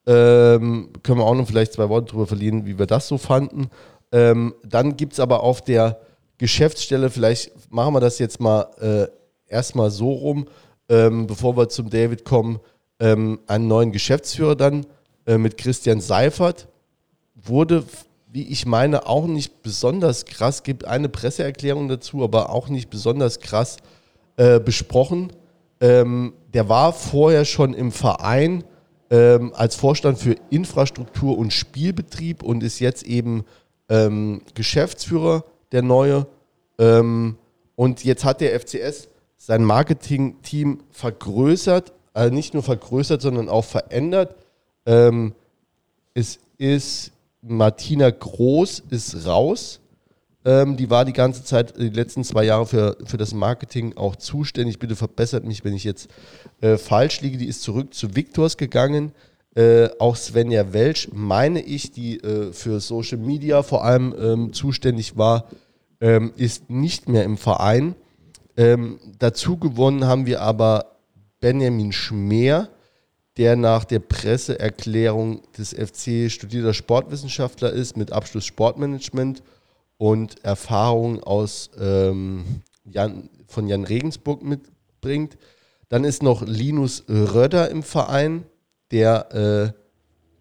ähm, 0.07 0.89
können 1.03 1.19
wir 1.19 1.25
auch 1.25 1.35
noch 1.35 1.47
vielleicht 1.47 1.73
zwei 1.73 1.89
Worte 1.89 2.07
darüber 2.07 2.27
verlieren, 2.27 2.65
wie 2.65 2.79
wir 2.79 2.85
das 2.85 3.07
so 3.07 3.17
fanden. 3.17 3.69
Ähm, 4.11 4.55
dann 4.63 4.95
gibt 4.95 5.13
es 5.13 5.19
aber 5.19 5.43
auf 5.43 5.61
der 5.61 5.99
Geschäftsstelle, 6.37 7.09
vielleicht 7.09 7.51
machen 7.71 7.93
wir 7.93 7.99
das 7.99 8.17
jetzt 8.17 8.39
mal 8.39 8.67
äh, 8.79 9.07
erstmal 9.51 9.91
so 9.91 10.11
rum, 10.11 10.47
ähm, 10.87 11.27
bevor 11.27 11.57
wir 11.57 11.67
zum 11.67 11.89
David 11.89 12.23
kommen, 12.23 12.59
ähm, 12.99 13.39
einen 13.47 13.67
neuen 13.67 13.91
Geschäftsführer 13.91 14.55
dann 14.55 14.85
äh, 15.25 15.37
mit 15.37 15.57
Christian 15.57 15.99
Seifert. 15.99 16.69
Wurde, 17.35 17.83
wie 18.31 18.47
ich 18.47 18.65
meine, 18.65 19.07
auch 19.07 19.25
nicht 19.25 19.61
besonders 19.61 20.25
krass, 20.25 20.63
gibt 20.63 20.85
eine 20.85 21.09
Presseerklärung 21.09 21.89
dazu, 21.89 22.23
aber 22.23 22.49
auch 22.49 22.69
nicht 22.69 22.89
besonders 22.89 23.39
krass 23.39 23.77
äh, 24.37 24.59
besprochen. 24.59 25.33
Ähm, 25.81 26.33
der 26.53 26.69
war 26.69 26.93
vorher 26.93 27.43
schon 27.43 27.73
im 27.73 27.91
Verein 27.91 28.63
ähm, 29.09 29.53
als 29.55 29.75
Vorstand 29.75 30.17
für 30.17 30.35
Infrastruktur 30.49 31.37
und 31.37 31.53
Spielbetrieb 31.53 32.43
und 32.43 32.63
ist 32.63 32.79
jetzt 32.79 33.03
eben 33.03 33.45
ähm, 33.89 34.41
Geschäftsführer 34.53 35.43
der 35.71 35.81
neue. 35.81 36.27
Ähm, 36.79 37.37
und 37.75 38.03
jetzt 38.03 38.25
hat 38.25 38.41
der 38.41 38.59
FCS 38.59 39.09
sein 39.37 39.63
Marketing-Team 39.63 40.81
vergrößert, 40.91 41.93
also 42.13 42.33
nicht 42.33 42.53
nur 42.53 42.63
vergrößert, 42.63 43.21
sondern 43.21 43.49
auch 43.49 43.65
verändert. 43.65 44.35
Ähm, 44.85 45.33
es 46.13 46.39
ist 46.57 47.11
Martina 47.41 48.09
Groß 48.09 48.83
ist 48.89 49.25
raus 49.25 49.79
ähm, 50.45 50.77
die 50.77 50.89
war 50.89 51.05
die 51.05 51.13
ganze 51.13 51.43
Zeit, 51.43 51.77
die 51.77 51.89
letzten 51.89 52.23
zwei 52.23 52.43
Jahre 52.43 52.65
für, 52.65 52.97
für 53.05 53.17
das 53.17 53.33
Marketing 53.33 53.97
auch 53.97 54.15
zuständig. 54.15 54.79
Bitte 54.79 54.95
verbessert 54.95 55.43
mich, 55.43 55.65
wenn 55.65 55.73
ich 55.73 55.83
jetzt 55.83 56.09
äh, 56.61 56.77
falsch 56.77 57.21
liege. 57.21 57.37
Die 57.37 57.47
ist 57.47 57.61
zurück 57.61 57.93
zu 57.93 58.15
Victors 58.15 58.57
gegangen. 58.57 59.11
Äh, 59.55 59.89
auch 59.99 60.15
Svenja 60.15 60.71
Welsch, 60.71 61.09
meine 61.11 61.61
ich, 61.61 61.91
die 61.91 62.19
äh, 62.19 62.53
für 62.53 62.79
Social 62.79 63.17
Media 63.17 63.63
vor 63.63 63.83
allem 63.83 64.13
ähm, 64.19 64.53
zuständig 64.53 65.17
war, 65.17 65.49
ähm, 65.99 66.31
ist 66.37 66.69
nicht 66.69 67.09
mehr 67.09 67.23
im 67.23 67.37
Verein. 67.37 67.95
Ähm, 68.55 68.99
dazu 69.19 69.57
gewonnen 69.57 70.05
haben 70.05 70.27
wir 70.27 70.41
aber 70.41 70.97
Benjamin 71.39 71.91
Schmeer, 71.91 72.69
der 73.37 73.55
nach 73.55 73.83
der 73.83 73.99
Presseerklärung 73.99 75.41
des 75.57 75.73
FC 75.73 76.31
studierter 76.31 76.73
Sportwissenschaftler 76.73 77.71
ist 77.71 77.97
mit 77.97 78.11
Abschluss 78.11 78.45
Sportmanagement 78.45 79.43
und 79.97 80.43
Erfahrungen 80.43 81.23
aus 81.23 81.71
ähm, 81.79 82.61
Jan, 82.85 83.29
von 83.47 83.67
Jan 83.67 83.83
Regensburg 83.83 84.43
mitbringt. 84.43 85.37
Dann 85.89 86.03
ist 86.03 86.21
noch 86.21 86.41
Linus 86.45 87.05
Röder 87.07 87.69
im 87.69 87.83
Verein, 87.83 88.45
der 88.91 89.73
äh, 89.75 89.87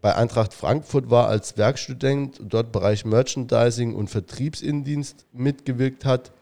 bei 0.01 0.15
Eintracht 0.15 0.55
Frankfurt 0.55 1.11
war 1.11 1.29
als 1.29 1.57
Werkstudent, 1.57 2.41
dort 2.41 2.71
Bereich 2.71 3.05
Merchandising 3.05 3.95
und 3.95 4.09
Vertriebsindienst 4.09 5.27
mitgewirkt 5.33 6.05
hat. 6.05 6.33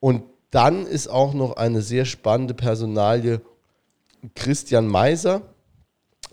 Und 0.00 0.24
dann 0.50 0.86
ist 0.86 1.08
auch 1.08 1.34
noch 1.34 1.56
eine 1.56 1.82
sehr 1.82 2.04
spannende 2.06 2.54
Personalie 2.54 3.40
Christian 4.34 4.88
Meiser, 4.88 5.42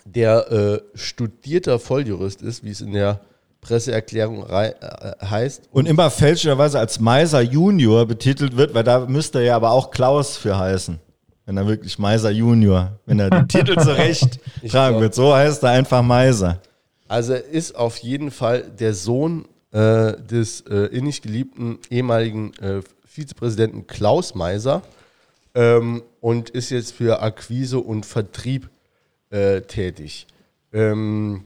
der 0.06 0.52
äh, 0.52 0.98
studierter 0.98 1.80
Volljurist 1.80 2.42
ist, 2.42 2.64
wie 2.64 2.72
es 2.72 2.82
in 2.82 2.94
der 2.94 3.22
Presseerklärung 3.66 4.48
äh, 4.48 4.74
heißt. 5.24 5.70
Und 5.72 5.88
immer 5.88 6.12
fälschlicherweise 6.12 6.80
als 6.80 7.00
Meiser 7.00 7.42
Junior 7.42 8.06
betitelt 8.06 8.56
wird, 8.56 8.76
weil 8.76 8.84
da 8.84 9.08
müsste 9.08 9.40
er 9.40 9.46
ja 9.46 9.56
aber 9.56 9.72
auch 9.72 9.90
Klaus 9.90 10.38
für 10.38 10.58
heißen. 10.58 11.00
Wenn 11.48 11.58
er 11.58 11.68
wirklich 11.68 11.98
Meiser 11.98 12.30
Junior, 12.30 13.00
wenn 13.08 13.20
er 13.20 13.32
den 13.32 13.48
Titel 13.48 13.76
zurecht 13.82 14.40
tragen 14.70 15.00
wird. 15.00 15.16
So 15.16 15.34
heißt 15.36 15.64
er 15.64 15.72
einfach 15.72 16.04
Meiser. 16.04 16.62
Also 17.08 17.34
er 17.34 17.46
ist 17.46 17.76
auf 17.76 17.98
jeden 17.98 18.30
Fall 18.30 18.62
der 18.64 18.94
Sohn 18.94 19.46
äh, 19.72 20.14
des 20.14 20.62
äh, 20.62 20.88
innig 20.88 21.24
geliebten 21.24 21.80
ehemaligen 21.90 22.54
äh, 22.60 22.82
Vizepräsidenten 23.06 23.88
Klaus 23.88 24.36
Meiser 24.36 24.84
ähm, 25.56 26.04
und 26.22 26.52
ist 26.52 26.70
jetzt 26.70 26.94
für 26.94 27.22
Akquise 27.22 27.80
und 27.80 28.06
Vertrieb 28.06 28.70
äh, 29.32 29.62
tätig. 29.62 30.28
Ähm, 30.74 31.46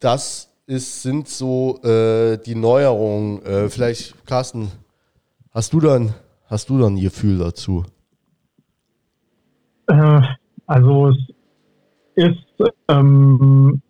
das 0.00 0.54
ist, 0.66 1.02
sind 1.02 1.28
so 1.28 1.80
äh, 1.82 2.38
die 2.38 2.54
Neuerungen. 2.54 3.42
Äh, 3.44 3.68
vielleicht, 3.68 4.26
Carsten, 4.26 4.70
hast 5.50 5.72
du 5.72 5.80
dann, 5.80 6.14
hast 6.46 6.68
du 6.68 6.78
dann 6.78 6.94
ein 6.94 7.00
Gefühl 7.00 7.38
dazu? 7.38 7.84
Äh, 9.86 10.20
also 10.66 11.08
es 11.08 11.16
ist 12.14 12.72
ähm, 12.88 13.80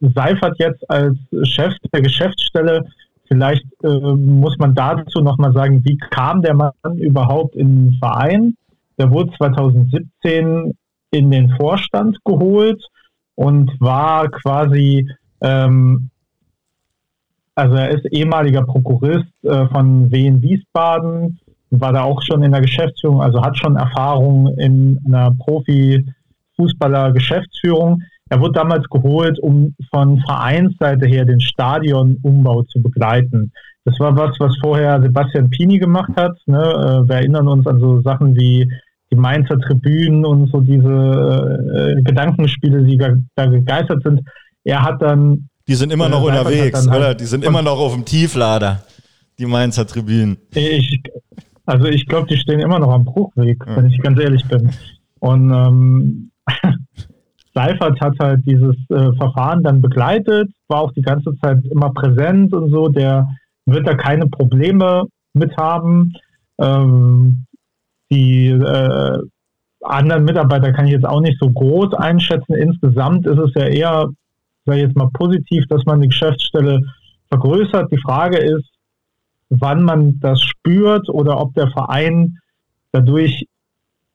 Seifert 0.00 0.58
jetzt 0.58 0.88
als 0.90 1.16
Chef 1.44 1.74
der 1.92 2.02
Geschäftsstelle. 2.02 2.84
Vielleicht 3.26 3.64
äh, 3.84 3.88
muss 3.88 4.58
man 4.58 4.74
dazu 4.74 5.20
nochmal 5.20 5.52
sagen, 5.52 5.82
wie 5.84 5.96
kam 5.96 6.42
der 6.42 6.54
Mann 6.54 6.72
überhaupt 6.96 7.54
in 7.54 7.90
den 7.90 7.98
Verein? 7.98 8.56
Der 8.98 9.10
wurde 9.10 9.32
2017 9.38 10.74
in 11.12 11.30
den 11.30 11.50
Vorstand 11.56 12.18
geholt 12.24 12.82
und 13.34 13.70
war 13.80 14.28
quasi, 14.28 15.08
ähm, 15.40 16.10
also 17.54 17.74
er 17.74 17.90
ist 17.90 18.06
ehemaliger 18.12 18.62
Prokurist 18.62 19.28
äh, 19.42 19.66
von 19.68 20.10
Wien 20.10 20.40
Wiesbaden, 20.42 21.38
war 21.70 21.92
da 21.92 22.02
auch 22.02 22.20
schon 22.22 22.42
in 22.42 22.50
der 22.52 22.60
Geschäftsführung, 22.60 23.22
also 23.22 23.42
hat 23.42 23.56
schon 23.56 23.76
Erfahrung 23.76 24.48
in 24.58 25.00
einer 25.06 25.30
Profi-Fußballer-Geschäftsführung. 25.32 28.02
Er 28.28 28.40
wurde 28.40 28.52
damals 28.52 28.86
geholt, 28.88 29.38
um 29.38 29.74
von 29.90 30.20
Vereinsseite 30.20 31.06
her 31.06 31.24
den 31.24 31.40
Stadionumbau 31.40 32.64
zu 32.64 32.82
begleiten. 32.82 33.52
Das 33.84 33.98
war 34.00 34.16
was, 34.16 34.38
was 34.38 34.56
vorher 34.58 35.02
Sebastian 35.02 35.50
Pini 35.50 35.78
gemacht 35.78 36.12
hat. 36.16 36.38
Ne? 36.46 36.58
Äh, 36.58 37.08
wir 37.08 37.16
erinnern 37.16 37.48
uns 37.48 37.66
an 37.66 37.80
so 37.80 38.00
Sachen 38.02 38.36
wie 38.36 38.70
die 39.12 39.16
Mainzer 39.16 39.58
Tribünen 39.58 40.24
und 40.24 40.50
so 40.50 40.60
diese 40.60 41.96
äh, 41.98 42.02
Gedankenspiele, 42.02 42.82
die 42.82 42.96
da 42.96 43.46
gegeistert 43.46 44.02
sind. 44.02 44.22
Er 44.64 44.82
hat 44.82 45.02
dann. 45.02 45.48
Die 45.68 45.74
sind 45.74 45.92
immer 45.92 46.08
noch 46.08 46.22
äh, 46.22 46.28
unterwegs, 46.28 46.88
oder? 46.88 47.06
Halt 47.06 47.20
die 47.20 47.26
sind 47.26 47.44
immer 47.44 47.62
noch 47.62 47.78
auf 47.78 47.92
dem 47.92 48.04
Tieflader, 48.04 48.82
die 49.38 49.46
Mainzer 49.46 49.86
Tribünen. 49.86 50.38
Ich, 50.54 51.02
also 51.66 51.86
ich 51.86 52.06
glaube, 52.06 52.26
die 52.26 52.38
stehen 52.38 52.60
immer 52.60 52.78
noch 52.78 52.90
am 52.90 53.04
Bruchweg, 53.04 53.62
ja. 53.66 53.76
wenn 53.76 53.86
ich 53.86 54.00
ganz 54.00 54.18
ehrlich 54.18 54.44
bin. 54.46 54.70
Und 55.20 55.50
ähm, 55.52 56.30
Seifert 57.54 58.00
hat 58.00 58.14
halt 58.18 58.46
dieses 58.46 58.76
äh, 58.88 59.12
Verfahren 59.18 59.62
dann 59.62 59.82
begleitet, 59.82 60.50
war 60.68 60.80
auch 60.80 60.92
die 60.92 61.02
ganze 61.02 61.36
Zeit 61.42 61.58
immer 61.70 61.92
präsent 61.92 62.54
und 62.54 62.70
so. 62.70 62.88
Der 62.88 63.28
wird 63.66 63.86
da 63.86 63.94
keine 63.94 64.26
Probleme 64.26 65.04
mit 65.34 65.54
haben. 65.58 66.14
Ähm, 66.58 67.44
die 68.12 68.48
äh, 68.48 69.18
anderen 69.80 70.24
Mitarbeiter 70.24 70.72
kann 70.72 70.86
ich 70.86 70.92
jetzt 70.92 71.06
auch 71.06 71.20
nicht 71.20 71.38
so 71.40 71.50
groß 71.50 71.94
einschätzen. 71.94 72.54
Insgesamt 72.54 73.26
ist 73.26 73.38
es 73.38 73.52
ja 73.54 73.66
eher, 73.66 74.08
sage 74.66 74.78
ich 74.78 74.84
jetzt 74.86 74.96
mal, 74.96 75.08
positiv, 75.12 75.66
dass 75.68 75.84
man 75.86 76.00
die 76.00 76.08
Geschäftsstelle 76.08 76.80
vergrößert. 77.30 77.90
Die 77.90 78.00
Frage 78.00 78.38
ist, 78.38 78.68
wann 79.48 79.82
man 79.82 80.20
das 80.20 80.40
spürt 80.40 81.08
oder 81.08 81.40
ob 81.40 81.54
der 81.54 81.68
Verein 81.68 82.38
dadurch 82.92 83.46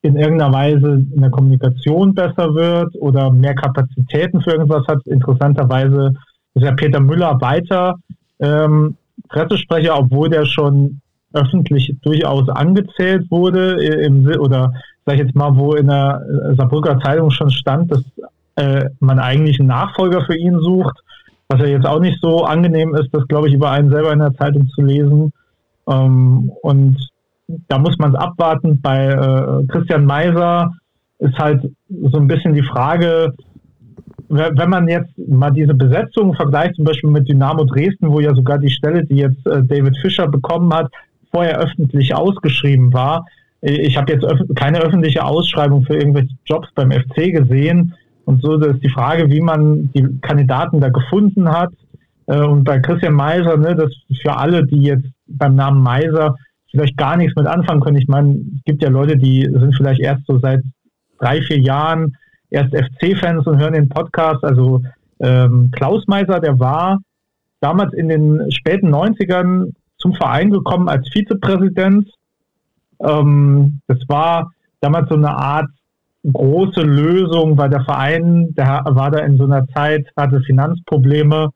in 0.04 0.16
irgendeiner 0.16 0.54
Weise 0.54 1.06
in 1.14 1.22
der 1.22 1.32
Kommunikation 1.32 2.14
besser 2.14 2.54
wird 2.54 2.96
oder 3.00 3.32
mehr 3.32 3.56
Kapazitäten 3.56 4.42
für 4.42 4.52
irgendwas 4.52 4.88
hat. 4.88 5.06
Interessanterweise 5.06 6.14
ist 6.54 6.64
ja 6.64 6.72
Peter 6.74 7.00
Müller 7.00 7.42
weiter 7.42 7.96
ähm, 8.40 8.96
Pressesprecher, 9.28 9.98
obwohl 9.98 10.30
der 10.30 10.46
schon 10.46 11.02
öffentlich 11.34 11.94
durchaus 12.02 12.50
angezählt 12.50 13.30
wurde, 13.30 13.82
im, 13.84 14.28
oder 14.40 14.72
sag 15.06 15.16
ich 15.16 15.22
jetzt 15.22 15.36
mal, 15.36 15.56
wo 15.56 15.74
in 15.74 15.88
der 15.88 16.22
Saarbrücker 16.58 17.00
Zeitung 17.00 17.32
schon 17.32 17.50
stand, 17.50 17.92
dass 17.92 18.04
äh, 18.56 18.90
man 19.00 19.20
eigentlich 19.20 19.60
einen 19.60 19.70
Nachfolger 19.70 20.26
für 20.26 20.38
ihn 20.38 20.60
sucht, 20.60 20.98
was 21.50 21.62
ja 21.62 21.68
jetzt 21.68 21.86
auch 21.86 22.00
nicht 22.00 22.20
so 22.22 22.44
angenehm 22.44 22.94
ist, 22.96 23.10
das 23.14 23.28
glaube 23.28 23.48
ich 23.48 23.54
über 23.54 23.72
einen 23.72 23.90
selber 23.90 24.12
in 24.12 24.20
der 24.20 24.34
Zeitung 24.34 24.68
zu 24.70 24.82
lesen. 24.82 25.32
Ähm, 25.88 26.52
und 26.62 26.98
da 27.70 27.80
muss 27.80 27.98
man 27.98 28.14
es 28.14 28.20
abwarten. 28.20 28.82
Bei 28.82 29.08
äh, 29.08 29.66
Christian 29.68 30.06
Meiser 30.06 30.74
ist 31.20 31.38
halt 31.38 31.70
so 31.90 32.18
ein 32.18 32.28
bisschen 32.28 32.54
die 32.54 32.64
Frage, 32.64 33.34
wenn 34.30 34.70
man 34.70 34.90
jetzt 34.90 35.12
mal 35.18 35.52
diese 35.52 35.74
Besetzung 35.74 36.34
vergleicht, 36.34 36.76
zum 36.76 36.84
Beispiel 36.84 37.10
mit 37.10 37.30
Dynamo 37.30 37.64
Dresden, 37.64 38.12
wo 38.12 38.20
ja 38.20 38.36
sogar 38.36 38.58
die 38.58 38.70
Stelle, 38.70 39.06
die 39.06 39.18
jetzt 39.18 39.46
äh, 39.48 39.64
David 39.64 39.96
Fischer 39.98 40.28
bekommen 40.28 40.74
hat, 40.74 40.92
vorher 41.32 41.60
öffentlich 41.60 42.14
ausgeschrieben 42.16 42.94
war. 42.94 43.26
Ich 43.62 43.98
habe 43.98 44.14
jetzt 44.14 44.24
öf 44.24 44.40
keine 44.56 44.80
öffentliche 44.80 45.24
Ausschreibung 45.24 45.84
für 45.84 45.96
irgendwelche 45.96 46.36
Jobs 46.46 46.70
beim 46.76 46.92
FC 46.92 47.34
gesehen. 47.34 47.94
Und 48.26 48.42
so 48.42 48.58
das 48.58 48.76
ist 48.76 48.84
die 48.84 48.90
Frage, 48.90 49.30
wie 49.30 49.42
man 49.42 49.92
die 49.94 50.06
Kandidaten 50.22 50.80
da 50.80 50.90
gefunden 50.90 51.50
hat. 51.50 51.72
Äh, 52.28 52.42
und 52.42 52.64
bei 52.64 52.80
Christian 52.80 53.14
Meiser, 53.14 53.58
ne, 53.58 53.76
das 53.76 53.92
für 54.22 54.36
alle, 54.36 54.66
die 54.66 54.82
jetzt 54.84 55.08
beim 55.28 55.56
Namen 55.56 55.82
Meiser 55.82 56.36
vielleicht 56.70 56.98
gar 56.98 57.18
nichts 57.18 57.36
mit 57.36 57.48
anfangen 57.48 57.82
können. 57.82 57.98
Ich 57.98 58.08
meine, 58.08 58.36
es 58.58 58.64
gibt 58.66 58.84
ja 58.84 58.90
Leute, 58.90 59.18
die 59.18 59.44
sind 59.44 59.76
vielleicht 59.76 60.02
erst 60.02 60.26
so 60.28 60.40
seit 60.40 60.62
drei, 61.20 61.42
vier 61.42 61.60
Jahren 61.60 62.16
erst 62.50 62.76
FC-Fans 62.76 63.48
und 63.48 63.58
hören 63.60 63.74
den 63.74 63.90
Podcast. 63.90 64.44
Also 64.44 64.82
ähm, 65.20 65.72
Klaus 65.72 66.04
Meiser, 66.08 66.40
der 66.40 66.60
war 66.60 67.00
damals 67.62 67.94
in 67.94 68.10
den 68.10 68.52
späten 68.52 68.94
90ern 68.94 69.72
zum 69.98 70.14
Verein 70.14 70.52
gekommen 70.52 70.90
als 70.90 71.08
Vizepräsident. 71.10 72.10
Ähm, 73.00 73.80
das 73.88 74.00
war 74.08 74.52
damals 74.82 75.10
so 75.10 75.16
eine 75.16 75.36
Art 75.36 75.70
große 76.32 76.82
Lösung, 76.82 77.58
weil 77.58 77.70
der 77.70 77.84
Verein, 77.84 78.54
der 78.56 78.84
war 78.86 79.12
da 79.12 79.20
in 79.20 79.38
so 79.38 79.46
einer 79.46 79.68
Zeit, 79.70 80.08
hatte 80.16 80.42
Finanzprobleme, 80.42 81.50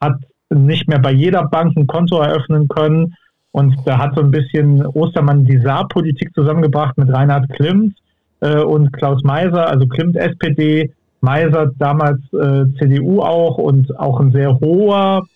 hat 0.00 0.16
nicht 0.50 0.88
mehr 0.88 0.98
bei 0.98 1.12
jeder 1.12 1.44
Bank 1.44 1.76
ein 1.76 1.86
Konto 1.86 2.20
eröffnen 2.20 2.68
können. 2.68 3.14
Und 3.52 3.76
da 3.86 3.98
hat 3.98 4.14
so 4.14 4.20
ein 4.20 4.30
bisschen 4.30 4.84
Ostermann 4.86 5.44
die 5.44 5.58
Saarpolitik 5.58 6.34
zusammengebracht 6.34 6.96
mit 6.98 7.12
Reinhard 7.12 7.48
Klimt 7.50 7.96
äh, 8.40 8.60
und 8.60 8.92
Klaus 8.92 9.22
Meiser, 9.24 9.68
also 9.68 9.86
Klimt 9.86 10.16
SPD, 10.16 10.92
Meiser 11.20 11.72
damals 11.78 12.20
äh, 12.32 12.66
CDU 12.78 13.20
auch 13.20 13.58
und 13.58 13.98
auch 13.98 14.20
ein 14.20 14.30
sehr 14.32 14.60
hoher 14.60 15.26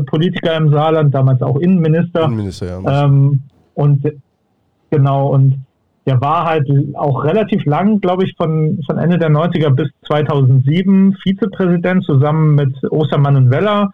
Politiker 0.00 0.56
im 0.56 0.70
Saarland, 0.70 1.14
damals 1.14 1.42
auch 1.42 1.56
Innenminister. 1.56 2.24
Innenminister, 2.24 2.80
ja. 2.80 3.04
Ähm, 3.04 3.42
und 3.74 4.06
genau, 4.90 5.28
und 5.28 5.64
der 6.06 6.20
war 6.20 6.46
halt 6.46 6.68
auch 6.94 7.24
relativ 7.24 7.64
lang, 7.64 8.00
glaube 8.00 8.24
ich, 8.24 8.34
von, 8.36 8.80
von 8.86 8.98
Ende 8.98 9.18
der 9.18 9.30
90er 9.30 9.70
bis 9.70 9.88
2007 10.06 11.16
Vizepräsident 11.22 12.04
zusammen 12.04 12.54
mit 12.54 12.74
Ostermann 12.90 13.36
und 13.36 13.50
Weller. 13.50 13.90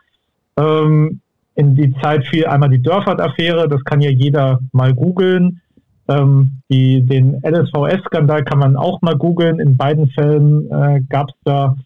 Ähm, 0.57 1.21
in 1.55 1.75
die 1.75 1.93
Zeit 2.01 2.25
fiel 2.27 2.47
einmal 2.47 2.71
die 2.71 2.81
Dörfert-Affäre, 2.81 3.69
das 3.69 3.83
kann 3.85 4.01
ja 4.01 4.11
jeder 4.11 4.61
mal 4.73 4.95
googeln. 4.95 5.61
Ähm, 6.09 6.63
die, 6.71 7.05
den 7.05 7.43
LSVS-Skandal 7.43 8.45
kann 8.45 8.59
man 8.59 8.77
auch 8.77 9.03
mal 9.03 9.17
googeln. 9.17 9.61
In 9.61 9.77
beiden 9.77 10.09
Fällen 10.09 10.71
äh, 10.71 11.01
gab 11.09 11.29
es 11.29 11.35
da 11.45 11.77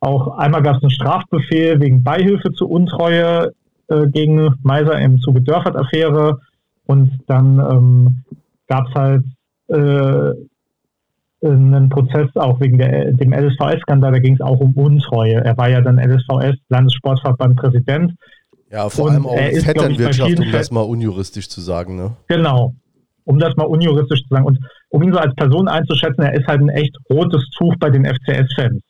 auch 0.00 0.36
einmal 0.38 0.62
gab 0.62 0.76
es 0.76 0.82
einen 0.82 0.90
Strafbefehl 0.90 1.80
wegen 1.80 2.02
Beihilfe 2.02 2.52
zur 2.52 2.70
Untreue 2.70 3.52
äh, 3.88 4.06
gegen 4.08 4.54
Meiser 4.62 4.98
im 4.98 5.18
Zuge 5.20 5.40
Dörfert-Affäre 5.42 6.40
und 6.86 7.20
dann 7.26 7.58
ähm, 7.58 8.24
gab 8.68 8.88
es 8.88 8.94
halt 8.94 9.24
äh, 9.68 10.32
einen 11.44 11.88
Prozess 11.88 12.28
auch 12.36 12.60
wegen 12.60 12.78
der, 12.78 13.12
dem 13.12 13.32
LSVS-Skandal, 13.32 14.12
da 14.12 14.18
ging 14.18 14.34
es 14.34 14.40
auch 14.40 14.58
um 14.60 14.72
Untreue. 14.72 15.34
Er 15.34 15.56
war 15.56 15.68
ja 15.68 15.80
dann 15.80 15.98
LSVS, 15.98 16.56
Landessportverband 16.68 17.56
Präsident 17.56 18.12
Ja, 18.70 18.88
vor 18.88 19.06
Und 19.06 19.12
allem 19.12 19.26
auch 19.26 19.36
ist, 19.36 19.64
Vetternwirtschaft, 19.64 20.38
um 20.38 20.52
das 20.52 20.70
mal 20.70 20.80
unjuristisch 20.80 21.48
zu 21.48 21.60
sagen. 21.60 21.96
Ne? 21.96 22.16
Genau. 22.28 22.74
Um 23.24 23.38
das 23.38 23.56
mal 23.56 23.66
unjuristisch 23.66 24.22
zu 24.22 24.28
sagen. 24.28 24.46
Und 24.46 24.58
um 24.88 25.02
ihn 25.02 25.12
so 25.12 25.18
als 25.18 25.34
Person 25.34 25.68
einzuschätzen, 25.68 26.22
er 26.22 26.34
ist 26.34 26.46
halt 26.46 26.60
ein 26.60 26.68
echt 26.68 26.96
rotes 27.10 27.48
Tuch 27.56 27.74
bei 27.78 27.90
den 27.90 28.04
FCS-Fans. 28.04 28.82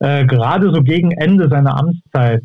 Äh, 0.00 0.26
gerade 0.26 0.72
so 0.72 0.82
gegen 0.82 1.12
Ende 1.12 1.48
seiner 1.48 1.78
Amtszeit, 1.78 2.42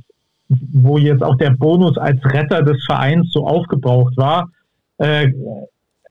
wo 0.50 0.98
jetzt 0.98 1.24
auch 1.24 1.38
der 1.38 1.52
Bonus 1.52 1.98
als 1.98 2.24
Retter 2.26 2.62
des 2.62 2.84
Vereins 2.86 3.32
so 3.32 3.48
aufgebraucht 3.48 4.16
war, 4.18 4.50
äh, 4.98 5.26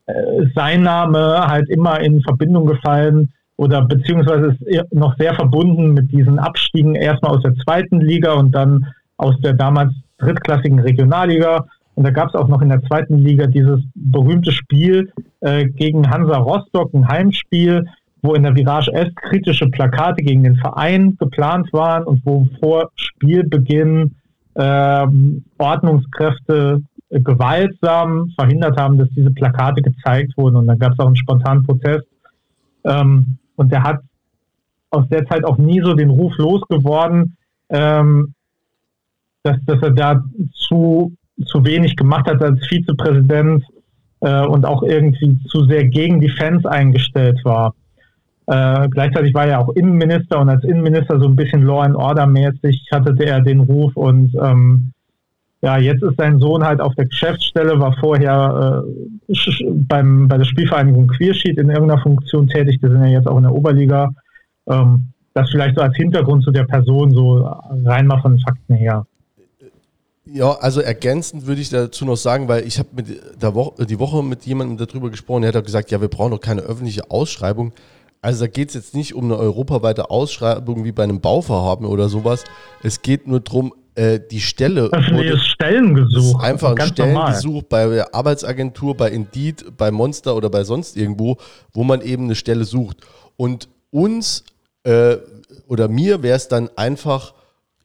äh, 0.07 0.13
sein 0.55 0.83
Name 0.83 1.47
halt 1.47 1.69
immer 1.69 1.99
in 1.99 2.21
Verbindung 2.21 2.65
gefallen 2.65 3.31
oder 3.57 3.83
beziehungsweise 3.85 4.57
ist 4.65 4.93
noch 4.93 5.15
sehr 5.17 5.33
verbunden 5.33 5.93
mit 5.93 6.11
diesen 6.11 6.39
Abstiegen 6.39 6.95
erstmal 6.95 7.35
aus 7.35 7.43
der 7.43 7.55
zweiten 7.55 8.01
Liga 8.01 8.33
und 8.33 8.51
dann 8.51 8.87
aus 9.17 9.39
der 9.39 9.53
damals 9.53 9.93
drittklassigen 10.17 10.79
Regionalliga. 10.79 11.65
Und 11.95 12.03
da 12.03 12.11
gab 12.11 12.27
es 12.27 12.35
auch 12.35 12.49
noch 12.49 12.61
in 12.61 12.69
der 12.69 12.83
zweiten 12.83 13.17
Liga 13.17 13.47
dieses 13.47 13.79
berühmte 13.95 14.51
Spiel 14.51 15.11
äh, 15.39 15.65
gegen 15.65 16.09
Hansa 16.09 16.37
Rostock, 16.37 16.93
ein 16.93 17.07
Heimspiel, 17.07 17.85
wo 18.25 18.33
in 18.33 18.43
der 18.43 18.55
Virage 18.55 18.91
S 18.93 19.13
kritische 19.15 19.67
Plakate 19.67 20.23
gegen 20.23 20.43
den 20.43 20.55
Verein 20.55 21.15
geplant 21.17 21.71
waren 21.73 22.03
und 22.03 22.25
wo 22.25 22.47
vor 22.59 22.91
Spielbeginn 22.95 24.15
ähm, 24.55 25.43
Ordnungskräfte 25.57 26.81
äh, 27.09 27.19
gewaltsam 27.19 28.31
verhindert 28.37 28.79
haben, 28.79 28.97
dass 28.97 29.09
diese 29.15 29.31
Plakate 29.31 29.81
gezeigt 29.81 30.33
wurden. 30.37 30.55
Und 30.55 30.67
dann 30.67 30.79
gab 30.79 30.93
es 30.93 30.99
auch 30.99 31.07
einen 31.07 31.15
spontanen 31.15 31.63
Protest. 31.63 32.05
Ähm, 32.85 33.37
und 33.55 33.71
der 33.71 33.83
hat 33.83 33.99
aus 34.89 35.07
der 35.09 35.25
Zeit 35.25 35.43
auch 35.43 35.57
nie 35.57 35.81
so 35.81 35.93
den 35.93 36.09
Ruf 36.09 36.33
losgeworden, 36.37 37.35
ähm, 37.69 38.33
dass, 39.43 39.57
dass 39.65 39.81
er 39.81 39.91
da 39.91 40.23
zu, 40.53 41.13
zu 41.45 41.65
wenig 41.65 41.95
gemacht 41.95 42.27
hat 42.27 42.41
als 42.41 42.65
Vizepräsident 42.67 43.63
äh, 44.21 44.45
und 44.45 44.65
auch 44.65 44.83
irgendwie 44.83 45.39
zu 45.47 45.65
sehr 45.65 45.85
gegen 45.85 46.19
die 46.19 46.29
Fans 46.29 46.65
eingestellt 46.65 47.39
war. 47.43 47.75
Äh, 48.47 48.89
gleichzeitig 48.89 49.33
war 49.33 49.47
er 49.47 49.59
auch 49.59 49.69
Innenminister 49.75 50.39
und 50.39 50.49
als 50.49 50.63
Innenminister 50.63 51.19
so 51.19 51.25
ein 51.25 51.35
bisschen 51.35 51.63
Law 51.63 51.81
and 51.81 51.95
Order 51.95 52.27
mäßig 52.27 52.87
hatte 52.91 53.15
er 53.19 53.41
den 53.41 53.61
Ruf 53.61 53.95
und 53.95 54.35
ähm, 54.41 54.91
ja, 55.61 55.77
jetzt 55.79 56.03
ist 56.03 56.17
sein 56.17 56.37
Sohn 56.37 56.63
halt 56.63 56.79
auf 56.79 56.93
der 56.93 57.07
Geschäftsstelle, 57.07 57.79
war 57.79 57.97
vorher 57.99 58.85
äh, 59.27 59.33
beim, 59.87 60.27
bei 60.27 60.37
der 60.37 60.45
Spielvereinigung 60.45 61.07
Queersheet 61.07 61.57
in 61.57 61.69
irgendeiner 61.69 62.01
Funktion 62.01 62.47
tätig, 62.47 62.79
die 62.83 62.87
sind 62.87 63.01
ja 63.01 63.09
jetzt 63.09 63.27
auch 63.27 63.37
in 63.37 63.43
der 63.43 63.53
Oberliga. 63.53 64.11
Ähm, 64.69 65.07
das 65.33 65.49
vielleicht 65.49 65.75
so 65.75 65.81
als 65.81 65.95
Hintergrund 65.95 66.43
zu 66.43 66.51
der 66.51 66.63
Person, 66.63 67.11
so 67.11 67.45
rein 67.83 68.07
mal 68.07 68.21
von 68.21 68.39
Fakten 68.39 68.75
her. 68.75 69.05
Ja, 70.25 70.53
also 70.53 70.81
ergänzend 70.81 71.45
würde 71.45 71.61
ich 71.61 71.69
dazu 71.69 72.05
noch 72.05 72.15
sagen, 72.15 72.47
weil 72.47 72.65
ich 72.65 72.79
habe 72.79 72.89
mit 72.95 73.07
die 73.07 73.99
Woche 73.99 74.23
mit 74.23 74.43
jemandem 74.45 74.77
darüber 74.77 75.09
gesprochen, 75.11 75.41
der 75.41 75.49
hat 75.49 75.57
auch 75.57 75.65
gesagt, 75.65 75.91
ja, 75.91 76.01
wir 76.01 76.07
brauchen 76.07 76.31
doch 76.31 76.39
keine 76.39 76.61
öffentliche 76.61 77.11
Ausschreibung. 77.11 77.73
Also 78.25 78.45
da 78.45 78.47
geht 78.51 78.69
es 78.69 78.73
jetzt 78.73 78.95
nicht 78.95 79.13
um 79.13 79.25
eine 79.25 79.37
europaweite 79.37 80.09
Ausschreibung 80.09 80.83
wie 80.83 80.91
bei 80.91 81.03
einem 81.03 81.21
Bauvorhaben 81.21 81.85
oder 81.85 82.09
sowas. 82.09 82.43
Es 82.81 83.03
geht 83.03 83.27
nur 83.27 83.39
darum, 83.39 83.71
äh, 83.93 84.19
die 84.19 84.41
Stelle 84.41 84.89
Öffentliches 84.91 85.45
Stellengesuch. 85.45 86.39
einfach 86.41 86.71
ein 86.71 86.75
ganz 86.75 86.97
normal. 86.97 87.35
Stellengesuch 87.35 87.63
bei 87.69 87.85
der 87.85 88.15
Arbeitsagentur, 88.15 88.97
bei 88.97 89.11
Indeed, 89.11 89.77
bei 89.77 89.91
Monster 89.91 90.35
oder 90.35 90.49
bei 90.49 90.63
sonst 90.63 90.97
irgendwo, 90.97 91.37
wo 91.71 91.83
man 91.83 92.01
eben 92.01 92.23
eine 92.23 92.33
Stelle 92.33 92.63
sucht. 92.63 92.97
Und 93.37 93.69
uns 93.91 94.43
äh, 94.85 95.17
oder 95.67 95.87
mir 95.87 96.23
wäre 96.23 96.37
es 96.37 96.47
dann 96.47 96.71
einfach 96.75 97.35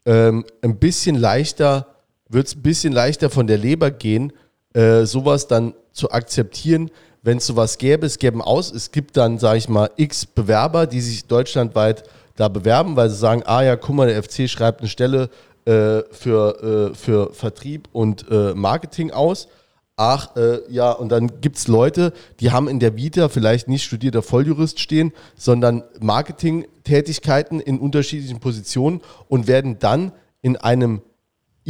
ähm, 0.06 0.46
ein 0.62 0.78
bisschen 0.78 1.16
leichter, 1.16 1.86
wird 2.30 2.46
es 2.46 2.56
ein 2.56 2.62
bisschen 2.62 2.94
leichter 2.94 3.28
von 3.28 3.46
der 3.46 3.58
Leber 3.58 3.90
gehen, 3.90 4.32
äh, 4.72 5.04
sowas 5.04 5.48
dann 5.48 5.74
zu 5.92 6.10
akzeptieren, 6.12 6.90
wenn 7.22 7.38
es 7.38 7.46
sowas 7.46 7.78
gäbe. 7.78 8.06
Es 8.06 8.18
gäbe 8.18 8.44
aus, 8.46 8.72
es 8.72 8.92
gibt 8.92 9.16
dann, 9.16 9.38
sage 9.38 9.58
ich 9.58 9.68
mal, 9.68 9.90
x 9.96 10.26
Bewerber, 10.26 10.86
die 10.86 11.00
sich 11.00 11.26
deutschlandweit 11.26 12.04
da 12.36 12.48
bewerben, 12.48 12.96
weil 12.96 13.10
sie 13.10 13.16
sagen, 13.16 13.42
ah 13.44 13.62
ja, 13.62 13.76
guck 13.76 13.96
mal, 13.96 14.08
der 14.08 14.22
FC 14.22 14.48
schreibt 14.48 14.80
eine 14.80 14.88
Stelle 14.88 15.28
äh, 15.66 16.02
für, 16.10 16.90
äh, 16.92 16.94
für 16.94 17.34
Vertrieb 17.34 17.88
und 17.92 18.26
äh, 18.30 18.54
Marketing 18.54 19.10
aus. 19.10 19.48
Ach, 19.96 20.34
äh, 20.36 20.60
ja, 20.70 20.92
und 20.92 21.10
dann 21.10 21.42
gibt 21.42 21.58
es 21.58 21.68
Leute, 21.68 22.14
die 22.40 22.50
haben 22.50 22.68
in 22.68 22.80
der 22.80 22.96
Vita 22.96 23.28
vielleicht 23.28 23.68
nicht 23.68 23.84
studierter 23.84 24.22
Volljurist 24.22 24.80
stehen, 24.80 25.12
sondern 25.36 25.84
Marketingtätigkeiten 26.00 27.60
in 27.60 27.78
unterschiedlichen 27.78 28.40
Positionen 28.40 29.02
und 29.28 29.46
werden 29.46 29.78
dann 29.78 30.12
in 30.40 30.56
einem 30.56 31.02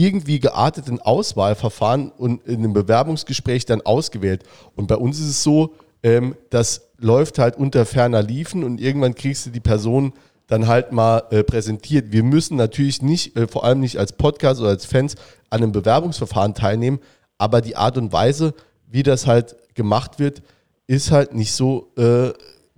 irgendwie 0.00 0.40
gearteten 0.40 0.98
Auswahlverfahren 0.98 2.10
und 2.10 2.46
in 2.46 2.60
einem 2.60 2.72
Bewerbungsgespräch 2.72 3.66
dann 3.66 3.82
ausgewählt. 3.82 4.44
Und 4.74 4.86
bei 4.86 4.96
uns 4.96 5.20
ist 5.20 5.26
es 5.26 5.42
so, 5.42 5.74
ähm, 6.02 6.36
das 6.48 6.88
läuft 6.96 7.38
halt 7.38 7.58
unter 7.58 7.84
ferner 7.84 8.22
Liefen 8.22 8.64
und 8.64 8.80
irgendwann 8.80 9.14
kriegst 9.14 9.44
du 9.44 9.50
die 9.50 9.60
Person 9.60 10.14
dann 10.46 10.66
halt 10.66 10.92
mal 10.92 11.24
äh, 11.30 11.44
präsentiert. 11.44 12.12
Wir 12.12 12.22
müssen 12.22 12.56
natürlich 12.56 13.02
nicht, 13.02 13.36
äh, 13.36 13.46
vor 13.46 13.64
allem 13.64 13.80
nicht 13.80 13.98
als 13.98 14.12
Podcast 14.12 14.60
oder 14.60 14.70
als 14.70 14.86
Fans, 14.86 15.16
an 15.50 15.62
einem 15.62 15.72
Bewerbungsverfahren 15.72 16.54
teilnehmen, 16.54 17.00
aber 17.36 17.60
die 17.60 17.76
Art 17.76 17.98
und 17.98 18.10
Weise, 18.10 18.54
wie 18.90 19.02
das 19.02 19.26
halt 19.26 19.54
gemacht 19.74 20.18
wird, 20.18 20.40
ist 20.86 21.10
halt 21.10 21.34
nicht 21.34 21.52
so 21.52 21.92
äh, 21.98 22.30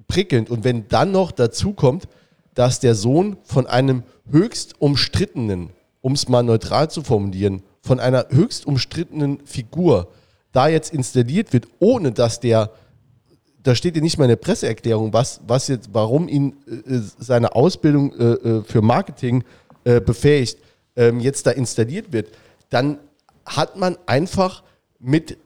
prickelnd. 0.08 0.50
Und 0.50 0.64
wenn 0.64 0.88
dann 0.88 1.12
noch 1.12 1.30
dazu 1.30 1.72
kommt, 1.72 2.08
dass 2.54 2.80
der 2.80 2.96
Sohn 2.96 3.36
von 3.44 3.68
einem 3.68 4.02
höchst 4.28 4.80
umstrittenen, 4.80 5.70
um 6.02 6.12
es 6.12 6.28
mal 6.28 6.42
neutral 6.42 6.90
zu 6.90 7.02
formulieren, 7.02 7.62
von 7.80 7.98
einer 7.98 8.26
höchst 8.28 8.66
umstrittenen 8.66 9.40
Figur 9.46 10.08
da 10.52 10.68
jetzt 10.68 10.92
installiert 10.92 11.52
wird, 11.52 11.66
ohne 11.78 12.12
dass 12.12 12.38
der, 12.38 12.70
da 13.62 13.74
steht 13.74 13.96
ja 13.96 14.02
nicht 14.02 14.18
mal 14.18 14.24
in 14.24 14.30
der 14.30 14.36
Presseerklärung, 14.36 15.12
was, 15.12 15.40
was 15.46 15.68
jetzt, 15.68 15.90
warum 15.92 16.28
ihn 16.28 16.56
äh, 16.66 16.98
seine 17.18 17.54
Ausbildung 17.54 18.12
äh, 18.12 18.24
äh, 18.24 18.62
für 18.64 18.82
Marketing 18.82 19.44
äh, 19.84 20.00
befähigt, 20.00 20.58
ähm, 20.96 21.20
jetzt 21.20 21.46
da 21.46 21.52
installiert 21.52 22.12
wird, 22.12 22.28
dann 22.68 22.98
hat 23.46 23.76
man 23.76 23.96
einfach 24.06 24.62
mit 24.98 25.38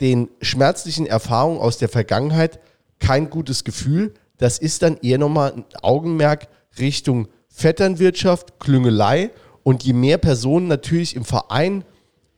den 0.00 0.28
schmerzlichen 0.42 1.06
Erfahrungen 1.06 1.60
aus 1.60 1.78
der 1.78 1.88
Vergangenheit 1.88 2.60
kein 2.98 3.30
gutes 3.30 3.64
Gefühl. 3.64 4.14
Das 4.38 4.58
ist 4.58 4.82
dann 4.82 4.98
eher 4.98 5.18
nochmal 5.18 5.52
ein 5.52 5.64
Augenmerk 5.82 6.48
Richtung 6.78 7.28
Vetternwirtschaft, 7.48 8.60
Klüngelei. 8.60 9.30
Und 9.68 9.84
je 9.84 9.92
mehr 9.92 10.16
Personen 10.16 10.66
natürlich 10.66 11.14
im 11.14 11.26
Verein 11.26 11.84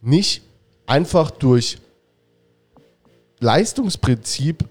nicht 0.01 0.43
einfach 0.87 1.31
durch 1.31 1.79
Leistungsprinzip 3.39 4.65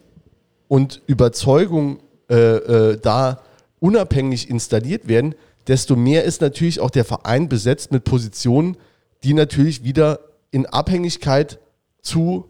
und 0.68 1.02
Überzeugung 1.08 2.02
äh, 2.30 2.36
äh, 2.36 3.00
da 3.00 3.44
unabhängig 3.80 4.50
installiert 4.50 5.08
werden, 5.08 5.36
desto 5.68 5.96
mehr 5.96 6.26
ist 6.26 6.42
natürlich 6.42 6.82
auch 6.82 6.90
der 6.90 7.06
Verein 7.06 7.48
besetzt 7.48 7.94
mit 7.94 8.04
Positionen, 8.04 8.76
die 9.24 9.34
natürlich 9.34 9.86
wieder 9.86 10.20
in 10.52 10.66
Abhängigkeit 10.66 11.60
zu 12.02 12.50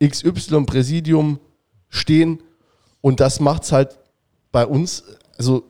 XY-Präsidium 0.00 1.40
stehen. 1.88 2.44
Und 3.00 3.18
das 3.18 3.40
macht 3.40 3.64
es 3.64 3.72
halt 3.72 3.98
bei 4.52 4.64
uns, 4.64 5.02
also 5.38 5.64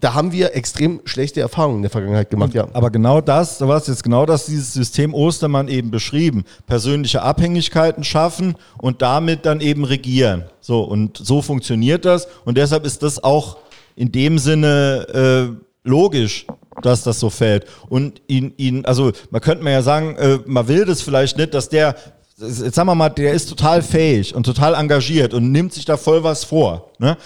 da 0.00 0.14
haben 0.14 0.32
wir 0.32 0.54
extrem 0.54 1.00
schlechte 1.04 1.40
Erfahrungen 1.40 1.76
in 1.76 1.82
der 1.82 1.90
Vergangenheit 1.90 2.30
gemacht, 2.30 2.54
ja. 2.54 2.68
Aber 2.72 2.90
genau 2.90 3.20
das, 3.20 3.58
du 3.58 3.72
hast 3.72 3.88
jetzt 3.88 4.02
genau 4.02 4.26
das, 4.26 4.46
dieses 4.46 4.72
System 4.72 5.14
Ostermann 5.14 5.68
eben 5.68 5.90
beschrieben. 5.90 6.44
Persönliche 6.66 7.22
Abhängigkeiten 7.22 8.04
schaffen 8.04 8.56
und 8.78 9.02
damit 9.02 9.46
dann 9.46 9.60
eben 9.60 9.84
regieren. 9.84 10.44
So, 10.60 10.82
und 10.82 11.16
so 11.16 11.42
funktioniert 11.42 12.04
das. 12.04 12.28
Und 12.44 12.58
deshalb 12.58 12.84
ist 12.84 13.02
das 13.02 13.22
auch 13.22 13.58
in 13.96 14.12
dem 14.12 14.38
Sinne 14.38 15.56
äh, 15.56 15.88
logisch, 15.88 16.46
dass 16.82 17.02
das 17.02 17.18
so 17.18 17.30
fällt. 17.30 17.66
Und 17.88 18.20
ihn, 18.28 18.52
ihn, 18.56 18.84
also 18.84 19.12
man 19.30 19.40
könnte 19.40 19.64
mir 19.64 19.72
ja 19.72 19.82
sagen, 19.82 20.16
äh, 20.16 20.38
man 20.46 20.68
will 20.68 20.84
das 20.84 21.02
vielleicht 21.02 21.36
nicht, 21.36 21.54
dass 21.54 21.68
der, 21.68 21.96
jetzt 22.36 22.74
sagen 22.74 22.88
wir 22.88 22.94
mal, 22.94 23.08
der 23.08 23.32
ist 23.32 23.48
total 23.48 23.82
fähig 23.82 24.34
und 24.34 24.44
total 24.44 24.74
engagiert 24.74 25.34
und 25.34 25.50
nimmt 25.50 25.72
sich 25.72 25.84
da 25.84 25.96
voll 25.96 26.22
was 26.22 26.44
vor. 26.44 26.90
Ne? 26.98 27.16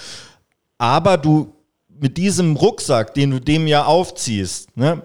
Aber 0.78 1.18
du 1.18 1.52
mit 2.02 2.16
diesem 2.16 2.56
Rucksack, 2.56 3.14
den 3.14 3.30
du 3.30 3.40
dem 3.40 3.66
ja 3.68 3.84
aufziehst, 3.84 4.76
ne, 4.76 5.02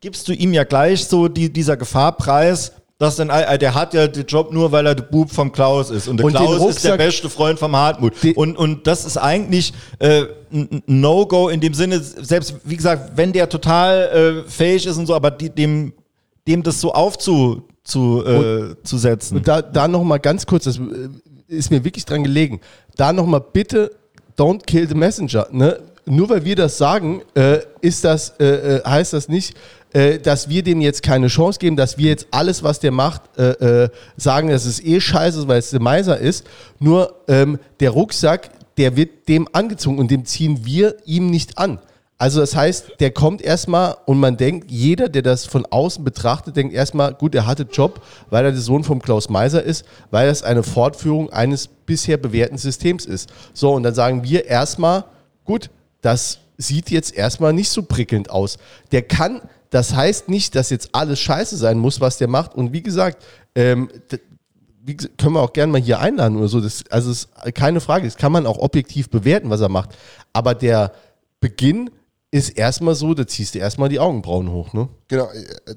gibst 0.00 0.26
du 0.28 0.32
ihm 0.32 0.52
ja 0.52 0.64
gleich 0.64 1.04
so 1.04 1.28
die, 1.28 1.52
dieser 1.52 1.76
Gefahrpreis, 1.76 2.72
dass 2.98 3.16
dann, 3.16 3.30
äh, 3.30 3.56
der 3.56 3.74
hat 3.74 3.94
ja 3.94 4.08
den 4.08 4.26
Job 4.26 4.52
nur, 4.52 4.72
weil 4.72 4.84
er 4.86 4.94
der 4.94 5.04
Bub 5.04 5.30
vom 5.30 5.52
Klaus 5.52 5.90
ist. 5.90 6.08
Und 6.08 6.16
der 6.18 6.26
Und 6.26 6.32
Klaus 6.34 6.50
ist 6.76 6.84
der 6.84 6.94
Rucksack- 6.94 6.98
beste 6.98 7.30
Freund 7.30 7.58
vom 7.58 7.74
Hartmut. 7.76 8.12
Und, 8.34 8.56
und 8.58 8.86
das 8.86 9.04
ist 9.04 9.16
eigentlich 9.16 9.72
äh, 10.00 10.24
ein 10.52 10.82
No-Go 10.86 11.48
in 11.48 11.60
dem 11.60 11.72
Sinne, 11.72 12.00
selbst 12.00 12.56
wie 12.64 12.76
gesagt, 12.76 13.12
wenn 13.14 13.32
der 13.32 13.48
total 13.48 14.42
äh, 14.46 14.50
fähig 14.50 14.84
ist 14.86 14.96
und 14.98 15.06
so, 15.06 15.14
aber 15.14 15.30
die, 15.30 15.50
dem, 15.50 15.92
dem 16.48 16.62
das 16.62 16.80
so 16.80 16.92
aufzu 16.92 17.68
zu, 17.84 18.24
äh, 18.26 18.74
zu 18.82 18.98
setzen. 18.98 19.36
Und 19.38 19.48
da, 19.48 19.62
da 19.62 19.86
nochmal 19.88 20.18
ganz 20.18 20.44
kurz, 20.44 20.64
das 20.64 20.78
äh, 20.78 21.08
ist 21.46 21.70
mir 21.70 21.84
wirklich 21.84 22.04
dran 22.04 22.22
gelegen, 22.24 22.60
da 22.96 23.12
nochmal 23.12 23.40
bitte, 23.52 23.92
don't 24.40 24.66
kill 24.66 24.88
the 24.88 24.94
messenger. 24.94 25.46
Ne? 25.52 25.78
Nur 26.06 26.30
weil 26.30 26.44
wir 26.44 26.56
das 26.56 26.78
sagen, 26.78 27.20
äh, 27.34 27.58
ist 27.82 28.04
das, 28.04 28.30
äh, 28.40 28.46
äh, 28.46 28.84
heißt 28.84 29.12
das 29.12 29.28
nicht, 29.28 29.54
äh, 29.92 30.18
dass 30.18 30.48
wir 30.48 30.62
dem 30.62 30.80
jetzt 30.80 31.02
keine 31.02 31.26
Chance 31.26 31.58
geben, 31.58 31.76
dass 31.76 31.98
wir 31.98 32.08
jetzt 32.08 32.26
alles, 32.30 32.62
was 32.62 32.80
der 32.80 32.90
macht, 32.90 33.22
äh, 33.38 33.84
äh, 33.84 33.88
sagen, 34.16 34.48
dass 34.48 34.64
es 34.64 34.82
eh 34.82 34.98
scheiße, 34.98 35.46
weil 35.46 35.58
es 35.58 35.70
der 35.70 35.80
Meiser 35.80 36.18
ist. 36.18 36.46
Nur 36.78 37.16
ähm, 37.28 37.58
der 37.80 37.90
Rucksack, 37.90 38.50
der 38.78 38.96
wird 38.96 39.28
dem 39.28 39.46
angezogen 39.52 39.98
und 39.98 40.10
dem 40.10 40.24
ziehen 40.24 40.64
wir 40.64 40.96
ihm 41.04 41.28
nicht 41.28 41.58
an. 41.58 41.78
Also 42.20 42.40
das 42.40 42.54
heißt, 42.54 43.00
der 43.00 43.12
kommt 43.12 43.40
erstmal 43.40 43.96
und 44.04 44.20
man 44.20 44.36
denkt, 44.36 44.70
jeder, 44.70 45.08
der 45.08 45.22
das 45.22 45.46
von 45.46 45.64
außen 45.64 46.04
betrachtet, 46.04 46.54
denkt 46.54 46.74
erstmal, 46.74 47.14
gut, 47.14 47.34
er 47.34 47.46
hatte 47.46 47.62
Job, 47.62 48.02
weil 48.28 48.44
er 48.44 48.52
der 48.52 48.60
Sohn 48.60 48.84
von 48.84 49.00
Klaus 49.00 49.30
Meiser 49.30 49.62
ist, 49.62 49.86
weil 50.10 50.28
das 50.28 50.42
eine 50.42 50.62
Fortführung 50.62 51.32
eines 51.32 51.66
bisher 51.66 52.18
bewährten 52.18 52.58
Systems 52.58 53.06
ist. 53.06 53.30
So, 53.54 53.72
und 53.72 53.84
dann 53.84 53.94
sagen 53.94 54.22
wir 54.22 54.44
erstmal, 54.44 55.04
gut, 55.46 55.70
das 56.02 56.40
sieht 56.58 56.90
jetzt 56.90 57.16
erstmal 57.16 57.54
nicht 57.54 57.70
so 57.70 57.84
prickelnd 57.84 58.28
aus. 58.28 58.58
Der 58.92 59.00
kann, 59.00 59.40
das 59.70 59.94
heißt 59.94 60.28
nicht, 60.28 60.54
dass 60.56 60.68
jetzt 60.68 60.90
alles 60.92 61.18
scheiße 61.20 61.56
sein 61.56 61.78
muss, 61.78 62.02
was 62.02 62.18
der 62.18 62.28
macht. 62.28 62.54
Und 62.54 62.74
wie 62.74 62.82
gesagt, 62.82 63.24
ähm, 63.54 63.88
wie, 64.82 64.94
können 64.94 65.36
wir 65.36 65.40
auch 65.40 65.54
gerne 65.54 65.72
mal 65.72 65.80
hier 65.80 66.00
einladen 66.00 66.36
oder 66.36 66.48
so. 66.48 66.60
Das, 66.60 66.84
also 66.90 67.12
ist 67.12 67.30
keine 67.54 67.80
Frage, 67.80 68.04
das 68.04 68.18
kann 68.18 68.30
man 68.30 68.44
auch 68.44 68.58
objektiv 68.58 69.08
bewerten, 69.08 69.48
was 69.48 69.62
er 69.62 69.70
macht. 69.70 69.96
Aber 70.34 70.54
der 70.54 70.92
Beginn 71.40 71.88
ist 72.30 72.50
erstmal 72.50 72.94
so, 72.94 73.14
da 73.14 73.26
ziehst 73.26 73.54
du 73.54 73.58
erstmal 73.58 73.88
die 73.88 73.98
Augenbrauen 73.98 74.50
hoch, 74.50 74.72
ne? 74.72 74.88
Genau, 75.08 75.28
äh, 75.30 75.74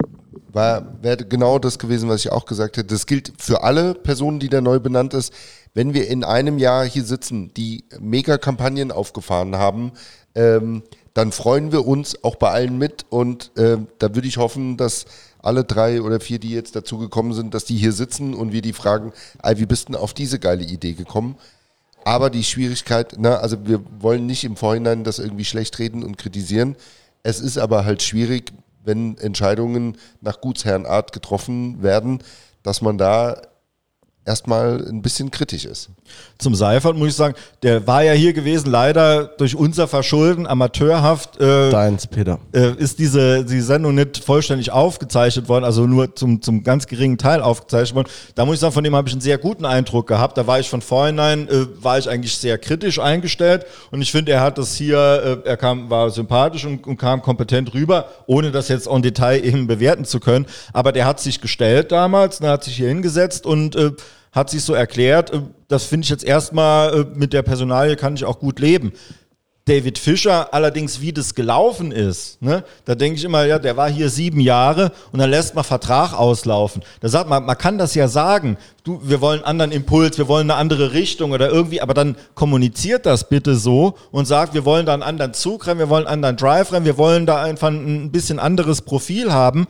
wäre 0.53 1.17
genau 1.25 1.57
das 1.57 1.79
gewesen, 1.79 2.09
was 2.09 2.23
ich 2.23 2.31
auch 2.31 2.45
gesagt 2.45 2.77
hätte. 2.77 2.93
Das 2.93 3.07
gilt 3.07 3.33
für 3.39 3.63
alle 3.63 3.95
Personen, 3.95 4.39
die 4.39 4.49
da 4.49 4.61
neu 4.61 4.79
benannt 4.79 5.13
ist. 5.15 5.33
Wenn 5.73 5.95
wir 5.95 6.07
in 6.07 6.23
einem 6.23 6.59
Jahr 6.59 6.85
hier 6.85 7.03
sitzen, 7.03 7.51
die 7.55 7.85
Mega-Kampagnen 7.99 8.91
aufgefahren 8.91 9.55
haben, 9.55 9.93
ähm, 10.35 10.83
dann 11.15 11.31
freuen 11.31 11.71
wir 11.71 11.87
uns 11.87 12.23
auch 12.23 12.35
bei 12.35 12.49
allen 12.51 12.77
mit 12.77 13.05
und 13.09 13.51
äh, 13.57 13.77
da 13.99 14.15
würde 14.15 14.27
ich 14.27 14.37
hoffen, 14.37 14.77
dass 14.77 15.05
alle 15.39 15.63
drei 15.63 16.01
oder 16.01 16.19
vier, 16.19 16.39
die 16.39 16.51
jetzt 16.51 16.75
dazu 16.75 16.97
gekommen 16.97 17.33
sind, 17.33 17.53
dass 17.53 17.65
die 17.65 17.75
hier 17.75 17.91
sitzen 17.91 18.33
und 18.33 18.53
wir 18.53 18.61
die 18.61 18.73
fragen, 18.73 19.11
wie 19.55 19.65
bist 19.65 19.89
du 19.89 19.93
denn 19.93 20.01
auf 20.01 20.13
diese 20.13 20.39
geile 20.39 20.63
Idee 20.63 20.93
gekommen? 20.93 21.35
Aber 22.05 22.29
die 22.29 22.43
Schwierigkeit, 22.43 23.15
na, 23.17 23.37
also 23.37 23.65
wir 23.65 23.81
wollen 23.99 24.25
nicht 24.25 24.43
im 24.43 24.57
Vorhinein 24.57 25.03
das 25.03 25.19
irgendwie 25.19 25.45
schlecht 25.45 25.79
reden 25.79 26.03
und 26.03 26.17
kritisieren. 26.17 26.75
Es 27.23 27.39
ist 27.39 27.57
aber 27.57 27.85
halt 27.85 28.03
schwierig, 28.03 28.51
wenn 28.83 29.17
Entscheidungen 29.17 29.97
nach 30.19 30.41
Gutsherrenart 30.41 31.13
getroffen 31.13 31.81
werden, 31.81 32.19
dass 32.61 32.81
man 32.81 32.97
da 32.97 33.41
erstmal 34.25 34.85
ein 34.87 35.01
bisschen 35.01 35.31
kritisch 35.31 35.65
ist. 35.65 35.89
Zum 36.37 36.55
Seifert 36.55 36.95
muss 36.95 37.09
ich 37.09 37.15
sagen, 37.15 37.35
der 37.61 37.85
war 37.87 38.03
ja 38.03 38.13
hier 38.13 38.33
gewesen, 38.33 38.69
leider 38.69 39.25
durch 39.25 39.55
unser 39.55 39.87
Verschulden, 39.87 40.47
amateurhaft. 40.47 41.39
Äh, 41.39 41.69
Deins, 41.69 42.07
Peter. 42.07 42.39
Äh, 42.53 42.73
ist 42.77 42.99
diese 42.99 43.43
die 43.43 43.61
Sendung 43.61 43.95
nicht 43.95 44.23
vollständig 44.23 44.71
aufgezeichnet 44.71 45.49
worden, 45.49 45.65
also 45.65 45.85
nur 45.85 46.15
zum, 46.15 46.41
zum 46.41 46.63
ganz 46.63 46.87
geringen 46.87 47.17
Teil 47.17 47.41
aufgezeichnet 47.41 47.95
worden. 47.95 48.09
Da 48.35 48.45
muss 48.45 48.55
ich 48.55 48.59
sagen, 48.61 48.73
von 48.73 48.83
dem 48.83 48.95
habe 48.95 49.07
ich 49.07 49.13
einen 49.13 49.21
sehr 49.21 49.37
guten 49.37 49.65
Eindruck 49.65 50.07
gehabt. 50.07 50.37
Da 50.37 50.47
war 50.47 50.59
ich 50.59 50.69
von 50.69 50.81
vornherein, 50.81 51.47
äh, 51.49 51.65
war 51.81 51.97
ich 51.97 52.09
eigentlich 52.09 52.37
sehr 52.37 52.57
kritisch 52.57 52.99
eingestellt 52.99 53.65
und 53.91 54.01
ich 54.01 54.11
finde, 54.11 54.31
er 54.31 54.41
hat 54.41 54.57
das 54.57 54.75
hier, 54.75 55.41
äh, 55.45 55.47
er 55.47 55.57
kam, 55.57 55.89
war 55.89 56.09
sympathisch 56.09 56.65
und, 56.65 56.87
und 56.87 56.97
kam 56.97 57.21
kompetent 57.21 57.73
rüber, 57.73 58.07
ohne 58.25 58.51
das 58.51 58.69
jetzt 58.69 58.87
en 58.87 59.01
Detail 59.01 59.39
eben 59.43 59.67
bewerten 59.67 60.05
zu 60.05 60.19
können. 60.19 60.45
Aber 60.71 60.91
der 60.91 61.05
hat 61.05 61.19
sich 61.19 61.41
gestellt 61.41 61.91
damals, 61.91 62.39
der 62.39 62.51
hat 62.51 62.63
sich 62.63 62.75
hier 62.77 62.87
hingesetzt 62.87 63.45
und 63.45 63.75
äh, 63.75 63.91
hat 64.33 64.49
sich 64.49 64.63
so 64.63 64.73
erklärt. 64.73 65.31
Äh, 65.31 65.41
das 65.69 65.85
finde 65.85 66.03
ich 66.03 66.09
jetzt 66.09 66.25
erstmal 66.25 66.93
äh, 66.93 67.05
mit 67.17 67.31
der 67.31 67.43
Personalie 67.43 67.95
kann 67.95 68.15
ich 68.15 68.25
auch 68.25 68.39
gut 68.39 68.59
leben. 68.59 68.91
David 69.65 69.97
Fischer, 69.97 70.53
allerdings 70.53 70.99
wie 70.99 71.13
das 71.13 71.35
gelaufen 71.35 71.93
ist, 71.93 72.41
ne, 72.41 72.65
da 72.83 72.95
denke 72.95 73.17
ich 73.17 73.23
immer, 73.23 73.45
ja, 73.45 73.59
der 73.59 73.77
war 73.77 73.89
hier 73.89 74.09
sieben 74.09 74.41
Jahre 74.41 74.91
und 75.13 75.19
dann 75.19 75.29
lässt 75.29 75.55
man 75.55 75.63
Vertrag 75.63 76.11
auslaufen. 76.11 76.81
Da 76.99 77.07
sagt 77.07 77.29
man, 77.29 77.45
man 77.45 77.57
kann 77.57 77.77
das 77.77 77.95
ja 77.95 78.09
sagen, 78.09 78.57
du, 78.83 78.99
wir 79.05 79.21
wollen 79.21 79.39
einen 79.39 79.47
anderen 79.47 79.71
Impuls, 79.71 80.17
wir 80.17 80.27
wollen 80.27 80.51
eine 80.51 80.59
andere 80.59 80.91
Richtung 80.91 81.31
oder 81.31 81.49
irgendwie, 81.49 81.79
aber 81.79 81.93
dann 81.93 82.17
kommuniziert 82.35 83.05
das 83.05 83.29
bitte 83.29 83.55
so 83.55 83.95
und 84.11 84.25
sagt, 84.25 84.53
wir 84.53 84.65
wollen 84.65 84.85
da 84.85 84.93
einen 84.93 85.01
anderen 85.01 85.33
Zug 85.33 85.65
rennen, 85.65 85.79
wir 85.79 85.87
wollen 85.87 86.07
einen 86.07 86.25
anderen 86.25 86.35
Drive 86.35 86.73
rennen, 86.73 86.85
wir 86.85 86.97
wollen 86.97 87.25
da 87.25 87.41
einfach 87.41 87.69
ein 87.69 88.11
bisschen 88.11 88.39
anderes 88.39 88.81
Profil 88.81 89.31
haben 89.31 89.67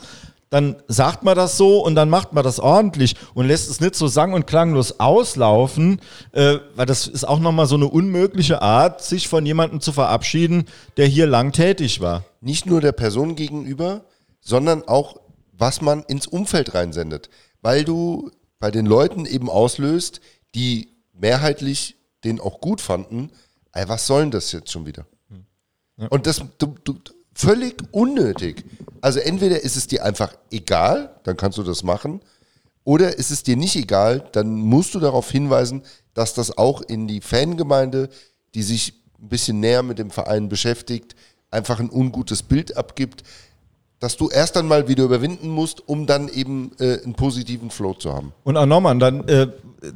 dann 0.53 0.75
sagt 0.87 1.23
man 1.23 1.35
das 1.35 1.57
so 1.57 1.83
und 1.83 1.95
dann 1.95 2.11
macht 2.11 2.33
man 2.33 2.43
das 2.43 2.59
ordentlich 2.59 3.15
und 3.33 3.47
lässt 3.47 3.71
es 3.71 3.81
nicht 3.81 3.95
so 3.95 4.05
sang- 4.07 4.33
und 4.33 4.45
klanglos 4.45 4.99
auslaufen, 4.99 5.99
äh, 6.31 6.59
weil 6.75 6.85
das 6.85 7.07
ist 7.07 7.27
auch 7.27 7.39
nochmal 7.39 7.65
so 7.65 7.73
eine 7.73 7.87
unmögliche 7.87 8.61
Art, 8.61 9.01
sich 9.01 9.27
von 9.27 9.47
jemandem 9.47 9.81
zu 9.81 9.91
verabschieden, 9.91 10.65
der 10.95 11.07
hier 11.07 11.25
lang 11.25 11.53
tätig 11.53 12.01
war. 12.01 12.23
Nicht 12.39 12.67
nur 12.67 12.81
der 12.81 12.91
Person 12.91 13.35
gegenüber, 13.35 14.05
sondern 14.41 14.87
auch, 14.87 15.17
was 15.53 15.81
man 15.81 16.03
ins 16.03 16.27
Umfeld 16.27 16.75
reinsendet. 16.75 17.31
Weil 17.63 17.83
du 17.83 18.29
bei 18.59 18.69
den 18.69 18.85
Leuten 18.85 19.25
eben 19.25 19.49
auslöst, 19.49 20.21
die 20.53 20.89
mehrheitlich 21.13 21.95
den 22.23 22.39
auch 22.39 22.61
gut 22.61 22.79
fanden, 22.79 23.31
ey, 23.71 23.89
was 23.89 24.05
soll 24.05 24.21
denn 24.21 24.31
das 24.31 24.51
jetzt 24.51 24.71
schon 24.71 24.85
wieder? 24.85 25.07
Ja. 25.97 26.09
Und 26.09 26.27
das, 26.27 26.43
du, 26.59 26.75
du, 26.83 26.93
völlig 27.33 27.75
unnötig. 27.91 28.63
Also 29.01 29.19
entweder 29.19 29.61
ist 29.61 29.75
es 29.75 29.87
dir 29.87 30.05
einfach 30.05 30.33
egal, 30.51 31.15
dann 31.23 31.37
kannst 31.37 31.57
du 31.57 31.63
das 31.63 31.83
machen, 31.83 32.21
oder 32.85 33.17
ist 33.17 33.31
es 33.31 33.43
dir 33.43 33.55
nicht 33.55 33.75
egal, 33.75 34.23
dann 34.33 34.55
musst 34.55 34.93
du 34.93 34.99
darauf 34.99 35.29
hinweisen, 35.31 35.83
dass 36.13 36.33
das 36.33 36.57
auch 36.57 36.81
in 36.81 37.07
die 37.07 37.21
Fangemeinde, 37.21 38.09
die 38.55 38.63
sich 38.63 38.93
ein 39.21 39.29
bisschen 39.29 39.59
näher 39.59 39.83
mit 39.83 39.99
dem 39.99 40.11
Verein 40.11 40.49
beschäftigt, 40.49 41.15
einfach 41.49 41.79
ein 41.79 41.89
ungutes 41.89 42.43
Bild 42.43 42.75
abgibt, 42.75 43.23
dass 43.99 44.17
du 44.17 44.27
erst 44.27 44.57
einmal 44.57 44.89
wieder 44.89 45.05
überwinden 45.05 45.47
musst, 45.47 45.87
um 45.87 46.05
dann 46.05 46.27
eben 46.27 46.71
äh, 46.77 47.01
einen 47.01 47.13
positiven 47.13 47.69
Flow 47.69 47.93
zu 47.93 48.13
haben. 48.13 48.33
Und 48.43 48.57
auch 48.57 48.65
nochmal, 48.65 48.99
dann 48.99 49.25
äh, 49.29 49.47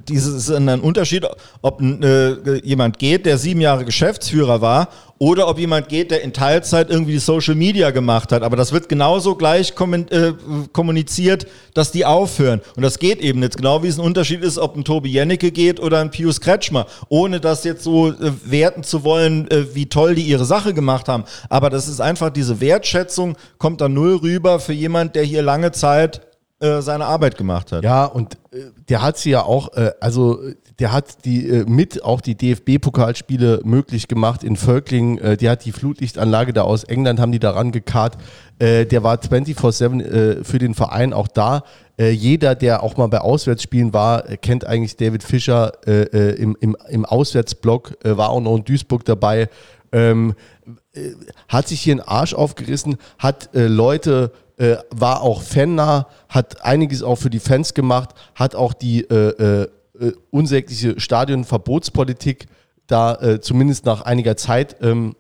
dieses 0.07 0.33
ist 0.33 0.49
ein 0.49 0.79
Unterschied, 0.79 1.25
ob 1.61 1.81
äh, 1.81 2.65
jemand 2.65 2.99
geht, 2.99 3.25
der 3.25 3.37
sieben 3.37 3.59
Jahre 3.59 3.83
Geschäftsführer 3.83 4.61
war, 4.61 4.87
oder 5.19 5.47
ob 5.47 5.57
jemand 5.57 5.89
geht, 5.89 6.11
der 6.11 6.21
in 6.21 6.33
Teilzeit 6.33 6.89
irgendwie 6.89 7.17
Social 7.17 7.55
Media 7.55 7.91
gemacht 7.91 8.31
hat. 8.31 8.43
Aber 8.43 8.55
das 8.55 8.71
wird 8.71 8.87
genauso 8.89 9.35
gleich 9.35 9.73
äh, 9.79 10.33
kommuniziert, 10.73 11.47
dass 11.73 11.91
die 11.91 12.05
aufhören. 12.05 12.61
Und 12.75 12.83
das 12.83 12.99
geht 12.99 13.19
eben 13.19 13.39
nicht. 13.39 13.57
Genau 13.57 13.83
wie 13.83 13.87
es 13.87 13.97
ein 13.97 14.05
Unterschied 14.05 14.41
ist, 14.43 14.57
ob 14.57 14.75
ein 14.75 14.83
Tobi 14.83 15.09
Jennecke 15.09 15.51
geht 15.51 15.79
oder 15.79 15.99
ein 15.99 16.11
Pius 16.11 16.39
Kretschmer. 16.41 16.85
Ohne 17.09 17.39
das 17.39 17.63
jetzt 17.63 17.83
so 17.83 18.09
äh, 18.09 18.31
werten 18.45 18.83
zu 18.83 19.03
wollen, 19.03 19.49
äh, 19.49 19.73
wie 19.73 19.87
toll 19.87 20.15
die 20.15 20.23
ihre 20.23 20.45
Sache 20.45 20.73
gemacht 20.73 21.07
haben. 21.07 21.23
Aber 21.49 21.69
das 21.69 21.87
ist 21.87 21.99
einfach 21.99 22.29
diese 22.29 22.61
Wertschätzung, 22.61 23.37
kommt 23.57 23.81
da 23.81 23.89
null 23.89 24.17
rüber 24.17 24.59
für 24.59 24.73
jemand, 24.73 25.15
der 25.15 25.23
hier 25.23 25.41
lange 25.41 25.71
Zeit 25.71 26.21
seine 26.59 27.05
Arbeit 27.05 27.37
gemacht 27.37 27.71
hat. 27.71 27.83
Ja, 27.83 28.05
und 28.05 28.35
der 28.89 29.03
hat 29.03 29.19
sie 29.19 29.29
ja 29.29 29.43
auch, 29.43 29.69
also 29.99 30.39
der 30.79 30.91
hat 30.91 31.25
die 31.25 31.47
äh, 31.47 31.65
mit 31.67 32.03
auch 32.03 32.21
die 32.21 32.35
DFB-Pokalspiele 32.35 33.61
möglich 33.63 34.07
gemacht 34.07 34.43
in 34.43 34.55
Völklingen. 34.55 35.17
Äh, 35.17 35.37
die 35.37 35.49
hat 35.49 35.65
die 35.65 35.71
Flutlichtanlage 35.71 36.53
da 36.53 36.61
aus 36.63 36.83
England, 36.83 37.19
haben 37.19 37.31
die 37.31 37.39
daran 37.39 37.71
gekarrt. 37.71 38.17
der 38.59 39.03
war 39.03 39.17
24-7 39.17 40.43
für 40.43 40.57
den 40.57 40.73
Verein 40.73 41.13
auch 41.13 41.27
da. 41.27 41.63
jeder, 41.99 42.55
der 42.55 42.81
auch 42.81 42.97
mal 42.97 43.05
bei 43.05 43.19
Auswärtsspielen 43.19 43.93
war, 43.93 44.23
kennt 44.37 44.65
eigentlich 44.65 44.97
David 44.97 45.23
Fischer 45.23 45.73
im, 45.85 46.57
im, 46.59 46.75
im 46.89 47.05
Auswärtsblock, 47.05 47.97
war 48.03 48.29
auch 48.29 48.41
noch 48.41 48.57
in 48.57 48.63
Duisburg 48.63 49.05
dabei. 49.05 49.49
Ähm, 49.91 50.33
hat 51.47 51.67
sich 51.67 51.81
hier 51.81 51.93
einen 51.93 52.01
Arsch 52.01 52.33
aufgerissen, 52.33 52.97
hat 53.19 53.49
Leute 53.53 54.31
äh, 54.57 54.77
war 54.89 55.21
auch 55.21 55.43
fannah, 55.43 56.07
hat 56.29 56.65
einiges 56.65 57.03
auch 57.03 57.17
für 57.17 57.29
die 57.29 57.39
Fans 57.39 57.75
gemacht, 57.75 58.09
hat 58.33 58.55
auch 58.55 58.73
die 58.73 59.01
äh, 59.01 59.61
äh, 59.61 59.67
äh 59.99 60.13
unsägliche 60.31 60.99
Stadionverbotspolitik 60.99 62.47
da 62.87 63.15
äh, 63.15 63.41
zumindest 63.41 63.85
nach 63.85 64.01
einiger 64.01 64.37
Zeit 64.37 64.77
ähm, 64.81 65.15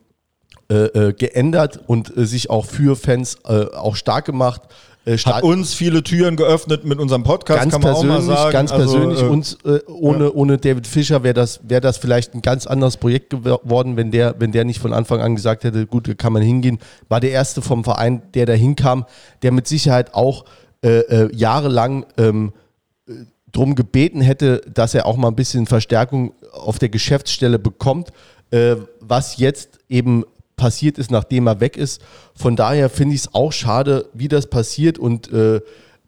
äh, 0.69 1.13
geändert 1.13 1.81
und 1.87 2.11
sich 2.15 2.49
auch 2.49 2.65
für 2.65 2.95
Fans 2.95 3.43
auch 3.45 3.95
stark 3.95 4.25
gemacht. 4.25 4.63
Äh, 5.07 5.17
Hat 5.19 5.43
uns 5.43 5.73
viele 5.73 6.03
Türen 6.03 6.35
geöffnet 6.35 6.83
mit 6.83 6.99
unserem 6.99 7.23
Podcast, 7.23 7.61
ganz 7.61 7.71
kann 7.71 7.81
man 7.81 7.93
persönlich, 7.93 8.17
auch 8.17 8.27
mal 8.27 8.35
sagen. 8.35 8.51
Ganz 8.51 8.71
also, 8.73 8.99
persönlich, 8.99 9.21
äh, 9.21 9.25
uns, 9.25 9.57
äh, 9.63 9.79
ohne, 9.87 10.25
ja. 10.25 10.31
ohne 10.31 10.57
David 10.57 10.85
Fischer 10.85 11.23
wäre 11.23 11.33
das, 11.33 11.61
wär 11.63 11.79
das 11.79 11.97
vielleicht 11.97 12.33
ein 12.33 12.41
ganz 12.41 12.67
anderes 12.67 12.97
Projekt 12.97 13.29
geworden, 13.29 13.95
wenn 13.95 14.11
der, 14.11 14.35
wenn 14.39 14.51
der 14.51 14.65
nicht 14.65 14.79
von 14.79 14.91
Anfang 14.91 15.21
an 15.21 15.35
gesagt 15.35 15.63
hätte, 15.63 15.87
gut, 15.87 16.17
kann 16.17 16.33
man 16.33 16.41
hingehen. 16.41 16.79
War 17.07 17.21
der 17.21 17.31
erste 17.31 17.61
vom 17.61 17.85
Verein, 17.85 18.21
der 18.33 18.45
da 18.45 18.53
hinkam, 18.53 19.05
der 19.43 19.53
mit 19.53 19.65
Sicherheit 19.65 20.13
auch 20.13 20.43
äh, 20.83 20.99
äh 20.99 21.33
jahrelang 21.33 22.05
ähm, 22.17 22.51
drum 23.57 23.73
gebeten 23.73 24.21
hätte, 24.21 24.61
dass 24.71 24.93
er 24.93 25.07
auch 25.07 25.17
mal 25.17 25.29
ein 25.29 25.35
bisschen 25.35 25.65
Verstärkung 25.65 26.33
auf 26.51 26.77
der 26.77 26.89
Geschäftsstelle 26.89 27.57
bekommt, 27.57 28.09
äh, 28.51 28.75
was 28.99 29.37
jetzt 29.37 29.79
eben 29.89 30.25
passiert 30.55 30.99
ist, 30.99 31.09
nachdem 31.09 31.47
er 31.47 31.59
weg 31.59 31.75
ist. 31.75 32.01
Von 32.35 32.55
daher 32.55 32.89
finde 32.89 33.15
ich 33.15 33.21
es 33.21 33.33
auch 33.33 33.51
schade, 33.51 34.09
wie 34.13 34.27
das 34.27 34.47
passiert. 34.47 34.99
Und 34.99 35.31
äh, 35.33 35.59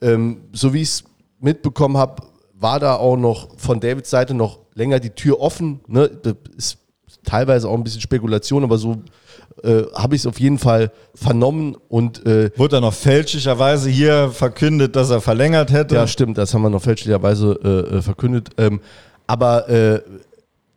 ähm, 0.01 0.41
so 0.53 0.73
wie 0.73 0.81
ich 0.81 0.89
es 0.89 1.03
mitbekommen 1.39 1.97
habe, 1.97 2.23
war 2.53 2.79
da 2.79 2.95
auch 2.95 3.17
noch 3.17 3.57
von 3.57 3.79
Davids 3.79 4.11
Seite 4.11 4.35
noch 4.35 4.59
länger 4.75 4.99
die 4.99 5.09
Tür 5.11 5.39
offen. 5.39 5.79
Ne? 5.87 6.09
Das 6.21 6.35
ist 6.55 6.77
teilweise 7.23 7.67
auch 7.67 7.73
ein 7.73 7.83
bisschen 7.83 8.01
Spekulation, 8.01 8.63
aber 8.63 8.77
so 8.77 9.01
äh, 9.63 9.83
habe 9.93 10.15
ich 10.15 10.21
es 10.21 10.27
auf 10.27 10.39
jeden 10.39 10.57
Fall 10.57 10.91
vernommen 11.15 11.75
und 11.87 12.25
äh, 12.25 12.51
Wurde 12.55 12.75
dann 12.75 12.83
noch 12.83 12.93
fälschlicherweise 12.93 13.89
hier 13.89 14.29
verkündet, 14.31 14.95
dass 14.95 15.09
er 15.09 15.21
verlängert 15.21 15.71
hätte. 15.71 15.95
ja, 15.95 16.07
stimmt, 16.07 16.37
das 16.37 16.53
haben 16.53 16.61
wir 16.61 16.69
noch 16.69 16.81
fälschlicherweise 16.81 17.59
äh, 17.63 17.97
äh, 17.97 18.01
verkündet. 18.01 18.49
Ähm, 18.57 18.81
aber 19.27 19.69
äh, 19.69 20.01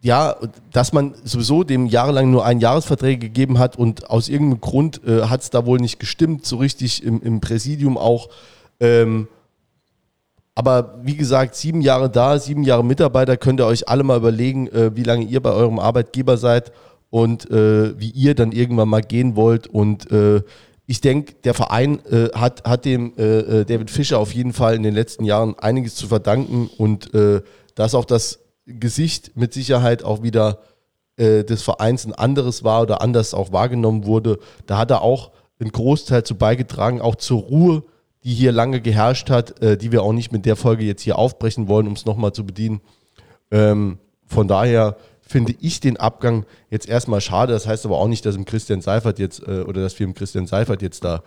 ja, 0.03 0.37
dass 0.73 0.93
man 0.93 1.15
sowieso 1.23 1.63
dem 1.63 1.87
jahrelang 1.87 2.31
nur 2.31 2.45
ein 2.45 2.59
Jahresverträge 2.59 3.21
gegeben 3.21 3.59
hat 3.59 3.77
und 3.77 4.11
aus 4.11 4.29
irgendeinem 4.29 4.61
Grund 4.61 5.01
äh, 5.07 5.23
hat 5.23 5.43
es 5.43 5.51
da 5.51 5.65
wohl 5.65 5.79
nicht 5.79 6.01
gestimmt, 6.01 6.45
so 6.45 6.57
richtig 6.57 7.05
im, 7.05 7.23
im 7.23 7.41
Präsidium 7.41 7.97
auch. 7.97 8.29
Ähm, 8.81 9.29
aber 10.55 10.99
wie 11.03 11.17
gesagt, 11.17 11.55
sieben 11.55 11.81
Jahre 11.81 12.11
da, 12.11 12.39
sieben 12.39 12.63
Jahre 12.65 12.85
Mitarbeiter, 12.85 13.37
könnt 13.37 13.61
ihr 13.61 13.67
euch 13.67 13.89
alle 13.89 14.03
mal 14.03 14.19
überlegen, 14.19 14.67
äh, 14.69 14.95
wie 14.95 15.05
lange 15.05 15.25
ihr 15.25 15.41
bei 15.41 15.51
eurem 15.51 15.79
Arbeitgeber 15.79 16.37
seid 16.37 16.73
und 17.13 17.51
äh, 17.51 18.01
wie 18.01 18.09
ihr 18.09 18.35
dann 18.35 18.53
irgendwann 18.53 18.89
mal 18.89 19.03
gehen 19.03 19.37
wollt. 19.37 19.67
Und 19.67 20.11
äh, 20.11 20.41
ich 20.87 21.03
denke, 21.03 21.35
der 21.45 21.53
Verein 21.53 22.01
äh, 22.07 22.31
hat, 22.35 22.65
hat 22.65 22.87
dem 22.87 23.13
äh, 23.19 23.41
äh, 23.41 23.65
David 23.67 23.91
Fischer 23.91 24.19
auf 24.19 24.33
jeden 24.33 24.55
Fall 24.55 24.75
in 24.75 24.83
den 24.83 24.95
letzten 24.95 25.25
Jahren 25.25 25.59
einiges 25.59 25.95
zu 25.95 26.09
verdanken 26.09 26.71
und 26.79 27.13
äh, 27.13 27.43
dass 27.75 27.95
auch 27.95 28.07
das 28.07 28.39
Gesicht 28.65 29.37
mit 29.37 29.53
Sicherheit 29.53 30.03
auch 30.03 30.23
wieder 30.23 30.61
des 31.19 31.63
Vereins 31.63 32.07
ein 32.07 32.15
anderes 32.15 32.65
war 32.65 32.83
oder 32.83 33.03
anders 33.03 33.35
auch 33.35 33.53
wahrgenommen 33.53 34.07
wurde. 34.07 34.39
Da 34.65 34.79
hat 34.79 34.91
er 34.91 35.03
auch 35.03 35.31
einen 35.61 35.71
Großteil 35.71 36.25
zu 36.25 36.37
beigetragen, 36.37 37.03
auch 37.03 37.17
zur 37.17 37.43
Ruhe, 37.43 37.83
die 38.25 38.33
hier 38.33 38.51
lange 38.51 38.81
geherrscht 38.81 39.29
hat, 39.29 39.55
die 39.61 39.93
wir 39.93 40.03
auch 40.03 40.15
nicht 40.15 40.33
mit 40.33 40.47
der 40.47 40.57
Folge 40.57 40.85
jetzt 40.85 41.03
hier 41.03 41.19
aufbrechen 41.19 41.69
wollen, 41.69 41.87
um 41.87 41.93
es 41.93 42.07
nochmal 42.07 42.33
zu 42.33 42.47
bedienen. 42.47 42.81
Ähm, 43.51 43.99
von 44.27 44.49
daher 44.49 44.97
finde 45.33 45.55
ich 45.61 45.81
den 45.81 45.97
Abgang 45.97 46.45
jetzt 46.71 46.89
erstmal 46.89 47.21
schade. 47.23 47.55
Das 47.55 47.67
heißt 47.67 47.87
aber 47.87 47.99
auch 47.99 48.07
nicht, 48.07 48.25
dass 48.27 48.37
im 48.37 48.45
Christian 48.45 48.83
Seifert 48.83 49.19
jetzt 49.19 49.43
äh, 49.49 49.63
oder 49.63 49.81
dass 49.81 49.99
wir 49.99 50.07
im 50.07 50.15
Christian 50.15 50.47
Seifert 50.47 50.83
jetzt 50.83 51.03
da 51.05 51.23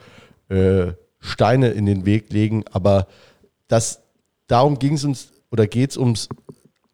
äh, 0.49 0.93
Steine 1.19 1.69
in 1.69 1.87
den 1.87 2.05
Weg 2.05 2.31
legen. 2.31 2.63
Aber 2.71 3.07
das, 3.67 4.01
darum 4.47 4.77
ging 4.77 4.93
es 4.93 5.03
uns 5.03 5.33
oder 5.51 5.65
geht 5.65 5.89
es 5.91 5.97
ums, 5.97 6.29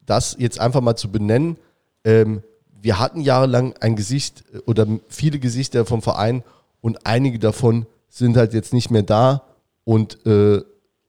das 0.05 0.38
jetzt 0.39 0.59
einfach 0.59 0.79
mal 0.79 0.95
zu 0.95 1.11
benennen. 1.11 1.57
Ähm, 2.05 2.43
wir 2.81 2.97
hatten 2.97 3.19
jahrelang 3.19 3.75
ein 3.81 3.95
Gesicht 3.97 4.45
äh, 4.53 4.59
oder 4.59 4.88
viele 5.09 5.38
Gesichter 5.38 5.85
vom 5.85 6.01
Verein 6.01 6.43
und 6.79 7.05
einige 7.05 7.39
davon 7.39 7.85
sind 8.07 8.38
halt 8.38 8.53
jetzt 8.53 8.73
nicht 8.73 8.89
mehr 8.89 9.03
da. 9.03 9.43
Und 9.83 10.25
äh, 10.25 10.61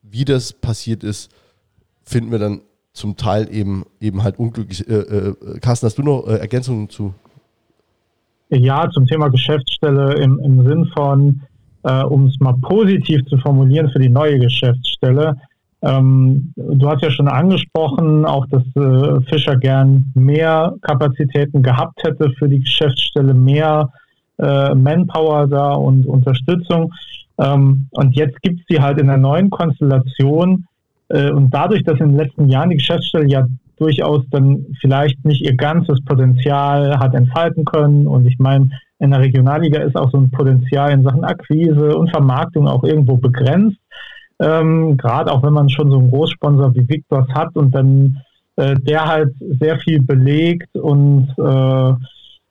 wie 0.03 0.25
das 0.25 0.53
passiert 0.53 1.05
ist, 1.05 1.31
finden 2.03 2.33
wir 2.33 2.41
dann 2.41 2.63
zum 2.93 3.17
Teil 3.17 3.49
eben, 3.51 3.85
eben 4.01 4.23
halt 4.23 4.39
unglücklich. 4.39 4.87
Äh, 4.89 4.95
äh, 4.95 5.35
Carsten, 5.61 5.87
hast 5.87 5.99
du 5.99 6.03
noch 6.03 6.27
äh, 6.27 6.37
Ergänzungen 6.37 6.89
zu? 6.89 7.15
Ja, 8.51 8.91
zum 8.91 9.07
Thema 9.07 9.29
Geschäftsstelle 9.29 10.15
im, 10.15 10.39
im 10.41 10.67
Sinn 10.67 10.87
von, 10.95 11.41
äh, 11.85 12.03
um 12.03 12.27
es 12.27 12.39
mal 12.39 12.55
positiv 12.61 13.25
zu 13.27 13.39
formulieren 13.39 13.91
für 13.91 13.99
die 13.99 14.11
neue 14.11 14.39
Geschäftsstelle. 14.39 15.37
Ähm, 15.81 16.53
du 16.57 16.89
hast 16.89 17.03
ja 17.03 17.11
schon 17.11 17.29
angesprochen, 17.29 18.25
auch 18.25 18.47
dass 18.47 18.63
äh, 18.77 19.21
Fischer 19.23 19.57
gern 19.57 20.13
mehr 20.15 20.75
Kapazitäten 20.83 21.63
gehabt 21.63 22.03
hätte 22.05 22.31
für 22.39 22.49
die 22.49 22.61
Geschäftsstelle, 22.61 23.35
mehr 23.35 23.91
äh, 24.39 24.75
Manpower 24.75 25.49
da 25.49 25.73
und 25.73 26.07
Unterstützung. 26.07 26.93
Ähm, 27.39 27.89
und 27.93 28.15
jetzt 28.15 28.41
gibt 28.43 28.61
es 28.61 28.67
die 28.67 28.81
halt 28.81 29.01
in 29.01 29.09
der 29.09 29.17
neuen 29.17 29.51
Konstellation. 29.51 30.67
Äh, 31.13 31.31
und 31.31 31.51
dadurch, 31.51 31.85
dass 31.85 32.01
in 32.01 32.11
den 32.11 32.19
letzten 32.19 32.49
Jahren 32.49 32.71
die 32.71 32.77
Geschäftsstelle 32.77 33.29
ja 33.29 33.47
durchaus 33.77 34.25
dann 34.31 34.67
vielleicht 34.81 35.25
nicht 35.25 35.43
ihr 35.43 35.57
ganzes 35.57 36.03
Potenzial 36.05 36.99
hat 36.99 37.15
entfalten 37.15 37.65
können. 37.65 38.07
Und 38.07 38.27
ich 38.27 38.39
meine, 38.39 38.71
in 38.99 39.11
der 39.11 39.21
Regionalliga 39.21 39.81
ist 39.83 39.97
auch 39.97 40.11
so 40.11 40.19
ein 40.19 40.31
Potenzial 40.31 40.93
in 40.93 41.03
Sachen 41.03 41.25
Akquise 41.25 41.97
und 41.97 42.11
Vermarktung 42.11 42.69
auch 42.69 42.85
irgendwo 42.85 43.17
begrenzt. 43.17 43.79
Ähm, 44.41 44.97
Gerade 44.97 45.33
auch 45.33 45.43
wenn 45.43 45.53
man 45.53 45.69
schon 45.69 45.91
so 45.91 45.99
einen 45.99 46.11
Großsponsor 46.11 46.75
wie 46.75 46.89
Victors 46.89 47.29
hat 47.35 47.55
und 47.57 47.75
dann 47.75 48.19
äh, 48.57 48.75
der 48.75 49.07
halt 49.07 49.35
sehr 49.61 49.79
viel 49.79 50.03
belegt 50.03 50.77
und 50.77 51.29
äh, 51.39 51.93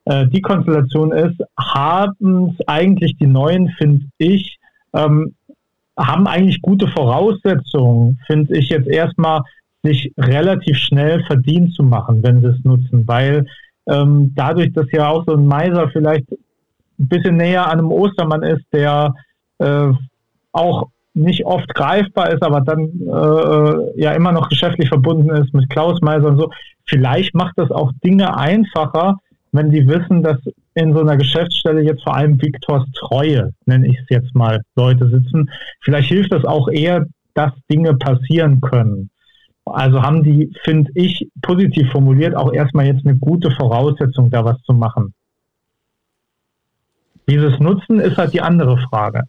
äh, 0.05 0.27
die 0.27 0.41
Konstellation 0.41 1.11
ist, 1.11 1.39
haben 1.57 2.57
eigentlich 2.65 3.15
die 3.17 3.27
Neuen, 3.27 3.69
finde 3.77 4.05
ich, 4.17 4.57
ähm, 4.93 5.35
haben 6.07 6.27
eigentlich 6.27 6.61
gute 6.61 6.87
Voraussetzungen, 6.87 8.19
finde 8.27 8.57
ich 8.57 8.69
jetzt 8.69 8.87
erstmal, 8.87 9.41
sich 9.83 10.13
relativ 10.17 10.77
schnell 10.77 11.23
verdient 11.23 11.73
zu 11.73 11.83
machen, 11.83 12.21
wenn 12.21 12.41
sie 12.41 12.47
es 12.47 12.63
nutzen, 12.63 13.07
weil 13.07 13.45
ähm, 13.87 14.31
dadurch, 14.35 14.71
dass 14.73 14.91
ja 14.91 15.09
auch 15.09 15.25
so 15.25 15.33
ein 15.33 15.47
Meiser 15.47 15.89
vielleicht 15.89 16.29
ein 16.31 17.07
bisschen 17.07 17.37
näher 17.37 17.65
an 17.65 17.79
einem 17.79 17.91
Ostermann 17.91 18.43
ist, 18.43 18.63
der 18.71 19.13
äh, 19.57 19.91
auch 20.51 20.87
nicht 21.13 21.45
oft 21.45 21.73
greifbar 21.73 22.31
ist, 22.31 22.43
aber 22.43 22.61
dann 22.61 22.79
äh, 23.01 24.01
ja 24.01 24.11
immer 24.13 24.31
noch 24.31 24.49
geschäftlich 24.49 24.87
verbunden 24.87 25.29
ist 25.31 25.53
mit 25.53 25.69
Klaus 25.69 25.99
Meiser 26.01 26.27
und 26.27 26.37
so. 26.37 26.51
Vielleicht 26.85 27.33
macht 27.33 27.53
das 27.57 27.71
auch 27.71 27.91
Dinge 28.03 28.37
einfacher, 28.37 29.17
wenn 29.51 29.69
die 29.71 29.87
wissen, 29.87 30.23
dass 30.23 30.37
in 30.75 30.93
so 30.93 31.01
einer 31.01 31.17
Geschäftsstelle 31.17 31.81
jetzt 31.81 32.03
vor 32.03 32.15
allem 32.15 32.41
Viktors 32.41 32.85
Treue, 32.97 33.53
nenne 33.65 33.87
ich 33.87 33.97
es 33.99 34.05
jetzt 34.09 34.33
mal, 34.33 34.61
Leute 34.75 35.09
sitzen. 35.09 35.49
Vielleicht 35.81 36.07
hilft 36.09 36.31
das 36.31 36.45
auch 36.45 36.69
eher, 36.69 37.05
dass 37.33 37.51
Dinge 37.69 37.95
passieren 37.95 38.61
können. 38.61 39.09
Also 39.65 40.01
haben 40.01 40.23
die, 40.23 40.51
finde 40.63 40.89
ich, 40.95 41.27
positiv 41.41 41.91
formuliert, 41.91 42.35
auch 42.35 42.51
erstmal 42.53 42.85
jetzt 42.87 43.05
eine 43.05 43.17
gute 43.17 43.51
Voraussetzung, 43.51 44.29
da 44.29 44.43
was 44.43 44.59
zu 44.63 44.73
machen. 44.73 45.13
Dieses 47.29 47.59
Nutzen 47.59 47.99
ist 47.99 48.17
halt 48.17 48.33
die 48.33 48.41
andere 48.41 48.77
Frage. 48.77 49.23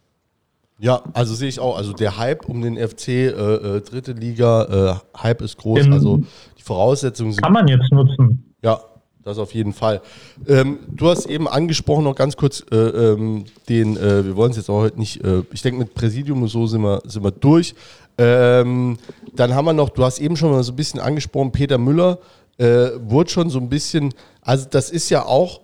Ja, 0.79 1.01
also 1.13 1.33
sehe 1.35 1.47
ich 1.49 1.59
auch. 1.59 1.77
Also 1.77 1.93
der 1.93 2.17
Hype 2.17 2.49
um 2.49 2.61
den 2.61 2.75
FC 2.77 3.07
äh, 3.09 3.27
äh, 3.29 3.81
dritte 3.81 4.13
Liga, 4.13 4.99
äh, 5.15 5.19
Hype 5.21 5.41
ist 5.41 5.57
groß. 5.57 5.85
Im- 5.85 5.93
also 5.93 6.17
die 6.57 6.63
Voraussetzungen 6.63 7.31
sind 7.31 7.43
Kann 7.43 7.53
man 7.53 7.67
jetzt 7.67 7.91
nutzen. 7.91 8.55
Ja, 8.63 8.79
das 9.23 9.37
auf 9.37 9.53
jeden 9.53 9.73
Fall. 9.73 10.01
Ähm, 10.47 10.79
du 10.87 11.07
hast 11.07 11.25
eben 11.27 11.47
angesprochen, 11.47 12.03
noch 12.03 12.15
ganz 12.15 12.35
kurz, 12.35 12.63
äh, 12.71 12.75
ähm, 12.75 13.45
den, 13.69 13.97
äh, 13.97 14.25
wir 14.25 14.35
wollen 14.35 14.51
es 14.51 14.57
jetzt 14.57 14.69
auch 14.69 14.81
heute 14.81 14.99
nicht, 14.99 15.23
äh, 15.23 15.43
ich 15.51 15.61
denke 15.61 15.79
mit 15.79 15.93
Präsidium 15.93 16.41
und 16.41 16.49
so 16.49 16.67
sind 16.67 16.81
wir, 16.81 17.01
sind 17.05 17.23
wir 17.23 17.31
durch. 17.31 17.73
Ähm, 18.17 18.97
dann 19.33 19.55
haben 19.55 19.65
wir 19.65 19.73
noch, 19.73 19.89
du 19.89 20.03
hast 20.03 20.19
eben 20.19 20.35
schon 20.35 20.51
mal 20.51 20.63
so 20.63 20.73
ein 20.73 20.75
bisschen 20.75 20.99
angesprochen, 20.99 21.51
Peter 21.51 21.77
Müller 21.77 22.19
äh, 22.57 22.89
wurde 22.99 23.29
schon 23.29 23.49
so 23.49 23.59
ein 23.59 23.69
bisschen, 23.69 24.13
also 24.41 24.67
das 24.69 24.89
ist 24.89 25.09
ja 25.09 25.25
auch 25.25 25.61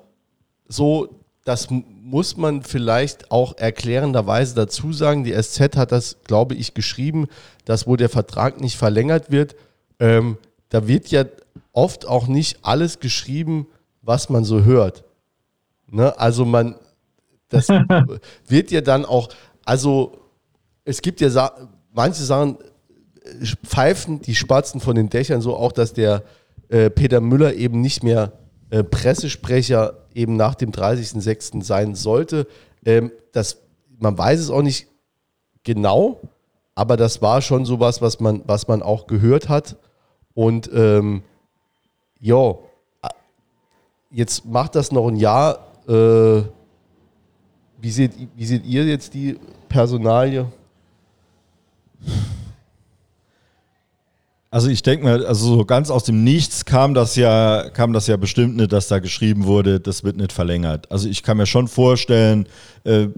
so, 0.68 1.10
das 1.44 1.68
muss 1.70 2.38
man 2.38 2.64
vielleicht 2.64 3.32
auch 3.32 3.58
erklärenderweise 3.58 4.56
dazu 4.56 4.94
sagen. 4.94 5.24
Die 5.24 5.34
SZ 5.34 5.76
hat 5.76 5.92
das, 5.92 6.18
glaube 6.24 6.56
ich, 6.56 6.74
geschrieben, 6.74 7.28
dass 7.66 7.88
wo 7.88 7.96
der 7.96 8.10
Vertrag 8.10 8.62
nicht 8.62 8.78
verlängert 8.78 9.32
wird, 9.32 9.56
ähm, 10.00 10.38
da 10.70 10.88
wird 10.88 11.10
ja 11.10 11.26
oft 11.80 12.06
auch 12.06 12.28
nicht 12.28 12.60
alles 12.62 13.00
geschrieben, 13.00 13.66
was 14.02 14.30
man 14.30 14.44
so 14.44 14.66
hört. 14.66 15.06
Ne? 15.90 16.18
Also 16.20 16.44
man, 16.44 16.76
das 17.48 17.70
wird 18.48 18.72
ja 18.72 18.82
dann 18.82 19.06
auch, 19.06 19.30
also 19.64 20.18
es 20.84 21.02
gibt 21.02 21.22
ja 21.22 21.30
Sa 21.30 21.70
manche 21.94 22.22
Sachen, 22.24 22.58
äh, 23.24 23.46
pfeifen 23.66 24.22
die 24.22 24.36
Spatzen 24.36 24.82
von 24.82 24.96
den 24.96 25.10
Dächern 25.10 25.40
so 25.40 25.56
auch, 25.56 25.72
dass 25.72 25.94
der 25.94 26.24
äh, 26.68 26.90
Peter 26.90 27.22
Müller 27.22 27.54
eben 27.54 27.80
nicht 27.80 28.04
mehr 28.04 28.34
äh, 28.72 28.84
Pressesprecher 28.84 30.06
eben 30.14 30.36
nach 30.36 30.56
dem 30.56 30.72
30.06. 30.72 31.64
sein 31.64 31.96
sollte. 31.96 32.46
Ähm, 32.86 33.10
das, 33.32 33.62
man 34.00 34.18
weiß 34.18 34.38
es 34.42 34.50
auch 34.50 34.64
nicht 34.64 34.88
genau, 35.64 36.20
aber 36.76 36.98
das 36.98 37.22
war 37.22 37.42
schon 37.42 37.64
sowas, 37.64 38.02
was 38.02 38.20
man, 38.20 38.42
was 38.46 38.68
man 38.68 38.82
auch 38.82 39.08
gehört 39.08 39.48
hat. 39.48 39.78
Und 40.34 40.70
ähm, 40.74 41.24
ja, 42.20 42.56
jetzt 44.12 44.46
macht 44.46 44.76
das 44.76 44.92
noch 44.92 45.08
ein 45.08 45.16
Jahr. 45.16 45.60
Äh, 45.88 46.44
wie, 47.82 47.92
seht, 47.92 48.12
wie 48.36 48.46
seht 48.46 48.66
ihr 48.66 48.86
jetzt 48.86 49.14
die 49.14 49.38
Personalie? 49.68 50.46
Also 54.52 54.70
ich 54.70 54.82
denke 54.82 55.06
mal, 55.06 55.26
also 55.26 55.58
so 55.58 55.66
ganz 55.66 55.92
aus 55.92 56.04
dem 56.04 56.24
Nichts 56.24 56.66
kam 56.66 56.96
das 56.96 57.16
ja, 57.16 57.70
kam 57.70 57.94
das 57.94 58.08
ja 58.08 58.18
bestimmt 58.18 58.58
nicht, 58.58 58.72
dass 58.72 58.88
da 58.88 58.98
geschrieben 59.00 59.46
wurde, 59.46 59.80
das 59.80 60.04
wird 60.04 60.18
nicht 60.18 60.34
verlängert. 60.34 60.92
Also 60.92 61.08
ich 61.08 61.22
kann 61.22 61.38
mir 61.38 61.46
schon 61.46 61.68
vorstellen, 61.68 62.48
äh, 62.84 63.10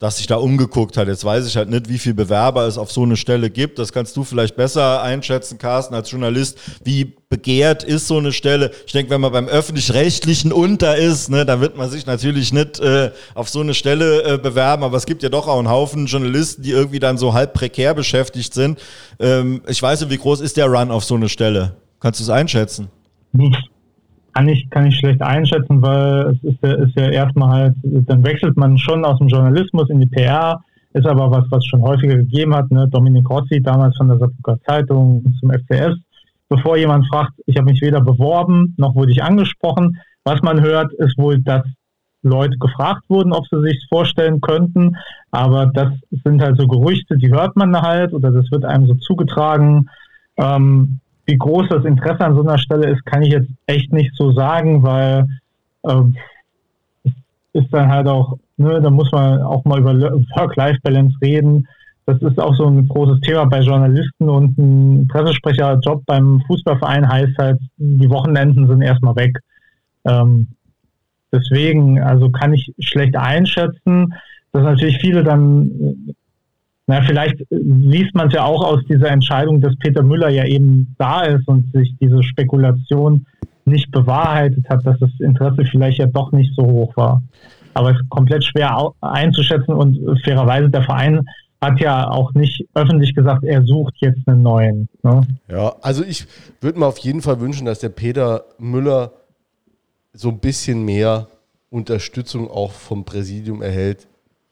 dass 0.00 0.16
sich 0.16 0.26
da 0.26 0.36
umgeguckt 0.36 0.96
hat. 0.96 1.08
Jetzt 1.08 1.26
weiß 1.26 1.46
ich 1.46 1.56
halt 1.58 1.68
nicht, 1.68 1.90
wie 1.90 1.98
viele 1.98 2.14
Bewerber 2.14 2.66
es 2.66 2.78
auf 2.78 2.90
so 2.90 3.02
eine 3.02 3.18
Stelle 3.18 3.50
gibt. 3.50 3.78
Das 3.78 3.92
kannst 3.92 4.16
du 4.16 4.24
vielleicht 4.24 4.56
besser 4.56 5.02
einschätzen, 5.02 5.58
Carsten, 5.58 5.94
als 5.94 6.10
Journalist. 6.10 6.58
Wie 6.82 7.16
begehrt 7.28 7.84
ist 7.84 8.08
so 8.08 8.16
eine 8.16 8.32
Stelle? 8.32 8.70
Ich 8.86 8.92
denke, 8.92 9.10
wenn 9.10 9.20
man 9.20 9.30
beim 9.30 9.46
öffentlich-rechtlichen 9.46 10.54
unter 10.54 10.96
ist, 10.96 11.28
ne, 11.28 11.44
dann 11.44 11.60
wird 11.60 11.76
man 11.76 11.90
sich 11.90 12.06
natürlich 12.06 12.50
nicht 12.50 12.80
äh, 12.80 13.10
auf 13.34 13.50
so 13.50 13.60
eine 13.60 13.74
Stelle 13.74 14.22
äh, 14.22 14.38
bewerben. 14.38 14.84
Aber 14.84 14.96
es 14.96 15.04
gibt 15.04 15.22
ja 15.22 15.28
doch 15.28 15.46
auch 15.46 15.58
einen 15.58 15.68
Haufen 15.68 16.06
Journalisten, 16.06 16.62
die 16.62 16.70
irgendwie 16.70 16.98
dann 16.98 17.18
so 17.18 17.34
halb 17.34 17.52
prekär 17.52 17.92
beschäftigt 17.92 18.54
sind. 18.54 18.80
Ähm, 19.18 19.60
ich 19.68 19.82
weiß 19.82 20.00
nicht, 20.00 20.10
wie 20.10 20.18
groß 20.18 20.40
ist 20.40 20.56
der 20.56 20.66
Run 20.66 20.90
auf 20.90 21.04
so 21.04 21.14
eine 21.14 21.28
Stelle? 21.28 21.76
Kannst 22.00 22.20
du 22.20 22.24
es 22.24 22.30
einschätzen? 22.30 22.88
Kann 24.40 24.48
ich, 24.48 24.70
kann 24.70 24.86
ich 24.86 24.96
schlecht 24.96 25.20
einschätzen, 25.20 25.82
weil 25.82 26.28
es 26.30 26.42
ist 26.42 26.62
ja, 26.62 26.72
ist 26.72 26.96
ja 26.96 27.10
erstmal 27.10 27.50
halt, 27.50 27.74
dann 27.82 28.24
wechselt 28.24 28.56
man 28.56 28.78
schon 28.78 29.04
aus 29.04 29.18
dem 29.18 29.28
Journalismus 29.28 29.90
in 29.90 30.00
die 30.00 30.06
PR, 30.06 30.62
ist 30.94 31.06
aber 31.06 31.30
was, 31.30 31.44
was 31.50 31.62
schon 31.66 31.82
häufiger 31.82 32.16
gegeben 32.16 32.54
hat. 32.54 32.70
Ne? 32.70 32.88
Dominik 32.88 33.28
Rossi, 33.28 33.62
damals 33.62 33.98
von 33.98 34.08
der 34.08 34.16
Saarbrücker 34.16 34.58
Zeitung 34.66 35.22
zum 35.38 35.50
FCS. 35.50 35.94
Bevor 36.48 36.78
jemand 36.78 37.06
fragt, 37.08 37.34
ich 37.44 37.58
habe 37.58 37.70
mich 37.70 37.82
weder 37.82 38.00
beworben, 38.00 38.74
noch 38.78 38.94
wurde 38.94 39.12
ich 39.12 39.22
angesprochen. 39.22 39.98
Was 40.24 40.40
man 40.40 40.62
hört, 40.62 40.90
ist 40.94 41.18
wohl, 41.18 41.38
dass 41.42 41.62
Leute 42.22 42.56
gefragt 42.56 43.02
wurden, 43.08 43.34
ob 43.34 43.46
sie 43.46 43.60
sich 43.60 43.86
vorstellen 43.90 44.40
könnten. 44.40 44.96
Aber 45.32 45.66
das 45.66 45.92
sind 46.24 46.40
halt 46.40 46.58
so 46.58 46.66
Gerüchte, 46.66 47.18
die 47.18 47.30
hört 47.30 47.56
man 47.56 47.78
halt 47.78 48.14
oder 48.14 48.32
das 48.32 48.50
wird 48.50 48.64
einem 48.64 48.86
so 48.86 48.94
zugetragen. 48.94 49.90
Ähm, 50.38 51.00
wie 51.30 51.38
groß 51.38 51.68
das 51.68 51.84
Interesse 51.84 52.20
an 52.20 52.34
so 52.34 52.42
einer 52.42 52.58
Stelle 52.58 52.90
ist, 52.90 53.06
kann 53.06 53.22
ich 53.22 53.32
jetzt 53.32 53.48
echt 53.66 53.92
nicht 53.92 54.10
so 54.16 54.32
sagen, 54.32 54.82
weil 54.82 55.24
ähm, 55.88 56.16
ist 57.52 57.72
dann 57.72 57.88
halt 57.88 58.08
auch, 58.08 58.36
ne, 58.56 58.80
da 58.80 58.90
muss 58.90 59.10
man 59.12 59.42
auch 59.42 59.64
mal 59.64 59.78
über 59.80 59.94
Work-Life-Balance 59.94 61.16
reden. 61.22 61.68
Das 62.06 62.20
ist 62.22 62.40
auch 62.40 62.54
so 62.56 62.66
ein 62.66 62.88
großes 62.88 63.20
Thema 63.20 63.44
bei 63.46 63.60
Journalisten 63.60 64.28
und 64.28 64.58
ein 64.58 65.08
Pressesprecherjob 65.08 66.04
beim 66.06 66.40
Fußballverein 66.48 67.08
heißt 67.08 67.38
halt, 67.38 67.60
die 67.76 68.10
Wochenenden 68.10 68.66
sind 68.66 68.82
erstmal 68.82 69.14
weg. 69.14 69.38
Ähm, 70.04 70.48
deswegen, 71.32 72.00
also 72.00 72.30
kann 72.30 72.54
ich 72.54 72.72
schlecht 72.80 73.16
einschätzen, 73.16 74.14
dass 74.52 74.64
natürlich 74.64 74.98
viele 74.98 75.22
dann 75.22 76.12
na, 76.90 77.02
vielleicht 77.02 77.36
liest 77.50 78.16
man 78.16 78.26
es 78.26 78.34
ja 78.34 78.44
auch 78.44 78.64
aus 78.64 78.80
dieser 78.88 79.10
Entscheidung, 79.10 79.60
dass 79.60 79.76
Peter 79.78 80.02
Müller 80.02 80.28
ja 80.28 80.44
eben 80.44 80.92
da 80.98 81.22
ist 81.22 81.46
und 81.46 81.72
sich 81.72 81.94
diese 82.00 82.20
Spekulation 82.24 83.26
nicht 83.64 83.92
bewahrheitet 83.92 84.68
hat, 84.68 84.84
dass 84.84 84.98
das 84.98 85.10
Interesse 85.20 85.64
vielleicht 85.70 85.98
ja 85.98 86.06
doch 86.06 86.32
nicht 86.32 86.52
so 86.56 86.64
hoch 86.64 86.96
war. 86.96 87.22
Aber 87.74 87.92
es 87.92 88.00
ist 88.00 88.10
komplett 88.10 88.42
schwer 88.42 88.90
einzuschätzen 89.00 89.72
und 89.72 90.20
fairerweise 90.24 90.68
der 90.68 90.82
Verein 90.82 91.20
hat 91.60 91.78
ja 91.78 92.10
auch 92.10 92.34
nicht 92.34 92.66
öffentlich 92.74 93.14
gesagt, 93.14 93.44
er 93.44 93.62
sucht 93.62 93.94
jetzt 93.98 94.26
einen 94.26 94.42
neuen. 94.42 94.88
Ne? 95.04 95.20
Ja, 95.48 95.76
also 95.82 96.02
ich 96.02 96.26
würde 96.60 96.80
mir 96.80 96.86
auf 96.86 96.98
jeden 96.98 97.22
Fall 97.22 97.38
wünschen, 97.38 97.66
dass 97.66 97.78
der 97.78 97.90
Peter 97.90 98.42
Müller 98.58 99.12
so 100.12 100.30
ein 100.30 100.40
bisschen 100.40 100.84
mehr 100.84 101.28
Unterstützung 101.68 102.50
auch 102.50 102.72
vom 102.72 103.04
Präsidium 103.04 103.62
erhält. 103.62 104.08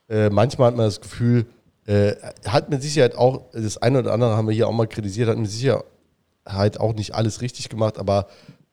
Äh, 0.07 0.29
manchmal 0.29 0.69
hat 0.69 0.77
man 0.77 0.85
das 0.85 1.01
Gefühl, 1.01 1.45
äh, 1.89 2.15
hat 2.45 2.69
mit 2.69 2.83
Sicherheit 2.83 3.15
auch, 3.15 3.45
das 3.51 3.77
eine 3.79 3.99
oder 3.99 4.13
andere 4.13 4.37
haben 4.37 4.47
wir 4.47 4.53
hier 4.53 4.67
auch 4.67 4.71
mal 4.71 4.85
kritisiert, 4.85 5.27
hat 5.27 5.39
mit 5.39 5.49
Sicherheit 5.49 6.79
auch 6.79 6.93
nicht 6.93 7.15
alles 7.15 7.41
richtig 7.41 7.67
gemacht, 7.67 7.97
aber 7.97 8.27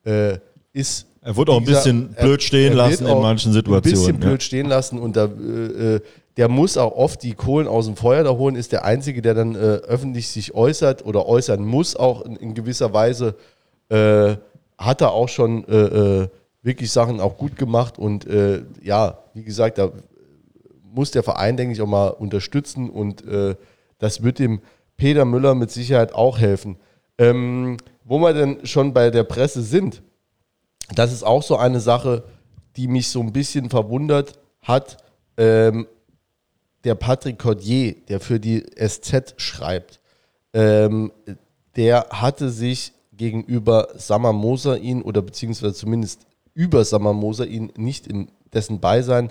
äh, 0.05 0.37
ist. 0.75 1.07
Er 1.23 1.35
wurde 1.35 1.53
auch 1.53 1.61
ein 1.61 1.65
bisschen 1.65 2.11
blöd 2.11 2.43
stehen 2.43 2.75
lassen 2.75 3.07
in 3.07 3.19
manchen 3.19 3.55
Situationen. 3.55 3.99
Ein 3.99 4.07
bisschen 4.07 4.21
ja. 4.21 4.29
blöd 4.29 4.43
stehen 4.43 4.67
lassen 4.67 4.99
und 4.99 5.17
da, 5.17 5.25
äh, 5.25 5.95
äh, 5.95 6.01
der 6.37 6.49
muss 6.49 6.77
auch 6.77 6.93
oft 6.93 7.23
die 7.23 7.33
Kohlen 7.33 7.67
aus 7.67 7.87
dem 7.87 7.97
Feuer 7.97 8.23
da 8.23 8.33
holen, 8.33 8.55
ist 8.55 8.73
der 8.73 8.85
Einzige, 8.85 9.23
der 9.23 9.33
dann 9.33 9.55
äh, 9.55 9.59
öffentlich 9.59 10.29
sich 10.29 10.55
äußert 10.55 11.07
oder 11.07 11.25
äußern 11.27 11.65
muss, 11.65 11.97
auch 11.97 12.21
in, 12.21 12.37
in 12.37 12.53
gewisser 12.53 12.93
Weise. 12.93 13.35
Äh, 13.89 14.37
hat 14.77 15.01
er 15.01 15.13
auch 15.13 15.31
schon 15.31 15.65
wirklich 16.63 16.93
Sachen 16.93 17.19
auch 17.19 17.39
gut 17.39 17.57
gemacht 17.57 17.99
und 17.99 18.27
ja, 18.83 19.17
wie 19.33 19.43
gesagt, 19.43 19.79
da 19.79 19.91
muss 20.97 21.11
der 21.11 21.23
Verein, 21.23 21.57
denke 21.57 21.75
ich, 21.75 21.83
auch 21.83 21.87
mal 21.87 22.09
unterstützen 22.09 22.91
und 22.91 23.25
äh, 23.27 23.55
das 23.99 24.23
wird 24.23 24.39
dem 24.39 24.61
Peter 24.97 25.25
Müller 25.25 25.55
mit 25.55 25.71
Sicherheit 25.71 26.15
auch 26.15 26.39
helfen. 26.39 26.77
Ähm, 27.19 27.77
wo 28.05 28.19
wir 28.19 28.33
denn 28.33 28.65
schon 28.67 28.95
bei 28.95 29.11
der 29.11 29.25
Presse 29.25 29.63
sind, 29.63 30.03
das 30.95 31.13
ist 31.13 31.23
auch 31.23 31.43
so 31.43 31.57
eine 31.57 31.81
Sache, 31.81 32.25
die 32.77 32.89
mich 32.89 33.09
so 33.09 33.21
ein 33.21 33.33
bisschen 33.33 33.69
verwundert 33.69 34.39
hat. 34.63 34.97
Ähm, 35.37 35.87
der 36.85 36.95
Patrick 36.95 37.39
Cordier, 37.39 37.95
der 38.09 38.21
für 38.21 38.41
die 38.41 38.65
SZ 38.77 39.35
schreibt, 39.37 40.01
ähm, 40.55 41.13
der 41.75 42.07
hatte 42.11 42.49
sich 42.49 42.93
gegenüber 43.13 43.89
Sammer 43.97 44.33
Moser 44.33 44.79
ihn 44.79 45.03
oder 45.03 45.21
beziehungsweise 45.21 45.75
zumindest 45.75 46.27
über 46.55 46.85
Sammer 46.85 47.13
Moser 47.13 47.47
ihn 47.47 47.73
nicht 47.77 48.07
in 48.07 48.31
dessen 48.55 48.81
Beisein 48.81 49.31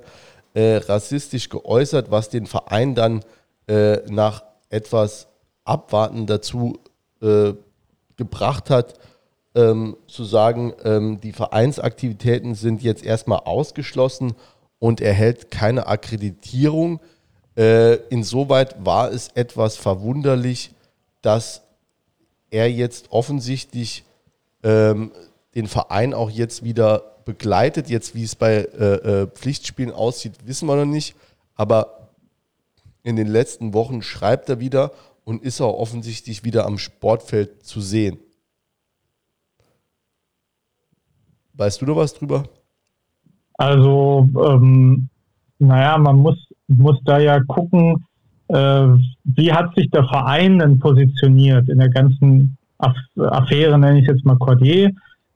äh, 0.56 0.78
rassistisch 0.78 1.50
geäußert, 1.50 2.10
was 2.10 2.30
den 2.30 2.48
Verein 2.48 2.96
dann 2.96 3.24
äh, 3.68 3.98
nach 4.10 4.44
etwas 4.70 5.28
Abwarten 5.66 6.26
dazu 6.26 6.80
äh, 7.22 7.54
gebracht 8.16 8.70
hat, 8.70 8.94
ähm, 9.54 9.98
zu 10.08 10.24
sagen, 10.24 10.74
ähm, 10.84 11.20
die 11.22 11.34
Vereinsaktivitäten 11.34 12.56
sind 12.56 12.82
jetzt 12.82 13.04
erstmal 13.04 13.40
ausgeschlossen 13.40 14.34
und 14.80 15.02
erhält 15.02 15.52
keine 15.52 15.88
Akkreditierung. 15.88 17.00
Äh, 17.58 17.96
insoweit 18.10 18.86
war 18.86 19.12
es 19.12 19.30
etwas 19.36 19.76
verwunderlich, 19.76 20.72
dass 21.22 21.64
er 22.50 22.72
jetzt 22.72 23.12
offensichtlich 23.12 24.06
ähm, 24.64 25.12
den 25.54 25.68
Verein 25.68 26.14
auch 26.14 26.30
jetzt 26.30 26.64
wieder 26.64 27.15
begleitet. 27.26 27.90
Jetzt, 27.90 28.16
wie 28.16 28.24
es 28.24 28.36
bei 28.36 28.58
äh, 28.58 29.24
äh, 29.24 29.28
Pflichtspielen 29.28 29.92
aussieht, 29.92 30.34
wissen 30.46 30.68
wir 30.68 30.76
noch 30.76 30.86
nicht. 30.86 31.16
Aber 31.56 32.10
in 33.04 33.16
den 33.16 33.28
letzten 33.28 33.74
Wochen 33.74 34.02
schreibt 34.02 34.50
er 34.50 34.60
wieder 34.60 34.92
und 35.24 35.44
ist 35.44 35.62
auch 35.62 35.78
offensichtlich 35.78 36.44
wieder 36.44 36.66
am 36.66 36.78
Sportfeld 36.78 37.66
zu 37.66 37.82
sehen. 37.82 38.18
Weißt 41.54 41.82
du 41.82 41.86
da 41.86 41.96
was 41.96 42.14
drüber? 42.14 42.44
Also, 43.54 44.28
ähm, 44.46 45.08
naja, 45.60 45.98
man 45.98 46.18
muss, 46.18 46.38
muss 46.68 46.98
da 47.06 47.20
ja 47.20 47.40
gucken, 47.44 48.06
äh, 48.50 48.88
wie 49.24 49.54
hat 49.54 49.74
sich 49.76 49.90
der 49.90 50.04
Verein 50.04 50.60
denn 50.60 50.80
positioniert 50.80 51.70
in 51.70 51.80
der 51.80 51.90
ganzen 51.90 52.58
Affäre, 52.78 53.80
nenne 53.80 54.00
ich 54.00 54.08
jetzt 54.08 54.26
mal 54.26 54.38
Cordier. 54.38 54.92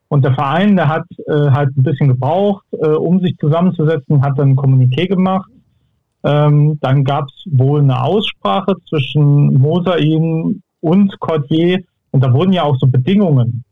Und 0.09 0.25
der 0.25 0.33
Verein, 0.33 0.75
der 0.75 0.89
hat 0.89 1.05
äh, 1.27 1.51
halt 1.51 1.75
ein 1.77 1.83
bisschen 1.83 2.07
gebraucht, 2.07 2.65
äh, 2.73 2.87
um 2.87 3.19
sich 3.21 3.37
zusammenzusetzen, 3.37 4.23
hat 4.23 4.37
dann 4.37 4.49
ein 4.49 4.55
Kommuniqué 4.55 5.07
gemacht. 5.07 5.49
Ähm, 6.23 6.77
dann 6.81 7.03
gab 7.03 7.25
es 7.25 7.45
wohl 7.51 7.81
eine 7.81 8.03
Aussprache 8.03 8.73
zwischen 8.89 9.53
Mosain 9.53 10.61
und 10.81 11.19
Cordier. 11.19 11.79
Und 12.11 12.23
da 12.23 12.33
wurden 12.33 12.53
ja 12.53 12.63
auch 12.63 12.75
so 12.77 12.87
Bedingungen 12.87 13.63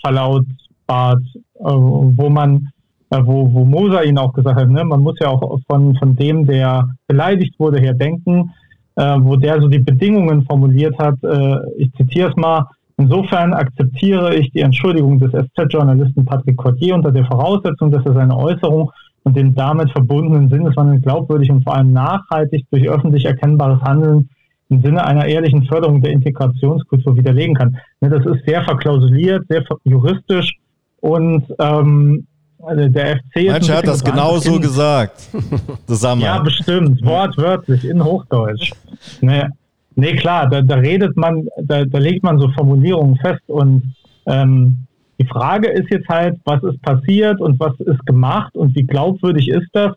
verlautbart, 0.00 1.22
äh, 1.34 1.64
wo 1.64 2.30
man, 2.30 2.68
äh, 3.10 3.20
wo, 3.24 3.52
wo 3.52 3.64
Mosain 3.64 4.16
auch 4.18 4.32
gesagt 4.32 4.60
hat, 4.60 4.68
ne, 4.68 4.84
man 4.84 5.00
muss 5.00 5.18
ja 5.20 5.28
auch 5.28 5.58
von, 5.68 5.96
von 5.96 6.14
dem, 6.14 6.46
der 6.46 6.88
beleidigt 7.08 7.58
wurde, 7.58 7.80
her 7.80 7.94
denken, 7.94 8.52
äh, 8.94 9.16
wo 9.20 9.34
der 9.34 9.60
so 9.60 9.66
die 9.66 9.80
Bedingungen 9.80 10.44
formuliert 10.44 10.96
hat. 10.98 11.22
Äh, 11.24 11.56
ich 11.76 11.92
zitiere 11.94 12.30
es 12.30 12.36
mal, 12.36 12.66
Insofern 12.98 13.54
akzeptiere 13.54 14.34
ich 14.34 14.50
die 14.52 14.60
Entschuldigung 14.60 15.18
des 15.18 15.32
SZ-Journalisten 15.32 16.24
Patrick 16.24 16.56
Cordier 16.56 16.94
unter 16.94 17.10
der 17.10 17.24
Voraussetzung, 17.24 17.90
dass 17.90 18.04
er 18.04 18.12
seine 18.12 18.36
Äußerung 18.36 18.90
und 19.24 19.36
den 19.36 19.54
damit 19.54 19.90
verbundenen 19.90 20.48
Sinneswandel 20.48 21.00
glaubwürdig 21.00 21.50
und 21.50 21.62
vor 21.62 21.76
allem 21.76 21.92
nachhaltig 21.92 22.66
durch 22.70 22.88
öffentlich 22.88 23.24
erkennbares 23.24 23.80
Handeln 23.82 24.28
im 24.68 24.82
Sinne 24.82 25.04
einer 25.04 25.26
ehrlichen 25.26 25.64
Förderung 25.64 26.00
der 26.00 26.12
Integrationskultur 26.12 27.16
widerlegen 27.16 27.54
kann. 27.54 27.76
Ne, 28.00 28.08
das 28.08 28.24
ist 28.26 28.44
sehr 28.46 28.64
verklausuliert, 28.64 29.44
sehr 29.48 29.64
juristisch 29.84 30.56
und 31.00 31.44
ähm, 31.58 32.26
der 32.64 33.16
FC 33.16 33.36
Mensch, 33.50 33.68
hat 33.70 33.86
das 33.86 34.04
genau 34.04 34.38
so 34.38 34.58
gesagt. 34.60 35.28
Zusammen. 35.86 36.22
Ja, 36.22 36.38
bestimmt, 36.38 37.04
wortwörtlich 37.04 37.84
in 37.84 38.02
Hochdeutsch. 38.02 38.72
Ne, 39.20 39.50
Nee, 39.94 40.16
klar, 40.16 40.48
da, 40.48 40.62
da 40.62 40.76
redet 40.76 41.16
man, 41.16 41.46
da, 41.62 41.84
da 41.84 41.98
legt 41.98 42.22
man 42.22 42.38
so 42.38 42.48
Formulierungen 42.50 43.16
fest 43.16 43.42
und 43.48 43.94
ähm, 44.26 44.86
die 45.18 45.26
Frage 45.26 45.68
ist 45.68 45.90
jetzt 45.90 46.08
halt, 46.08 46.40
was 46.44 46.62
ist 46.62 46.80
passiert 46.82 47.40
und 47.40 47.60
was 47.60 47.78
ist 47.80 48.04
gemacht 48.06 48.54
und 48.56 48.74
wie 48.74 48.84
glaubwürdig 48.84 49.48
ist 49.48 49.68
das? 49.72 49.92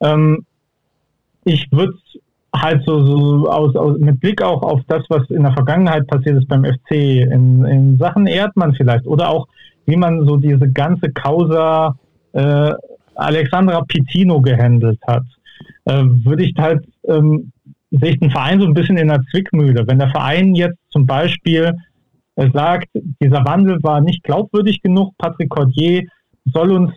Ähm, 0.00 0.44
ich 1.44 1.66
würde 1.70 1.94
halt 2.54 2.82
so, 2.84 3.04
so 3.04 3.48
aus, 3.48 3.76
aus, 3.76 3.98
mit 3.98 4.20
Blick 4.20 4.42
auch 4.42 4.62
auf 4.62 4.80
das, 4.88 5.04
was 5.08 5.28
in 5.30 5.42
der 5.42 5.52
Vergangenheit 5.52 6.06
passiert 6.06 6.38
ist 6.38 6.48
beim 6.48 6.64
FC, 6.64 6.90
in, 6.90 7.64
in 7.64 7.98
Sachen 7.98 8.26
Erdmann 8.26 8.74
vielleicht 8.74 9.06
oder 9.06 9.30
auch 9.30 9.46
wie 9.86 9.96
man 9.96 10.26
so 10.26 10.36
diese 10.36 10.68
ganze 10.70 11.10
Causa 11.12 11.96
äh, 12.32 12.72
Alexandra 13.14 13.82
Pitino 13.82 14.40
gehandelt 14.40 14.98
hat, 15.06 15.24
äh, 15.84 16.02
würde 16.02 16.44
ich 16.44 16.54
halt 16.58 16.84
ähm, 17.04 17.52
sehe 17.90 18.10
ich 18.10 18.20
den 18.20 18.30
Verein 18.30 18.60
so 18.60 18.66
ein 18.66 18.74
bisschen 18.74 18.96
in 18.96 19.08
der 19.08 19.22
Zwickmühle. 19.30 19.86
Wenn 19.86 19.98
der 19.98 20.10
Verein 20.10 20.54
jetzt 20.54 20.78
zum 20.90 21.06
Beispiel 21.06 21.72
äh, 22.36 22.50
sagt, 22.52 22.88
dieser 22.94 23.44
Wandel 23.44 23.82
war 23.82 24.00
nicht 24.00 24.22
glaubwürdig 24.22 24.82
genug, 24.82 25.14
Patrick 25.18 25.50
Cordier 25.50 26.04
soll 26.44 26.72
uns 26.72 26.92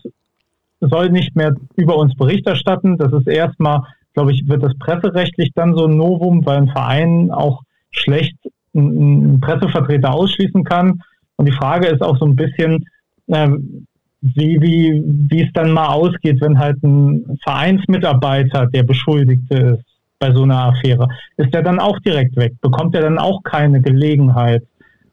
soll 0.82 1.10
nicht 1.10 1.36
mehr 1.36 1.53
über 1.76 1.98
uns 1.98 2.16
Bericht 2.16 2.48
erstatten. 2.48 2.98
Das 2.98 3.11
ist 3.11 3.28
erstmal, 3.28 3.82
glaube 4.14 4.32
ich, 4.32 4.48
wird 4.48 4.64
das 4.64 4.78
presserechtlich 4.80 5.52
dann 5.53 5.76
so 5.76 5.88
ein 5.88 5.98
Novum, 5.98 6.45
weil 6.45 6.57
ein 6.57 6.70
Verein 6.70 7.32
auch 7.32 7.64
schlecht 7.91 8.38
einen 8.74 9.41
Pressevertreter 9.41 10.14
ausschließen 10.14 10.64
kann. 10.64 11.02
Und 11.36 11.48
die 11.48 11.53
Frage 11.53 11.88
ist 11.88 12.02
auch 12.02 12.18
so 12.18 12.26
ein 12.26 12.38
bisschen, 12.38 12.86
ähm, 13.28 13.88
wie, 14.22 14.61
wie, 14.61 15.03
wie 15.30 15.41
es 15.41 15.52
dann 15.53 15.72
mal 15.72 15.88
ausgeht, 15.88 16.40
wenn 16.40 16.57
halt 16.57 16.82
ein 16.82 17.38
Vereinsmitarbeiter 17.44 18.68
der 18.68 18.84
Beschuldigte 18.84 19.80
ist 19.80 19.99
bei 20.20 20.32
so 20.34 20.44
einer 20.44 20.66
Affäre. 20.66 21.08
Ist 21.38 21.54
er 21.54 21.64
dann 21.64 21.80
auch 21.80 21.98
direkt 22.00 22.36
weg? 22.36 22.54
Bekommt 22.62 22.94
er 22.96 23.02
dann 23.02 23.18
auch 23.18 23.41
keine 23.44 23.82
Gelegenheit, 23.82 24.64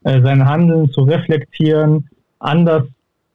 äh, 0.03 0.21
sein 0.21 0.47
Handeln 0.47 0.91
zu 0.91 1.01
reflektieren, 1.01 2.07
anders 2.39 2.83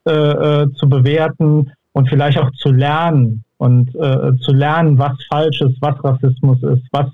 äh, 0.06 0.12
äh, 0.12 0.72
zu 0.74 0.88
bewerten 0.88 1.72
und 1.92 2.08
vielleicht 2.08 2.38
auch 2.38 2.50
zu 2.52 2.70
lernen 2.70 3.44
und 3.58 3.94
äh, 3.94 4.36
zu 4.38 4.52
lernen, 4.52 4.98
was 4.98 5.12
falsch 5.30 5.60
ist, 5.60 5.76
was 5.80 6.02
Rassismus 6.04 6.62
ist, 6.62 6.82
was 6.92 7.06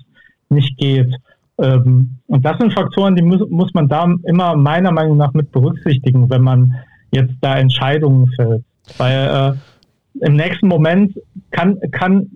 nicht 0.49 0.77
geht. 0.77 1.13
Ähm, 1.59 2.15
und 2.27 2.45
das 2.45 2.57
sind 2.57 2.73
Faktoren, 2.73 3.15
die 3.15 3.21
muss, 3.21 3.47
muss 3.49 3.73
man 3.73 3.87
da 3.87 4.07
immer 4.23 4.55
meiner 4.55 4.91
Meinung 4.91 5.17
nach 5.17 5.33
mit 5.33 5.51
berücksichtigen, 5.51 6.29
wenn 6.29 6.41
man 6.41 6.73
jetzt 7.11 7.33
da 7.41 7.57
Entscheidungen 7.57 8.27
fällt. 8.35 8.63
Weil 8.97 9.55
äh, 10.21 10.25
im 10.25 10.35
nächsten 10.35 10.67
Moment 10.67 11.19
kann, 11.51 11.77
kann, 11.91 12.27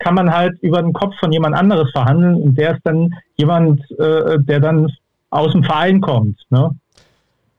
kann 0.00 0.14
man 0.14 0.32
halt 0.32 0.58
über 0.62 0.82
den 0.82 0.92
Kopf 0.92 1.14
von 1.20 1.30
jemand 1.30 1.54
anderes 1.54 1.90
verhandeln 1.92 2.34
und 2.36 2.58
der 2.58 2.72
ist 2.74 2.80
dann 2.84 3.14
jemand, 3.36 3.80
äh, 3.98 4.38
der 4.40 4.60
dann 4.60 4.90
aus 5.30 5.52
dem 5.52 5.62
Verein 5.62 6.00
kommt. 6.00 6.38
Ne? 6.50 6.70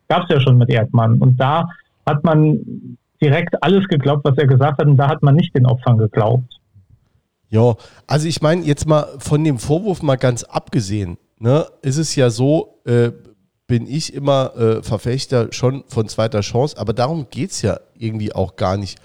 Gab 0.10 0.24
es 0.24 0.30
ja 0.30 0.42
schon 0.42 0.58
mit 0.58 0.70
Erdmann. 0.70 1.20
Und 1.20 1.38
da 1.40 1.70
hat 2.06 2.24
man 2.24 2.98
direkt 3.22 3.64
alles 3.64 3.88
geglaubt, 3.88 4.26
was 4.26 4.38
er 4.38 4.48
gesagt 4.48 4.80
hat, 4.80 4.88
und 4.88 4.98
da 4.98 5.08
hat 5.08 5.22
man 5.24 5.36
nicht 5.36 5.56
den 5.56 5.66
Opfern 5.66 5.98
geglaubt. 5.98 6.60
Ja, 7.50 7.76
also 8.08 8.28
ich 8.28 8.42
meine, 8.42 8.64
jetzt 8.64 8.88
mal 8.88 9.08
von 9.20 9.44
dem 9.44 9.60
Vorwurf 9.60 10.02
mal 10.02 10.16
ganz 10.16 10.44
abgesehen, 10.44 11.18
ne, 11.38 11.66
ist 11.82 11.98
es 11.98 12.16
ja 12.16 12.30
so, 12.30 12.80
äh, 12.86 13.12
bin 13.68 13.88
ich 13.88 14.14
immer 14.14 14.56
äh, 14.56 14.84
Verfechter 14.84 15.48
schon 15.52 15.84
von 15.88 16.08
zweiter 16.08 16.42
Chance, 16.42 16.78
aber 16.78 16.94
darum 16.94 17.28
geht 17.30 17.52
es 17.52 17.62
ja 17.62 17.80
irgendwie 17.98 18.34
auch 18.34 18.56
gar 18.56 18.78
nicht, 18.78 19.00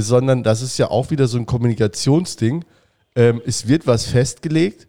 sondern 0.00 0.42
das 0.42 0.62
ist 0.62 0.78
ja 0.78 0.90
auch 0.90 1.10
wieder 1.10 1.26
so 1.26 1.38
ein 1.38 1.46
Kommunikationsding. 1.46 2.64
Ähm, 3.16 3.42
es 3.44 3.68
wird 3.68 3.86
was 3.86 4.06
festgelegt, 4.06 4.88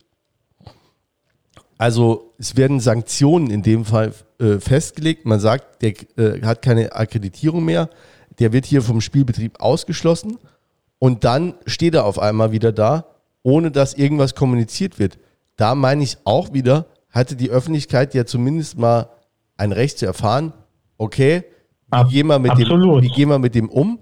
also 1.78 2.34
es 2.38 2.56
werden 2.56 2.80
Sanktionen 2.80 3.50
in 3.50 3.62
dem 3.62 3.86
Fall 3.86 4.14
äh, 4.40 4.60
festgelegt. 4.60 5.26
Man 5.26 5.40
sagt, 5.40 5.82
der 5.82 5.94
äh, 6.18 6.42
hat 6.42 6.62
keine 6.62 6.94
Akkreditierung 6.94 7.66
mehr, 7.66 7.90
der 8.40 8.54
wird 8.54 8.66
hier 8.66 8.82
vom 8.82 9.02
Spielbetrieb 9.02 9.60
ausgeschlossen 9.60 10.38
und 11.00 11.24
dann 11.24 11.56
steht 11.66 11.96
er 11.96 12.06
auf 12.06 12.20
einmal 12.20 12.52
wieder 12.52 12.72
da, 12.72 13.06
ohne 13.44 13.72
dass 13.72 13.94
irgendwas 13.94 14.36
kommuniziert 14.36 15.00
wird. 15.00 15.20
Da 15.58 15.76
meine 15.76 16.04
ich 16.04 16.18
auch 16.24 16.54
wieder, 16.54 16.88
hatte 17.10 17.36
die 17.36 17.50
Öffentlichkeit 17.50 18.14
ja 18.14 18.26
zumindest 18.26 18.78
mal 18.78 19.10
ein 19.58 19.72
Recht 19.72 20.00
zu 20.00 20.06
erfahren, 20.06 20.54
okay, 20.98 21.44
wie 21.92 22.10
gehen 22.10 22.28
wir 22.28 22.40
mit, 22.40 22.58
dem, 22.58 22.68
wie 22.68 23.10
gehen 23.10 23.30
wir 23.30 23.40
mit 23.40 23.56
dem 23.56 23.70
um? 23.70 24.00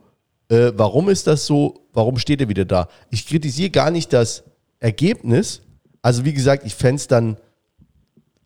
Äh, 0.54 0.78
warum 0.78 1.10
ist 1.10 1.26
das 1.26 1.48
so? 1.48 1.82
Warum 1.94 2.20
steht 2.20 2.40
er 2.40 2.48
wieder 2.48 2.66
da? 2.66 2.88
Ich 3.10 3.26
kritisiere 3.26 3.72
gar 3.72 3.90
nicht 3.90 4.14
das 4.14 4.44
Ergebnis. 4.80 5.62
Also 6.04 6.26
wie 6.26 6.34
gesagt, 6.34 6.64
ich 6.64 6.76
fände 6.76 6.98
es 6.98 7.08
dann, 7.08 7.38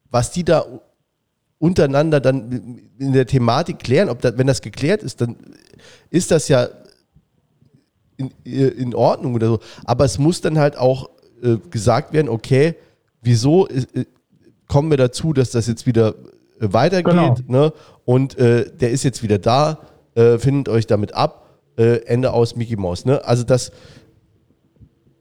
was 0.10 0.32
die 0.32 0.46
da 0.46 0.64
untereinander 1.60 2.22
dann 2.22 2.80
in 2.98 3.12
der 3.12 3.26
Thematik 3.26 3.80
klären, 3.80 4.08
ob 4.08 4.22
das, 4.22 4.38
wenn 4.38 4.48
das 4.48 4.62
geklärt 4.62 5.04
ist, 5.04 5.20
dann 5.20 5.36
ist 6.10 6.32
das 6.32 6.48
ja 6.48 6.70
in, 8.16 8.32
in 8.46 8.96
Ordnung 8.96 9.36
oder 9.36 9.48
so. 9.48 9.60
Aber 9.84 10.06
es 10.06 10.18
muss 10.18 10.40
dann 10.40 10.58
halt 10.58 10.78
auch 10.78 11.10
äh, 11.44 11.58
gesagt 11.70 12.14
werden, 12.14 12.30
okay, 12.30 12.76
wieso 13.22 13.68
äh, 13.68 14.06
kommen 14.68 14.90
wir 14.92 14.98
dazu, 14.98 15.34
dass 15.34 15.52
das 15.52 15.68
jetzt 15.68 15.86
wieder 15.86 16.16
äh, 16.62 16.72
weitergeht? 16.72 17.44
Genau. 17.48 17.66
Ne? 17.66 17.74
Und 18.06 18.38
äh, 18.38 18.72
der 18.72 18.92
ist 18.92 19.04
jetzt 19.04 19.24
wieder 19.24 19.40
da, 19.40 19.80
äh, 20.16 20.38
findet 20.38 20.70
euch 20.70 20.88
damit 20.88 21.14
ab. 21.14 21.47
Äh, 21.78 22.06
Ende 22.06 22.34
aus 22.34 22.56
Mickey 22.56 22.76
Mouse. 22.76 23.06
Ne? 23.06 23.24
Also 23.24 23.44
das, 23.44 23.72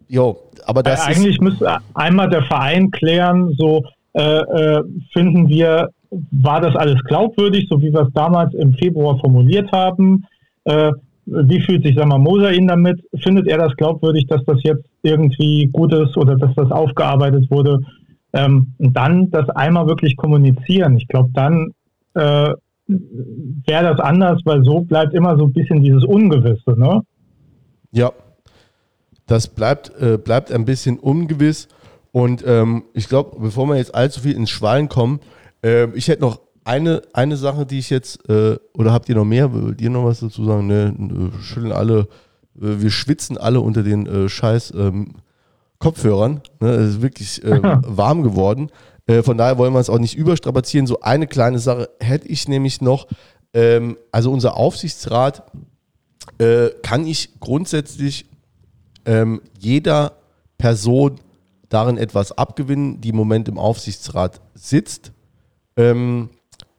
jo, 0.08 0.38
aber 0.64 0.82
das 0.82 1.06
Eigentlich 1.06 1.40
müsste 1.40 1.78
einmal 1.94 2.28
der 2.30 2.42
Verein 2.42 2.90
klären, 2.90 3.52
so 3.56 3.84
finden 5.12 5.46
wir 5.46 5.90
war 6.10 6.60
das 6.60 6.74
alles 6.76 7.02
glaubwürdig, 7.04 7.66
so 7.68 7.80
wie 7.80 7.92
wir 7.92 8.02
es 8.02 8.12
damals 8.14 8.54
im 8.54 8.74
Februar 8.74 9.18
formuliert 9.18 9.70
haben? 9.72 10.24
Äh, 10.64 10.92
wie 11.26 11.60
fühlt 11.60 11.84
sich 11.84 11.96
Sammer 11.96 12.18
Moser 12.18 12.52
ihn 12.52 12.68
damit? 12.68 13.00
Findet 13.22 13.48
er 13.48 13.58
das 13.58 13.74
glaubwürdig, 13.76 14.26
dass 14.28 14.44
das 14.44 14.62
jetzt 14.62 14.84
irgendwie 15.02 15.68
gut 15.72 15.92
ist 15.92 16.16
oder 16.16 16.36
dass 16.36 16.54
das 16.54 16.70
aufgearbeitet 16.70 17.50
wurde? 17.50 17.80
Ähm, 18.32 18.74
und 18.78 18.96
dann 18.96 19.30
das 19.30 19.48
einmal 19.50 19.86
wirklich 19.86 20.16
kommunizieren. 20.16 20.96
Ich 20.96 21.08
glaube, 21.08 21.30
dann 21.32 21.72
äh, 22.14 22.52
wäre 22.88 23.84
das 23.84 24.00
anders, 24.00 24.40
weil 24.44 24.62
so 24.64 24.80
bleibt 24.80 25.14
immer 25.14 25.36
so 25.36 25.44
ein 25.44 25.52
bisschen 25.52 25.82
dieses 25.82 26.04
Ungewisse, 26.04 26.78
ne? 26.78 27.02
Ja, 27.90 28.12
das 29.26 29.48
bleibt, 29.48 29.92
äh, 30.00 30.18
bleibt 30.18 30.52
ein 30.52 30.64
bisschen 30.64 30.98
ungewiss. 30.98 31.68
Und 32.12 32.44
ähm, 32.46 32.84
ich 32.94 33.08
glaube, 33.08 33.38
bevor 33.38 33.66
wir 33.68 33.76
jetzt 33.76 33.94
allzu 33.94 34.20
viel 34.20 34.36
ins 34.36 34.50
Schwallen 34.50 34.88
kommen, 34.88 35.20
äh, 35.62 35.88
ich 35.94 36.08
hätte 36.08 36.22
noch 36.22 36.40
eine, 36.64 37.02
eine 37.12 37.36
Sache, 37.36 37.66
die 37.66 37.78
ich 37.78 37.90
jetzt, 37.90 38.28
äh, 38.28 38.56
oder 38.74 38.92
habt 38.92 39.08
ihr 39.08 39.14
noch 39.14 39.24
mehr? 39.24 39.52
Wollt 39.52 39.80
ihr 39.80 39.90
noch 39.90 40.04
was 40.04 40.20
dazu 40.20 40.44
sagen? 40.44 40.66
Ne, 40.66 41.30
schütteln 41.40 41.72
alle, 41.72 42.08
äh, 42.60 42.80
wir 42.80 42.90
schwitzen 42.90 43.36
alle 43.36 43.60
unter 43.60 43.82
den 43.82 44.06
äh, 44.06 44.28
scheiß 44.28 44.72
ähm, 44.76 45.14
Kopfhörern. 45.78 46.40
Ne? 46.60 46.70
Es 46.70 46.90
ist 46.90 47.02
wirklich 47.02 47.44
äh, 47.44 47.60
warm 47.86 48.22
geworden. 48.22 48.70
Äh, 49.06 49.22
von 49.22 49.38
daher 49.38 49.58
wollen 49.58 49.72
wir 49.72 49.80
es 49.80 49.90
auch 49.90 49.98
nicht 49.98 50.16
überstrapazieren. 50.16 50.86
So 50.86 51.00
eine 51.00 51.26
kleine 51.26 51.58
Sache 51.58 51.90
hätte 52.00 52.28
ich 52.28 52.48
nämlich 52.48 52.80
noch. 52.80 53.06
Ähm, 53.54 53.96
also 54.12 54.32
unser 54.32 54.56
Aufsichtsrat 54.56 55.44
äh, 56.38 56.68
kann 56.82 57.06
ich 57.06 57.40
grundsätzlich 57.40 58.26
ähm, 59.04 59.40
jeder 59.58 60.12
Person 60.58 61.20
darin 61.68 61.98
etwas 61.98 62.32
abgewinnen, 62.32 63.00
die 63.00 63.10
im 63.10 63.16
Moment 63.16 63.48
im 63.48 63.58
Aufsichtsrat 63.58 64.40
sitzt. 64.54 65.12
Ähm, 65.76 66.30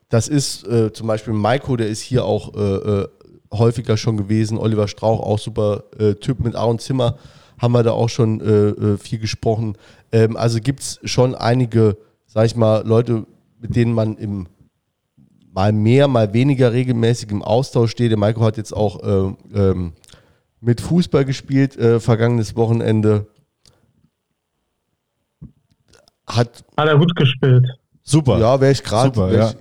das 0.10 0.28
ist 0.28 0.66
äh, 0.68 0.94
zum 0.94 1.08
Beispiel 1.08 1.34
Maiko, 1.34 1.76
der 1.76 1.88
ist 1.88 2.02
hier 2.02 2.26
auch 2.26 2.54
äh, 2.56 2.60
äh, 2.60 3.08
häufiger 3.54 3.98
schon 3.98 4.18
gewesen. 4.18 4.58
Oliver 4.58 4.88
Strauch, 4.88 5.20
auch 5.20 5.40
super 5.40 5.84
äh, 6.00 6.16
Typ 6.16 6.40
mit 6.40 6.56
Aaron 6.56 6.80
Zimmer, 6.80 7.18
haben 7.58 7.74
wir 7.74 7.84
da 7.84 7.92
auch 7.92 8.10
schon 8.10 8.40
äh, 8.42 8.98
viel 8.98 9.20
gesprochen. 9.20 9.78
Ähm, 10.12 10.38
also 10.38 10.60
gibt 10.60 10.82
es 10.82 11.00
schon 11.04 11.36
einige, 11.36 11.98
sag 12.28 12.46
ich 12.46 12.56
mal, 12.56 12.86
Leute, 12.86 13.26
mit 13.60 13.76
denen 13.76 13.94
man 13.94 14.18
im 14.18 14.48
mal 15.52 15.72
mehr, 15.72 16.08
mal 16.08 16.34
weniger 16.34 16.72
regelmäßig 16.72 17.32
im 17.32 17.42
Austausch 17.42 17.90
steht. 17.90 18.12
Der 18.12 18.20
Maiko 18.20 18.42
hat 18.42 18.58
jetzt 18.58 18.74
auch 18.74 19.00
ähm, 19.52 19.94
mit 20.62 20.82
Fußball 20.82 21.26
gespielt, 21.26 21.74
vergangenes 22.00 22.56
Wochenende. 22.56 23.26
Hat, 26.28 26.64
hat 26.78 26.88
er 26.88 26.98
gut 27.00 27.16
gespielt. 27.16 27.66
Super. 28.04 28.38
Ja, 28.38 28.62
wäre 28.62 28.72
ich 28.72 28.84
gerade. 28.84 29.36
Ja. 29.36 29.54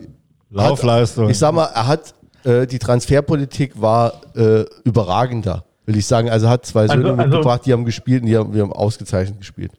Laufleistung. 0.51 1.24
Hat, 1.24 1.30
ich 1.30 1.38
sag 1.38 1.55
mal, 1.55 1.64
er 1.64 1.86
hat 1.86 2.14
äh, 2.47 2.66
die 2.66 2.78
Transferpolitik 2.78 3.80
war 3.80 4.20
äh, 4.36 4.64
überragender, 4.84 5.64
will 5.84 5.97
ich 5.97 6.06
sagen. 6.06 6.30
Also 6.30 6.48
hat 6.48 6.64
zwei 6.64 6.82
also, 6.82 6.94
Söhne 6.94 7.10
also, 7.10 7.22
mitgebracht, 7.22 7.66
die 7.66 7.72
haben 7.72 7.84
gespielt 7.84 8.22
und 8.22 8.28
die 8.28 8.36
haben, 8.36 8.52
die 8.52 8.60
haben 8.60 8.72
ausgezeichnet 8.72 9.38
gespielt. 9.38 9.72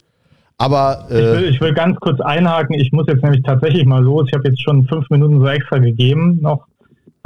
Aber 0.58 1.06
äh, 1.08 1.14
ich, 1.14 1.40
will, 1.40 1.48
ich, 1.50 1.60
will, 1.60 1.72
ganz 1.72 1.98
kurz 2.00 2.20
einhaken. 2.20 2.74
Ich 2.74 2.90
muss 2.92 3.06
jetzt 3.08 3.22
nämlich 3.22 3.42
tatsächlich 3.44 3.84
mal 3.86 4.02
los. 4.02 4.26
Ich 4.26 4.34
habe 4.34 4.48
jetzt 4.48 4.60
schon 4.60 4.86
fünf 4.86 5.08
Minuten 5.08 5.40
so 5.40 5.46
extra 5.46 5.78
gegeben 5.78 6.38
noch. 6.40 6.66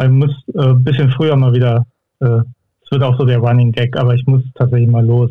Ich 0.00 0.08
muss 0.08 0.30
ein 0.54 0.70
äh, 0.70 0.74
bisschen 0.74 1.10
früher 1.10 1.34
mal 1.36 1.52
wieder. 1.54 1.86
Äh, 2.20 2.40
es 2.84 2.90
wird 2.90 3.02
auch 3.02 3.18
so 3.18 3.24
der 3.24 3.38
Running 3.38 3.72
Gag, 3.72 3.96
aber 3.96 4.14
ich 4.14 4.26
muss 4.26 4.42
tatsächlich 4.54 4.88
mal 4.88 5.04
los. 5.04 5.30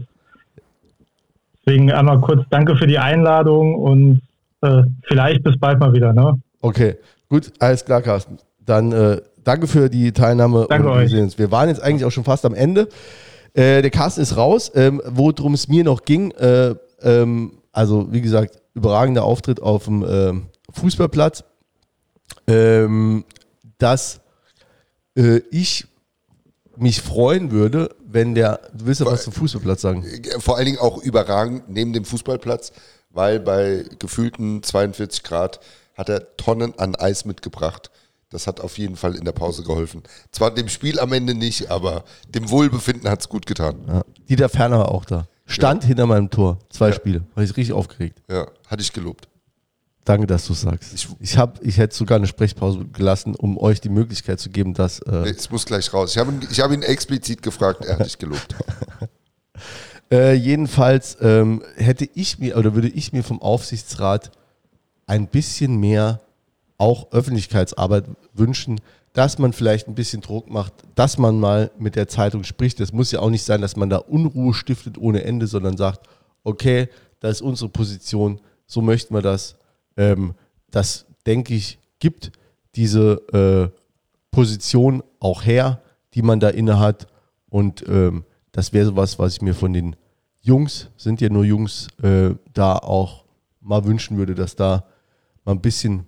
Deswegen 1.64 1.92
einmal 1.92 2.20
kurz 2.20 2.42
Danke 2.50 2.76
für 2.76 2.88
die 2.88 2.98
Einladung 2.98 3.76
und 3.76 4.22
äh, 4.62 4.82
vielleicht 5.04 5.44
bis 5.44 5.60
bald 5.60 5.80
mal 5.80 5.94
wieder. 5.94 6.12
Ne? 6.12 6.40
Okay, 6.62 6.96
gut, 7.30 7.52
alles 7.60 7.86
klar, 7.86 8.02
Carsten. 8.02 8.38
Dann 8.66 8.92
äh, 8.92 9.22
danke 9.44 9.68
für 9.68 9.90
die 9.90 10.12
Teilnahme. 10.12 10.66
Danke 10.70 10.88
und 10.88 10.96
wir 10.96 11.02
euch. 11.04 11.12
Sehen 11.12 11.24
uns. 11.24 11.38
Wir 11.38 11.52
waren 11.52 11.70
jetzt 11.70 11.84
eigentlich 11.84 12.06
auch 12.06 12.12
schon 12.12 12.24
fast 12.24 12.46
am 12.46 12.56
Ende. 12.56 12.88
Äh, 13.54 13.84
der 13.84 13.92
Carsten 13.92 14.22
ist 14.22 14.38
raus. 14.38 14.72
Ähm, 14.74 15.02
Worum 15.06 15.54
es 15.54 15.68
mir 15.68 15.84
noch 15.84 16.04
ging, 16.04 16.32
äh, 16.32 16.74
ähm, 17.04 17.52
also 17.72 18.12
wie 18.12 18.22
gesagt, 18.22 18.60
überragender 18.74 19.24
Auftritt 19.24 19.62
auf 19.62 19.86
dem 19.86 20.04
ähm, 20.08 20.46
Fußballplatz. 20.72 21.44
Ähm, 22.48 23.26
dass 23.78 24.22
äh, 25.16 25.42
ich 25.52 25.88
mich 26.78 27.02
freuen 27.02 27.52
würde, 27.52 27.96
wenn 28.06 28.36
der, 28.36 28.60
du 28.74 28.86
willst 28.86 29.02
ja 29.02 29.08
was 29.08 29.24
zum 29.24 29.34
Fußballplatz 29.34 29.82
sagen. 29.82 30.06
Vor 30.40 30.58
allen 30.58 30.66
Dingen 30.66 30.80
auch 30.80 31.02
überragend 31.02 31.70
neben 31.70 31.94
dem 31.94 32.06
Fußballplatz 32.06 32.72
weil 33.14 33.40
bei 33.40 33.86
gefühlten 34.00 34.64
42 34.64 35.24
Grad 35.24 35.60
hat 35.96 36.10
er 36.10 36.36
Tonnen 36.38 36.78
an 36.78 36.96
Eis 36.96 37.26
mitgebracht. 37.26 37.92
Das 38.30 38.48
hat 38.48 38.62
auf 38.62 38.78
jeden 38.78 38.96
Fall 38.96 39.16
in 39.16 39.26
der 39.26 39.34
Pause 39.34 39.64
geholfen. 39.64 40.04
Zwar 40.32 40.52
dem 40.52 40.70
Spiel 40.70 41.00
am 41.00 41.12
Ende 41.12 41.36
nicht, 41.36 41.70
aber 41.70 42.06
dem 42.30 42.50
Wohlbefinden 42.50 43.10
hat 43.10 43.20
es 43.20 43.30
gut 43.30 43.46
getan. 43.46 43.84
Ja. 43.88 44.04
Dieter 44.30 44.48
Ferner 44.48 44.80
war 44.80 44.92
auch 44.92 45.04
da. 45.04 45.28
Stand 45.52 45.84
ja. 45.84 45.88
hinter 45.90 46.06
meinem 46.08 46.30
Tor. 46.30 46.58
Zwei 46.70 46.90
ja. 46.90 46.94
Spiele. 46.94 47.24
War 47.36 47.44
ich 47.44 47.50
richtig 47.56 47.74
aufgeregt. 47.74 48.22
Ja, 48.30 48.48
hatte 48.68 48.82
ich 48.82 48.92
gelobt. 48.94 49.28
Danke, 50.04 50.26
dass 50.26 50.48
du 50.48 50.54
sagst. 50.54 50.94
Ich- 50.96 51.08
Ich, 51.20 51.38
hab, 51.38 51.62
ich 51.64 51.78
hätte 51.78 51.96
sogar 51.96 52.16
eine 52.18 52.26
Sprechpause 52.28 52.86
gelassen, 52.86 53.36
um 53.36 53.58
euch 53.58 53.82
die 53.82 53.90
Möglichkeit 53.90 54.40
zu 54.40 54.50
geben, 54.50 54.74
dass. 54.74 55.00
Äh, 55.00 55.30
Es 55.30 55.50
muss 55.52 55.66
gleich 55.66 55.94
raus. 55.94 56.12
Ich 56.12 56.18
habe 56.18 56.32
ihn, 56.32 56.42
ich 56.50 56.60
habe 56.60 56.74
ihn 56.74 56.82
explizit 56.82 57.42
gefragt, 57.44 57.86
er 57.86 58.00
hat 58.00 58.06
dich 58.06 58.18
gelobt. 58.18 58.56
Äh, 60.12 60.34
jedenfalls 60.34 61.16
ähm, 61.22 61.64
hätte 61.78 62.08
ich 62.16 62.38
mir 62.38 62.58
oder 62.58 62.76
würde 62.76 62.90
ich 62.90 63.14
mir 63.14 63.24
vom 63.24 63.42
Aufsichtsrat 63.42 64.32
ein 65.08 65.28
bisschen 65.28 65.78
mehr 65.78 66.20
auch 66.78 67.14
Öffentlichkeitsarbeit 67.14 68.06
wünschen, 68.34 68.82
dass 69.14 69.40
man 69.40 69.54
vielleicht 69.54 69.88
ein 69.88 69.96
bisschen 69.96 70.22
Druck 70.22 70.50
macht, 70.50 70.74
dass 70.96 71.18
man 71.18 71.40
mal 71.40 71.72
mit 71.78 71.96
der 71.96 72.08
Zeitung 72.08 72.44
spricht. 72.44 72.80
Es 72.80 72.94
muss 72.94 73.12
ja 73.12 73.20
auch 73.20 73.30
nicht 73.30 73.44
sein, 73.44 73.62
dass 73.62 73.76
man 73.76 73.90
da 73.90 73.98
Unruhe 73.98 74.54
stiftet 74.54 74.98
ohne 74.98 75.24
Ende, 75.24 75.48
sondern 75.48 75.76
sagt, 75.76 76.08
okay, 76.44 76.88
das 77.20 77.38
ist 77.38 77.42
unsere 77.42 77.70
Position, 77.70 78.40
so 78.66 78.82
möchten 78.82 79.14
wir 79.14 79.22
das. 79.22 79.56
Ähm, 79.98 80.34
das, 80.70 81.06
denke 81.26 81.54
ich, 81.54 81.78
gibt 82.00 82.32
diese 82.76 83.72
äh, 83.74 83.78
Position 84.32 85.04
auch 85.20 85.46
her, 85.46 85.82
die 86.14 86.22
man 86.22 86.40
da 86.40 86.50
inne 86.50 86.80
hat. 86.80 87.08
Und 87.50 87.86
ähm, 87.88 88.24
das 88.52 88.72
wäre 88.74 88.88
sowas, 88.88 89.20
was 89.20 89.34
ich 89.34 89.42
mir 89.42 89.54
von 89.54 89.74
den 89.74 89.96
Jungs, 90.42 90.90
sind 90.98 91.22
ja 91.22 91.30
nur 91.30 91.44
Jungs, 91.44 91.88
äh, 92.02 92.32
da 92.54 92.78
auch 92.78 93.26
mal 93.60 93.86
wünschen 93.86 94.18
würde, 94.18 94.34
dass 94.34 94.56
da 94.56 94.86
mal 95.46 95.52
ein 95.52 95.62
bisschen 95.62 96.08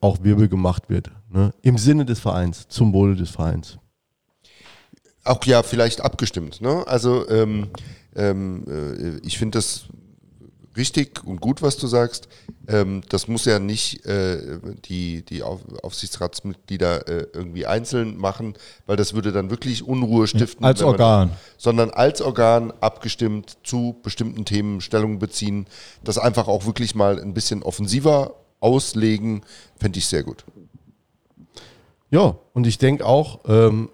auch 0.00 0.22
Wirbel 0.22 0.48
gemacht 0.48 0.88
wird. 0.88 1.10
Ne? 1.32 1.52
Im 1.62 1.78
Sinne 1.78 2.04
des 2.04 2.20
Vereins, 2.20 2.68
zum 2.68 2.92
Wohle 2.92 3.16
des 3.16 3.30
Vereins. 3.30 3.78
Auch 5.24 5.42
ja, 5.44 5.62
vielleicht 5.62 6.00
abgestimmt. 6.02 6.60
Ne? 6.60 6.84
Also 6.86 7.28
ähm, 7.28 7.68
ähm, 8.14 8.64
äh, 8.68 9.26
ich 9.26 9.38
finde 9.38 9.58
das 9.58 9.84
richtig 10.76 11.24
und 11.24 11.40
gut, 11.40 11.62
was 11.62 11.76
du 11.76 11.86
sagst. 11.86 12.28
Ähm, 12.68 13.02
das 13.08 13.28
muss 13.28 13.44
ja 13.44 13.58
nicht 13.58 14.04
äh, 14.04 14.58
die, 14.84 15.24
die 15.24 15.42
Auf 15.42 15.60
Aufsichtsratsmitglieder 15.82 17.08
äh, 17.08 17.26
irgendwie 17.32 17.66
einzeln 17.66 18.16
machen, 18.18 18.54
weil 18.86 18.96
das 18.96 19.14
würde 19.14 19.32
dann 19.32 19.50
wirklich 19.50 19.86
Unruhe 19.86 20.26
stiften. 20.26 20.64
Als 20.66 20.80
wenn 20.80 20.86
man- 20.86 20.92
Organ. 20.94 21.30
Sondern 21.56 21.90
als 21.90 22.20
Organ 22.20 22.72
abgestimmt 22.80 23.56
zu 23.64 23.96
bestimmten 24.02 24.44
Themen 24.44 24.80
Stellung 24.80 25.18
beziehen. 25.18 25.66
Das 26.04 26.18
einfach 26.18 26.48
auch 26.48 26.66
wirklich 26.66 26.94
mal 26.94 27.20
ein 27.20 27.32
bisschen 27.32 27.62
offensiver 27.62 28.34
auslegen, 28.60 29.42
fände 29.78 29.98
ich 29.98 30.06
sehr 30.06 30.22
gut. 30.24 30.44
Ja, 32.12 32.36
und 32.52 32.66
ich 32.66 32.76
denke 32.76 33.06
auch, 33.06 33.40
ähm, 33.46 33.88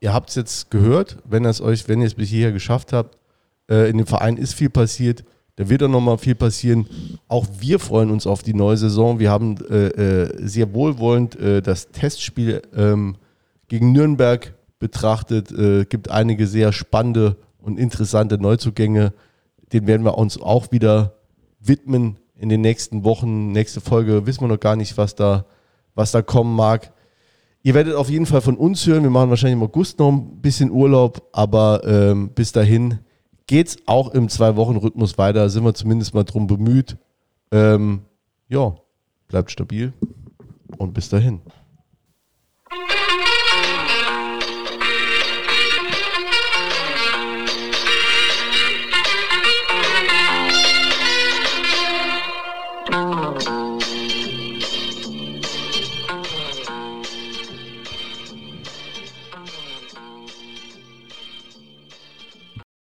ihr 0.00 0.12
habt 0.12 0.30
es 0.30 0.34
jetzt 0.34 0.70
gehört, 0.70 1.18
wenn 1.24 1.44
es 1.44 1.60
euch, 1.60 1.88
wenn 1.88 2.00
ihr 2.00 2.08
es 2.08 2.14
bis 2.14 2.28
hierher 2.28 2.50
geschafft 2.50 2.92
habt, 2.92 3.16
äh, 3.70 3.88
in 3.88 3.98
dem 3.98 4.06
Verein 4.06 4.36
ist 4.36 4.54
viel 4.54 4.68
passiert, 4.68 5.24
da 5.54 5.68
wird 5.68 5.82
auch 5.82 5.88
nochmal 5.88 6.18
viel 6.18 6.34
passieren. 6.34 6.88
Auch 7.26 7.46
wir 7.58 7.78
freuen 7.78 8.10
uns 8.10 8.26
auf 8.26 8.42
die 8.42 8.54
neue 8.54 8.76
Saison. 8.76 9.18
Wir 9.18 9.30
haben 9.30 9.56
äh, 9.68 9.86
äh, 9.86 10.46
sehr 10.46 10.72
wohlwollend 10.72 11.34
äh, 11.34 11.62
das 11.62 11.88
Testspiel 11.88 12.62
ähm, 12.76 13.16
gegen 13.66 13.90
Nürnberg 13.90 14.54
betrachtet. 14.78 15.50
Äh, 15.50 15.84
gibt 15.84 16.10
einige 16.10 16.46
sehr 16.46 16.72
spannende 16.72 17.36
und 17.60 17.78
interessante 17.78 18.38
Neuzugänge. 18.38 19.12
Den 19.72 19.88
werden 19.88 20.04
wir 20.04 20.16
uns 20.16 20.40
auch 20.40 20.70
wieder 20.70 21.14
widmen 21.58 22.18
in 22.36 22.48
den 22.48 22.60
nächsten 22.60 23.02
Wochen. 23.02 23.50
Nächste 23.50 23.80
Folge 23.80 24.26
wissen 24.26 24.42
wir 24.42 24.48
noch 24.48 24.60
gar 24.60 24.76
nicht, 24.76 24.96
was 24.96 25.16
da, 25.16 25.44
was 25.98 26.12
da 26.12 26.22
kommen 26.22 26.54
mag. 26.54 26.92
Ihr 27.62 27.74
werdet 27.74 27.94
auf 27.96 28.08
jeden 28.08 28.24
Fall 28.24 28.40
von 28.40 28.56
uns 28.56 28.86
hören. 28.86 29.02
Wir 29.02 29.10
machen 29.10 29.30
wahrscheinlich 29.30 29.58
im 29.58 29.64
August 29.64 29.98
noch 29.98 30.10
ein 30.10 30.40
bisschen 30.40 30.70
Urlaub, 30.70 31.28
aber 31.32 31.82
ähm, 31.84 32.30
bis 32.30 32.52
dahin 32.52 33.00
geht's 33.46 33.76
auch 33.86 34.14
im 34.14 34.28
Zwei-Wochen-Rhythmus 34.28 35.18
weiter. 35.18 35.50
Sind 35.50 35.64
wir 35.64 35.74
zumindest 35.74 36.14
mal 36.14 36.22
drum 36.22 36.46
bemüht. 36.46 36.96
Ähm, 37.50 38.02
ja, 38.48 38.76
bleibt 39.26 39.50
stabil 39.50 39.92
und 40.78 40.94
bis 40.94 41.08
dahin. 41.08 41.40